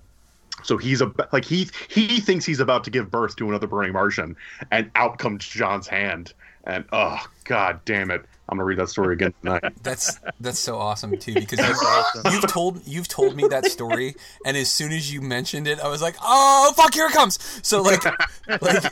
so 0.67 0.77
he's 0.77 1.01
a 1.01 1.13
like 1.33 1.45
he 1.45 1.69
he 1.89 2.21
thinks 2.21 2.45
he's 2.45 2.61
about 2.61 2.85
to 2.85 2.91
give 2.91 3.11
birth 3.11 3.37
to 3.37 3.49
another 3.49 3.67
burning 3.67 3.93
Martian, 3.93 4.37
and 4.71 4.91
out 4.95 5.19
comes 5.19 5.47
John's 5.47 5.87
hand, 5.87 6.33
and 6.65 6.85
oh 6.93 7.25
god 7.45 7.81
damn 7.85 8.11
it! 8.11 8.25
I'm 8.49 8.59
gonna 8.59 8.65
read 8.65 8.79
that 8.79 8.89
story 8.89 9.15
again 9.15 9.33
tonight. 9.41 9.63
That's 9.83 10.19
that's 10.41 10.59
so 10.59 10.77
awesome 10.77 11.17
too 11.19 11.35
because 11.35 11.59
you've, 11.59 12.33
you've 12.35 12.47
told 12.47 12.87
you've 12.87 13.09
told 13.09 13.37
me 13.37 13.47
that 13.49 13.67
story, 13.67 14.15
and 14.45 14.57
as 14.57 14.71
soon 14.71 14.93
as 14.93 15.13
you 15.13 15.21
mentioned 15.21 15.69
it, 15.69 15.81
I 15.81 15.89
was 15.89 16.03
like, 16.03 16.17
oh 16.21 16.73
fuck, 16.77 16.95
here 16.95 17.07
it 17.07 17.13
comes. 17.13 17.39
So 17.63 17.83
like, 17.83 18.05
like 18.61 18.83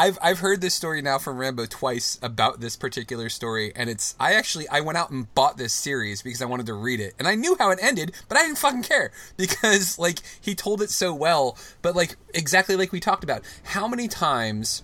I've 0.00 0.18
I've 0.22 0.38
heard 0.38 0.62
this 0.62 0.74
story 0.74 1.02
now 1.02 1.18
from 1.18 1.36
Rambo 1.36 1.66
twice 1.66 2.18
about 2.22 2.58
this 2.58 2.74
particular 2.74 3.28
story, 3.28 3.70
and 3.76 3.90
it's 3.90 4.14
I 4.18 4.32
actually 4.32 4.66
I 4.70 4.80
went 4.80 4.96
out 4.96 5.10
and 5.10 5.32
bought 5.34 5.58
this 5.58 5.74
series 5.74 6.22
because 6.22 6.40
I 6.40 6.46
wanted 6.46 6.64
to 6.66 6.72
read 6.72 7.00
it, 7.00 7.12
and 7.18 7.28
I 7.28 7.34
knew 7.34 7.54
how 7.58 7.70
it 7.70 7.78
ended, 7.82 8.12
but 8.26 8.38
I 8.38 8.46
didn't 8.46 8.56
fucking 8.56 8.84
care 8.84 9.12
because 9.36 9.98
like 9.98 10.20
he 10.40 10.54
told 10.54 10.80
it 10.80 10.88
so 10.88 11.12
well, 11.12 11.58
but 11.82 11.94
like 11.94 12.16
exactly 12.32 12.76
like 12.76 12.92
we 12.92 12.98
talked 12.98 13.24
about, 13.24 13.42
how 13.62 13.86
many 13.86 14.08
times, 14.08 14.82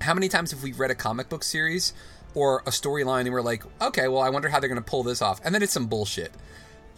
how 0.00 0.14
many 0.14 0.30
times 0.30 0.52
have 0.52 0.62
we 0.62 0.72
read 0.72 0.90
a 0.90 0.94
comic 0.94 1.28
book 1.28 1.44
series 1.44 1.92
or 2.32 2.60
a 2.60 2.70
storyline 2.70 3.26
and 3.26 3.32
we're 3.32 3.42
like, 3.42 3.62
okay, 3.82 4.08
well 4.08 4.22
I 4.22 4.30
wonder 4.30 4.48
how 4.48 4.58
they're 4.58 4.70
gonna 4.70 4.80
pull 4.80 5.02
this 5.02 5.20
off, 5.20 5.38
and 5.44 5.54
then 5.54 5.62
it's 5.62 5.74
some 5.74 5.86
bullshit, 5.86 6.32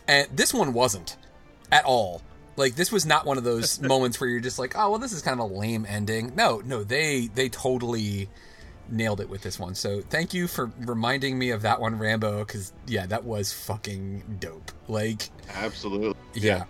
and 0.06 0.28
this 0.32 0.54
one 0.54 0.72
wasn't 0.72 1.16
at 1.72 1.84
all 1.84 2.22
like 2.56 2.74
this 2.74 2.92
was 2.92 3.06
not 3.06 3.26
one 3.26 3.38
of 3.38 3.44
those 3.44 3.80
moments 3.82 4.20
where 4.20 4.28
you're 4.28 4.40
just 4.40 4.58
like, 4.58 4.74
oh 4.76 4.90
well, 4.90 4.98
this 4.98 5.12
is 5.12 5.22
kind 5.22 5.40
of 5.40 5.50
a 5.50 5.54
lame 5.54 5.86
ending. 5.88 6.34
No, 6.34 6.62
no, 6.64 6.84
they 6.84 7.28
they 7.34 7.48
totally 7.48 8.28
nailed 8.88 9.20
it 9.20 9.28
with 9.28 9.42
this 9.42 9.58
one. 9.58 9.74
So 9.74 10.00
thank 10.02 10.34
you 10.34 10.46
for 10.46 10.70
reminding 10.80 11.38
me 11.38 11.50
of 11.50 11.62
that 11.62 11.80
one, 11.80 11.98
Rambo. 11.98 12.40
Because 12.40 12.72
yeah, 12.86 13.06
that 13.06 13.24
was 13.24 13.52
fucking 13.52 14.38
dope. 14.40 14.72
Like 14.88 15.30
absolutely, 15.54 16.14
yeah. 16.34 16.64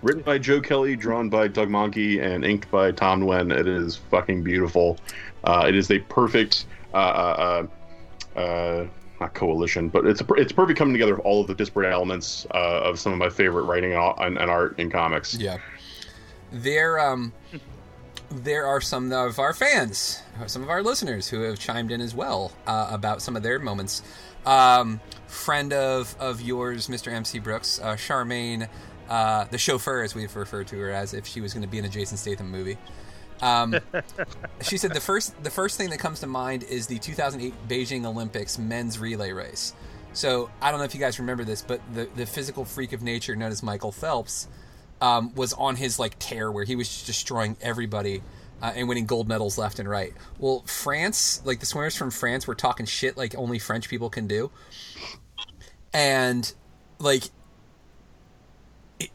Written 0.00 0.22
by 0.22 0.38
Joe 0.38 0.60
Kelly, 0.60 0.94
drawn 0.94 1.28
by 1.28 1.48
Doug 1.48 1.68
Mahnke, 1.70 2.22
and 2.22 2.44
inked 2.44 2.70
by 2.70 2.92
Tom 2.92 3.22
Nguyen. 3.22 3.52
It 3.52 3.66
is 3.66 3.96
fucking 3.96 4.44
beautiful. 4.44 4.96
Uh, 5.42 5.64
it 5.66 5.74
is 5.74 5.90
a 5.90 5.98
perfect 5.98 6.66
uh, 6.94 6.96
uh, 6.96 7.66
uh, 8.36 8.38
uh 8.38 8.86
not 9.20 9.34
coalition, 9.34 9.88
but 9.88 10.06
it's 10.06 10.22
it's 10.36 10.52
perfect 10.52 10.78
coming 10.78 10.94
together 10.94 11.14
of 11.14 11.20
all 11.20 11.40
of 11.40 11.46
the 11.46 11.54
disparate 11.54 11.92
elements 11.92 12.46
uh, 12.54 12.82
of 12.82 12.98
some 12.98 13.12
of 13.12 13.18
my 13.18 13.28
favorite 13.28 13.64
writing 13.64 13.94
and, 13.94 14.38
and, 14.38 14.50
art 14.50 14.78
in 14.78 14.90
comics. 14.90 15.34
Yeah, 15.34 15.58
there 16.52 16.98
um 16.98 17.32
there 18.30 18.66
are 18.66 18.80
some 18.80 19.12
of 19.12 19.38
our 19.38 19.52
fans, 19.52 20.22
some 20.46 20.62
of 20.62 20.68
our 20.68 20.82
listeners 20.82 21.28
who 21.28 21.42
have 21.42 21.58
chimed 21.58 21.90
in 21.90 22.00
as 22.00 22.14
well 22.14 22.52
uh, 22.66 22.88
about 22.90 23.22
some 23.22 23.36
of 23.36 23.42
their 23.42 23.58
moments. 23.58 24.02
Um, 24.46 25.00
friend 25.26 25.72
of 25.72 26.14
of 26.18 26.40
yours, 26.40 26.88
Mr. 26.88 27.12
MC 27.12 27.38
Brooks, 27.38 27.80
uh, 27.80 27.96
Charmaine, 27.96 28.68
uh, 29.08 29.44
the 29.44 29.58
chauffeur, 29.58 30.02
as 30.02 30.14
we've 30.14 30.34
referred 30.34 30.68
to 30.68 30.78
her 30.78 30.90
as, 30.90 31.14
if 31.14 31.26
she 31.26 31.40
was 31.40 31.54
going 31.54 31.62
to 31.62 31.68
be 31.68 31.78
in 31.78 31.84
a 31.84 31.88
Jason 31.88 32.16
Statham 32.16 32.50
movie. 32.50 32.78
Um, 33.40 33.76
she 34.62 34.78
said 34.78 34.94
the 34.94 35.00
first 35.00 35.42
the 35.42 35.50
first 35.50 35.76
thing 35.76 35.90
that 35.90 35.98
comes 35.98 36.20
to 36.20 36.26
mind 36.26 36.64
is 36.64 36.86
the 36.86 36.98
2008 36.98 37.68
Beijing 37.68 38.04
Olympics 38.04 38.58
men's 38.58 38.98
relay 38.98 39.32
race. 39.32 39.74
So 40.12 40.50
I 40.60 40.70
don't 40.70 40.80
know 40.80 40.84
if 40.84 40.94
you 40.94 41.00
guys 41.00 41.18
remember 41.18 41.44
this, 41.44 41.62
but 41.62 41.80
the 41.94 42.08
the 42.16 42.26
physical 42.26 42.64
freak 42.64 42.92
of 42.92 43.02
nature 43.02 43.36
known 43.36 43.52
as 43.52 43.62
Michael 43.62 43.92
Phelps 43.92 44.48
um, 45.00 45.34
was 45.34 45.52
on 45.52 45.76
his 45.76 45.98
like 45.98 46.16
tear 46.18 46.50
where 46.50 46.64
he 46.64 46.76
was 46.76 46.88
just 46.88 47.06
destroying 47.06 47.56
everybody. 47.60 48.22
Uh, 48.60 48.72
and 48.74 48.88
winning 48.88 49.06
gold 49.06 49.28
medals 49.28 49.56
left 49.56 49.78
and 49.78 49.88
right. 49.88 50.12
Well, 50.40 50.64
France, 50.66 51.40
like 51.44 51.60
the 51.60 51.66
swimmers 51.66 51.94
from 51.94 52.10
France, 52.10 52.44
were 52.48 52.56
talking 52.56 52.86
shit 52.86 53.16
like 53.16 53.36
only 53.36 53.60
French 53.60 53.88
people 53.88 54.10
can 54.10 54.26
do, 54.26 54.50
and 55.92 56.52
like 56.98 57.22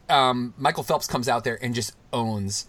um, 0.08 0.54
Michael 0.56 0.82
Phelps 0.82 1.06
comes 1.06 1.28
out 1.28 1.44
there 1.44 1.62
and 1.62 1.74
just 1.74 1.94
owns 2.10 2.66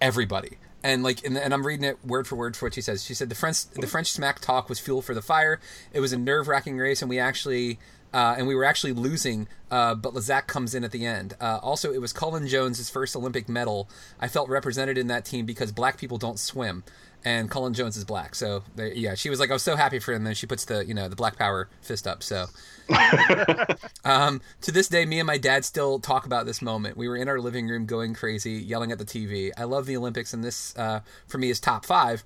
everybody 0.00 0.56
and 0.82 1.02
like 1.02 1.24
and, 1.24 1.36
and, 1.36 1.54
I'm 1.54 1.66
reading 1.66 1.84
it 1.84 2.04
word 2.04 2.26
for 2.26 2.36
word 2.36 2.56
for 2.56 2.66
what 2.66 2.74
she 2.74 2.80
says. 2.80 3.04
She 3.04 3.14
said 3.14 3.28
the 3.28 3.34
French 3.34 3.68
the 3.70 3.86
French 3.86 4.10
smack 4.12 4.40
talk 4.40 4.68
was 4.68 4.78
fuel 4.78 5.02
for 5.02 5.14
the 5.14 5.22
fire. 5.22 5.60
It 5.92 6.00
was 6.00 6.12
a 6.12 6.18
nerve 6.18 6.48
wracking 6.48 6.78
race, 6.78 7.02
and 7.02 7.08
we 7.08 7.18
actually 7.18 7.78
uh, 8.12 8.34
and 8.36 8.46
we 8.46 8.54
were 8.54 8.64
actually 8.64 8.92
losing, 8.92 9.48
uh, 9.70 9.94
but 9.94 10.12
Lezak 10.12 10.46
comes 10.46 10.74
in 10.74 10.84
at 10.84 10.90
the 10.90 11.06
end. 11.06 11.34
Uh, 11.40 11.58
also, 11.62 11.92
it 11.92 12.00
was 12.00 12.12
Cullen 12.12 12.46
Jones' 12.46 12.90
first 12.90 13.16
Olympic 13.16 13.48
medal. 13.48 13.88
I 14.20 14.28
felt 14.28 14.48
represented 14.50 14.98
in 14.98 15.06
that 15.06 15.24
team 15.24 15.46
because 15.46 15.72
black 15.72 15.96
people 15.96 16.18
don't 16.18 16.38
swim, 16.38 16.84
and 17.24 17.50
Cullen 17.50 17.74
Jones 17.74 17.96
is 17.96 18.04
black. 18.04 18.34
So 18.34 18.62
yeah, 18.76 19.14
she 19.14 19.30
was 19.30 19.38
like, 19.40 19.50
I 19.50 19.52
was 19.52 19.62
so 19.62 19.76
happy 19.76 19.98
for 19.98 20.12
him. 20.12 20.18
And 20.18 20.26
then 20.26 20.34
she 20.34 20.46
puts 20.46 20.64
the 20.64 20.84
you 20.84 20.94
know 20.94 21.08
the 21.08 21.16
black 21.16 21.36
power 21.36 21.68
fist 21.80 22.06
up. 22.06 22.22
So 22.22 22.46
um, 24.04 24.40
to 24.62 24.72
this 24.72 24.88
day, 24.88 25.04
me 25.06 25.20
and 25.20 25.26
my 25.26 25.38
dad 25.38 25.64
still 25.64 26.00
talk 26.00 26.26
about 26.26 26.46
this 26.46 26.60
moment. 26.60 26.96
We 26.96 27.08
were 27.08 27.16
in 27.16 27.28
our 27.28 27.40
living 27.40 27.68
room 27.68 27.86
going 27.86 28.14
crazy, 28.14 28.52
yelling 28.52 28.92
at 28.92 28.98
the 28.98 29.04
TV. 29.04 29.50
I 29.56 29.64
love 29.64 29.86
the 29.86 29.96
Olympics, 29.96 30.32
and 30.32 30.42
this 30.42 30.76
uh, 30.76 31.00
for 31.26 31.38
me 31.38 31.50
is 31.50 31.60
top 31.60 31.84
five 31.84 32.24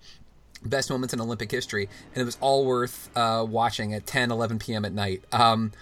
best 0.64 0.90
moments 0.90 1.12
in 1.12 1.20
Olympic 1.20 1.50
history, 1.50 1.88
and 2.14 2.22
it 2.22 2.24
was 2.24 2.38
all 2.40 2.64
worth 2.64 3.10
uh, 3.16 3.44
watching 3.48 3.92
at 3.92 4.06
10, 4.06 4.32
11 4.32 4.58
p.m. 4.58 4.84
at 4.84 4.92
night. 4.92 5.22
Um, 5.30 5.72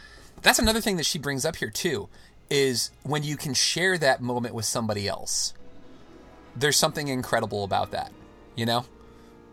that's 0.43 0.59
another 0.59 0.81
thing 0.81 0.97
that 0.97 1.07
she 1.07 1.19
brings 1.19 1.45
up 1.45 1.57
here 1.57 1.71
too, 1.71 2.09
is 2.51 2.91
when 3.03 3.23
you 3.23 3.37
can 3.37 3.55
share 3.55 3.97
that 3.99 4.21
moment 4.21 4.55
with 4.55 4.65
somebody 4.65 5.09
else. 5.09 5.55
There's 6.57 6.77
something 6.77 7.09
incredible 7.09 7.65
about 7.65 7.93
that, 7.93 8.13
you 8.57 8.67
know 8.67 8.85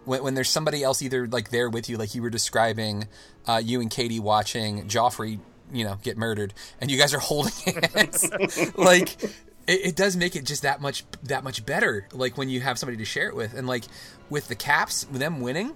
when, 0.06 0.24
when 0.24 0.34
there's 0.34 0.50
somebody 0.50 0.84
else 0.84 1.02
either 1.02 1.28
like 1.28 1.50
there 1.50 1.70
with 1.70 1.90
you, 1.90 1.98
like 1.98 2.16
you 2.16 2.22
were 2.22 2.30
describing, 2.30 3.08
uh, 3.48 3.62
you 3.64 3.82
and 3.82 3.90
Katie 3.90 4.20
watching 4.20 4.88
Joffrey, 4.88 5.40
you 5.72 5.84
know, 5.84 5.98
get 6.02 6.18
murdered, 6.18 6.54
and 6.80 6.92
you 6.92 6.98
guys 6.98 7.14
are 7.14 7.20
holding 7.20 7.54
hands, 7.94 8.30
like 8.78 9.24
it, 9.24 9.86
it, 9.86 9.96
does 9.96 10.18
make 10.18 10.36
it 10.36 10.46
just 10.46 10.64
that 10.64 10.82
much 10.82 11.06
that 11.24 11.44
much 11.44 11.66
better. 11.66 12.08
Like 12.12 12.38
when 12.38 12.50
you 12.50 12.62
have 12.62 12.78
somebody 12.78 12.98
to 12.98 13.06
share 13.06 13.28
it 13.28 13.36
with, 13.36 13.54
and 13.54 13.68
like 13.68 13.84
with 14.30 14.48
the 14.48 14.56
Caps, 14.56 15.08
with 15.10 15.20
them 15.20 15.42
winning, 15.42 15.76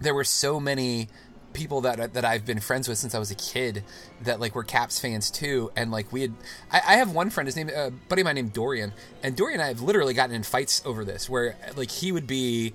there 0.00 0.14
were 0.14 0.24
so 0.24 0.60
many 0.60 1.08
people 1.52 1.80
that 1.80 2.14
that 2.14 2.24
I've 2.24 2.44
been 2.44 2.60
friends 2.60 2.88
with 2.88 2.98
since 2.98 3.14
I 3.14 3.18
was 3.18 3.30
a 3.30 3.34
kid 3.34 3.82
that 4.22 4.40
like 4.40 4.54
were 4.54 4.64
Caps 4.64 5.00
fans 5.00 5.30
too, 5.30 5.70
and 5.74 5.90
like 5.90 6.12
we 6.12 6.22
had, 6.22 6.34
I, 6.70 6.80
I 6.86 6.96
have 6.96 7.12
one 7.12 7.30
friend, 7.30 7.46
his 7.46 7.56
name, 7.56 7.70
uh, 7.74 7.90
buddy 8.08 8.22
of 8.22 8.26
mine 8.26 8.36
named 8.36 8.52
Dorian, 8.52 8.92
and 9.22 9.36
Dorian 9.36 9.60
and 9.60 9.64
I 9.64 9.68
have 9.68 9.80
literally 9.80 10.14
gotten 10.14 10.34
in 10.34 10.42
fights 10.42 10.82
over 10.84 11.04
this, 11.04 11.28
where 11.28 11.56
like 11.76 11.90
he 11.90 12.12
would 12.12 12.26
be 12.26 12.74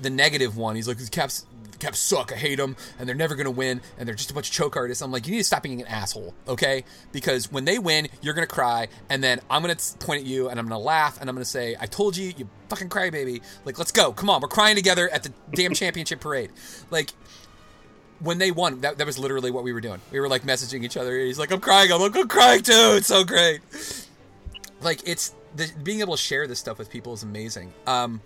the 0.00 0.10
negative 0.10 0.56
one. 0.56 0.76
He's 0.76 0.88
like, 0.88 0.98
the 0.98 1.08
Caps, 1.08 1.46
the 1.70 1.78
Caps 1.78 1.98
suck. 1.98 2.32
I 2.32 2.36
hate 2.36 2.56
them, 2.56 2.76
and 2.98 3.08
they're 3.08 3.16
never 3.16 3.34
going 3.34 3.46
to 3.46 3.50
win, 3.50 3.80
and 3.98 4.06
they're 4.06 4.14
just 4.14 4.30
a 4.30 4.34
bunch 4.34 4.48
of 4.48 4.54
choke 4.54 4.76
artists. 4.76 5.02
I'm 5.02 5.12
like, 5.12 5.26
you 5.26 5.32
need 5.32 5.38
to 5.38 5.44
stop 5.44 5.62
being 5.62 5.80
an 5.80 5.86
asshole, 5.86 6.34
okay? 6.48 6.84
Because 7.12 7.50
when 7.50 7.64
they 7.64 7.78
win, 7.78 8.08
you're 8.22 8.34
going 8.34 8.46
to 8.46 8.54
cry, 8.54 8.88
and 9.08 9.22
then 9.22 9.40
I'm 9.50 9.62
going 9.62 9.74
to 9.76 9.98
point 9.98 10.20
at 10.20 10.26
you, 10.26 10.48
and 10.48 10.58
I'm 10.58 10.66
going 10.66 10.78
to 10.78 10.84
laugh, 10.84 11.20
and 11.20 11.28
I'm 11.28 11.34
going 11.34 11.44
to 11.44 11.50
say, 11.50 11.76
I 11.78 11.86
told 11.86 12.16
you, 12.16 12.32
you 12.36 12.48
fucking 12.68 12.88
crybaby. 12.88 13.42
Like, 13.64 13.78
let's 13.78 13.92
go. 13.92 14.12
Come 14.12 14.30
on. 14.30 14.40
We're 14.40 14.48
crying 14.48 14.76
together 14.76 15.08
at 15.08 15.22
the 15.22 15.32
damn 15.52 15.74
championship 15.74 16.20
parade. 16.20 16.50
Like, 16.90 17.10
when 18.20 18.38
they 18.38 18.50
won, 18.50 18.80
that, 18.80 18.98
that 18.98 19.06
was 19.06 19.18
literally 19.18 19.50
what 19.50 19.64
we 19.64 19.72
were 19.72 19.80
doing. 19.80 20.00
We 20.10 20.20
were 20.20 20.28
like 20.28 20.42
messaging 20.42 20.84
each 20.84 20.96
other. 20.96 21.18
He's 21.18 21.38
like, 21.38 21.52
I'm 21.52 21.60
crying. 21.60 21.92
I'm 21.92 22.00
like, 22.00 22.16
I'm 22.16 22.28
crying 22.28 22.62
too. 22.62 22.94
It's 22.96 23.08
so 23.08 23.24
great. 23.24 23.60
Like, 24.80 25.06
it's 25.06 25.34
the, 25.56 25.70
being 25.82 26.00
able 26.00 26.16
to 26.16 26.22
share 26.22 26.46
this 26.46 26.58
stuff 26.58 26.78
with 26.78 26.90
people 26.90 27.12
is 27.12 27.22
amazing. 27.22 27.72
Um, 27.86 28.20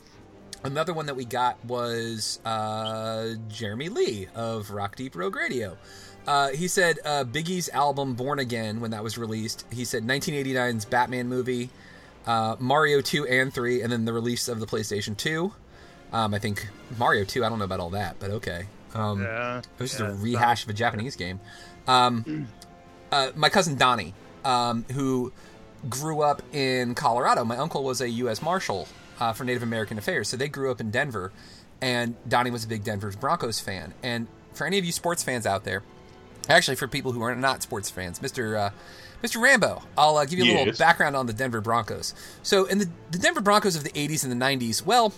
Another 0.64 0.92
one 0.92 1.06
that 1.06 1.14
we 1.14 1.24
got 1.24 1.64
was 1.64 2.40
uh, 2.44 3.28
Jeremy 3.48 3.88
Lee 3.88 4.28
of 4.34 4.70
Rock 4.70 4.96
Deep 4.96 5.14
Rogue 5.14 5.36
Radio. 5.36 5.76
Uh, 6.26 6.48
he 6.48 6.68
said 6.68 6.98
uh, 7.04 7.24
Biggie's 7.24 7.68
album 7.70 8.14
Born 8.14 8.38
Again, 8.38 8.80
when 8.80 8.90
that 8.90 9.02
was 9.02 9.16
released, 9.16 9.64
he 9.70 9.84
said 9.84 10.02
1989's 10.02 10.84
Batman 10.84 11.28
movie, 11.28 11.70
uh, 12.26 12.56
Mario 12.58 13.00
2 13.00 13.26
and 13.26 13.54
3, 13.54 13.82
and 13.82 13.92
then 13.92 14.04
the 14.04 14.12
release 14.12 14.48
of 14.48 14.60
the 14.60 14.66
PlayStation 14.66 15.16
2. 15.16 15.52
Um, 16.12 16.34
I 16.34 16.38
think 16.38 16.68
Mario 16.98 17.24
2, 17.24 17.44
I 17.44 17.48
don't 17.48 17.58
know 17.58 17.64
about 17.64 17.80
all 17.80 17.90
that, 17.90 18.16
but 18.18 18.30
okay. 18.30 18.66
Um, 18.94 19.22
yeah, 19.22 19.58
it 19.58 19.66
was 19.78 19.90
just 19.92 20.02
yeah, 20.02 20.10
a 20.10 20.14
rehash 20.14 20.64
of 20.64 20.70
a 20.70 20.74
Japanese 20.74 21.16
game. 21.16 21.40
Um, 21.86 22.48
uh, 23.12 23.30
my 23.36 23.48
cousin 23.48 23.76
Donnie, 23.76 24.12
um, 24.44 24.84
who 24.92 25.32
grew 25.88 26.20
up 26.20 26.42
in 26.52 26.94
Colorado, 26.94 27.44
my 27.44 27.56
uncle 27.56 27.84
was 27.84 28.00
a 28.00 28.10
U.S. 28.10 28.42
Marshal 28.42 28.88
uh, 29.20 29.32
for 29.32 29.44
Native 29.44 29.62
American 29.62 29.98
Affairs. 29.98 30.28
So 30.28 30.36
they 30.36 30.48
grew 30.48 30.70
up 30.70 30.80
in 30.80 30.90
Denver, 30.90 31.32
and 31.80 32.16
Donnie 32.28 32.50
was 32.50 32.64
a 32.64 32.68
big 32.68 32.84
Denver 32.84 33.12
Broncos 33.12 33.60
fan. 33.60 33.94
And 34.02 34.26
for 34.52 34.66
any 34.66 34.78
of 34.78 34.84
you 34.84 34.92
sports 34.92 35.22
fans 35.22 35.46
out 35.46 35.64
there, 35.64 35.82
actually 36.48 36.76
for 36.76 36.88
people 36.88 37.12
who 37.12 37.22
are 37.22 37.34
not 37.34 37.62
sports 37.62 37.90
fans, 37.90 38.18
Mr. 38.20 38.58
Uh, 38.58 38.70
Mr. 39.22 39.42
Rambo, 39.42 39.82
I'll 39.96 40.16
uh, 40.16 40.24
give 40.24 40.38
you 40.38 40.44
a 40.44 40.58
little 40.58 40.78
background 40.78 41.16
on 41.16 41.26
the 41.26 41.32
Denver 41.32 41.60
Broncos. 41.60 42.14
So, 42.44 42.66
in 42.66 42.78
the, 42.78 42.88
the 43.10 43.18
Denver 43.18 43.40
Broncos 43.40 43.74
of 43.74 43.82
the 43.82 43.90
80s 43.90 44.22
and 44.22 44.30
the 44.30 44.44
90s, 44.44 44.86
well, 44.86 45.12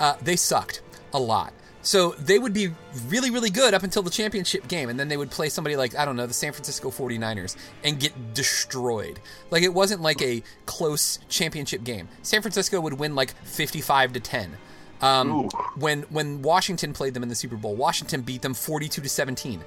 uh, 0.00 0.16
they 0.20 0.34
sucked 0.34 0.82
a 1.12 1.20
lot. 1.20 1.52
So, 1.84 2.10
they 2.18 2.38
would 2.38 2.52
be 2.52 2.70
really, 3.06 3.30
really 3.30 3.50
good 3.50 3.74
up 3.74 3.84
until 3.84 4.02
the 4.02 4.10
championship 4.10 4.66
game, 4.66 4.88
and 4.88 4.98
then 4.98 5.08
they 5.08 5.16
would 5.16 5.30
play 5.30 5.48
somebody 5.48 5.76
like, 5.76 5.94
I 5.94 6.04
don't 6.04 6.16
know, 6.16 6.26
the 6.26 6.34
San 6.34 6.52
Francisco 6.52 6.90
49ers 6.90 7.56
and 7.84 8.00
get 8.00 8.34
destroyed. 8.34 9.20
Like, 9.50 9.62
it 9.62 9.72
wasn't 9.72 10.00
like 10.00 10.20
a 10.20 10.42
close 10.66 11.20
championship 11.28 11.84
game. 11.84 12.08
San 12.22 12.42
Francisco 12.42 12.80
would 12.80 12.94
win 12.94 13.14
like 13.14 13.36
55 13.44 14.14
to 14.14 14.20
10. 14.20 14.56
Um, 15.02 15.50
when 15.76 16.02
when 16.04 16.40
Washington 16.40 16.94
played 16.94 17.12
them 17.14 17.22
in 17.22 17.28
the 17.28 17.34
Super 17.34 17.56
Bowl, 17.56 17.74
Washington 17.74 18.22
beat 18.22 18.40
them 18.42 18.54
42 18.54 19.02
to 19.02 19.08
17. 19.08 19.62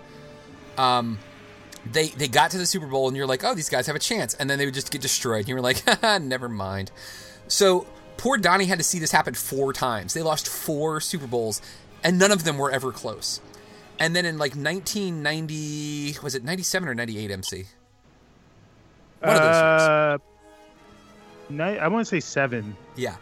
Um, 0.78 1.20
they 1.92 2.08
they 2.10 2.28
got 2.28 2.52
to 2.52 2.58
the 2.58 2.66
Super 2.66 2.88
Bowl 2.88 3.08
and 3.08 3.16
you're 3.16 3.28
like, 3.28 3.44
oh, 3.44 3.54
these 3.54 3.70
guys 3.70 3.86
have 3.88 3.96
a 3.96 4.00
chance, 4.00 4.34
and 4.34 4.50
then 4.50 4.58
they 4.58 4.66
would 4.66 4.74
just 4.74 4.92
get 4.92 5.02
destroyed. 5.02 5.42
And 5.42 5.50
you 5.50 5.56
were 5.56 5.62
like, 5.62 5.84
Haha, 5.88 6.18
never 6.18 6.50
mind. 6.50 6.92
So 7.48 7.86
poor 8.18 8.38
Donnie 8.38 8.66
had 8.66 8.80
to 8.80 8.84
see 8.84 9.00
this 9.00 9.12
happen 9.12 9.34
four 9.36 9.74
times. 9.74 10.14
They 10.14 10.24
lost 10.24 10.48
four 10.48 11.00
Super 11.00 11.28
Bowls, 11.28 11.62
and 12.04 12.20
none 12.20 12.32
of 12.32 12.44
them 12.44 12.58
were 12.58 12.72
ever 12.72 12.92
close. 12.92 13.42
And 14.00 14.16
then 14.16 14.26
in 14.26 14.38
like 14.38 14.56
1990, 14.56 16.18
was 16.22 16.36
it 16.36 16.44
97 16.44 16.88
or 16.90 16.96
98? 16.96 17.32
MC. 17.32 17.66
One 19.20 19.36
of 19.36 19.42
those. 19.42 19.56
Uh, 19.56 20.18
I 21.60 21.88
want 21.88 22.06
to 22.06 22.10
say 22.10 22.20
seven. 22.20 22.76
Yeah. 22.96 23.16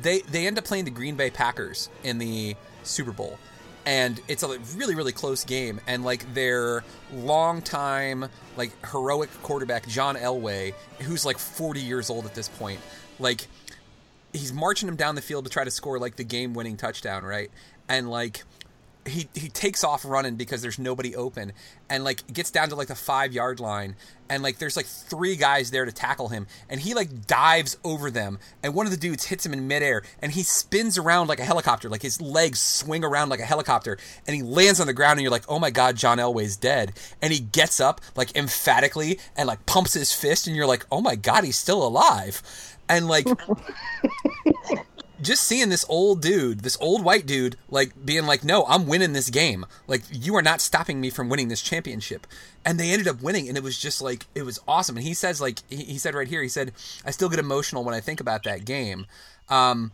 They 0.00 0.20
they 0.20 0.46
end 0.46 0.58
up 0.58 0.64
playing 0.64 0.86
the 0.86 0.90
Green 0.90 1.14
Bay 1.14 1.30
Packers 1.30 1.88
in 2.02 2.18
the 2.18 2.56
Super 2.82 3.12
Bowl. 3.12 3.38
And 3.86 4.18
it's 4.28 4.42
a 4.42 4.58
really, 4.76 4.94
really 4.94 5.12
close 5.12 5.44
game. 5.44 5.78
And 5.86 6.04
like 6.04 6.32
their 6.32 6.84
longtime, 7.12 8.26
like 8.56 8.72
heroic 8.86 9.30
quarterback, 9.42 9.86
John 9.86 10.16
Elway, 10.16 10.72
who's 11.02 11.26
like 11.26 11.38
40 11.38 11.80
years 11.80 12.08
old 12.08 12.24
at 12.24 12.34
this 12.34 12.48
point, 12.48 12.80
like 13.18 13.46
he's 14.32 14.52
marching 14.52 14.88
him 14.88 14.96
down 14.96 15.14
the 15.14 15.22
field 15.22 15.44
to 15.44 15.50
try 15.50 15.64
to 15.64 15.70
score 15.70 15.98
like 15.98 16.16
the 16.16 16.24
game 16.24 16.54
winning 16.54 16.76
touchdown, 16.76 17.24
right? 17.24 17.50
And 17.88 18.10
like 18.10 18.42
he 19.06 19.28
he 19.34 19.48
takes 19.48 19.84
off 19.84 20.04
running 20.04 20.36
because 20.36 20.62
there's 20.62 20.78
nobody 20.78 21.14
open 21.14 21.52
and 21.90 22.04
like 22.04 22.26
gets 22.32 22.50
down 22.50 22.68
to 22.68 22.74
like 22.74 22.88
the 22.88 22.94
five 22.94 23.32
yard 23.32 23.60
line 23.60 23.96
and 24.30 24.42
like 24.42 24.58
there's 24.58 24.76
like 24.76 24.86
three 24.86 25.36
guys 25.36 25.70
there 25.70 25.84
to 25.84 25.92
tackle 25.92 26.28
him 26.28 26.46
and 26.70 26.80
he 26.80 26.94
like 26.94 27.26
dives 27.26 27.76
over 27.84 28.10
them 28.10 28.38
and 28.62 28.74
one 28.74 28.86
of 28.86 28.92
the 28.92 28.98
dudes 28.98 29.24
hits 29.24 29.44
him 29.44 29.52
in 29.52 29.68
midair 29.68 30.02
and 30.22 30.32
he 30.32 30.42
spins 30.42 30.96
around 30.96 31.28
like 31.28 31.38
a 31.38 31.44
helicopter 31.44 31.88
like 31.88 32.02
his 32.02 32.20
legs 32.20 32.58
swing 32.58 33.04
around 33.04 33.28
like 33.28 33.40
a 33.40 33.44
helicopter 33.44 33.98
and 34.26 34.34
he 34.34 34.42
lands 34.42 34.80
on 34.80 34.86
the 34.86 34.92
ground 34.92 35.18
and 35.18 35.22
you're 35.22 35.30
like 35.30 35.44
oh 35.48 35.58
my 35.58 35.70
god 35.70 35.96
john 35.96 36.18
elway's 36.18 36.56
dead. 36.56 36.92
And 37.20 37.32
he 37.32 37.40
gets 37.40 37.80
up 37.80 38.00
like 38.16 38.34
emphatically 38.36 39.18
and 39.36 39.46
like 39.46 39.66
pumps 39.66 39.94
his 39.94 40.12
fist 40.12 40.46
and 40.46 40.56
you're 40.56 40.66
like 40.66 40.86
oh 40.90 41.00
my 41.00 41.16
god 41.16 41.44
he's 41.44 41.58
still 41.58 41.86
alive. 41.86 42.42
And 42.88 43.08
like 43.08 43.26
just 45.24 45.44
seeing 45.44 45.68
this 45.68 45.84
old 45.88 46.22
dude, 46.22 46.60
this 46.60 46.76
old 46.80 47.04
white 47.04 47.26
dude, 47.26 47.56
like 47.68 47.92
being 48.04 48.26
like, 48.26 48.44
"No, 48.44 48.64
I'm 48.66 48.86
winning 48.86 49.12
this 49.12 49.30
game. 49.30 49.66
Like 49.86 50.02
you 50.10 50.36
are 50.36 50.42
not 50.42 50.60
stopping 50.60 51.00
me 51.00 51.10
from 51.10 51.28
winning 51.28 51.48
this 51.48 51.62
championship." 51.62 52.26
And 52.64 52.78
they 52.78 52.90
ended 52.90 53.08
up 53.08 53.20
winning, 53.22 53.48
and 53.48 53.56
it 53.58 53.62
was 53.62 53.78
just 53.78 54.00
like 54.00 54.26
it 54.34 54.42
was 54.42 54.60
awesome. 54.68 54.96
And 54.96 55.06
he 55.06 55.14
says, 55.14 55.40
like 55.40 55.58
he, 55.68 55.84
he 55.84 55.98
said 55.98 56.14
right 56.14 56.28
here, 56.28 56.42
he 56.42 56.48
said, 56.48 56.72
"I 57.04 57.10
still 57.10 57.28
get 57.28 57.38
emotional 57.38 57.84
when 57.84 57.94
I 57.94 58.00
think 58.00 58.20
about 58.20 58.44
that 58.44 58.64
game." 58.64 59.06
Um, 59.48 59.92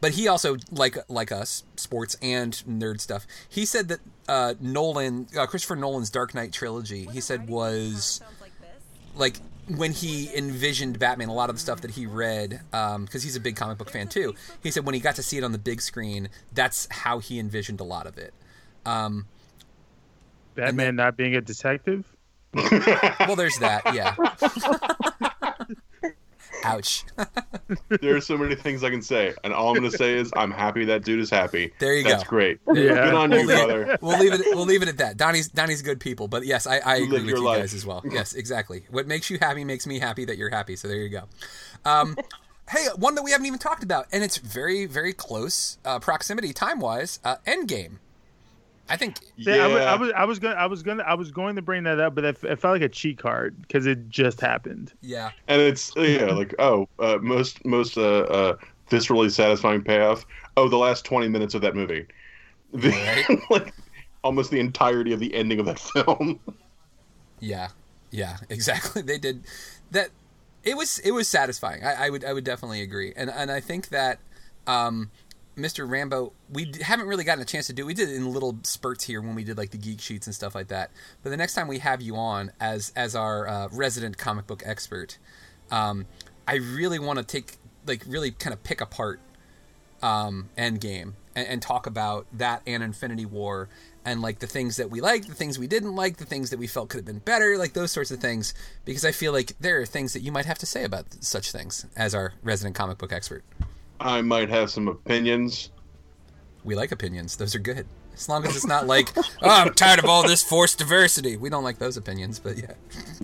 but 0.00 0.12
he 0.12 0.28
also 0.28 0.56
like 0.70 0.96
like 1.08 1.32
us, 1.32 1.64
sports 1.76 2.16
and 2.22 2.52
nerd 2.68 3.00
stuff. 3.00 3.26
He 3.48 3.64
said 3.64 3.88
that 3.88 4.00
uh, 4.28 4.54
Nolan, 4.60 5.26
uh, 5.36 5.46
Christopher 5.46 5.76
Nolan's 5.76 6.10
Dark 6.10 6.34
Knight 6.34 6.52
trilogy, 6.52 7.08
he 7.12 7.20
said 7.20 7.48
was 7.48 8.20
like 9.16 9.38
when 9.76 9.92
he 9.92 10.34
envisioned 10.34 10.98
Batman, 10.98 11.28
a 11.28 11.34
lot 11.34 11.50
of 11.50 11.56
the 11.56 11.60
stuff 11.60 11.82
that 11.82 11.92
he 11.92 12.06
read, 12.06 12.60
because 12.70 13.22
he's 13.22 13.36
a 13.36 13.40
big 13.40 13.56
comic 13.56 13.78
book 13.78 13.90
fan 13.90 14.08
too. 14.08 14.34
He 14.62 14.70
said 14.70 14.84
when 14.84 14.94
he 14.94 15.00
got 15.00 15.16
to 15.16 15.22
see 15.22 15.38
it 15.38 15.44
on 15.44 15.52
the 15.52 15.58
big 15.58 15.80
screen, 15.80 16.28
that's 16.52 16.88
how 16.90 17.18
he 17.18 17.38
envisioned 17.38 17.80
a 17.80 17.84
lot 17.84 18.06
of 18.06 18.18
it. 18.18 18.32
Um, 18.86 19.26
Batman 20.54 20.96
not 20.96 21.16
being 21.16 21.36
a 21.36 21.40
detective. 21.40 22.04
well, 22.54 23.36
there's 23.36 23.58
that. 23.58 23.82
Yeah. 23.94 24.16
Ouch. 26.64 27.04
there 28.00 28.16
are 28.16 28.20
so 28.20 28.36
many 28.36 28.54
things 28.54 28.82
I 28.84 28.90
can 28.90 29.02
say, 29.02 29.34
and 29.44 29.52
all 29.52 29.68
I'm 29.70 29.78
going 29.78 29.90
to 29.90 29.96
say 29.96 30.14
is 30.14 30.30
I'm 30.36 30.50
happy 30.50 30.84
that 30.86 31.04
dude 31.04 31.20
is 31.20 31.30
happy. 31.30 31.72
There 31.78 31.94
you 31.94 32.02
That's 32.04 32.14
go. 32.14 32.18
That's 32.18 32.28
great. 32.28 32.60
Yeah. 32.74 32.94
Good 33.06 33.14
on 33.14 33.30
We'll 33.30 33.40
you, 33.40 33.46
leave, 33.46 33.56
brother. 33.56 33.98
we'll 34.00 34.18
leave 34.18 34.32
it. 34.32 34.40
We'll 34.54 34.64
leave 34.66 34.82
it 34.82 34.88
at 34.88 34.98
that. 34.98 35.16
Donnie's 35.16 35.48
Donnie's 35.48 35.82
good 35.82 36.00
people, 36.00 36.28
but 36.28 36.44
yes, 36.46 36.66
I, 36.66 36.78
I 36.78 36.96
agree 36.96 37.20
with 37.20 37.26
you 37.26 37.42
life. 37.42 37.60
guys 37.60 37.74
as 37.74 37.84
well. 37.86 38.02
Yes, 38.10 38.32
exactly. 38.34 38.84
What 38.90 39.06
makes 39.06 39.28
you 39.30 39.38
happy 39.40 39.64
makes 39.64 39.86
me 39.86 39.98
happy 39.98 40.24
that 40.26 40.36
you're 40.38 40.50
happy. 40.50 40.76
So 40.76 40.88
there 40.88 40.96
you 40.98 41.08
go. 41.08 41.24
Um, 41.84 42.16
hey, 42.70 42.86
one 42.96 43.14
that 43.16 43.22
we 43.22 43.30
haven't 43.32 43.46
even 43.46 43.58
talked 43.58 43.82
about, 43.84 44.06
and 44.12 44.22
it's 44.24 44.36
very 44.38 44.86
very 44.86 45.12
close 45.12 45.78
uh, 45.84 45.98
proximity 45.98 46.52
time 46.52 46.80
wise. 46.80 47.18
Uh, 47.24 47.36
Endgame. 47.46 47.96
I 48.88 48.96
think. 48.96 49.18
Yeah, 49.36 49.66
I, 49.66 49.66
was, 49.66 49.82
I 49.82 49.94
was 49.94 50.12
I 50.12 50.24
was 50.24 50.38
gonna 50.38 50.54
I 50.54 50.66
was 50.66 50.82
gonna 50.82 51.02
I 51.02 51.14
was 51.14 51.30
going 51.30 51.56
to 51.56 51.62
bring 51.62 51.82
that 51.84 52.00
up, 52.00 52.14
but 52.14 52.24
it, 52.24 52.42
it 52.42 52.56
felt 52.58 52.72
like 52.72 52.82
a 52.82 52.88
cheat 52.88 53.18
card 53.18 53.60
because 53.60 53.86
it 53.86 54.08
just 54.08 54.40
happened. 54.40 54.92
Yeah. 55.02 55.30
And 55.46 55.60
it's 55.60 55.92
yeah, 55.96 56.26
like 56.26 56.54
oh, 56.58 56.88
uh, 56.98 57.18
most 57.20 57.64
most 57.64 57.98
uh, 57.98 58.20
uh, 58.20 58.56
viscerally 58.90 59.30
satisfying 59.30 59.82
payoff. 59.82 60.26
Oh, 60.56 60.68
the 60.68 60.78
last 60.78 61.04
twenty 61.04 61.28
minutes 61.28 61.54
of 61.54 61.62
that 61.62 61.74
movie, 61.74 62.06
the, 62.72 63.42
like 63.50 63.74
almost 64.24 64.50
the 64.50 64.60
entirety 64.60 65.12
of 65.12 65.20
the 65.20 65.34
ending 65.34 65.60
of 65.60 65.66
that 65.66 65.78
film. 65.94 66.40
Yeah, 67.40 67.68
yeah, 68.10 68.38
exactly. 68.48 69.02
They 69.02 69.18
did 69.18 69.44
that. 69.90 70.08
It 70.64 70.76
was 70.76 70.98
it 71.00 71.12
was 71.12 71.28
satisfying. 71.28 71.84
I, 71.84 72.06
I 72.06 72.10
would 72.10 72.24
I 72.24 72.32
would 72.32 72.44
definitely 72.44 72.82
agree, 72.82 73.12
and 73.16 73.30
and 73.30 73.50
I 73.50 73.60
think 73.60 73.88
that 73.88 74.18
um, 74.66 75.10
Mr. 75.58 75.90
Rambo, 75.90 76.32
we 76.50 76.72
haven't 76.80 77.08
really 77.08 77.24
gotten 77.24 77.42
a 77.42 77.46
chance 77.46 77.66
to 77.66 77.72
do. 77.72 77.84
We 77.84 77.94
did 77.94 78.08
it 78.08 78.14
in 78.14 78.32
little 78.32 78.58
spurts 78.62 79.04
here 79.04 79.20
when 79.20 79.34
we 79.34 79.44
did 79.44 79.58
like 79.58 79.70
the 79.70 79.78
geek 79.78 80.00
sheets 80.00 80.26
and 80.26 80.34
stuff 80.34 80.54
like 80.54 80.68
that. 80.68 80.90
But 81.22 81.30
the 81.30 81.36
next 81.36 81.54
time 81.54 81.66
we 81.66 81.80
have 81.80 82.00
you 82.00 82.16
on 82.16 82.52
as 82.60 82.92
as 82.94 83.16
our 83.16 83.48
uh, 83.48 83.68
resident 83.72 84.16
comic 84.16 84.46
book 84.46 84.62
expert, 84.64 85.18
um, 85.70 86.06
I 86.46 86.56
really 86.56 86.98
want 86.98 87.18
to 87.18 87.24
take 87.24 87.56
like 87.86 88.04
really 88.06 88.30
kind 88.30 88.54
of 88.54 88.62
pick 88.62 88.80
apart 88.80 89.20
um, 90.00 90.48
Endgame 90.56 91.14
and, 91.34 91.48
and 91.48 91.62
talk 91.62 91.86
about 91.86 92.26
that 92.32 92.62
and 92.66 92.82
Infinity 92.82 93.26
War 93.26 93.68
and 94.04 94.22
like 94.22 94.38
the 94.38 94.46
things 94.46 94.76
that 94.76 94.90
we 94.90 95.00
liked, 95.00 95.28
the 95.28 95.34
things 95.34 95.58
we 95.58 95.66
didn't 95.66 95.96
like, 95.96 96.18
the 96.18 96.24
things 96.24 96.50
that 96.50 96.58
we 96.58 96.66
felt 96.66 96.88
could 96.88 96.98
have 96.98 97.04
been 97.04 97.18
better, 97.18 97.58
like 97.58 97.72
those 97.72 97.90
sorts 97.90 98.10
of 98.10 98.20
things. 98.20 98.54
Because 98.84 99.04
I 99.04 99.12
feel 99.12 99.32
like 99.32 99.52
there 99.60 99.80
are 99.80 99.86
things 99.86 100.12
that 100.12 100.20
you 100.20 100.30
might 100.30 100.46
have 100.46 100.58
to 100.58 100.66
say 100.66 100.84
about 100.84 101.06
such 101.20 101.50
things 101.50 101.84
as 101.96 102.14
our 102.14 102.34
resident 102.42 102.76
comic 102.76 102.98
book 102.98 103.12
expert. 103.12 103.44
I 104.00 104.22
might 104.22 104.48
have 104.48 104.70
some 104.70 104.88
opinions. 104.88 105.70
We 106.64 106.74
like 106.74 106.92
opinions; 106.92 107.36
those 107.36 107.54
are 107.54 107.60
good. 107.60 107.86
As 108.14 108.28
long 108.28 108.44
as 108.44 108.56
it's 108.56 108.66
not 108.66 108.86
like, 108.88 109.16
oh, 109.16 109.22
I'm 109.42 109.72
tired 109.74 110.00
of 110.00 110.06
all 110.06 110.26
this 110.26 110.42
forced 110.42 110.78
diversity. 110.78 111.36
We 111.36 111.50
don't 111.50 111.62
like 111.62 111.78
those 111.78 111.96
opinions, 111.96 112.40
but 112.40 112.58
yeah. 112.58 112.72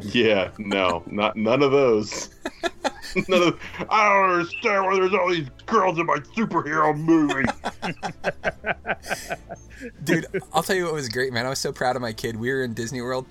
Yeah, 0.01 0.51
no, 0.59 1.03
not 1.07 1.37
none 1.37 1.62
of 1.62 1.72
those. 1.72 2.31
none 3.29 3.43
of. 3.43 3.61
I 3.91 4.09
don't 4.09 4.31
understand 4.31 4.85
why 4.85 4.95
there's 4.95 5.12
all 5.12 5.31
these 5.31 5.49
girls 5.66 5.99
in 5.99 6.07
my 6.07 6.18
superhero 6.37 6.97
movie. 6.97 7.45
Dude, 10.05 10.27
I'll 10.53 10.62
tell 10.62 10.77
you 10.77 10.85
what 10.85 10.95
was 10.95 11.09
great, 11.09 11.33
man. 11.33 11.45
I 11.45 11.49
was 11.49 11.59
so 11.59 11.72
proud 11.72 11.97
of 11.97 12.03
my 12.03 12.12
kid. 12.12 12.37
We 12.37 12.53
were 12.53 12.62
in 12.62 12.72
Disney 12.72 13.03
World 13.03 13.27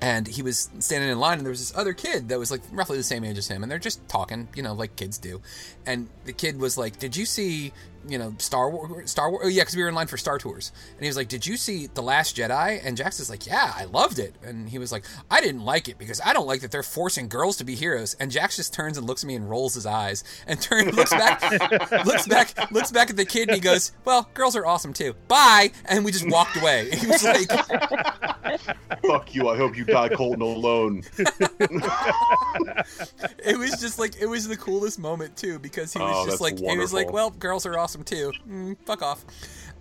and 0.00 0.26
he 0.26 0.42
was 0.42 0.70
standing 0.78 1.10
in 1.10 1.18
line 1.18 1.38
and 1.38 1.46
there 1.46 1.50
was 1.50 1.60
this 1.60 1.76
other 1.76 1.92
kid 1.92 2.28
that 2.30 2.38
was 2.38 2.50
like 2.50 2.62
roughly 2.72 2.96
the 2.96 3.02
same 3.02 3.24
age 3.24 3.36
as 3.36 3.48
him 3.48 3.62
and 3.62 3.70
they're 3.70 3.78
just 3.78 4.06
talking, 4.08 4.48
you 4.54 4.62
know, 4.62 4.72
like 4.72 4.96
kids 4.96 5.18
do. 5.18 5.40
And 5.86 6.08
the 6.24 6.32
kid 6.32 6.58
was 6.58 6.78
like, 6.78 6.98
"Did 6.98 7.16
you 7.16 7.26
see, 7.26 7.72
you 8.08 8.18
know, 8.18 8.34
Star 8.38 8.70
Wars 8.70 9.10
Star 9.10 9.30
Wars? 9.30 9.42
Oh 9.44 9.48
yeah, 9.48 9.64
cuz 9.64 9.76
we 9.76 9.82
were 9.82 9.88
in 9.88 9.94
line 9.94 10.06
for 10.06 10.16
Star 10.16 10.38
Tours." 10.38 10.72
And 10.96 11.00
he 11.02 11.06
was 11.08 11.16
like, 11.16 11.28
"Did 11.28 11.46
you 11.46 11.56
see 11.56 11.86
The 11.88 12.02
Last 12.02 12.36
Jedi?" 12.36 12.80
And 12.84 12.96
Jax 12.96 13.20
is 13.20 13.28
like, 13.30 13.46
"Yeah, 13.46 13.72
I 13.76 13.84
loved 13.84 14.18
it." 14.18 14.34
And 14.42 14.68
he 14.68 14.78
was 14.78 14.90
like, 14.92 15.04
"I 15.30 15.40
didn't 15.40 15.64
like 15.64 15.88
it 15.88 15.98
because 15.98 16.20
I 16.24 16.32
don't 16.32 16.46
like 16.46 16.60
that 16.62 16.70
they're 16.70 16.82
forcing 16.82 17.28
girls 17.28 17.56
to 17.58 17.64
be 17.64 17.74
heroes." 17.74 18.14
And 18.20 18.30
Jax 18.30 18.56
just 18.56 18.72
turns 18.72 18.96
and 18.98 19.06
looks 19.06 19.22
at 19.24 19.28
me 19.28 19.34
and 19.34 19.48
rolls 19.48 19.74
his 19.74 19.86
eyes 19.86 20.24
and 20.46 20.60
turns 20.62 20.94
looks 20.94 21.10
back 21.10 21.42
looks 22.06 22.26
back 22.26 22.70
looks 22.70 22.90
back 22.90 23.10
at 23.10 23.16
the 23.16 23.24
kid 23.24 23.48
and 23.48 23.54
he 23.54 23.60
goes, 23.60 23.92
"Well, 24.04 24.28
girls 24.34 24.56
are 24.56 24.66
awesome 24.66 24.92
too. 24.92 25.14
Bye." 25.28 25.72
And 25.86 26.04
we 26.04 26.12
just 26.12 26.28
walked 26.28 26.56
away. 26.56 26.90
He 26.90 27.06
was 27.06 27.22
like 27.24 27.50
Fuck 29.06 29.34
you. 29.34 29.48
I 29.48 29.56
hope 29.56 29.76
you 29.76 29.84
die 29.84 30.08
cold 30.08 30.34
and 30.34 30.42
alone. 30.42 31.02
it 33.44 33.58
was 33.58 33.80
just 33.80 33.98
like 33.98 34.20
it 34.20 34.26
was 34.26 34.46
the 34.48 34.56
coolest 34.56 34.98
moment 34.98 35.36
too 35.36 35.58
because 35.58 35.92
he 35.92 35.98
was 35.98 36.10
Oh, 36.12 36.24
just 36.26 36.40
that's 36.40 36.40
like 36.40 36.58
he 36.58 36.78
was 36.78 36.92
like, 36.92 37.12
well, 37.12 37.30
girls 37.30 37.66
are 37.66 37.78
awesome 37.90 38.04
too. 38.04 38.32
Mm, 38.48 38.76
fuck 38.86 39.02
off. 39.02 39.24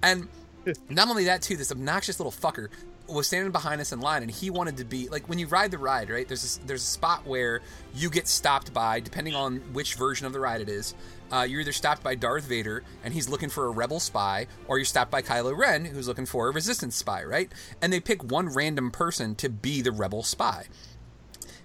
And 0.01 0.27
not 0.89 1.09
only 1.09 1.25
that 1.25 1.41
too, 1.41 1.55
this 1.55 1.71
obnoxious 1.71 2.19
little 2.19 2.31
fucker 2.31 2.69
was 3.07 3.25
standing 3.25 3.51
behind 3.51 3.81
us 3.81 3.91
in 3.91 3.99
line 4.01 4.21
and 4.21 4.29
he 4.29 4.51
wanted 4.51 4.77
to 4.77 4.85
be 4.85 5.09
like 5.09 5.27
when 5.27 5.39
you 5.39 5.47
ride 5.47 5.71
the 5.71 5.77
ride 5.79 6.11
right 6.11 6.27
there's 6.27 6.59
a, 6.59 6.67
there's 6.67 6.83
a 6.83 6.85
spot 6.85 7.25
where 7.25 7.59
you 7.95 8.07
get 8.07 8.27
stopped 8.27 8.71
by 8.71 8.99
depending 8.99 9.33
on 9.33 9.57
which 9.73 9.95
version 9.95 10.27
of 10.27 10.33
the 10.33 10.39
ride 10.39 10.61
it 10.61 10.69
is 10.69 10.93
uh, 11.31 11.41
you're 11.41 11.59
either 11.61 11.71
stopped 11.71 12.03
by 12.03 12.13
Darth 12.13 12.43
Vader 12.43 12.83
and 13.03 13.11
he's 13.11 13.27
looking 13.27 13.49
for 13.49 13.65
a 13.65 13.71
rebel 13.71 13.99
spy 13.99 14.45
or 14.67 14.77
you're 14.77 14.85
stopped 14.85 15.09
by 15.09 15.23
Kylo 15.23 15.57
Ren 15.57 15.85
who's 15.85 16.07
looking 16.07 16.27
for 16.27 16.49
a 16.49 16.51
resistance 16.51 16.95
spy 16.95 17.23
right 17.23 17.51
and 17.81 17.91
they 17.91 17.99
pick 17.99 18.23
one 18.23 18.47
random 18.53 18.91
person 18.91 19.33
to 19.37 19.49
be 19.49 19.81
the 19.81 19.91
rebel 19.91 20.21
spy 20.21 20.67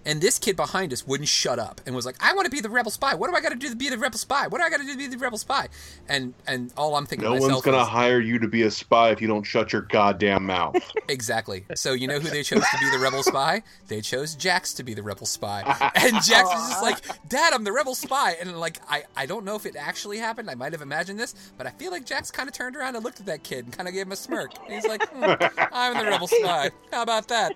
And 0.07 0.21
this 0.21 0.39
kid 0.39 0.57
behind 0.57 0.93
us 0.93 1.07
wouldn't 1.07 1.29
shut 1.29 1.59
up 1.59 1.81
and 1.87 1.95
was 1.95 2.07
like, 2.07 2.17
"I 2.21 2.35
want 2.35 2.47
to 2.47 2.51
be 2.51 2.61
the 2.61 2.69
rebel 2.69 2.91
spy. 2.91 3.15
What 3.15 3.31
do 3.31 3.37
I 3.37 3.41
got 3.41 3.51
to 3.51 3.57
do 3.57 3.69
to 3.69 3.77
be 3.77 3.89
the 3.89 3.99
rebel 3.99 4.19
spy? 4.19 4.47
What 4.47 4.59
do 4.59 4.65
I 4.65 4.71
got 4.71 4.79
to 4.79 4.85
do 4.85 4.93
to 4.93 4.99
be 4.99 5.07
the 5.07 5.19
rebel 5.19 5.39
spy?" 5.39 5.69
And 6.09 6.35
and 6.47 6.73
all 6.77 6.97
I'm 6.97 7.07
thinking 7.07 7.29
No 7.29 7.37
one's 7.41 7.63
gonna 7.63 7.83
is, 7.83 7.89
hire 7.89 8.21
you 8.21 8.39
to 8.39 8.49
be 8.49 8.63
a 8.63 8.71
spy 8.71 9.11
if 9.11 9.21
you 9.21 9.29
don't 9.29 9.45
shut 9.45 9.73
your 9.73 9.83
goddamn 9.83 10.47
mouth. 10.47 10.77
Exactly. 11.07 11.65
So 11.75 11.93
you 11.93 12.09
know 12.09 12.19
who 12.19 12.29
they 12.29 12.43
chose 12.43 12.65
to 12.65 12.79
be 12.79 12.91
the 12.91 12.99
rebel 12.99 13.23
spy? 13.23 13.63
They 13.89 14.01
chose 14.01 14.35
Jax 14.35 14.73
to 14.75 14.83
be 14.83 14.95
the 14.95 15.03
rebel 15.03 15.27
spy. 15.27 15.61
And 15.95 16.15
Jax 16.23 16.49
was 16.49 16.71
just 16.71 16.83
like, 16.83 17.29
"Dad, 17.29 17.53
I'm 17.53 17.63
the 17.63 17.73
rebel 17.73 17.95
spy." 17.95 18.37
And 18.41 18.59
like, 18.59 18.81
I 18.89 19.05
I 19.17 19.27
don't 19.27 19.45
know 19.45 19.55
if 19.55 19.67
it 19.67 19.77
actually 19.77 20.19
happened. 20.19 20.51
I 20.51 20.55
might 20.55 20.73
have 20.73 20.83
imagined 20.83 21.21
this, 21.21 21.35
but 21.59 21.67
I 21.67 21.71
feel 21.71 21.91
like 21.91 22.07
Jax 22.07 22.31
kind 22.31 22.49
of 22.49 22.55
turned 22.55 22.75
around 22.77 22.97
and 22.97 23.05
looked 23.05 23.21
at 23.21 23.27
that 23.27 23.43
kid 23.43 23.67
and 23.67 23.73
kind 23.73 23.87
of 23.87 23.95
gave 23.95 24.07
him 24.07 24.13
a 24.13 24.17
smirk. 24.17 24.53
And 24.65 24.75
he's 24.75 24.87
like, 24.87 25.07
"Hmm, 25.11 25.25
"I'm 25.73 25.99
the 25.99 26.11
rebel 26.11 26.27
spy. 26.27 26.71
How 26.91 27.03
about 27.03 27.29
that?" 27.29 27.55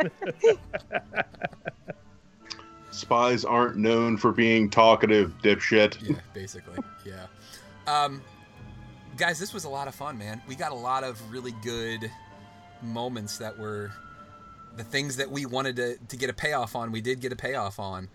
Spies 2.90 3.44
aren't 3.44 3.76
known 3.76 4.16
for 4.16 4.32
being 4.32 4.68
talkative, 4.70 5.32
dipshit. 5.42 5.96
Yeah, 6.02 6.16
basically. 6.34 6.78
Yeah. 7.04 7.26
Um, 7.86 8.22
guys, 9.16 9.38
this 9.38 9.54
was 9.54 9.64
a 9.64 9.68
lot 9.68 9.88
of 9.88 9.94
fun, 9.94 10.18
man. 10.18 10.42
We 10.48 10.54
got 10.54 10.72
a 10.72 10.76
lot 10.76 11.04
of 11.04 11.20
really 11.30 11.52
good 11.62 12.10
moments 12.82 13.38
that 13.38 13.58
were 13.58 13.92
the 14.76 14.84
things 14.84 15.16
that 15.16 15.30
we 15.30 15.46
wanted 15.46 15.76
to, 15.76 15.96
to 15.96 16.16
get 16.16 16.30
a 16.30 16.32
payoff 16.32 16.76
on. 16.76 16.92
We 16.92 17.00
did 17.00 17.20
get 17.20 17.32
a 17.32 17.36
payoff 17.36 17.78
on. 17.78 18.08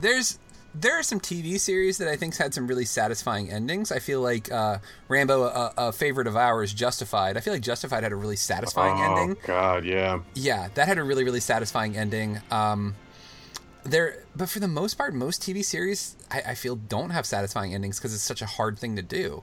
There's 0.00 0.38
there 0.80 0.98
are 0.98 1.02
some 1.02 1.18
TV 1.18 1.58
series 1.58 1.98
that 1.98 2.08
I 2.08 2.16
think 2.16 2.36
had 2.36 2.54
some 2.54 2.66
really 2.66 2.84
satisfying 2.84 3.50
endings. 3.50 3.90
I 3.90 3.98
feel 3.98 4.20
like 4.20 4.50
uh, 4.52 4.78
Rambo, 5.08 5.42
a, 5.42 5.74
a 5.76 5.92
favorite 5.92 6.26
of 6.26 6.36
ours, 6.36 6.72
Justified. 6.72 7.36
I 7.36 7.40
feel 7.40 7.52
like 7.52 7.62
Justified 7.62 8.02
had 8.02 8.12
a 8.12 8.16
really 8.16 8.36
satisfying 8.36 8.96
oh, 8.98 9.16
ending. 9.16 9.36
God, 9.44 9.84
yeah. 9.84 10.20
Yeah, 10.34 10.68
that 10.74 10.86
had 10.86 10.98
a 10.98 11.02
really 11.02 11.24
really 11.24 11.40
satisfying 11.40 11.96
ending. 11.96 12.40
Um, 12.50 12.94
there, 13.84 14.24
but 14.36 14.48
for 14.48 14.60
the 14.60 14.68
most 14.68 14.94
part, 14.94 15.14
most 15.14 15.42
TV 15.42 15.64
series 15.64 16.16
I, 16.30 16.42
I 16.48 16.54
feel 16.54 16.76
don't 16.76 17.10
have 17.10 17.26
satisfying 17.26 17.74
endings 17.74 17.98
because 17.98 18.14
it's 18.14 18.22
such 18.22 18.42
a 18.42 18.46
hard 18.46 18.78
thing 18.78 18.96
to 18.96 19.02
do. 19.02 19.42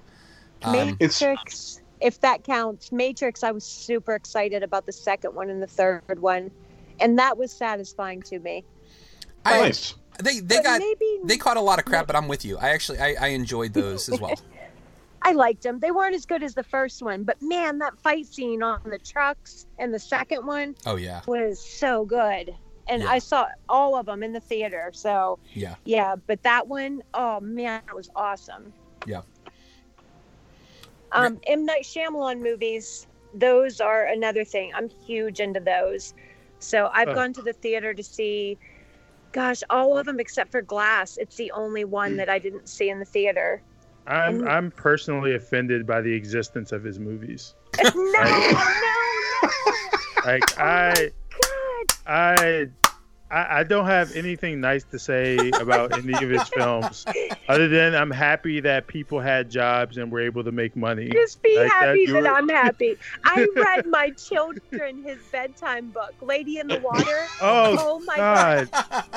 Um, 0.64 0.98
Matrix, 1.00 1.82
if 2.00 2.22
that 2.22 2.44
counts. 2.44 2.92
Matrix, 2.92 3.44
I 3.44 3.52
was 3.52 3.64
super 3.64 4.16
excited 4.16 4.64
about 4.64 4.86
the 4.86 4.92
second 4.94 5.36
one 5.36 5.50
and 5.50 5.62
the 5.62 5.68
third 5.68 6.20
one, 6.20 6.50
and 7.00 7.20
that 7.20 7.38
was 7.38 7.52
satisfying 7.52 8.22
to 8.24 8.40
me. 8.40 8.64
I- 9.44 9.60
Nice. 9.60 9.96
They 10.24 10.40
they 10.40 10.58
But 10.58 10.64
got 10.64 10.80
maybe- 10.80 11.20
they 11.24 11.38
caught 11.38 11.58
a 11.58 11.62
lot 11.62 11.80
of 11.80 11.86
crap, 11.86 12.08
but 12.08 12.16
I'm 12.16 12.28
with 12.28 12.46
you. 12.46 12.58
I 12.58 12.70
actually 12.70 13.00
I, 13.00 13.16
I 13.20 13.28
enjoyed 13.30 13.74
those 13.74 14.10
as 14.10 14.20
well. 14.20 14.34
I 15.22 15.32
liked 15.32 15.64
them. 15.64 15.80
They 15.80 15.90
weren't 15.92 16.14
as 16.14 16.26
good 16.26 16.44
as 16.44 16.54
the 16.54 16.64
first 16.64 17.02
one, 17.02 17.24
but 17.24 17.42
man, 17.42 17.80
that 17.80 17.98
fight 18.00 18.28
scene 18.28 18.62
on 18.62 18.80
the 18.86 19.00
trucks 19.00 19.66
and 19.80 19.92
the 19.94 19.98
second 20.00 20.46
one 20.46 20.76
Oh 20.86 20.98
yeah, 20.98 21.22
was 21.26 21.60
so 21.60 22.06
good. 22.06 22.54
And 22.88 23.02
Yeah. 23.02 23.10
I 23.10 23.18
saw 23.20 23.48
all 23.68 23.96
of 23.96 24.06
them 24.06 24.22
in 24.22 24.32
the 24.34 24.40
theater. 24.40 24.92
So 24.94 25.40
yeah, 25.54 25.76
yeah, 25.86 26.16
but 26.28 26.44
that 26.44 26.68
one, 26.68 27.02
oh 27.16 27.40
man, 27.40 27.82
that 27.88 27.96
was 27.96 28.10
awesome. 28.16 28.72
yeah. 29.08 29.22
Um, 31.12 31.40
M 31.48 31.66
Night 31.66 31.84
Shyamalan 31.84 32.42
movies, 32.42 33.08
those 33.34 33.80
are 33.82 34.06
another 34.06 34.44
thing. 34.44 34.72
I'm 34.76 34.90
huge 34.90 35.40
into 35.40 35.60
those. 35.60 36.14
So 36.60 36.90
I've 36.94 37.10
Oh. 37.10 37.16
gone 37.16 37.34
to 37.34 37.42
the 37.42 37.54
theater 37.54 37.94
to 37.94 38.04
see, 38.04 38.58
gosh, 39.36 39.62
all 39.70 39.98
of 39.98 40.06
them 40.06 40.18
except 40.20 40.50
for 40.50 40.62
Glass. 40.62 41.18
It's 41.18 41.36
the 41.36 41.52
only 41.52 41.84
one 41.84 42.12
hmm. 42.12 42.18
that 42.18 42.30
I 42.30 42.40
didn't 42.40 42.70
see 42.70 42.90
in 42.90 43.00
the 43.00 43.06
theater. 43.06 43.62
I'm 44.08 44.40
And- 44.40 44.50
I'm 44.50 44.72
personally 44.72 45.36
offended 45.36 45.86
by 45.86 46.02
the 46.02 46.14
existence 46.14 46.72
of 46.72 46.84
his 46.84 47.00
movies. 47.00 47.54
no, 47.84 47.92
no, 47.94 48.12
no. 48.14 49.50
Like 50.26 50.44
oh 50.58 50.64
I, 50.64 51.12
I, 52.08 52.68
I, 53.36 53.60
I 53.60 53.64
don't 53.64 53.86
have 53.86 54.16
anything 54.16 54.62
nice 54.62 54.86
to 54.86 54.98
say 54.98 55.50
about 55.60 55.98
any 55.98 56.14
of 56.14 56.30
his 56.30 56.48
films, 56.50 57.06
other 57.50 57.68
than 57.68 57.94
I'm 57.94 58.10
happy 58.12 58.62
that 58.62 58.88
people 58.88 59.20
had 59.20 59.50
jobs 59.52 59.98
and 59.98 60.10
were 60.10 60.22
able 60.22 60.44
to 60.46 60.54
make 60.54 60.76
money. 60.78 61.10
Just 61.10 61.42
be 61.44 61.58
Like, 61.58 61.70
happy 61.72 62.06
that's- 62.06 62.24
that 62.24 62.32
I'm 62.34 62.48
happy. 62.48 62.96
I 63.26 63.46
read 63.56 63.88
my 63.88 64.12
children 64.12 65.04
his 65.04 65.18
bedtime 65.34 65.90
book, 65.90 66.14
Lady 66.22 66.60
in 66.60 66.68
the 66.68 66.80
Water. 66.80 67.04
Oh, 67.42 67.76
oh, 67.80 68.00
my 68.06 68.16
God. 68.16 68.70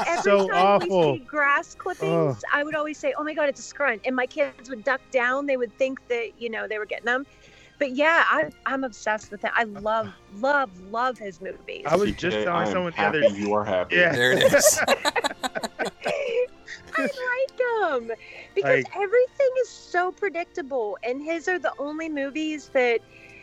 Every 0.06 0.22
So 0.22 0.48
time 0.48 0.66
awful. 0.66 1.12
we 1.12 1.18
see 1.20 1.24
grass 1.24 1.74
clippings, 1.76 2.02
Oh. 2.10 2.36
I 2.52 2.64
would 2.64 2.74
always 2.74 2.98
say, 2.98 3.14
"Oh 3.16 3.22
my 3.22 3.32
god, 3.34 3.48
it's 3.48 3.60
a 3.60 3.62
scrunt," 3.62 4.00
and 4.04 4.16
my 4.16 4.26
kids 4.26 4.68
would 4.68 4.82
duck 4.82 5.00
down. 5.12 5.46
They 5.46 5.56
would 5.56 5.72
think 5.78 6.06
that 6.08 6.32
you 6.40 6.50
know 6.50 6.66
they 6.66 6.78
were 6.78 6.86
getting 6.86 7.04
them. 7.06 7.24
But 7.78 7.92
yeah, 7.94 8.24
I, 8.28 8.50
I'm 8.66 8.82
obsessed 8.84 9.30
with 9.30 9.44
it. 9.44 9.50
I 9.54 9.64
love, 9.64 10.08
love, 10.40 10.70
love 10.90 11.16
his 11.18 11.40
movies. 11.40 11.84
I 11.86 11.94
was 11.96 12.12
just 12.12 12.36
TK, 12.36 12.40
I 12.42 12.44
telling 12.44 12.66
am 12.66 12.72
someone 12.72 12.92
the 12.92 12.96
happy 12.96 13.26
other. 13.26 13.36
you 13.38 13.52
are 13.54 13.64
happy. 13.64 13.96
Yeah. 13.96 14.12
There 14.12 14.32
it 14.32 14.52
is. 14.52 14.80
I 16.96 17.02
like 17.02 17.56
them 17.56 18.10
because 18.54 18.84
Like- 18.84 18.96
everything 18.96 19.50
is 19.62 19.68
so 19.68 20.10
predictable, 20.10 20.98
and 21.04 21.22
his 21.22 21.48
are 21.48 21.58
the 21.58 21.72
only 21.78 22.08
movies 22.08 22.70
that 22.72 23.00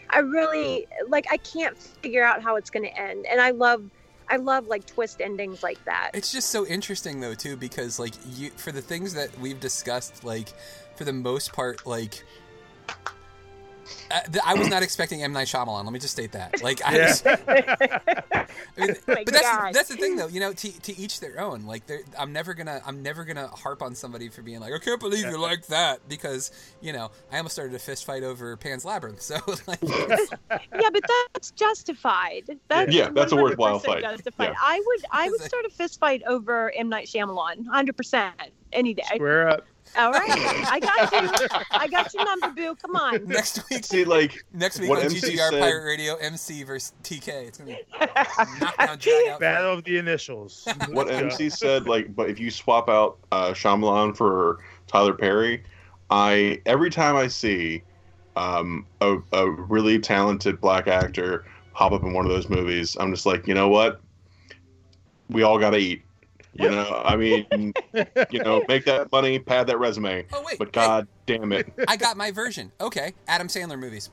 I 0.10 0.20
really 0.20 0.86
like. 1.08 1.26
I 1.32 1.38
can't 1.38 1.78
figure 1.78 2.24
out 2.24 2.42
how 2.44 2.58
it's 2.58 2.70
going 2.70 2.84
to 2.84 3.00
end, 3.00 3.26
and 3.28 3.40
I 3.40 3.52
love, 3.52 3.90
I 4.30 4.36
love 4.38 4.68
like 4.68 4.86
twist 4.86 5.22
endings 5.22 5.64
like 5.64 5.84
that. 5.86 6.12
It's 6.14 6.32
just 6.32 6.50
so 6.50 6.66
interesting 6.68 7.22
though 7.22 7.34
too 7.34 7.56
because 7.56 7.98
like 8.00 8.14
you 8.36 8.50
for 8.52 8.72
the 8.74 8.82
things 8.82 9.14
that 9.14 9.38
we've 9.40 9.60
discussed 9.60 10.24
like 10.26 10.50
for 10.96 11.06
the 11.06 11.14
most 11.14 11.54
part 11.54 11.86
like 11.88 12.24
uh, 14.12 14.22
th- 14.22 14.44
I 14.46 14.54
was 14.56 14.68
not 14.70 14.84
expecting 14.84 15.24
M 15.24 15.34
Night 15.34 15.48
Shyamalan. 15.48 15.84
Let 15.84 15.94
me 15.94 16.00
just 16.00 16.14
state 16.14 16.32
that. 16.34 16.62
Like, 16.64 16.82
I, 16.86 16.96
Yeah. 16.98 17.08
was, 17.08 17.26
I 17.26 18.46
mean, 18.78 18.96
my 19.08 19.24
but 19.24 19.34
that's 19.34 19.74
that's 19.78 19.90
the 19.90 19.98
thing, 19.98 20.16
though. 20.16 20.28
You 20.28 20.40
know, 20.40 20.54
to, 20.54 20.82
to 20.82 20.98
each 20.98 21.20
their 21.20 21.40
own. 21.40 21.66
Like, 21.66 21.84
I'm 22.18 22.34
never 22.34 22.54
gonna 22.54 22.82
I'm 22.86 23.02
never 23.04 23.24
gonna 23.26 23.48
harp 23.48 23.82
on 23.82 23.96
somebody 23.96 24.30
for 24.30 24.42
being 24.42 24.60
like, 24.60 24.74
I 24.74 24.80
can't 24.80 25.00
believe 25.00 25.26
you 25.26 25.38
like 25.40 25.68
that 25.68 26.08
because 26.10 26.52
you 26.82 26.94
know 26.94 27.12
I 27.32 27.38
almost 27.38 27.54
started 27.56 27.76
a 27.76 27.80
fist 27.80 28.06
fight 28.06 28.24
over 28.24 28.56
Pan's 28.58 28.86
Labyrinth. 28.86 29.22
So 29.22 29.36
like, 29.68 29.80
yeah, 29.84 30.90
but 30.92 31.04
that's 31.34 31.52
justified. 31.52 32.58
That's 32.68 32.94
Yeah, 32.94 33.10
that's 33.10 33.32
a 33.32 33.36
worthwhile 33.36 33.80
100% 33.80 33.86
fight. 33.86 34.02
Justified. 34.04 34.50
Yeah. 34.50 34.54
I 34.62 34.82
would, 34.86 35.06
I 35.12 35.30
would 35.30 35.42
start 35.42 35.66
a 35.66 35.70
fist 35.70 36.00
fight 36.00 36.22
over 36.28 36.72
M 36.76 36.90
Night 36.90 37.08
Shyamalan, 37.08 37.66
hundred 37.68 37.98
percent, 37.98 38.36
any 38.74 38.94
day. 38.94 39.04
Square 39.14 39.50
up. 39.50 39.66
All 39.98 40.12
right, 40.12 40.30
I 40.70 40.80
got 40.80 41.12
you. 41.12 41.48
I 41.72 41.88
got 41.88 42.14
your 42.14 42.26
number, 42.26 42.50
boo. 42.50 42.76
Come 42.76 42.96
on. 42.96 43.26
next 43.26 43.70
week, 43.70 43.86
See, 43.86 44.04
like 44.06 44.44
next 44.54 44.80
week 44.80 44.90
what 44.90 45.00
on 45.00 45.06
MC 45.06 45.36
GGR 45.36 45.50
said- 45.52 45.62
Pirate 45.62 45.86
Radio, 45.86 46.16
MC 46.16 46.64
versus 46.64 46.94
TK. 47.04 47.28
It's 47.48 47.58
gonna 47.58 47.72
be 47.72 48.60
knockdown, 48.60 48.98
drag 48.98 49.28
out. 49.30 49.40
Battle 49.40 49.74
of 49.74 49.84
the 49.84 49.98
initials. 49.98 50.68
what 50.90 51.10
MC 51.10 51.50
said, 51.50 51.88
like, 51.88 52.16
but 52.16 52.30
if 52.30 52.40
you 52.40 52.52
swap 52.52 52.90
out 52.90 53.18
uh, 53.32 53.52
Shyamalan 53.52 54.16
for 54.18 54.60
Tyler 54.88 55.14
Perry, 55.14 55.64
I 56.10 56.62
every 56.66 56.90
time 56.90 57.16
I 57.16 57.28
see 57.28 57.82
um, 58.36 58.86
a, 59.02 59.18
a 59.32 59.50
really 59.50 60.00
talented 60.00 60.60
black 60.60 60.88
actor 60.88 61.46
pop 61.74 61.92
up 61.92 62.04
in 62.04 62.14
one 62.14 62.26
of 62.26 62.32
those 62.32 62.50
movies, 62.50 62.98
I'm 63.00 63.14
just 63.14 63.26
like, 63.26 63.48
you 63.48 63.54
know 63.54 63.70
what? 63.70 64.02
We 65.30 65.44
all 65.44 65.58
gotta 65.58 65.78
eat. 65.78 66.04
You 66.58 66.70
know, 66.72 67.02
I 67.04 67.16
mean, 67.18 67.46
you 68.32 68.42
know, 68.44 68.64
make 68.70 68.86
that 68.86 69.12
money, 69.12 69.40
pad 69.40 69.68
that 69.68 69.78
resume. 69.78 70.26
Oh, 70.34 70.42
wait, 70.46 70.58
but 70.58 70.72
god 70.72 71.08
damn 71.26 71.52
it. 71.52 71.72
I 71.88 71.98
got 71.98 72.16
my 72.16 72.32
version. 72.32 72.72
Okay, 72.80 73.14
Adam 73.28 73.48
Sandler 73.48 73.78
movies. 73.78 74.10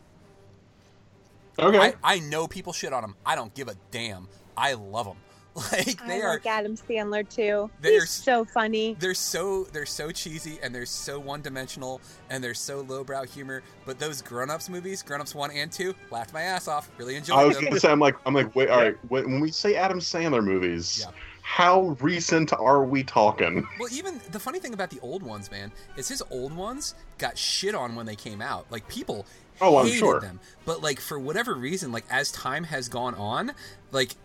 Okay. 1.59 1.79
I, 1.79 1.95
I 2.03 2.19
know 2.19 2.49
people 2.49 2.73
shit 2.73 2.93
on 2.93 3.03
them. 3.03 3.15
I 3.25 3.37
don't 3.37 3.55
give 3.55 3.69
a 3.69 3.75
damn. 3.91 4.27
I 4.57 4.75
love 4.75 5.07
them. 5.07 5.17
Like 5.71 6.01
I 6.03 6.09
they 6.09 6.23
are 6.23 6.31
like 6.33 6.47
Adam 6.47 6.77
Sandler 6.79 7.29
too. 7.29 7.71
They're 7.83 8.01
He's 8.01 8.09
so 8.09 8.43
funny. 8.43 8.97
they're 8.99 9.13
so 9.13 9.65
they're 9.65 9.85
so 9.85 10.11
cheesy 10.11 10.59
and 10.63 10.75
they're 10.75 10.87
so 10.87 11.21
one 11.21 11.43
dimensional 11.43 12.01
and 12.31 12.43
they're 12.43 12.55
so 12.55 12.81
lowbrow 12.89 13.25
humor. 13.25 13.63
But 13.85 13.99
those 13.99 14.23
grown 14.23 14.49
ups 14.49 14.71
movies, 14.71 15.03
grown 15.03 15.21
ups 15.21 15.35
one 15.35 15.51
and 15.51 15.71
two, 15.71 15.95
laughed 16.11 16.33
my 16.33 16.41
ass 16.41 16.69
off. 16.69 16.91
Really 16.97 17.17
enjoyed 17.17 17.37
I 17.39 17.45
was 17.45 17.57
them. 17.57 17.67
gonna 17.67 17.81
say, 17.81 17.91
I'm 17.91 18.01
like, 18.01 18.17
I'm 18.25 18.33
like, 18.33 18.57
wait, 18.57 18.71
all 18.71 18.81
right. 18.81 18.97
When, 19.11 19.25
when 19.31 19.41
we 19.41 19.51
say 19.51 19.77
Adam 19.77 20.01
Sandler 20.01 20.43
movies, 20.43 21.07
how 21.43 21.97
recent 22.01 22.53
are 22.53 22.85
we 22.85 23.03
talking? 23.03 23.67
Well, 23.79 23.89
even 23.93 24.21
the 24.31 24.39
funny 24.39 24.59
thing 24.59 24.73
about 24.75 24.91
the 24.91 25.01
old 25.01 25.23
ones, 25.23 25.51
man, 25.51 25.73
is 25.97 26.09
his 26.09 26.23
old 26.31 26.53
ones 26.55 26.95
got 27.19 27.37
shit 27.37 27.75
on 27.75 27.95
when 27.95 28.07
they 28.07 28.17
came 28.17 28.41
out. 28.41 28.67
Like 28.71 28.89
people 28.89 29.27
Oh, 29.61 29.77
I'm 29.77 29.87
hated 29.87 29.99
sure. 29.99 30.21
them, 30.21 30.41
but 30.65 30.83
like 30.83 30.99
for 30.99 31.19
whatever 31.19 31.55
reason, 31.55 31.93
like 31.93 32.05
as 32.11 32.33
time 32.33 32.65
has 32.65 32.89
gone 32.89 33.15
on, 33.15 33.53
like 33.91 34.17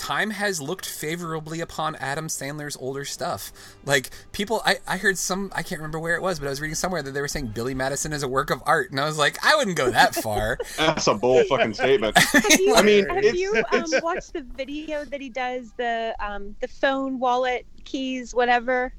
time 0.00 0.30
has 0.30 0.60
looked 0.60 0.86
favorably 0.86 1.60
upon 1.60 1.94
Adam 1.96 2.26
Sandler's 2.28 2.76
older 2.78 3.04
stuff. 3.04 3.52
Like 3.84 4.10
people, 4.32 4.62
I, 4.64 4.78
I 4.88 4.96
heard 4.96 5.18
some, 5.18 5.52
I 5.54 5.62
can't 5.62 5.78
remember 5.80 5.98
where 6.00 6.14
it 6.16 6.22
was, 6.22 6.38
but 6.40 6.46
I 6.46 6.48
was 6.50 6.60
reading 6.60 6.74
somewhere 6.74 7.02
that 7.02 7.12
they 7.12 7.20
were 7.20 7.28
saying 7.28 7.48
Billy 7.48 7.74
Madison 7.74 8.12
is 8.12 8.22
a 8.22 8.28
work 8.28 8.50
of 8.50 8.62
art, 8.66 8.90
and 8.90 8.98
I 8.98 9.04
was 9.04 9.18
like, 9.18 9.38
I 9.44 9.54
wouldn't 9.56 9.76
go 9.76 9.90
that 9.90 10.14
far. 10.14 10.58
That's 10.78 11.06
a 11.06 11.14
bold 11.14 11.46
fucking 11.46 11.74
statement. 11.74 12.16
Have 12.32 12.60
you, 12.60 12.74
I 12.74 12.82
mean, 12.82 13.06
have 13.08 13.18
it's- 13.18 13.34
you 13.34 13.62
um, 13.72 13.84
watched 14.02 14.32
the 14.32 14.42
video 14.56 15.04
that 15.04 15.20
he 15.20 15.28
does 15.28 15.72
the 15.76 16.14
um, 16.18 16.56
the 16.60 16.68
phone, 16.68 17.18
wallet, 17.18 17.66
keys, 17.84 18.34
whatever? 18.34 18.92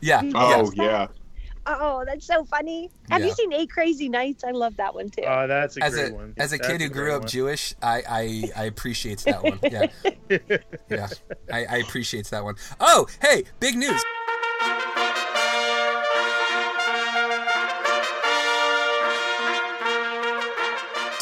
yeah. 0.00 0.20
Oh 0.34 0.58
does 0.62 0.70
that? 0.70 0.76
yeah. 0.76 1.06
Oh, 1.68 2.04
that's 2.06 2.24
so 2.26 2.44
funny. 2.44 2.90
Have 3.10 3.20
Yeah. 3.22 3.26
you 3.26 3.32
seen 3.34 3.52
Eight 3.52 3.70
Crazy 3.70 4.08
Nights? 4.08 4.44
I 4.44 4.52
love 4.52 4.76
that 4.76 4.94
one 4.94 5.08
too. 5.10 5.22
Oh, 5.26 5.46
that's 5.48 5.76
a 5.76 5.82
as 5.82 5.94
great 5.94 6.12
a 6.12 6.14
one. 6.14 6.34
as 6.36 6.52
a 6.52 6.58
That's 6.58 6.68
kid 6.68 6.80
who 6.80 6.88
great 6.88 6.92
grew 6.92 7.12
up 7.14 7.22
one. 7.22 7.28
Jewish, 7.28 7.74
I 7.82 8.02
I, 8.08 8.50
I 8.62 8.64
appreciate 8.66 9.18
that 9.20 9.42
one. 9.42 9.58
Yeah, 9.62 9.86
yeah, 10.88 11.08
I, 11.52 11.64
I 11.64 11.76
appreciate 11.78 12.26
that 12.28 12.44
one. 12.44 12.54
Oh, 12.78 13.06
hey, 13.20 13.44
big 13.58 13.76
news! 13.76 14.00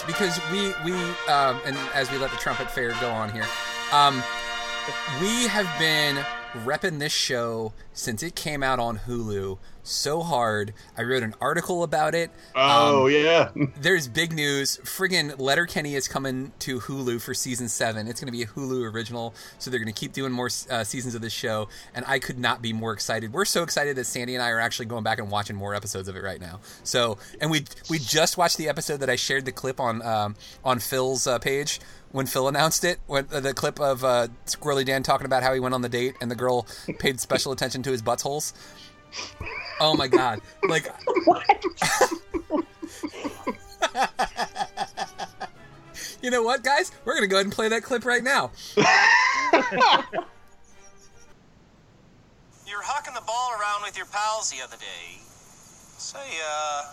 Because 0.06 0.38
we 0.52 0.66
we 0.84 0.92
um, 1.28 1.58
and 1.64 1.76
as 1.94 2.10
we 2.10 2.18
let 2.18 2.30
the 2.30 2.36
trumpet 2.36 2.70
fair 2.70 2.92
go 3.00 3.10
on 3.10 3.32
here, 3.32 3.46
um, 3.90 4.22
we 5.20 5.46
have 5.46 5.66
been 5.78 6.16
repping 6.64 6.98
this 6.98 7.12
show 7.12 7.72
since 7.94 8.22
it 8.22 8.34
came 8.34 8.62
out 8.62 8.78
on 8.78 8.98
Hulu 8.98 9.56
so 9.84 10.22
hard. 10.22 10.72
I 10.98 11.02
wrote 11.02 11.22
an 11.22 11.34
article 11.40 11.82
about 11.82 12.14
it. 12.14 12.30
Oh 12.56 13.04
Um, 13.06 13.12
yeah. 13.12 13.50
there's 13.80 14.08
big 14.08 14.32
news. 14.32 14.78
Friggin' 14.82 15.38
Letterkenny 15.38 15.94
is 15.94 16.08
coming 16.08 16.52
to 16.60 16.80
Hulu 16.80 17.20
for 17.20 17.34
season 17.34 17.68
seven. 17.68 18.08
It's 18.08 18.20
going 18.20 18.26
to 18.26 18.32
be 18.32 18.42
a 18.42 18.46
Hulu 18.46 18.92
original, 18.92 19.34
so 19.58 19.70
they're 19.70 19.78
going 19.78 19.92
to 19.92 19.98
keep 19.98 20.12
doing 20.12 20.32
more 20.32 20.48
uh, 20.70 20.84
seasons 20.84 21.14
of 21.14 21.20
this 21.20 21.32
show. 21.32 21.68
And 21.94 22.04
I 22.08 22.18
could 22.18 22.38
not 22.38 22.62
be 22.62 22.72
more 22.72 22.92
excited. 22.92 23.32
We're 23.32 23.44
so 23.44 23.62
excited 23.62 23.94
that 23.96 24.06
Sandy 24.06 24.34
and 24.34 24.42
I 24.42 24.50
are 24.50 24.60
actually 24.60 24.86
going 24.86 25.04
back 25.04 25.18
and 25.18 25.30
watching 25.30 25.54
more 25.56 25.74
episodes 25.74 26.08
of 26.08 26.16
it 26.16 26.22
right 26.24 26.40
now. 26.40 26.60
So, 26.82 27.18
and 27.40 27.50
we 27.50 27.64
we 27.90 27.98
just 27.98 28.36
watched 28.38 28.56
the 28.56 28.68
episode 28.68 28.98
that 28.98 29.10
I 29.10 29.16
shared 29.16 29.44
the 29.44 29.52
clip 29.52 29.78
on 29.80 30.00
um, 30.02 30.36
on 30.64 30.78
Phil's 30.78 31.26
uh, 31.26 31.38
page 31.38 31.78
when 32.10 32.26
Phil 32.26 32.48
announced 32.48 32.84
it. 32.84 33.00
When 33.06 33.26
uh, 33.30 33.40
the 33.40 33.52
clip 33.54 33.78
of 33.80 34.02
uh, 34.02 34.28
Squirrely 34.46 34.84
Dan 34.86 35.02
talking 35.02 35.26
about 35.26 35.42
how 35.42 35.52
he 35.52 35.60
went 35.60 35.74
on 35.74 35.82
the 35.82 35.88
date 35.88 36.14
and 36.20 36.30
the 36.30 36.34
girl 36.36 36.66
paid 36.98 37.20
special 37.20 37.52
attention 37.52 37.82
to 37.82 37.90
his 37.90 38.00
buttholes. 38.02 38.52
Oh 39.80 39.94
my 39.96 40.08
god! 40.08 40.40
Like 40.68 40.88
what? 41.24 41.64
You 46.24 46.30
know 46.30 46.42
what, 46.42 46.64
guys? 46.64 46.90
We're 47.04 47.12
gonna 47.14 47.26
go 47.26 47.36
ahead 47.36 47.44
and 47.44 47.52
play 47.52 47.68
that 47.68 47.82
clip 47.82 48.06
right 48.06 48.24
now. 48.24 48.50
You 52.64 52.80
were 52.80 52.88
hucking 52.90 53.14
the 53.14 53.22
ball 53.28 53.52
around 53.60 53.84
with 53.84 53.94
your 53.94 54.06
pals 54.08 54.50
the 54.50 54.64
other 54.64 54.80
day. 54.80 55.20
Say, 56.00 56.18
uh, 56.42 56.90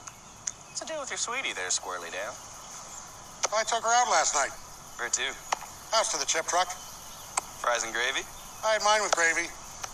what's 0.67 0.83
the 0.83 0.85
deal 0.85 0.99
with 0.99 1.09
your 1.09 1.17
sweetie 1.17 1.55
there, 1.55 1.71
Squirrely 1.71 2.11
Dan? 2.11 2.29
I 3.55 3.63
took 3.63 3.81
her 3.81 3.89
out 3.89 4.11
last 4.11 4.35
night. 4.35 4.51
Where 4.99 5.09
to? 5.09 5.25
House 5.95 6.11
to 6.11 6.19
the 6.19 6.27
chip 6.27 6.45
truck. 6.45 6.67
Fries 7.63 7.81
and 7.87 7.95
gravy? 7.95 8.21
I 8.67 8.77
had 8.77 8.83
mine 8.83 9.01
with 9.01 9.15
gravy. 9.15 9.47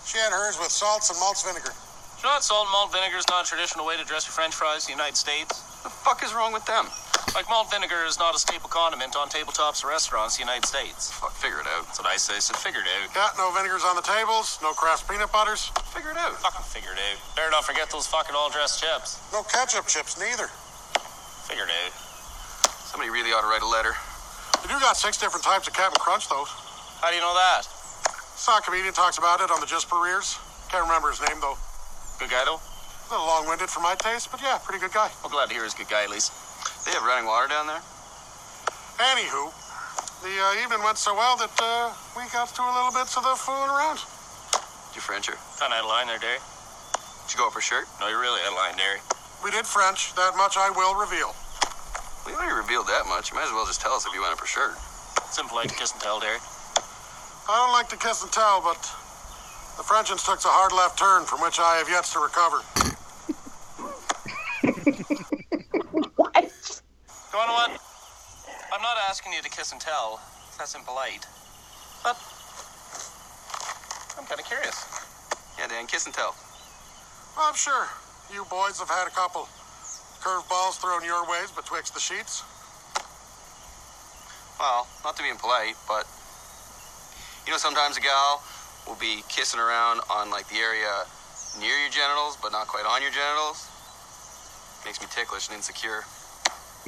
She 0.03 0.17
had 0.17 0.33
hers 0.33 0.57
with 0.59 0.73
salts 0.73 1.09
and 1.13 1.19
malts 1.21 1.45
vinegar. 1.45 1.71
You 2.17 2.25
know 2.25 2.33
that 2.33 2.41
salt 2.41 2.65
and 2.65 2.73
malt 2.73 2.89
vinegar 2.89 3.21
is 3.21 3.29
not 3.29 3.45
a 3.45 3.47
traditional 3.47 3.85
way 3.85 3.93
to 3.93 4.01
dress 4.01 4.25
your 4.25 4.33
french 4.33 4.57
fries 4.57 4.89
in 4.89 4.97
the 4.97 4.97
United 4.97 5.13
States? 5.13 5.61
The 5.85 5.93
fuck 5.93 6.25
is 6.25 6.33
wrong 6.33 6.49
with 6.49 6.65
them? 6.65 6.89
Like 7.37 7.45
malt 7.45 7.69
vinegar 7.69 8.09
is 8.09 8.17
not 8.17 8.33
a 8.33 8.41
staple 8.41 8.73
condiment 8.73 9.13
on 9.13 9.29
tabletops 9.29 9.85
or 9.85 9.93
restaurants 9.93 10.33
in 10.33 10.41
the 10.41 10.49
United 10.49 10.65
States. 10.65 11.13
Fuck, 11.13 11.37
figure 11.37 11.61
it 11.61 11.69
out. 11.69 11.85
That's 11.85 12.01
what 12.01 12.09
I 12.09 12.17
say, 12.17 12.41
so 12.41 12.57
figure 12.57 12.81
it 12.81 12.89
out. 12.89 13.13
Yeah, 13.13 13.29
no 13.37 13.53
vinegars 13.53 13.85
on 13.85 13.93
the 13.93 14.01
tables, 14.01 14.57
no 14.65 14.73
Kraft 14.73 15.05
peanut 15.05 15.29
butters. 15.29 15.69
Figure 15.93 16.09
it 16.09 16.17
out. 16.17 16.33
Fucking 16.41 16.65
figure 16.65 16.89
it 16.89 16.97
out. 16.97 17.21
Better 17.37 17.53
not 17.53 17.69
forget 17.69 17.93
those 17.93 18.09
fucking 18.09 18.33
all-dressed 18.33 18.81
chips. 18.81 19.21
No 19.29 19.45
ketchup 19.45 19.85
chips, 19.85 20.17
neither. 20.17 20.49
Figure 21.45 21.69
it 21.69 21.73
out. 21.85 21.93
Somebody 22.89 23.13
really 23.13 23.29
ought 23.29 23.45
to 23.45 23.51
write 23.53 23.61
a 23.61 23.69
letter. 23.69 23.93
They 24.65 24.73
do 24.73 24.79
got 24.81 24.97
six 24.97 25.21
different 25.21 25.45
types 25.45 25.69
of 25.69 25.77
Captain 25.77 26.01
Crunch, 26.01 26.25
though. 26.33 26.49
How 26.97 27.13
do 27.13 27.15
you 27.15 27.21
know 27.21 27.37
that? 27.37 27.61
Saw 28.33 28.57
a 28.57 28.61
comedian 28.65 28.97
talks 28.97 29.21
about 29.21 29.37
it 29.37 29.53
on 29.53 29.61
the 29.61 29.69
Just 29.69 29.85
for 29.85 30.01
Ears. 30.09 30.41
Can't 30.73 30.81
remember 30.81 31.13
his 31.13 31.21
name, 31.21 31.37
though. 31.37 31.61
Good 32.17 32.29
guy, 32.33 32.43
though? 32.45 32.57
A 32.57 33.07
little 33.13 33.27
long-winded 33.27 33.69
for 33.69 33.79
my 33.79 33.95
taste, 33.95 34.31
but 34.33 34.41
yeah, 34.41 34.57
pretty 34.57 34.81
good 34.81 34.91
guy. 34.91 35.09
Well, 35.21 35.29
glad 35.29 35.47
to 35.47 35.53
hear 35.53 35.63
he's 35.63 35.73
a 35.73 35.77
good 35.77 35.89
guy, 35.89 36.03
at 36.03 36.09
least. 36.09 36.33
They 36.83 36.91
have 36.91 37.05
running 37.05 37.29
water 37.29 37.47
down 37.47 37.67
there? 37.69 37.79
Anywho, 38.97 39.53
the 40.25 40.33
uh, 40.33 40.63
evening 40.65 40.81
went 40.81 40.97
so 40.97 41.13
well 41.13 41.37
that 41.37 41.53
uh, 41.61 41.93
we 42.17 42.25
got 42.33 42.49
to 42.49 42.61
a 42.65 42.73
little 42.73 42.89
bit 42.89 43.05
of 43.05 43.21
the 43.21 43.37
fooling 43.37 43.69
around. 43.69 44.01
Did 44.89 44.97
you 44.97 45.03
French 45.05 45.29
her? 45.29 45.37
Kinda 45.61 45.77
out 45.77 45.85
of 45.85 45.89
line 45.93 46.09
there, 46.09 46.17
Darry. 46.17 46.41
Did 47.29 47.29
you 47.31 47.37
go 47.37 47.47
up 47.47 47.53
for 47.53 47.61
shirt? 47.61 47.85
No, 48.01 48.09
you're 48.09 48.19
really 48.19 48.41
out 48.49 48.51
of 48.51 48.59
line, 48.59 48.73
Darry. 48.75 48.99
We 49.45 49.53
did 49.53 49.69
French. 49.69 50.17
That 50.17 50.33
much 50.33 50.57
I 50.57 50.73
will 50.73 50.97
reveal. 50.97 51.37
We 52.25 52.33
already 52.33 52.57
revealed 52.57 52.89
that 52.89 53.05
much. 53.05 53.29
You 53.29 53.37
might 53.37 53.45
as 53.45 53.53
well 53.53 53.69
just 53.69 53.79
tell 53.79 53.93
us 53.93 54.09
if 54.09 54.11
you 54.11 54.25
went 54.25 54.33
up 54.33 54.41
for 54.41 54.49
shirt. 54.49 54.73
Simple 55.29 55.55
like 55.55 55.69
kiss 55.77 55.93
and 55.93 56.01
tell, 56.01 56.19
Darry. 56.19 56.41
I 57.47 57.53
don't 57.61 57.71
like 57.71 57.87
to 57.93 57.97
kiss 58.01 58.25
and 58.25 58.31
tell, 58.33 58.59
but 58.65 58.81
the 59.77 59.83
Frenchins 59.83 60.25
took 60.25 60.43
a 60.43 60.49
hard 60.49 60.73
left 60.73 60.97
turn 60.97 61.23
from 61.23 61.41
which 61.41 61.59
I 61.59 61.77
have 61.77 61.89
yet 61.89 62.03
to 62.11 62.19
recover. 62.19 62.61
You 67.37 67.45
know 67.45 67.53
what? 67.53 67.69
I'm 68.73 68.81
not 68.81 68.97
asking 69.07 69.31
you 69.31 69.41
to 69.43 69.49
kiss 69.49 69.71
and 69.71 69.79
tell. 69.79 70.19
That's 70.57 70.73
impolite. 70.73 71.23
But 72.03 72.17
I'm 74.17 74.25
kind 74.25 74.41
of 74.41 74.47
curious. 74.49 74.73
Yeah, 75.59 75.67
Dan, 75.67 75.85
kiss 75.85 76.07
and 76.07 76.15
tell. 76.15 76.35
Well, 77.37 77.45
I'm 77.45 77.55
sure 77.55 77.87
you 78.33 78.43
boys 78.49 78.79
have 78.79 78.89
had 78.89 79.07
a 79.07 79.13
couple 79.13 79.47
curveballs 80.19 80.81
thrown 80.81 81.05
your 81.05 81.29
ways 81.29 81.51
betwixt 81.51 81.93
the 81.93 82.01
sheets. 82.01 82.41
Well, 84.59 84.87
not 85.05 85.15
to 85.15 85.23
be 85.23 85.29
impolite, 85.29 85.77
but 85.87 86.09
you 87.45 87.53
know, 87.53 87.61
sometimes 87.61 87.97
a 87.97 88.01
gal 88.01 88.41
will 88.87 88.95
be 88.95 89.23
kissing 89.27 89.59
around 89.59 90.01
on 90.09 90.31
like 90.31 90.47
the 90.49 90.57
area 90.57 91.05
near 91.59 91.75
your 91.77 91.89
genitals, 91.91 92.37
but 92.41 92.51
not 92.51 92.67
quite 92.67 92.85
on 92.85 93.01
your 93.01 93.11
genitals. 93.11 93.67
Makes 94.85 95.01
me 95.01 95.07
ticklish 95.11 95.47
and 95.49 95.57
insecure. 95.57 96.05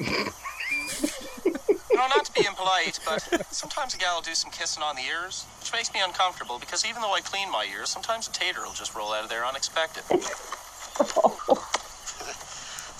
no, 1.92 2.06
not 2.08 2.24
to 2.24 2.32
be 2.32 2.46
impolite, 2.46 2.98
but 3.04 3.20
sometimes 3.52 3.94
a 3.94 3.98
gal 3.98 4.16
will 4.16 4.22
do 4.22 4.34
some 4.34 4.50
kissing 4.50 4.82
on 4.82 4.96
the 4.96 5.02
ears, 5.02 5.44
which 5.60 5.72
makes 5.72 5.92
me 5.92 6.00
uncomfortable 6.02 6.58
because 6.58 6.86
even 6.86 7.02
though 7.02 7.12
I 7.12 7.20
clean 7.20 7.50
my 7.50 7.66
ears, 7.68 7.90
sometimes 7.90 8.28
a 8.28 8.32
tater 8.32 8.62
will 8.62 8.72
just 8.72 8.94
roll 8.94 9.12
out 9.12 9.24
of 9.24 9.30
there 9.30 9.44
unexpected. 9.44 10.02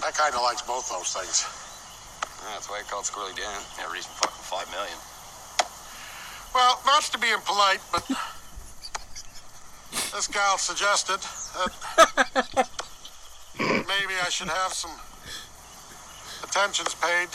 I 0.00 0.10
kind 0.12 0.34
of 0.34 0.42
likes 0.42 0.62
both 0.62 0.88
those 0.88 1.12
things. 1.12 1.46
That's 2.52 2.68
why 2.68 2.80
I 2.80 2.82
called 2.88 3.04
Squirrely 3.04 3.36
Dan. 3.36 3.60
Yeah, 3.78 3.92
reason 3.92 4.10
fucking 4.16 4.44
five 4.44 4.68
million. 4.72 4.96
Well, 6.54 6.80
not 6.84 7.04
to 7.12 7.18
be 7.18 7.30
impolite, 7.30 7.80
but 7.92 8.04
this 9.90 10.26
gal 10.28 10.58
suggested 10.58 11.20
that 11.54 11.72
uh, 12.56 12.64
maybe 13.58 14.14
I 14.22 14.28
should 14.28 14.48
have 14.48 14.72
some 14.72 14.92
attentions 16.42 16.94
paid 16.94 17.28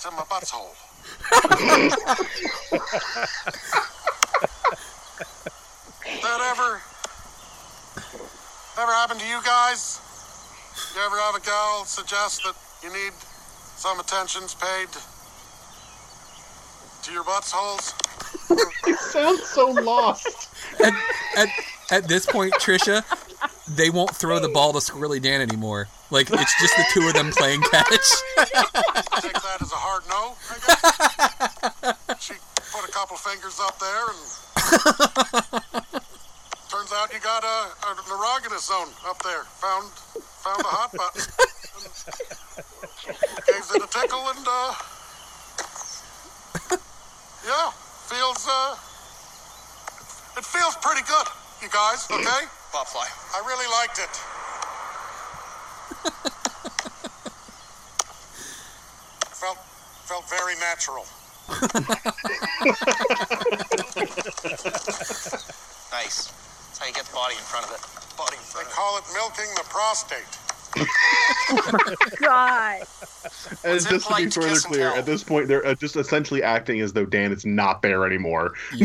to 0.00 0.10
my 0.10 0.22
butthole. 0.30 0.74
that 6.22 6.40
ever 6.40 6.80
ever 8.78 8.92
happened 8.92 9.20
to 9.20 9.26
you 9.26 9.40
guys? 9.44 10.00
You 10.94 11.02
ever 11.02 11.16
have 11.16 11.34
a 11.34 11.40
gal 11.40 11.84
suggest 11.84 12.42
that 12.44 12.54
you 12.82 12.92
need 12.92 13.12
some 13.76 14.00
attentions 14.00 14.54
paid 14.54 14.88
to 17.02 17.12
your 17.12 17.24
buttholes? 17.24 17.92
You 18.86 18.96
sound 18.96 19.38
so 19.38 19.68
lost. 19.70 20.50
At, 20.84 20.92
at, 21.36 21.48
at 21.90 22.08
this 22.08 22.26
point, 22.26 22.52
Trisha, 22.54 23.04
they 23.74 23.90
won't 23.90 24.14
throw 24.14 24.38
the 24.38 24.48
ball 24.48 24.72
to 24.72 24.78
Squirrely 24.78 25.20
Dan 25.20 25.40
anymore. 25.40 25.88
Like 26.10 26.30
it's 26.30 26.60
just 26.60 26.76
the 26.76 26.84
two 26.92 27.08
of 27.08 27.14
them 27.14 27.32
playing 27.32 27.62
catch. 27.62 27.88
Take 28.36 29.32
that 29.32 29.58
as 29.60 29.72
a 29.72 29.76
hard 29.76 30.06
no, 30.06 30.36
I 30.50 30.56
guess. 30.62 32.22
She 32.22 32.34
put 32.70 32.88
a 32.88 32.92
couple 32.92 33.16
fingers 33.16 33.58
up 33.58 33.78
there 33.82 34.06
and 34.14 34.18
turns 36.70 36.92
out 36.94 37.12
you 37.12 37.18
got 37.18 37.42
a, 37.42 37.74
a 37.86 37.90
an 37.90 38.58
zone 38.58 38.94
up 39.06 39.18
there. 39.22 39.42
Found 39.58 39.90
found 40.46 40.60
the 40.62 40.70
hot 40.70 40.92
button. 40.94 41.22
Gave 43.46 43.66
it 43.74 43.82
a 43.82 43.88
tickle 43.90 44.30
and 44.30 44.46
uh 44.46 44.74
yeah, 47.46 47.70
feels 48.06 48.46
uh 48.48 48.76
it 50.38 50.44
feels 50.44 50.76
pretty 50.76 51.02
good, 51.02 51.26
you 51.62 51.68
guys, 51.68 52.06
okay? 52.10 52.46
Pop 52.72 52.86
fly. 52.88 53.06
I 53.34 53.40
really 53.46 53.66
liked 53.72 53.98
it. 53.98 54.20
felt 59.34 59.58
felt 60.04 60.28
very 60.30 60.54
natural. 60.60 61.06
Nice. 65.92 66.28
That's 66.68 66.78
how 66.78 66.86
you 66.86 66.92
get 66.92 67.04
the 67.06 67.12
body 67.14 67.34
in 67.36 67.40
front 67.42 67.66
of 67.66 67.72
it. 67.72 67.80
Body 68.18 68.36
in 68.36 68.42
They 68.42 68.48
front 68.50 68.66
of 68.68 68.74
call 68.74 68.98
it 68.98 69.04
milking 69.14 69.48
the 69.56 69.64
prostate. 69.70 70.38
God. 72.20 72.82
And 73.64 73.72
What's 73.72 73.84
just 73.84 74.08
to 74.08 74.14
be 74.14 74.22
impolite 74.24 74.32
to 74.32 74.40
further 74.40 74.60
clear, 74.60 74.88
at 74.96 75.06
this 75.06 75.22
point, 75.22 75.48
they're 75.48 75.66
uh, 75.66 75.74
just 75.74 75.96
essentially 75.96 76.42
acting 76.42 76.80
as 76.80 76.92
though 76.92 77.06
Dan 77.06 77.32
is 77.32 77.44
not 77.46 77.82
there 77.82 78.06
anymore. 78.06 78.54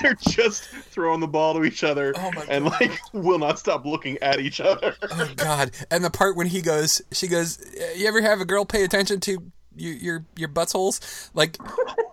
They're 0.00 0.14
just 0.28 0.64
throwing 0.64 1.20
the 1.20 1.28
ball 1.28 1.54
to 1.54 1.64
each 1.64 1.84
other 1.84 2.14
and 2.48 2.64
like 2.64 2.98
will 3.12 3.38
not 3.38 3.58
stop 3.58 3.84
looking 3.84 4.18
at 4.18 4.40
each 4.40 4.60
other. 4.60 4.94
oh 5.02 5.32
God! 5.36 5.70
And 5.90 6.04
the 6.04 6.10
part 6.10 6.36
when 6.36 6.46
he 6.46 6.62
goes, 6.62 7.02
she 7.12 7.28
goes, 7.28 7.58
"You 7.96 8.06
ever 8.06 8.20
have 8.22 8.40
a 8.40 8.44
girl 8.44 8.64
pay 8.64 8.84
attention 8.84 9.20
to 9.20 9.52
your 9.76 9.94
your, 9.94 10.24
your 10.36 10.48
buttholes?" 10.48 11.30
Like 11.34 11.58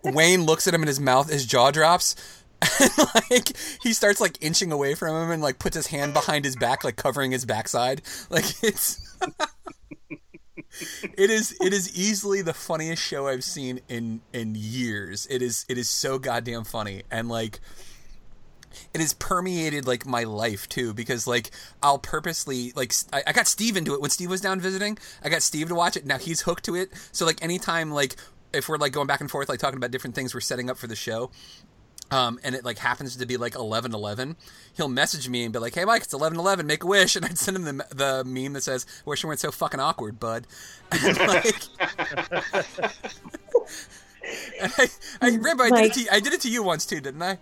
Wayne 0.03 0.43
looks 0.43 0.67
at 0.67 0.73
him 0.73 0.81
and 0.81 0.87
his 0.87 0.99
mouth, 0.99 1.29
his 1.29 1.45
jaw 1.45 1.71
drops. 1.71 2.15
And 2.79 2.91
like 3.31 3.53
he 3.81 3.91
starts 3.91 4.21
like 4.21 4.37
inching 4.39 4.71
away 4.71 4.93
from 4.93 5.15
him 5.15 5.31
and 5.31 5.41
like 5.41 5.57
puts 5.57 5.75
his 5.75 5.87
hand 5.87 6.13
behind 6.13 6.45
his 6.45 6.55
back, 6.55 6.83
like 6.83 6.95
covering 6.95 7.31
his 7.31 7.43
backside. 7.43 8.03
Like 8.29 8.45
it's 8.61 9.17
it 10.79 11.29
is 11.29 11.55
it 11.61 11.73
is 11.73 11.95
easily 11.97 12.41
the 12.41 12.53
funniest 12.53 13.01
show 13.01 13.27
I've 13.27 13.43
seen 13.43 13.81
in 13.87 14.21
in 14.33 14.55
years. 14.55 15.27
It 15.29 15.41
is 15.41 15.65
it 15.69 15.77
is 15.77 15.89
so 15.89 16.19
goddamn 16.19 16.63
funny 16.63 17.03
and 17.11 17.29
like 17.29 17.59
it 18.93 19.01
has 19.01 19.13
permeated 19.13 19.85
like 19.85 20.05
my 20.05 20.23
life 20.23 20.67
too 20.69 20.93
because 20.93 21.27
like 21.27 21.51
I'll 21.83 21.99
purposely 21.99 22.71
like 22.75 22.93
I, 23.11 23.23
I 23.27 23.33
got 23.33 23.47
Steve 23.47 23.77
into 23.77 23.93
it 23.93 24.01
when 24.01 24.09
Steve 24.09 24.29
was 24.29 24.41
down 24.41 24.59
visiting. 24.59 24.97
I 25.23 25.29
got 25.29 25.41
Steve 25.41 25.67
to 25.69 25.75
watch 25.75 25.97
it. 25.97 26.05
Now 26.05 26.17
he's 26.17 26.41
hooked 26.41 26.65
to 26.65 26.75
it. 26.75 26.91
So 27.11 27.25
like 27.25 27.43
anytime 27.43 27.91
like 27.91 28.15
if 28.53 28.67
we're 28.67 28.77
like 28.77 28.91
going 28.91 29.07
back 29.07 29.21
and 29.21 29.31
forth 29.31 29.49
like 29.49 29.59
talking 29.59 29.77
about 29.77 29.91
different 29.91 30.15
things 30.15 30.33
we're 30.33 30.41
setting 30.41 30.69
up 30.69 30.77
for 30.77 30.87
the 30.87 30.95
show, 30.95 31.31
um, 32.11 32.39
and 32.43 32.53
it 32.53 32.63
like 32.65 32.77
happens 32.77 33.15
to 33.15 33.25
be 33.25 33.37
like 33.37 33.55
eleven 33.55 33.93
eleven, 33.93 34.35
he'll 34.75 34.89
message 34.89 35.29
me 35.29 35.43
and 35.43 35.53
be 35.53 35.59
like, 35.59 35.73
"Hey 35.73 35.85
Mike, 35.85 36.03
it's 36.03 36.13
eleven 36.13 36.37
eleven, 36.37 36.67
make 36.67 36.83
a 36.83 36.87
wish," 36.87 37.15
and 37.17 37.25
I'd 37.25 37.37
send 37.37 37.57
him 37.57 37.63
the 37.63 37.85
the 37.95 38.23
meme 38.25 38.53
that 38.53 38.63
says, 38.63 38.85
"Wish 39.05 39.23
you 39.23 39.27
weren't 39.27 39.39
so 39.39 39.51
fucking 39.51 39.79
awkward, 39.79 40.19
bud." 40.19 40.45
And 40.91 41.17
like, 41.17 41.55
and 44.61 44.73
I, 44.77 44.87
I 45.21 45.37
Rambo, 45.37 45.63
I 45.63 45.69
did 45.69 45.85
it 45.85 45.93
to 45.93 46.01
you, 46.01 46.07
I 46.11 46.19
did 46.19 46.33
it 46.33 46.41
to 46.41 46.49
you 46.49 46.63
once 46.63 46.85
too, 46.85 46.99
didn't 46.99 47.21
I? 47.21 47.37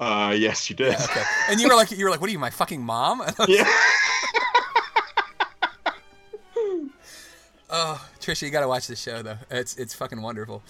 Uh, 0.00 0.32
yes, 0.32 0.68
you 0.68 0.74
did. 0.74 0.92
Yeah, 0.92 1.04
okay. 1.04 1.22
And 1.48 1.60
you 1.60 1.68
were 1.68 1.74
like, 1.76 1.92
you 1.92 2.04
were 2.04 2.10
like, 2.10 2.20
"What 2.20 2.28
are 2.28 2.32
you, 2.32 2.38
my 2.38 2.50
fucking 2.50 2.82
mom?" 2.82 3.22
Yeah. 3.46 3.64
oh, 7.70 8.08
Trisha, 8.18 8.42
you 8.42 8.50
got 8.50 8.60
to 8.60 8.68
watch 8.68 8.88
this 8.88 9.00
show 9.00 9.22
though. 9.22 9.38
It's 9.50 9.76
it's 9.76 9.94
fucking 9.94 10.20
wonderful. 10.20 10.62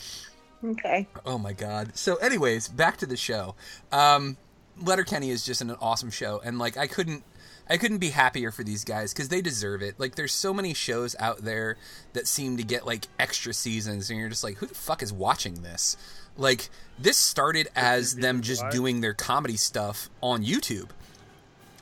Okay. 0.64 1.06
Oh 1.24 1.38
my 1.38 1.52
god. 1.52 1.96
So, 1.96 2.16
anyways, 2.16 2.68
back 2.68 2.98
to 2.98 3.06
the 3.06 3.16
show. 3.16 3.54
Um, 3.92 4.36
Letterkenny 4.80 5.30
is 5.30 5.44
just 5.44 5.60
an 5.60 5.70
awesome 5.80 6.10
show, 6.10 6.40
and 6.44 6.58
like 6.58 6.76
I 6.76 6.86
couldn't, 6.86 7.24
I 7.68 7.76
couldn't 7.76 7.98
be 7.98 8.10
happier 8.10 8.50
for 8.50 8.62
these 8.62 8.84
guys 8.84 9.12
because 9.12 9.28
they 9.28 9.40
deserve 9.40 9.82
it. 9.82 9.98
Like, 9.98 10.16
there's 10.16 10.32
so 10.32 10.52
many 10.52 10.74
shows 10.74 11.16
out 11.18 11.38
there 11.38 11.76
that 12.12 12.26
seem 12.26 12.56
to 12.58 12.62
get 12.62 12.86
like 12.86 13.06
extra 13.18 13.54
seasons, 13.54 14.10
and 14.10 14.18
you're 14.18 14.28
just 14.28 14.44
like, 14.44 14.56
who 14.56 14.66
the 14.66 14.74
fuck 14.74 15.02
is 15.02 15.12
watching 15.12 15.62
this? 15.62 15.96
Like, 16.36 16.68
this 16.98 17.16
started 17.16 17.68
as 17.74 18.16
them 18.16 18.40
just 18.42 18.68
doing 18.70 19.00
their 19.00 19.14
comedy 19.14 19.56
stuff 19.56 20.08
on 20.20 20.44
YouTube. 20.44 20.90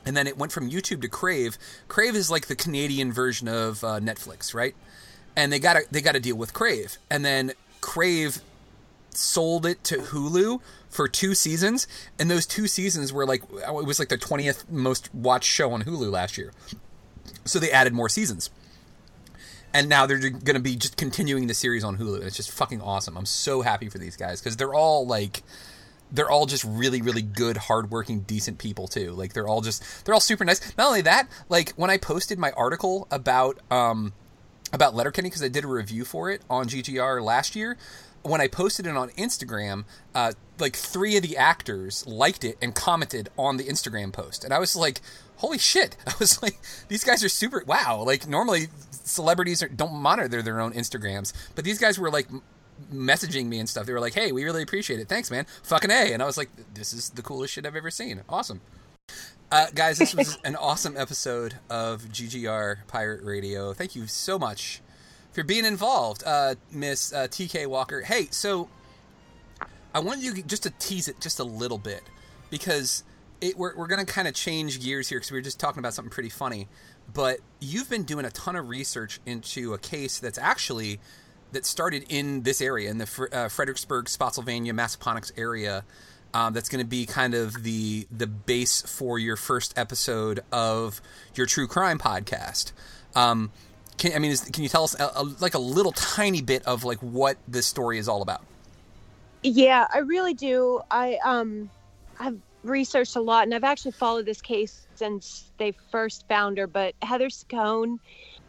And 0.05 0.15
then 0.15 0.27
it 0.27 0.37
went 0.37 0.51
from 0.51 0.69
YouTube 0.69 1.01
to 1.01 1.09
Crave. 1.09 1.57
Crave 1.87 2.15
is 2.15 2.31
like 2.31 2.47
the 2.47 2.55
Canadian 2.55 3.11
version 3.11 3.47
of 3.47 3.83
uh, 3.83 3.99
Netflix, 3.99 4.53
right? 4.53 4.73
And 5.35 5.51
they 5.51 5.59
got 5.59 5.73
to 5.73 5.83
they 5.91 6.01
got 6.01 6.13
to 6.13 6.19
deal 6.19 6.35
with 6.35 6.53
Crave. 6.53 6.97
And 7.11 7.23
then 7.23 7.51
Crave 7.81 8.41
sold 9.19 9.65
it 9.65 9.83
to 9.85 9.97
Hulu 9.97 10.61
for 10.89 11.07
two 11.07 11.35
seasons, 11.35 11.87
and 12.17 12.31
those 12.31 12.45
two 12.45 12.67
seasons 12.67 13.13
were 13.13 13.25
like 13.25 13.43
it 13.51 13.85
was 13.85 13.99
like 13.99 14.09
the 14.09 14.17
twentieth 14.17 14.69
most 14.69 15.13
watched 15.13 15.49
show 15.49 15.71
on 15.71 15.83
Hulu 15.83 16.11
last 16.11 16.37
year. 16.37 16.51
So 17.45 17.59
they 17.59 17.71
added 17.71 17.93
more 17.93 18.09
seasons, 18.09 18.49
and 19.73 19.87
now 19.89 20.05
they're 20.05 20.17
going 20.17 20.55
to 20.55 20.59
be 20.59 20.75
just 20.75 20.97
continuing 20.97 21.47
the 21.47 21.53
series 21.53 21.83
on 21.83 21.97
Hulu. 21.97 22.15
And 22.15 22.23
it's 22.23 22.37
just 22.37 22.51
fucking 22.51 22.81
awesome. 22.81 23.17
I'm 23.17 23.25
so 23.25 23.61
happy 23.61 23.89
for 23.89 23.97
these 23.97 24.15
guys 24.15 24.41
because 24.41 24.57
they're 24.57 24.73
all 24.73 25.05
like. 25.05 25.43
They're 26.11 26.31
all 26.31 26.47
just 26.47 26.63
really, 26.63 27.03
really 27.03 27.21
good, 27.21 27.55
hardworking, 27.55 28.21
decent 28.21 28.57
people 28.57 28.87
too. 28.87 29.11
Like 29.11 29.33
they're 29.33 29.47
all 29.47 29.61
just, 29.61 29.83
they're 30.03 30.15
all 30.15 30.19
super 30.19 30.43
nice. 30.43 30.75
Not 30.75 30.87
only 30.87 31.01
that, 31.01 31.27
like 31.49 31.73
when 31.73 31.91
I 31.91 31.97
posted 31.97 32.39
my 32.39 32.49
article 32.53 33.07
about, 33.11 33.59
um, 33.69 34.13
about 34.73 34.95
Letterkenny 34.95 35.29
because 35.29 35.43
I 35.43 35.49
did 35.49 35.65
a 35.65 35.67
review 35.67 36.05
for 36.05 36.31
it 36.31 36.41
on 36.49 36.67
GGR 36.67 37.23
last 37.23 37.55
year, 37.55 37.77
when 38.23 38.41
I 38.41 38.47
posted 38.47 38.85
it 38.85 38.95
on 38.95 39.09
Instagram, 39.11 39.85
uh, 40.13 40.33
like 40.59 40.75
three 40.75 41.15
of 41.17 41.23
the 41.23 41.37
actors 41.37 42.05
liked 42.05 42.43
it 42.43 42.57
and 42.61 42.75
commented 42.75 43.29
on 43.37 43.57
the 43.57 43.65
Instagram 43.65 44.11
post, 44.11 44.43
and 44.43 44.53
I 44.53 44.59
was 44.59 44.75
like, 44.75 45.01
"Holy 45.37 45.57
shit!" 45.57 45.95
I 46.07 46.13
was 46.19 46.41
like, 46.41 46.59
"These 46.87 47.03
guys 47.03 47.23
are 47.23 47.29
super 47.29 47.63
wow!" 47.65 48.03
Like 48.05 48.27
normally 48.27 48.67
celebrities 48.91 49.63
are, 49.63 49.67
don't 49.69 49.93
monitor 49.93 50.41
their 50.41 50.59
own 50.59 50.73
Instagrams, 50.73 51.33
but 51.55 51.63
these 51.63 51.79
guys 51.79 51.97
were 51.97 52.11
like 52.11 52.27
messaging 52.93 53.47
me 53.47 53.59
and 53.59 53.67
stuff. 53.67 53.85
They 53.85 53.93
were 53.93 53.99
like, 53.99 54.13
"Hey, 54.13 54.31
we 54.31 54.43
really 54.43 54.63
appreciate 54.63 54.99
it. 54.99 55.07
Thanks, 55.07 55.31
man. 55.31 55.45
Fucking 55.63 55.91
a!" 55.91 56.13
And 56.13 56.21
I 56.21 56.25
was 56.25 56.37
like, 56.37 56.49
"This 56.73 56.93
is 56.93 57.09
the 57.11 57.21
coolest 57.21 57.53
shit 57.53 57.65
I've 57.65 57.75
ever 57.75 57.91
seen. 57.91 58.21
Awesome." 58.27 58.61
Uh, 59.51 59.67
guys, 59.73 59.97
this 59.97 60.13
was 60.13 60.37
an 60.43 60.55
awesome 60.55 60.95
episode 60.95 61.55
of 61.69 62.03
GGR 62.03 62.87
Pirate 62.87 63.23
Radio. 63.23 63.73
Thank 63.73 63.95
you 63.95 64.05
so 64.05 64.37
much 64.37 64.81
for 65.31 65.43
being 65.43 65.65
involved, 65.65 66.23
uh, 66.25 66.55
Miss 66.71 67.13
uh, 67.13 67.27
TK 67.27 67.67
Walker. 67.67 68.01
Hey, 68.01 68.27
so 68.31 68.69
I 69.93 69.99
want 69.99 70.21
you 70.21 70.41
just 70.43 70.63
to 70.63 70.71
tease 70.79 71.07
it 71.07 71.19
just 71.19 71.39
a 71.39 71.43
little 71.43 71.77
bit 71.77 72.01
because 72.49 73.03
it, 73.41 73.57
we're, 73.57 73.75
we're 73.75 73.87
going 73.87 74.05
to 74.05 74.11
kind 74.11 74.27
of 74.27 74.33
change 74.33 74.81
gears 74.81 75.09
here 75.09 75.19
because 75.19 75.31
we 75.31 75.37
were 75.37 75.43
just 75.43 75.59
talking 75.59 75.79
about 75.79 75.93
something 75.93 76.11
pretty 76.11 76.29
funny. 76.29 76.67
But 77.13 77.39
you've 77.59 77.89
been 77.89 78.03
doing 78.03 78.25
a 78.25 78.29
ton 78.31 78.55
of 78.55 78.69
research 78.69 79.19
into 79.25 79.73
a 79.73 79.77
case 79.77 80.19
that's 80.19 80.37
actually 80.37 80.99
that 81.51 81.65
started 81.65 82.05
in 82.09 82.43
this 82.43 82.61
area 82.61 82.91
in 82.91 82.99
the 82.99 83.29
uh, 83.31 83.49
Fredericksburg, 83.49 84.07
Spotsylvania, 84.07 84.73
Massaponax 84.73 85.31
area. 85.37 85.83
Um, 86.31 86.53
that's 86.53 86.69
going 86.69 86.83
to 86.83 86.87
be 86.87 87.07
kind 87.07 87.33
of 87.33 87.63
the 87.63 88.07
the 88.15 88.27
base 88.27 88.83
for 88.83 89.17
your 89.17 89.35
first 89.35 89.75
episode 89.75 90.41
of 90.51 91.01
your 91.33 91.47
true 91.47 91.67
crime 91.67 91.97
podcast. 91.97 92.71
Um, 93.15 93.51
can, 93.99 94.13
I 94.13 94.19
mean, 94.19 94.31
is, 94.31 94.41
can 94.41 94.63
you 94.63 94.69
tell 94.69 94.83
us 94.83 94.99
a, 94.99 95.11
a, 95.15 95.23
like 95.39 95.53
a 95.53 95.59
little 95.59 95.91
tiny 95.91 96.41
bit 96.41 96.65
of 96.65 96.83
like 96.83 96.99
what 96.99 97.37
this 97.47 97.67
story 97.67 97.99
is 97.99 98.07
all 98.07 98.21
about? 98.21 98.43
Yeah, 99.43 99.87
I 99.93 99.99
really 99.99 100.33
do. 100.33 100.81
I 100.89 101.19
um, 101.23 101.69
I've 102.19 102.39
researched 102.63 103.15
a 103.15 103.21
lot, 103.21 103.43
and 103.43 103.53
I've 103.53 103.63
actually 103.63 103.91
followed 103.91 104.25
this 104.25 104.41
case 104.41 104.87
since 104.95 105.51
they 105.57 105.73
first 105.91 106.27
found 106.27 106.57
her. 106.57 106.67
But 106.67 106.95
Heather 107.01 107.29
Scone, 107.29 107.99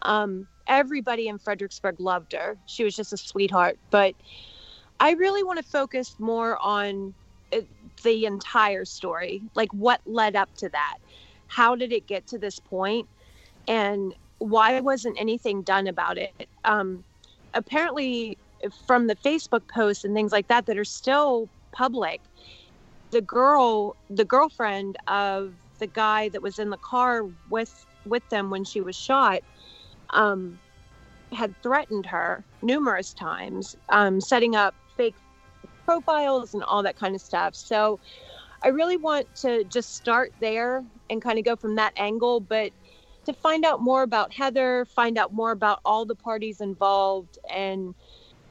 um, 0.03 0.47
everybody 0.67 1.29
in 1.29 1.39
Fredericksburg 1.39 2.01
loved 2.01 2.33
her. 2.33 2.57
She 2.67 2.85
was 2.85 2.97
just 2.97 3.13
a 3.13 3.17
sweetheart. 3.17 3.79
But 3.91 4.15
I 5.01 5.13
really 5.13 5.43
want 5.43 5.59
to 5.59 5.65
focus 5.65 6.15
more 6.19 6.59
on 6.59 7.13
uh, 7.53 7.61
the 8.03 8.27
entire 8.27 8.85
story, 8.85 9.43
like 9.55 9.73
what 9.73 10.01
led 10.07 10.37
up 10.37 10.55
to 10.59 10.69
that. 10.69 10.99
How 11.49 11.75
did 11.75 11.93
it 11.93 12.07
get 12.07 12.29
to 12.29 12.39
this 12.39 12.61
point? 12.61 13.09
And 13.67 14.15
why 14.41 14.81
wasn't 14.81 15.21
anything 15.21 15.63
done 15.63 15.87
about 15.87 16.19
it? 16.19 16.49
Um, 16.65 17.05
apparently, 17.55 18.37
from 18.87 19.07
the 19.07 19.15
Facebook 19.17 19.69
posts 19.69 20.05
and 20.05 20.15
things 20.15 20.33
like 20.33 20.49
that 20.49 20.67
that 20.67 20.77
are 20.77 20.85
still 20.85 21.49
public, 21.73 22.21
the 23.11 23.21
girl, 23.21 23.97
the 24.09 24.25
girlfriend 24.25 24.97
of 25.07 25.53
the 25.79 25.87
guy 25.87 26.29
that 26.31 26.43
was 26.43 26.59
in 26.59 26.71
the 26.71 26.79
car 26.79 27.27
with 27.49 27.87
with 28.07 28.27
them 28.31 28.51
when 28.51 28.65
she 28.65 28.81
was 28.81 28.97
shot, 28.97 29.41
um, 30.11 30.59
had 31.33 31.55
threatened 31.63 32.07
her 32.07 32.43
numerous 32.63 33.13
times, 33.13 33.77
um, 33.91 34.21
setting 34.21 34.57
up 34.57 34.75
fake 34.97 35.15
profiles 35.85 36.55
and 36.55 36.63
all 36.65 36.83
that 36.83 36.97
kind 36.97 37.15
of 37.15 37.21
stuff. 37.21 37.55
So, 37.55 38.01
I 38.63 38.69
really 38.69 38.97
want 38.97 39.35
to 39.37 39.65
just 39.65 39.97
start 39.97 40.33
there 40.41 40.85
and 41.11 41.21
kind 41.21 41.39
of 41.39 41.45
go 41.45 41.57
from 41.57 41.77
that 41.77 41.93
angle, 41.97 42.41
but 42.41 42.73
to 43.33 43.39
find 43.41 43.65
out 43.65 43.81
more 43.81 44.03
about 44.03 44.33
Heather, 44.33 44.85
find 44.85 45.19
out 45.19 45.33
more 45.33 45.53
about 45.53 45.81
all 45.85 46.05
the 46.05 46.15
parties 46.15 46.61
involved, 46.61 47.39
and 47.49 47.95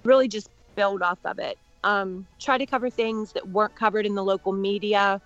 really 0.03 0.27
just 0.27 0.49
build 0.75 1.01
off 1.01 1.19
of 1.25 1.39
it. 1.39 1.57
Um, 1.83 2.27
try 2.39 2.57
to 2.57 2.65
cover 2.65 2.89
things 2.89 3.33
that 3.33 3.47
weren't 3.49 3.75
covered 3.75 4.05
in 4.05 4.15
the 4.15 4.23
local 4.23 4.51
media 4.51 5.21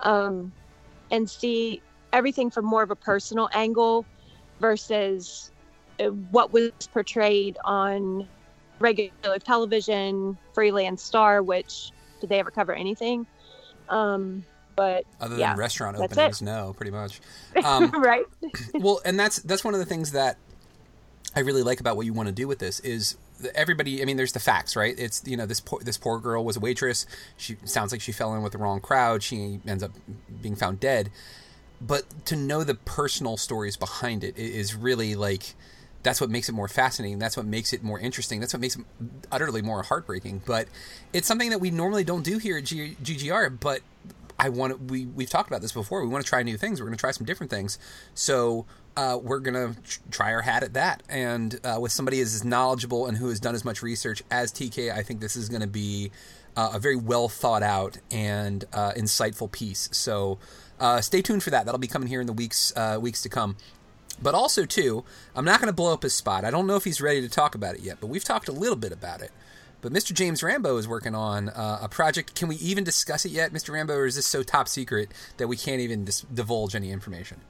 um, 0.00 0.52
and 1.10 1.28
see 1.28 1.82
everything 2.12 2.50
from 2.50 2.64
more 2.64 2.82
of 2.82 2.90
a 2.90 2.96
personal 2.96 3.48
angle 3.52 4.04
versus 4.60 5.50
uh, 5.98 6.04
what 6.30 6.52
was 6.52 6.70
portrayed 6.92 7.58
on 7.64 8.28
regular 8.78 9.38
television, 9.38 10.36
Free 10.54 10.70
Lance-Star, 10.70 11.42
which 11.42 11.90
did 12.20 12.30
they 12.30 12.38
ever 12.38 12.50
cover 12.50 12.72
anything? 12.72 13.26
Um, 13.88 14.44
but 14.80 15.04
other 15.20 15.36
yeah, 15.36 15.50
than 15.50 15.58
restaurant 15.58 15.98
openings, 15.98 16.40
it. 16.40 16.44
no, 16.46 16.72
pretty 16.74 16.90
much. 16.90 17.20
Um, 17.64 17.90
right. 17.90 18.24
well, 18.72 19.02
and 19.04 19.20
that's 19.20 19.40
that's 19.40 19.62
one 19.62 19.74
of 19.74 19.80
the 19.80 19.84
things 19.84 20.12
that 20.12 20.38
I 21.36 21.40
really 21.40 21.62
like 21.62 21.80
about 21.80 21.98
what 21.98 22.06
you 22.06 22.14
want 22.14 22.28
to 22.28 22.32
do 22.34 22.48
with 22.48 22.60
this 22.60 22.80
is 22.80 23.18
everybody. 23.54 24.00
I 24.00 24.06
mean, 24.06 24.16
there's 24.16 24.32
the 24.32 24.40
facts, 24.40 24.76
right? 24.76 24.94
It's 24.96 25.22
you 25.26 25.36
know 25.36 25.44
this 25.44 25.60
poor, 25.60 25.80
this 25.80 25.98
poor 25.98 26.18
girl 26.18 26.46
was 26.46 26.56
a 26.56 26.60
waitress. 26.60 27.04
She 27.36 27.58
sounds 27.64 27.92
like 27.92 28.00
she 28.00 28.12
fell 28.12 28.34
in 28.34 28.42
with 28.42 28.52
the 28.52 28.58
wrong 28.58 28.80
crowd. 28.80 29.22
She 29.22 29.60
ends 29.66 29.82
up 29.82 29.90
being 30.40 30.56
found 30.56 30.80
dead. 30.80 31.10
But 31.78 32.04
to 32.26 32.36
know 32.36 32.64
the 32.64 32.74
personal 32.74 33.36
stories 33.36 33.76
behind 33.76 34.24
it 34.24 34.38
is 34.38 34.74
really 34.74 35.14
like 35.14 35.54
that's 36.02 36.20
what 36.20 36.30
makes 36.30 36.48
it 36.48 36.52
more 36.52 36.68
fascinating. 36.68 37.18
That's 37.18 37.36
what 37.36 37.46
makes 37.46 37.72
it 37.72 37.82
more 37.82 37.98
interesting. 37.98 38.40
That's 38.40 38.54
what 38.54 38.60
makes 38.60 38.76
it 38.76 38.84
utterly 39.30 39.60
more 39.60 39.82
heartbreaking. 39.82 40.42
But 40.46 40.68
it's 41.12 41.26
something 41.26 41.50
that 41.50 41.60
we 41.60 41.70
normally 41.70 42.04
don't 42.04 42.22
do 42.22 42.38
here 42.38 42.58
at 42.58 42.64
G- 42.64 42.96
GGR. 43.02 43.58
But 43.60 43.80
I 44.40 44.48
want 44.48 44.90
we 44.90 45.06
we've 45.06 45.28
talked 45.28 45.50
about 45.50 45.60
this 45.60 45.72
before. 45.72 46.02
We 46.02 46.08
want 46.08 46.24
to 46.24 46.28
try 46.28 46.42
new 46.42 46.56
things. 46.56 46.80
We're 46.80 46.86
going 46.86 46.96
to 46.96 47.00
try 47.00 47.10
some 47.10 47.26
different 47.26 47.50
things. 47.50 47.78
So 48.14 48.64
uh, 48.96 49.18
we're 49.22 49.38
going 49.38 49.74
to 49.74 49.80
try 50.10 50.32
our 50.32 50.40
hat 50.40 50.62
at 50.62 50.72
that. 50.72 51.02
And 51.08 51.60
uh, 51.62 51.78
with 51.80 51.92
somebody 51.92 52.20
as 52.20 52.42
knowledgeable 52.44 53.06
and 53.06 53.18
who 53.18 53.28
has 53.28 53.38
done 53.38 53.54
as 53.54 53.64
much 53.64 53.82
research 53.82 54.22
as 54.30 54.50
TK, 54.50 54.92
I 54.92 55.02
think 55.02 55.20
this 55.20 55.36
is 55.36 55.48
going 55.50 55.60
to 55.60 55.66
be 55.66 56.10
uh, 56.56 56.72
a 56.74 56.78
very 56.78 56.96
well 56.96 57.28
thought 57.28 57.62
out 57.62 57.98
and 58.10 58.64
uh, 58.72 58.92
insightful 58.92 59.52
piece. 59.52 59.90
So 59.92 60.38
uh, 60.78 61.02
stay 61.02 61.20
tuned 61.20 61.42
for 61.42 61.50
that. 61.50 61.66
That'll 61.66 61.78
be 61.78 61.86
coming 61.86 62.08
here 62.08 62.20
in 62.20 62.26
the 62.26 62.32
weeks 62.32 62.72
uh, 62.74 62.98
weeks 63.00 63.22
to 63.22 63.28
come. 63.28 63.56
But 64.22 64.34
also, 64.34 64.66
too, 64.66 65.04
I'm 65.34 65.44
not 65.44 65.60
going 65.60 65.68
to 65.68 65.74
blow 65.74 65.92
up 65.92 66.02
his 66.02 66.14
spot. 66.14 66.44
I 66.44 66.50
don't 66.50 66.66
know 66.66 66.76
if 66.76 66.84
he's 66.84 67.00
ready 67.00 67.22
to 67.22 67.28
talk 67.28 67.54
about 67.54 67.74
it 67.74 67.80
yet, 67.80 67.98
but 68.00 68.08
we've 68.08 68.24
talked 68.24 68.48
a 68.48 68.52
little 68.52 68.76
bit 68.76 68.92
about 68.92 69.22
it. 69.22 69.30
But 69.82 69.92
Mr. 69.92 70.12
James 70.12 70.42
Rambo 70.42 70.76
is 70.76 70.86
working 70.86 71.14
on 71.14 71.48
uh, 71.48 71.78
a 71.82 71.88
project. 71.88 72.34
Can 72.34 72.48
we 72.48 72.56
even 72.56 72.84
discuss 72.84 73.24
it 73.24 73.32
yet, 73.32 73.52
Mr. 73.52 73.72
Rambo, 73.72 73.94
or 73.94 74.06
is 74.06 74.16
this 74.16 74.26
so 74.26 74.42
top 74.42 74.68
secret 74.68 75.10
that 75.38 75.48
we 75.48 75.56
can't 75.56 75.80
even 75.80 76.04
dis- 76.04 76.22
divulge 76.22 76.74
any 76.74 76.90
information? 76.90 77.40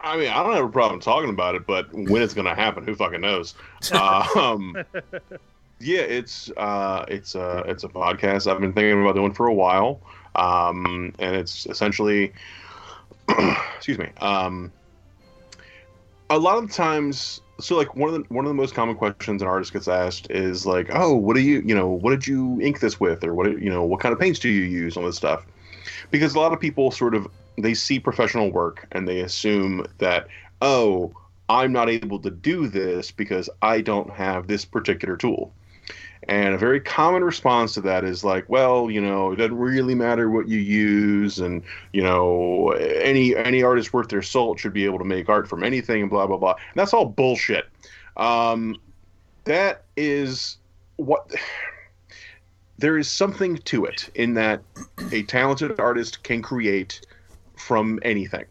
I 0.00 0.16
mean, 0.16 0.28
I 0.28 0.42
don't 0.42 0.54
have 0.54 0.64
a 0.64 0.70
problem 0.70 1.00
talking 1.00 1.30
about 1.30 1.54
it, 1.54 1.66
but 1.66 1.92
when 1.92 2.22
it's 2.22 2.34
going 2.34 2.46
to 2.46 2.54
happen, 2.54 2.84
who 2.84 2.94
fucking 2.94 3.20
knows? 3.20 3.54
um, 3.92 4.76
yeah, 5.78 6.00
it's 6.00 6.50
uh, 6.56 7.04
it's 7.08 7.34
a 7.34 7.64
it's 7.66 7.84
a 7.84 7.88
podcast 7.88 8.50
I've 8.50 8.60
been 8.60 8.72
thinking 8.72 9.00
about 9.00 9.14
doing 9.14 9.32
for 9.32 9.46
a 9.46 9.54
while, 9.54 10.00
um, 10.34 11.14
and 11.18 11.36
it's 11.36 11.66
essentially, 11.66 12.32
excuse 13.76 13.98
me, 13.98 14.08
um, 14.20 14.72
a 16.30 16.38
lot 16.38 16.62
of 16.62 16.72
times 16.72 17.40
so 17.60 17.76
like 17.76 17.94
one 17.96 18.12
of 18.12 18.14
the 18.14 18.34
one 18.34 18.44
of 18.44 18.48
the 18.48 18.54
most 18.54 18.74
common 18.74 18.96
questions 18.96 19.42
an 19.42 19.48
artist 19.48 19.72
gets 19.72 19.88
asked 19.88 20.30
is 20.30 20.66
like 20.66 20.88
oh 20.92 21.14
what 21.14 21.34
do 21.34 21.42
you 21.42 21.62
you 21.64 21.74
know 21.74 21.88
what 21.88 22.10
did 22.10 22.26
you 22.26 22.60
ink 22.60 22.80
this 22.80 22.98
with? 23.00 23.24
Or 23.24 23.34
what 23.34 23.46
you 23.60 23.70
know 23.70 23.84
what 23.84 24.00
kind 24.00 24.12
of 24.12 24.18
paints 24.18 24.38
do 24.38 24.48
you 24.48 24.62
use? 24.62 24.96
On 24.96 25.04
this 25.04 25.16
stuff. 25.16 25.46
Because 26.10 26.34
a 26.34 26.38
lot 26.38 26.52
of 26.52 26.60
people 26.60 26.90
sort 26.90 27.14
of 27.14 27.28
they 27.58 27.74
see 27.74 28.00
professional 28.00 28.50
work 28.50 28.86
and 28.92 29.06
they 29.06 29.20
assume 29.20 29.86
that 29.98 30.26
oh 30.62 31.12
i'm 31.48 31.72
not 31.72 31.88
able 31.88 32.18
to 32.18 32.30
do 32.30 32.68
this 32.68 33.10
because 33.10 33.50
i 33.62 33.80
don't 33.80 34.10
have 34.10 34.46
this 34.46 34.64
particular 34.64 35.16
tool 35.16 35.52
and 36.30 36.54
a 36.54 36.58
very 36.58 36.78
common 36.78 37.24
response 37.24 37.74
to 37.74 37.80
that 37.80 38.04
is 38.04 38.22
like, 38.22 38.48
well, 38.48 38.88
you 38.88 39.00
know, 39.00 39.32
it 39.32 39.36
doesn't 39.36 39.58
really 39.58 39.96
matter 39.96 40.30
what 40.30 40.48
you 40.48 40.60
use, 40.60 41.40
and 41.40 41.64
you 41.92 42.00
know, 42.00 42.70
any 42.70 43.34
any 43.34 43.64
artist 43.64 43.92
worth 43.92 44.08
their 44.08 44.22
salt 44.22 44.60
should 44.60 44.72
be 44.72 44.84
able 44.84 45.00
to 45.00 45.04
make 45.04 45.28
art 45.28 45.48
from 45.48 45.64
anything, 45.64 46.02
and 46.02 46.08
blah 46.08 46.28
blah 46.28 46.36
blah. 46.36 46.52
And 46.52 46.76
that's 46.76 46.94
all 46.94 47.04
bullshit. 47.04 47.66
Um, 48.16 48.76
that 49.44 49.84
is 49.96 50.58
what. 50.96 51.28
There 52.78 52.96
is 52.96 53.10
something 53.10 53.58
to 53.58 53.84
it 53.84 54.08
in 54.14 54.32
that 54.34 54.62
a 55.12 55.24
talented 55.24 55.78
artist 55.80 56.22
can 56.22 56.40
create 56.40 57.00
from 57.56 57.98
anything, 58.02 58.46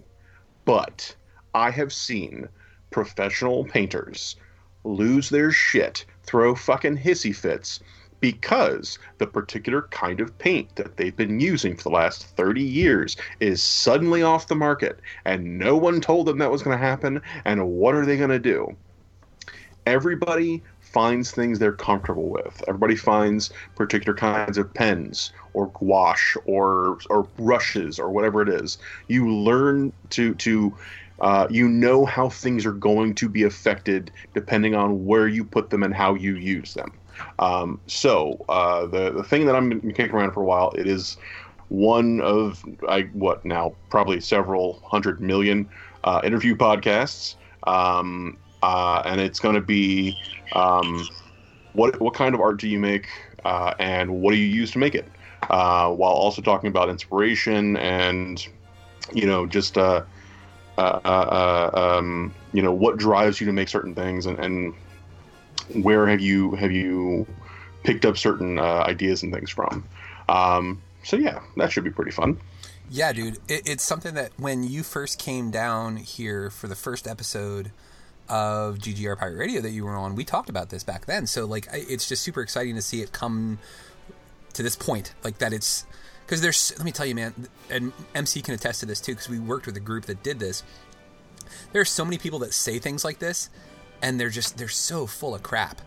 but 0.65 1.15
I 1.55 1.71
have 1.71 1.91
seen 1.91 2.47
professional 2.91 3.63
painters 3.63 4.35
lose 4.83 5.29
their 5.29 5.51
shit 5.51 6.05
throw 6.29 6.53
fucking 6.53 6.95
hissy 6.95 7.35
fits 7.35 7.79
because 8.21 8.99
the 9.17 9.25
particular 9.25 9.83
kind 9.89 10.21
of 10.21 10.37
paint 10.37 10.75
that 10.75 10.95
they've 10.95 11.15
been 11.15 11.39
using 11.39 11.75
for 11.75 11.83
the 11.83 11.89
last 11.95 12.23
30 12.35 12.61
years 12.61 13.17
is 13.39 13.63
suddenly 13.63 14.21
off 14.21 14.47
the 14.47 14.55
market 14.55 14.99
and 15.25 15.57
no 15.57 15.75
one 15.75 15.99
told 15.99 16.27
them 16.27 16.37
that 16.37 16.51
was 16.51 16.61
going 16.61 16.77
to 16.77 16.85
happen 16.85 17.19
and 17.45 17.67
what 17.67 17.95
are 17.95 18.05
they 18.05 18.15
going 18.15 18.29
to 18.29 18.37
do? 18.37 18.75
Everybody 19.87 20.61
finds 20.79 21.31
things 21.31 21.57
they're 21.57 21.71
comfortable 21.71 22.29
with. 22.29 22.63
Everybody 22.67 22.95
finds 22.95 23.51
particular 23.75 24.15
kinds 24.15 24.59
of 24.59 24.71
pens 24.71 25.31
or 25.53 25.71
gouache 25.71 26.39
or 26.45 26.99
or 27.09 27.23
brushes 27.23 27.97
or 27.97 28.11
whatever 28.11 28.41
it 28.43 28.49
is. 28.49 28.77
You 29.07 29.31
learn 29.33 29.93
to 30.11 30.35
to 30.35 30.75
uh, 31.21 31.47
you 31.49 31.67
know 31.67 32.05
how 32.05 32.29
things 32.29 32.65
are 32.65 32.73
going 32.73 33.13
to 33.15 33.29
be 33.29 33.43
affected 33.43 34.11
depending 34.33 34.75
on 34.75 35.05
where 35.05 35.27
you 35.27 35.43
put 35.43 35.69
them 35.69 35.83
and 35.83 35.93
how 35.93 36.13
you 36.13 36.35
use 36.35 36.73
them. 36.73 36.91
Um, 37.39 37.79
so 37.87 38.45
uh, 38.49 38.85
the 38.85 39.11
the 39.11 39.23
thing 39.23 39.45
that 39.45 39.55
I'm 39.55 39.81
kicking 39.93 40.11
around 40.11 40.31
for 40.31 40.41
a 40.41 40.45
while, 40.45 40.71
it 40.71 40.87
is 40.87 41.17
one 41.69 42.21
of 42.21 42.63
I 42.87 43.03
what 43.13 43.43
now 43.45 43.75
probably 43.89 44.19
several 44.21 44.81
hundred 44.85 45.21
million 45.21 45.69
uh, 46.03 46.21
interview 46.23 46.55
podcasts, 46.55 47.35
um, 47.67 48.37
uh, 48.63 49.01
and 49.05 49.19
it's 49.19 49.39
going 49.39 49.55
to 49.55 49.61
be 49.61 50.15
um, 50.53 51.07
what 51.73 51.99
what 51.99 52.13
kind 52.13 52.33
of 52.33 52.41
art 52.41 52.57
do 52.59 52.67
you 52.67 52.79
make 52.79 53.07
uh, 53.45 53.73
and 53.79 54.21
what 54.21 54.31
do 54.31 54.37
you 54.37 54.47
use 54.47 54.71
to 54.71 54.79
make 54.79 54.95
it, 54.95 55.07
uh, 55.49 55.89
while 55.89 56.11
also 56.11 56.41
talking 56.41 56.69
about 56.69 56.89
inspiration 56.89 57.77
and 57.77 58.47
you 59.13 59.25
know 59.25 59.45
just 59.45 59.77
um, 60.79 62.33
you 62.53 62.61
know 62.61 62.71
what 62.71 62.97
drives 62.97 63.39
you 63.39 63.47
to 63.47 63.53
make 63.53 63.69
certain 63.69 63.95
things 63.95 64.25
and, 64.25 64.39
and 64.39 64.73
where 65.83 66.07
have 66.07 66.19
you 66.19 66.51
have 66.55 66.71
you 66.71 67.27
picked 67.83 68.05
up 68.05 68.17
certain 68.17 68.59
uh, 68.59 68.83
ideas 68.87 69.23
and 69.23 69.33
things 69.33 69.49
from? 69.49 69.85
Um, 70.27 70.81
so 71.03 71.17
yeah 71.17 71.41
that 71.57 71.71
should 71.71 71.83
be 71.83 71.91
pretty 71.91 72.11
fun. 72.11 72.39
Yeah 72.89 73.13
dude. 73.13 73.37
It, 73.47 73.67
it's 73.69 73.83
something 73.83 74.15
that 74.15 74.31
when 74.37 74.63
you 74.63 74.83
first 74.83 75.19
came 75.19 75.51
down 75.51 75.97
here 75.97 76.49
for 76.49 76.67
the 76.67 76.75
first 76.75 77.07
episode 77.07 77.71
of 78.27 78.77
GGR 78.77 79.17
Pirate 79.17 79.37
Radio 79.37 79.61
that 79.61 79.71
you 79.71 79.85
were 79.85 79.95
on, 79.95 80.15
we 80.15 80.23
talked 80.23 80.49
about 80.49 80.69
this 80.69 80.83
back 80.83 81.07
then. 81.07 81.25
So 81.25 81.45
like, 81.45 81.67
it's 81.71 82.07
just 82.07 82.21
super 82.21 82.41
exciting 82.41 82.75
to 82.75 82.81
see 82.81 83.01
it 83.01 83.11
come 83.11 83.57
to 84.53 84.63
this 84.63 84.75
point, 84.75 85.13
like 85.23 85.39
that 85.39 85.51
it's 85.51 85.85
because 86.29 86.41
there's 86.41 86.71
let 86.77 86.85
me 86.85 86.91
tell 86.91 87.07
you 87.07 87.15
man 87.15 87.33
and 87.71 87.91
mc 88.13 88.39
can 88.43 88.53
attest 88.53 88.81
to 88.81 88.85
this 88.85 89.01
too 89.01 89.13
because 89.13 89.27
we 89.27 89.39
worked 89.39 89.65
with 89.65 89.75
a 89.75 89.79
group 89.79 90.05
that 90.05 90.21
did 90.21 90.37
this. 90.37 90.61
There 91.71 91.81
are 91.81 91.85
so 91.85 92.05
many 92.05 92.19
people 92.19 92.37
that 92.39 92.53
say 92.53 92.77
things 92.77 93.03
like 93.03 93.17
this 93.17 93.49
and 94.03 94.19
they're 94.19 94.29
just 94.29 94.55
they're 94.55 94.67
so 94.67 95.07
full 95.07 95.33
of 95.33 95.41
crap. 95.41 95.81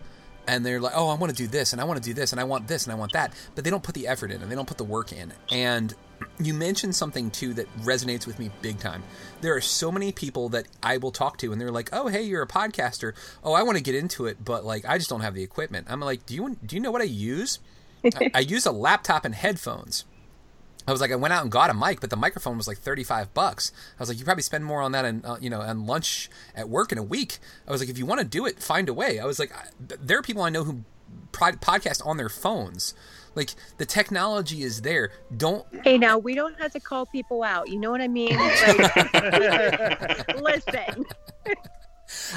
And 0.45 0.65
they're 0.65 0.81
like 0.81 0.91
oh 0.97 1.07
i 1.07 1.15
want 1.15 1.29
to 1.29 1.35
do 1.35 1.47
this 1.47 1.71
and 1.71 1.81
i 1.81 1.85
want 1.85 2.03
to 2.03 2.09
do 2.09 2.13
this 2.13 2.33
and 2.33 2.41
i 2.41 2.43
want 2.43 2.67
this 2.67 2.83
and 2.83 2.91
i 2.91 2.95
want 2.95 3.13
that. 3.13 3.33
But 3.55 3.63
they 3.63 3.69
don't 3.69 3.83
put 3.83 3.95
the 3.95 4.05
effort 4.05 4.31
in 4.31 4.41
and 4.41 4.51
they 4.51 4.55
don't 4.55 4.67
put 4.67 4.77
the 4.77 4.83
work 4.83 5.13
in. 5.13 5.31
And 5.49 5.95
you 6.41 6.53
mentioned 6.53 6.93
something 6.93 7.31
too 7.31 7.53
that 7.53 7.73
resonates 7.77 8.27
with 8.27 8.37
me 8.37 8.51
big 8.61 8.79
time. 8.79 9.01
There 9.39 9.55
are 9.55 9.61
so 9.61 9.93
many 9.93 10.11
people 10.11 10.49
that 10.49 10.65
i 10.83 10.97
will 10.97 11.11
talk 11.11 11.37
to 11.37 11.53
and 11.53 11.61
they're 11.61 11.71
like 11.71 11.87
oh 11.93 12.09
hey 12.09 12.23
you're 12.23 12.41
a 12.41 12.47
podcaster. 12.47 13.13
Oh 13.45 13.53
i 13.53 13.63
want 13.63 13.77
to 13.77 13.83
get 13.83 13.95
into 13.95 14.25
it 14.25 14.43
but 14.43 14.65
like 14.65 14.83
i 14.83 14.97
just 14.97 15.09
don't 15.09 15.21
have 15.21 15.35
the 15.35 15.43
equipment. 15.43 15.87
I'm 15.89 16.01
like 16.01 16.25
do 16.25 16.35
you 16.35 16.57
do 16.65 16.75
you 16.75 16.81
know 16.81 16.91
what 16.91 17.01
i 17.01 17.05
use? 17.05 17.59
I, 18.03 18.31
I 18.33 18.39
use 18.41 18.65
a 18.65 18.73
laptop 18.73 19.23
and 19.23 19.33
headphones 19.33 20.03
I 20.87 20.91
was 20.91 21.01
like, 21.01 21.11
I 21.11 21.15
went 21.15 21.33
out 21.33 21.43
and 21.43 21.51
got 21.51 21.69
a 21.69 21.73
mic, 21.73 22.01
but 22.01 22.09
the 22.09 22.15
microphone 22.15 22.57
was 22.57 22.67
like 22.67 22.77
thirty-five 22.77 23.33
bucks. 23.33 23.71
I 23.97 24.01
was 24.01 24.09
like, 24.09 24.19
you 24.19 24.25
probably 24.25 24.43
spend 24.43 24.65
more 24.65 24.81
on 24.81 24.91
that, 24.91 25.05
and 25.05 25.25
uh, 25.25 25.37
you 25.39 25.49
know, 25.49 25.61
on 25.61 25.85
lunch 25.85 26.29
at 26.55 26.69
work 26.69 26.91
in 26.91 26.97
a 26.97 27.03
week. 27.03 27.39
I 27.67 27.71
was 27.71 27.81
like, 27.81 27.89
if 27.89 27.97
you 27.97 28.05
want 28.05 28.19
to 28.21 28.27
do 28.27 28.45
it, 28.45 28.59
find 28.59 28.89
a 28.89 28.93
way. 28.93 29.19
I 29.19 29.25
was 29.25 29.39
like, 29.39 29.53
there 29.79 30.17
are 30.17 30.21
people 30.21 30.43
I 30.43 30.49
know 30.49 30.63
who 30.63 30.83
podcast 31.31 32.05
on 32.05 32.17
their 32.17 32.29
phones. 32.29 32.93
Like 33.35 33.51
the 33.77 33.85
technology 33.85 34.61
is 34.63 34.81
there. 34.81 35.11
Don't. 35.35 35.65
Hey, 35.83 35.97
now 35.97 36.17
we 36.17 36.35
don't 36.35 36.59
have 36.59 36.71
to 36.73 36.79
call 36.79 37.05
people 37.05 37.43
out. 37.43 37.69
You 37.69 37.79
know 37.79 37.89
what 37.89 38.01
I 38.01 38.07
mean? 38.07 38.35
Like, 38.35 39.13
listen. 40.41 41.05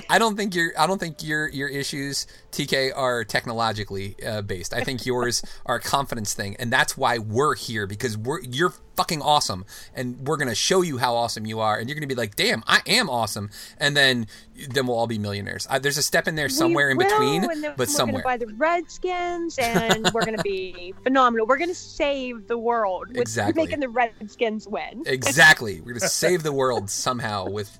I 0.08 0.18
don't 0.18 0.36
think 0.36 0.54
your 0.54 0.72
I 0.78 0.86
don't 0.86 0.98
think 0.98 1.22
your 1.22 1.48
your 1.48 1.68
issues 1.68 2.26
TK 2.52 2.92
are 2.96 3.24
technologically 3.24 4.16
uh, 4.24 4.42
based. 4.42 4.74
I 4.74 4.82
think 4.84 5.06
yours 5.06 5.42
are 5.66 5.76
a 5.76 5.80
confidence 5.80 6.34
thing, 6.34 6.56
and 6.58 6.72
that's 6.72 6.96
why 6.96 7.18
we're 7.18 7.54
here 7.54 7.86
because 7.86 8.16
we're 8.16 8.40
you're 8.42 8.74
fucking 8.96 9.22
awesome, 9.22 9.64
and 9.94 10.26
we're 10.26 10.36
gonna 10.36 10.54
show 10.54 10.82
you 10.82 10.98
how 10.98 11.14
awesome 11.14 11.46
you 11.46 11.60
are, 11.60 11.78
and 11.78 11.88
you're 11.88 11.94
gonna 11.94 12.06
be 12.06 12.14
like, 12.14 12.36
damn, 12.36 12.62
I 12.66 12.80
am 12.86 13.08
awesome, 13.10 13.50
and 13.78 13.96
then 13.96 14.26
then 14.70 14.86
we'll 14.86 14.96
all 14.96 15.06
be 15.06 15.18
millionaires. 15.18 15.66
Uh, 15.70 15.78
there's 15.78 15.98
a 15.98 16.02
step 16.02 16.26
in 16.26 16.34
there 16.34 16.48
somewhere 16.48 16.90
in 16.90 16.98
between, 16.98 17.42
but 17.42 17.78
we're 17.78 17.86
somewhere. 17.86 18.22
Buy 18.22 18.36
the 18.36 18.46
Redskins, 18.46 19.58
and 19.58 20.10
we're 20.12 20.24
gonna 20.24 20.42
be 20.42 20.94
phenomenal. 21.02 21.46
We're 21.46 21.58
gonna 21.58 21.74
save 21.74 22.48
the 22.48 22.58
world 22.58 23.08
with 23.08 23.18
exactly. 23.18 23.62
making 23.62 23.80
the 23.80 23.88
Redskins 23.88 24.66
win. 24.66 25.02
exactly, 25.06 25.80
we're 25.80 25.92
gonna 25.92 26.08
save 26.08 26.42
the 26.42 26.52
world 26.52 26.90
somehow 26.90 27.48
with 27.48 27.78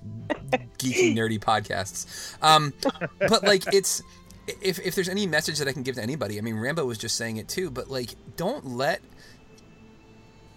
geeky 0.79 1.17
nerdy 1.17 1.41
podcasts. 1.41 2.37
Um, 2.43 2.73
but 3.19 3.43
like 3.43 3.73
it's 3.73 4.03
if 4.47 4.79
if 4.85 4.95
there's 4.95 5.09
any 5.09 5.27
message 5.27 5.59
that 5.59 5.69
I 5.69 5.73
can 5.73 5.83
give 5.83 5.97
to 5.97 6.03
anybody, 6.03 6.39
I 6.39 6.41
mean 6.41 6.57
Rambo 6.57 6.85
was 6.85 6.99
just 6.99 7.17
saying 7.17 7.39
it 7.39 7.49
too, 7.49 7.71
but 7.71 7.91
like 7.91 8.11
don't 8.37 8.67
let 8.67 9.01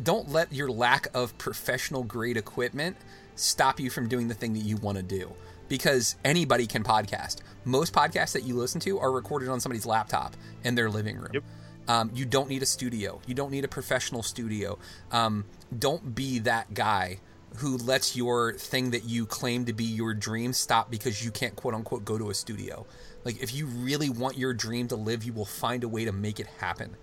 don't 0.02 0.30
let 0.30 0.54
your 0.54 0.70
lack 0.70 1.08
of 1.14 1.38
professional 1.38 2.04
grade 2.04 2.38
equipment 2.38 2.98
stop 3.36 3.80
you 3.80 3.90
from 3.90 4.08
doing 4.08 4.28
the 4.28 4.34
thing 4.34 4.54
that 4.54 4.60
you 4.60 4.78
want 4.78 4.98
to 4.98 5.04
do 5.04 5.32
because 5.68 6.16
anybody 6.26 6.68
can 6.68 6.84
podcast. 6.84 7.38
Most 7.64 7.94
podcasts 7.94 8.34
that 8.34 8.44
you 8.44 8.56
listen 8.56 8.82
to 8.82 9.00
are 9.00 9.12
recorded 9.12 9.50
on 9.50 9.60
somebody's 9.60 9.86
laptop 9.86 10.36
in 10.64 10.76
their 10.76 10.90
living 10.90 11.18
room. 11.18 11.32
Yep. 11.34 11.44
Um, 11.88 12.12
you 12.14 12.26
don't 12.26 12.50
need 12.50 12.62
a 12.62 12.68
studio. 12.68 13.20
You 13.26 13.34
don't 13.34 13.52
need 13.52 13.66
a 13.66 13.68
professional 13.68 14.22
studio. 14.22 14.78
Um, 15.12 15.46
don't 15.78 16.14
be 16.14 16.40
that 16.40 16.74
guy 16.74 17.20
who 17.58 17.78
lets 17.78 18.16
your 18.16 18.54
thing 18.54 18.92
that 18.92 19.06
you 19.06 19.26
claim 19.26 19.66
to 19.66 19.74
be 19.74 19.84
your 19.84 20.14
dream 20.14 20.54
stop 20.54 20.92
because 20.92 21.26
you 21.26 21.32
can't 21.32 21.56
quote 21.56 21.74
unquote 21.74 22.06
go 22.06 22.18
to 22.18 22.30
a 22.30 22.34
studio. 22.34 22.86
Like 23.24 23.42
if 23.42 23.54
you 23.54 23.66
really 23.66 24.10
want 24.10 24.38
your 24.38 24.54
dream 24.54 24.88
to 24.90 24.96
live, 24.96 25.24
you 25.24 25.34
will 25.34 25.46
find 25.46 25.84
a 25.84 25.88
way 25.88 26.06
to 26.06 26.12
make 26.12 26.40
it 26.40 26.48
happen. 26.60 26.96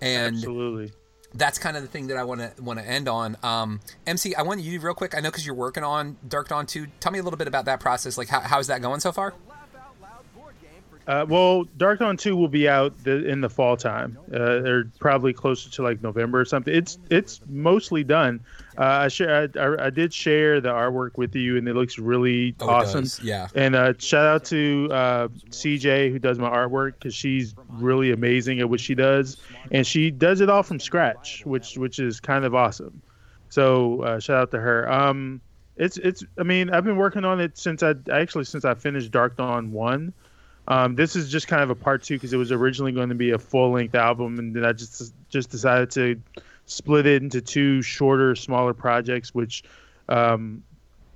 And 0.00 0.36
Absolutely. 0.36 0.92
That's 1.36 1.58
kind 1.58 1.76
of 1.76 1.82
the 1.82 1.88
thing 1.88 2.06
that 2.08 2.16
I 2.16 2.24
want 2.24 2.40
to 2.40 2.62
want 2.62 2.78
to 2.78 2.86
end 2.86 3.08
on. 3.08 3.36
Um, 3.42 3.80
MC, 4.06 4.34
I 4.34 4.42
want 4.42 4.60
you 4.60 4.80
real 4.80 4.94
quick. 4.94 5.16
I 5.16 5.20
know 5.20 5.30
because 5.30 5.46
you're 5.46 5.54
working 5.54 5.84
on 5.84 6.16
Dark 6.26 6.48
Dawn 6.48 6.66
2. 6.66 6.86
Tell 7.00 7.12
me 7.12 7.18
a 7.18 7.22
little 7.22 7.36
bit 7.36 7.48
about 7.48 7.64
that 7.66 7.80
process. 7.80 8.16
Like, 8.18 8.28
how, 8.28 8.40
how's 8.40 8.66
that 8.68 8.82
going 8.82 9.00
so 9.00 9.12
far? 9.12 9.34
Uh, 11.06 11.24
well, 11.28 11.64
Dark 11.76 12.00
Dawn 12.00 12.16
Two 12.16 12.34
will 12.36 12.48
be 12.48 12.68
out 12.68 12.92
the, 13.04 13.24
in 13.28 13.40
the 13.40 13.48
fall 13.48 13.76
time. 13.76 14.18
Uh, 14.32 14.58
they're 14.60 14.84
probably 14.98 15.32
closer 15.32 15.70
to 15.70 15.82
like 15.82 16.02
November 16.02 16.40
or 16.40 16.44
something. 16.44 16.74
It's 16.74 16.98
it's 17.10 17.40
mostly 17.48 18.02
done. 18.02 18.40
Uh, 18.76 18.82
I 18.82 19.08
share 19.08 19.48
I, 19.56 19.60
I, 19.60 19.86
I 19.86 19.90
did 19.90 20.12
share 20.12 20.60
the 20.60 20.70
artwork 20.70 21.16
with 21.16 21.34
you, 21.36 21.56
and 21.58 21.68
it 21.68 21.74
looks 21.74 21.96
really 21.98 22.56
Oh, 22.60 22.68
awesome. 22.68 23.06
yeah. 23.22 23.46
And 23.54 23.76
uh, 23.76 23.92
shout 23.98 24.26
out 24.26 24.44
to 24.46 24.88
uh, 24.90 25.28
CJ 25.50 26.10
who 26.10 26.18
does 26.18 26.38
my 26.40 26.50
artwork 26.50 26.94
because 26.94 27.14
she's 27.14 27.54
really 27.68 28.10
amazing 28.10 28.58
at 28.58 28.68
what 28.68 28.80
she 28.80 28.94
does, 28.96 29.36
and 29.70 29.86
she 29.86 30.10
does 30.10 30.40
it 30.40 30.50
all 30.50 30.64
from 30.64 30.80
scratch, 30.80 31.46
which 31.46 31.78
which 31.78 32.00
is 32.00 32.18
kind 32.18 32.44
of 32.44 32.54
awesome. 32.54 33.00
So 33.48 34.02
uh, 34.02 34.18
shout 34.18 34.36
out 34.42 34.50
to 34.50 34.60
her. 34.60 34.90
Um, 34.90 35.40
it's 35.76 35.98
it's. 35.98 36.24
I 36.38 36.42
mean, 36.42 36.70
I've 36.70 36.84
been 36.84 36.96
working 36.96 37.24
on 37.24 37.38
it 37.40 37.56
since 37.56 37.82
I 37.84 37.94
actually 38.10 38.44
since 38.44 38.64
I 38.64 38.74
finished 38.74 39.12
Dark 39.12 39.36
Dawn 39.36 39.70
one. 39.70 40.12
Um, 40.68 40.96
this 40.96 41.14
is 41.14 41.30
just 41.30 41.46
kind 41.48 41.62
of 41.62 41.70
a 41.70 41.74
part 41.74 42.02
two 42.02 42.14
because 42.14 42.32
it 42.32 42.36
was 42.36 42.50
originally 42.50 42.92
going 42.92 43.10
to 43.10 43.14
be 43.14 43.30
a 43.30 43.38
full 43.38 43.70
length 43.70 43.94
album, 43.94 44.38
and 44.38 44.54
then 44.54 44.64
I 44.64 44.72
just 44.72 45.12
just 45.28 45.50
decided 45.50 45.90
to 45.92 46.20
split 46.66 47.06
it 47.06 47.22
into 47.22 47.40
two 47.40 47.82
shorter, 47.82 48.34
smaller 48.34 48.74
projects, 48.74 49.34
which 49.34 49.62
um, 50.08 50.64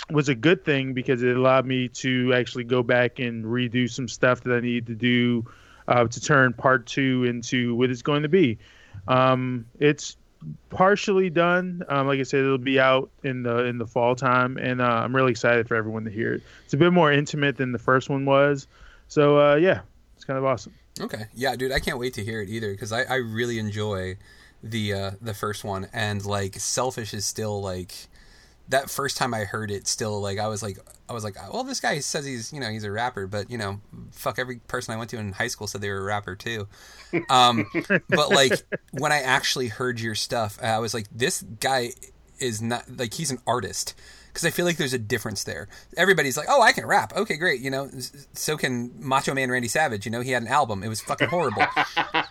was 0.09 0.29
a 0.29 0.35
good 0.35 0.65
thing 0.65 0.93
because 0.93 1.23
it 1.23 1.37
allowed 1.37 1.67
me 1.67 1.89
to 1.89 2.33
actually 2.35 2.65
go 2.65 2.83
back 2.83 3.19
and 3.19 3.45
redo 3.45 3.91
some 3.91 4.09
stuff 4.09 4.43
that 4.43 4.55
I 4.55 4.61
needed 4.61 4.87
to 4.87 4.95
do 4.95 5.45
uh, 5.89 6.07
to 6.07 6.21
turn 6.21 6.53
part 6.53 6.87
two 6.87 7.25
into 7.25 7.75
what 7.75 7.91
it's 7.91 8.03
going 8.03 8.23
to 8.23 8.29
be. 8.29 8.59
Um, 9.09 9.67
it's 9.79 10.17
partially 10.71 11.31
done. 11.31 11.83
Um, 11.89 12.07
like 12.07 12.21
I 12.21 12.23
said, 12.23 12.41
it'll 12.41 12.59
be 12.59 12.81
out 12.81 13.11
in 13.23 13.43
the 13.43 13.65
in 13.65 13.79
the 13.79 13.87
fall 13.87 14.15
time, 14.15 14.57
and 14.57 14.81
uh, 14.81 14.85
I'm 14.85 15.15
really 15.15 15.33
excited 15.33 15.69
for 15.69 15.75
everyone 15.75 16.05
to 16.05 16.11
hear 16.11 16.35
it. 16.35 16.43
It's 16.65 16.75
a 16.75 16.79
bit 16.79 16.93
more 16.93 17.13
intimate 17.13 17.57
than 17.57 17.73
the 17.73 17.79
first 17.79 18.09
one 18.09 18.25
was, 18.25 18.67
so 19.11 19.39
uh, 19.39 19.55
yeah, 19.57 19.81
it's 20.15 20.25
kind 20.25 20.39
of 20.39 20.45
awesome. 20.45 20.73
Okay, 21.01 21.27
yeah, 21.35 21.57
dude, 21.57 21.73
I 21.73 21.81
can't 21.81 21.99
wait 21.99 22.15
to 22.15 22.25
hear 22.25 22.41
it 22.41 22.49
either 22.49 22.71
because 22.71 22.93
I, 22.93 23.03
I 23.03 23.17
really 23.17 23.59
enjoy 23.59 24.17
the 24.63 24.93
uh, 24.95 25.11
the 25.21 25.35
first 25.35 25.65
one, 25.65 25.89
and 25.93 26.25
like 26.25 26.55
Selfish 26.55 27.13
is 27.13 27.27
still 27.27 27.61
like 27.61 27.93
that 28.69 28.89
first 28.89 29.17
time 29.17 29.35
I 29.35 29.41
heard 29.41 29.73
it, 29.73 29.89
still 29.89 30.21
like 30.21 30.39
I 30.39 30.47
was 30.47 30.63
like 30.63 30.79
I 31.09 31.13
was 31.13 31.25
like, 31.25 31.35
well, 31.53 31.65
this 31.65 31.81
guy 31.81 31.99
says 31.99 32.25
he's 32.25 32.53
you 32.53 32.61
know 32.61 32.71
he's 32.71 32.85
a 32.85 32.91
rapper, 32.93 33.27
but 33.27 33.51
you 33.51 33.59
know, 33.59 33.81
fuck 34.13 34.39
every 34.39 34.59
person 34.69 34.95
I 34.95 34.97
went 34.97 35.11
to 35.11 35.19
in 35.19 35.33
high 35.33 35.49
school 35.49 35.67
said 35.67 35.81
they 35.81 35.91
were 35.91 35.99
a 35.99 36.05
rapper 36.05 36.37
too. 36.37 36.69
Um, 37.29 37.67
but 38.09 38.31
like 38.31 38.63
when 38.93 39.11
I 39.11 39.23
actually 39.23 39.69
heard 39.69 39.99
your 39.99 40.15
stuff, 40.15 40.57
I 40.63 40.79
was 40.79 40.95
like, 40.95 41.07
this 41.13 41.43
guy 41.43 41.91
is 42.39 42.63
not 42.63 42.85
like 42.97 43.15
he's 43.15 43.33
an 43.33 43.41
artist 43.45 43.95
because 44.33 44.45
I 44.45 44.51
feel 44.51 44.65
like 44.65 44.77
there's 44.77 44.93
a 44.93 44.99
difference 44.99 45.45
there. 45.45 45.69
Everybody's 45.97 46.37
like, 46.37 46.47
"Oh, 46.49 46.63
I 46.63 46.73
can 46.73 46.87
rap. 46.87 47.15
Okay, 47.17 47.37
great." 47.37 47.61
You 47.61 47.71
know, 47.71 47.91
so 48.33 48.57
can 48.57 48.93
Macho 48.99 49.35
Man 49.35 49.51
Randy 49.51 49.69
Savage. 49.69 50.07
You 50.07 50.13
know, 50.13 50.21
he 50.21 50.31
had 50.31 50.43
an 50.43 50.49
album. 50.49 50.83
It 50.83 50.89
was 50.89 51.01
fucking 51.01 51.29
horrible. 51.29 51.65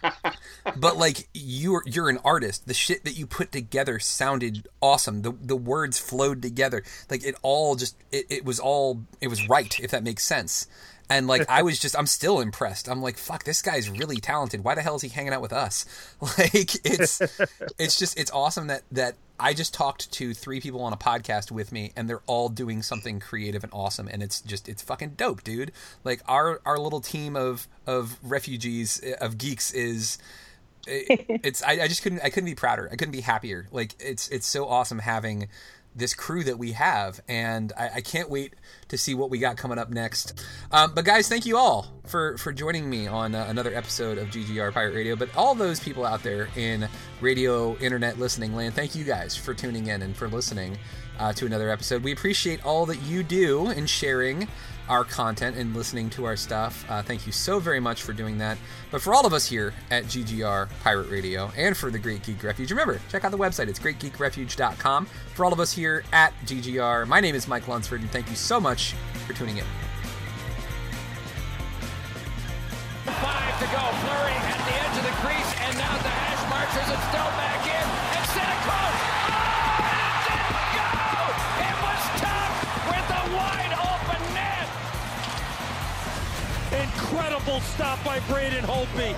but 0.78 0.98
like 0.98 1.28
you're 1.34 1.84
you're 1.86 2.10
an 2.10 2.20
artist. 2.24 2.68
The 2.68 2.74
shit 2.74 3.04
that 3.04 3.18
you 3.18 3.28
put 3.28 3.52
together 3.52 4.00
sounded 4.00 4.68
awesome. 4.82 5.22
The 5.22 5.32
the 5.32 5.58
words 5.58 6.00
flowed 6.00 6.42
together. 6.42 6.84
Like 7.10 7.26
it 7.26 7.36
all 7.42 7.76
just 7.76 7.96
it, 8.12 8.26
it 8.30 8.46
was 8.46 8.60
all 8.60 9.04
it 9.22 9.28
was 9.28 9.48
right 9.50 9.80
if 9.80 9.92
that 9.92 10.04
makes 10.04 10.24
sense. 10.24 10.68
And 11.10 11.28
like 11.28 11.50
I 11.50 11.64
was 11.64 11.80
just 11.80 11.98
I'm 11.98 12.06
still 12.06 12.40
impressed. 12.40 12.88
I'm 12.88 13.02
like 13.02 13.18
fuck 13.18 13.44
this 13.44 13.62
guy's 13.62 13.90
really 13.90 14.18
talented. 14.18 14.64
Why 14.64 14.76
the 14.76 14.82
hell 14.82 14.96
is 14.96 15.02
he 15.02 15.10
hanging 15.10 15.34
out 15.34 15.42
with 15.42 15.54
us? 15.54 15.86
Like 16.38 16.76
it's 16.86 17.22
it's 17.78 17.98
just 17.98 18.18
it's 18.20 18.32
awesome 18.32 18.68
that 18.68 18.84
that 18.92 19.16
I 19.40 19.54
just 19.54 19.74
talked 19.74 20.12
to 20.14 20.34
three 20.34 20.60
people 20.60 20.82
on 20.82 20.94
a 20.94 20.98
podcast 20.98 21.50
with 21.52 21.72
me 21.72 21.92
and 21.96 22.10
they're 22.10 22.22
all 22.28 22.50
doing 22.50 22.82
something 22.82 23.20
creative 23.20 23.64
and 23.64 23.74
awesome 23.74 24.08
and 24.08 24.22
it's 24.22 24.42
just 24.42 24.70
it's 24.70 24.82
fucking 24.82 25.12
dope, 25.12 25.44
dude. 25.44 25.72
Like 26.04 26.22
our 26.28 26.62
our 26.66 26.78
little 26.78 27.02
team 27.02 27.36
of 27.36 27.68
of 27.88 28.18
refugees 28.22 29.02
eh, 29.04 29.14
of 29.20 29.38
geeks 29.38 29.72
is 29.72 30.20
it, 30.88 31.10
eh, 31.10 31.38
it's 31.44 31.64
I, 31.64 31.72
I 31.84 31.88
just 31.88 32.04
couldn't 32.04 32.22
I 32.24 32.30
couldn't 32.30 32.50
be 32.50 32.56
prouder. 32.56 32.90
I 32.92 32.96
couldn't 32.96 33.14
be 33.14 33.22
happier. 33.22 33.68
Like 33.72 33.96
it's 34.00 34.28
it's 34.30 34.48
so 34.48 34.68
awesome 34.68 35.00
having 35.00 35.48
this 35.96 36.14
crew 36.14 36.44
that 36.44 36.58
we 36.58 36.74
have, 36.74 37.20
and 37.28 37.74
I, 37.78 37.90
I 37.96 38.02
can't 38.02 38.30
wait 38.30 38.54
to 38.90 38.98
see 38.98 39.16
what 39.16 39.30
we 39.30 39.40
got 39.40 39.58
coming 39.58 39.78
up 39.78 39.90
next. 39.90 40.46
Um, 40.72 40.94
but 40.96 41.06
guys, 41.06 41.28
thank 41.28 41.46
you 41.46 41.58
all 41.58 41.88
for 42.06 42.38
for 42.38 42.52
joining 42.52 42.90
me 42.90 43.08
on 43.08 43.36
uh, 43.36 43.46
another 43.50 43.74
episode 43.74 44.18
of 44.18 44.28
GGR 44.28 44.74
Pirate 44.74 44.96
Radio. 44.96 45.16
But 45.16 45.36
all 45.36 45.56
those 45.56 45.80
people 45.80 46.06
out 46.06 46.24
there 46.24 46.50
in 46.56 46.88
radio, 47.22 47.78
internet 47.78 48.20
listening 48.20 48.56
land, 48.56 48.76
thank 48.76 48.96
you 48.96 49.04
guys 49.04 49.36
for 49.36 49.54
tuning 49.54 49.88
in 49.88 50.02
and 50.02 50.16
for 50.16 50.28
listening 50.28 50.78
uh, 51.20 51.34
to 51.34 51.46
another 51.46 51.70
episode. 51.70 52.04
We 52.04 52.12
appreciate 52.12 52.66
all 52.66 52.86
that 52.88 53.02
you 53.04 53.24
do 53.24 53.70
in 53.70 53.86
sharing 53.86 54.48
our 54.90 55.04
content 55.04 55.56
and 55.56 55.74
listening 55.76 56.10
to 56.10 56.26
our 56.26 56.36
stuff. 56.36 56.86
Uh, 56.90 57.02
thank 57.02 57.26
you 57.26 57.32
so 57.32 57.60
very 57.60 57.80
much 57.80 58.02
for 58.04 58.12
doing 58.12 58.40
that. 58.40 58.58
But 58.92 59.02
for 59.02 59.14
all 59.14 59.26
of 59.26 59.34
us 59.34 59.46
here 59.46 59.74
at 59.92 60.06
GGR 60.06 60.68
Pirate 60.84 61.10
Radio 61.10 61.52
and 61.56 61.78
for 61.78 61.92
the 61.92 62.00
Great 62.00 62.24
Geek 62.24 62.44
Refuge, 62.44 62.72
remember, 62.72 63.00
check 63.10 63.24
out 63.24 63.32
the 63.32 63.38
website. 63.38 63.68
It's 63.68 63.80
greatgeekrefuge.com. 63.80 65.06
For 65.06 65.46
all 65.46 65.54
of 65.54 65.60
us 65.60 65.72
here 65.72 66.04
at 66.12 66.34
GGR, 66.46 67.08
my 67.08 67.20
name 67.20 67.36
is 67.36 67.48
Mike 67.48 67.68
Lunsford, 67.68 68.02
and 68.02 68.10
thank 68.10 68.30
you 68.30 68.36
so 68.36 68.60
much 68.60 68.94
for 69.26 69.34
tuning 69.34 69.58
in. 69.58 69.66
Five 73.06 73.60
to 73.60 73.66
go. 73.66 73.90
Flurry 74.00 74.34
at 74.34 74.58
the 74.66 74.74
edge 74.74 74.98
of 74.98 75.04
the 75.04 75.16
crease, 75.22 75.54
and 75.62 75.78
now 75.78 75.98
the 75.98 76.10
hash 76.10 76.50
marks 76.50 76.74
still 77.10 77.29
Stop 87.58 88.04
by 88.06 88.20
Braden 88.30 88.64
Holtby. 88.64 89.16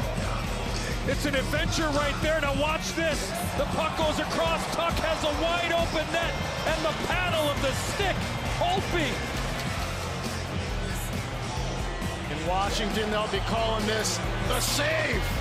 It's 1.07 1.25
an 1.25 1.35
adventure 1.35 1.87
right 1.89 2.15
there. 2.21 2.39
Now 2.39 2.59
watch 2.61 2.93
this. 2.93 3.29
The 3.57 3.65
puck 3.75 3.97
goes 3.97 4.19
across. 4.19 4.63
Tuch 4.73 4.97
has 4.99 5.23
a 5.25 5.33
wide 5.43 5.73
open 5.73 6.07
net 6.13 6.33
and 6.65 6.79
the 6.85 6.95
paddle 7.07 7.43
of 7.49 7.61
the 7.61 7.73
stick. 7.91 8.15
Holtby. 8.57 9.11
In 12.31 12.47
Washington, 12.47 13.11
they'll 13.11 13.27
be 13.27 13.39
calling 13.49 13.85
this 13.85 14.17
the 14.47 14.61
save. 14.61 15.40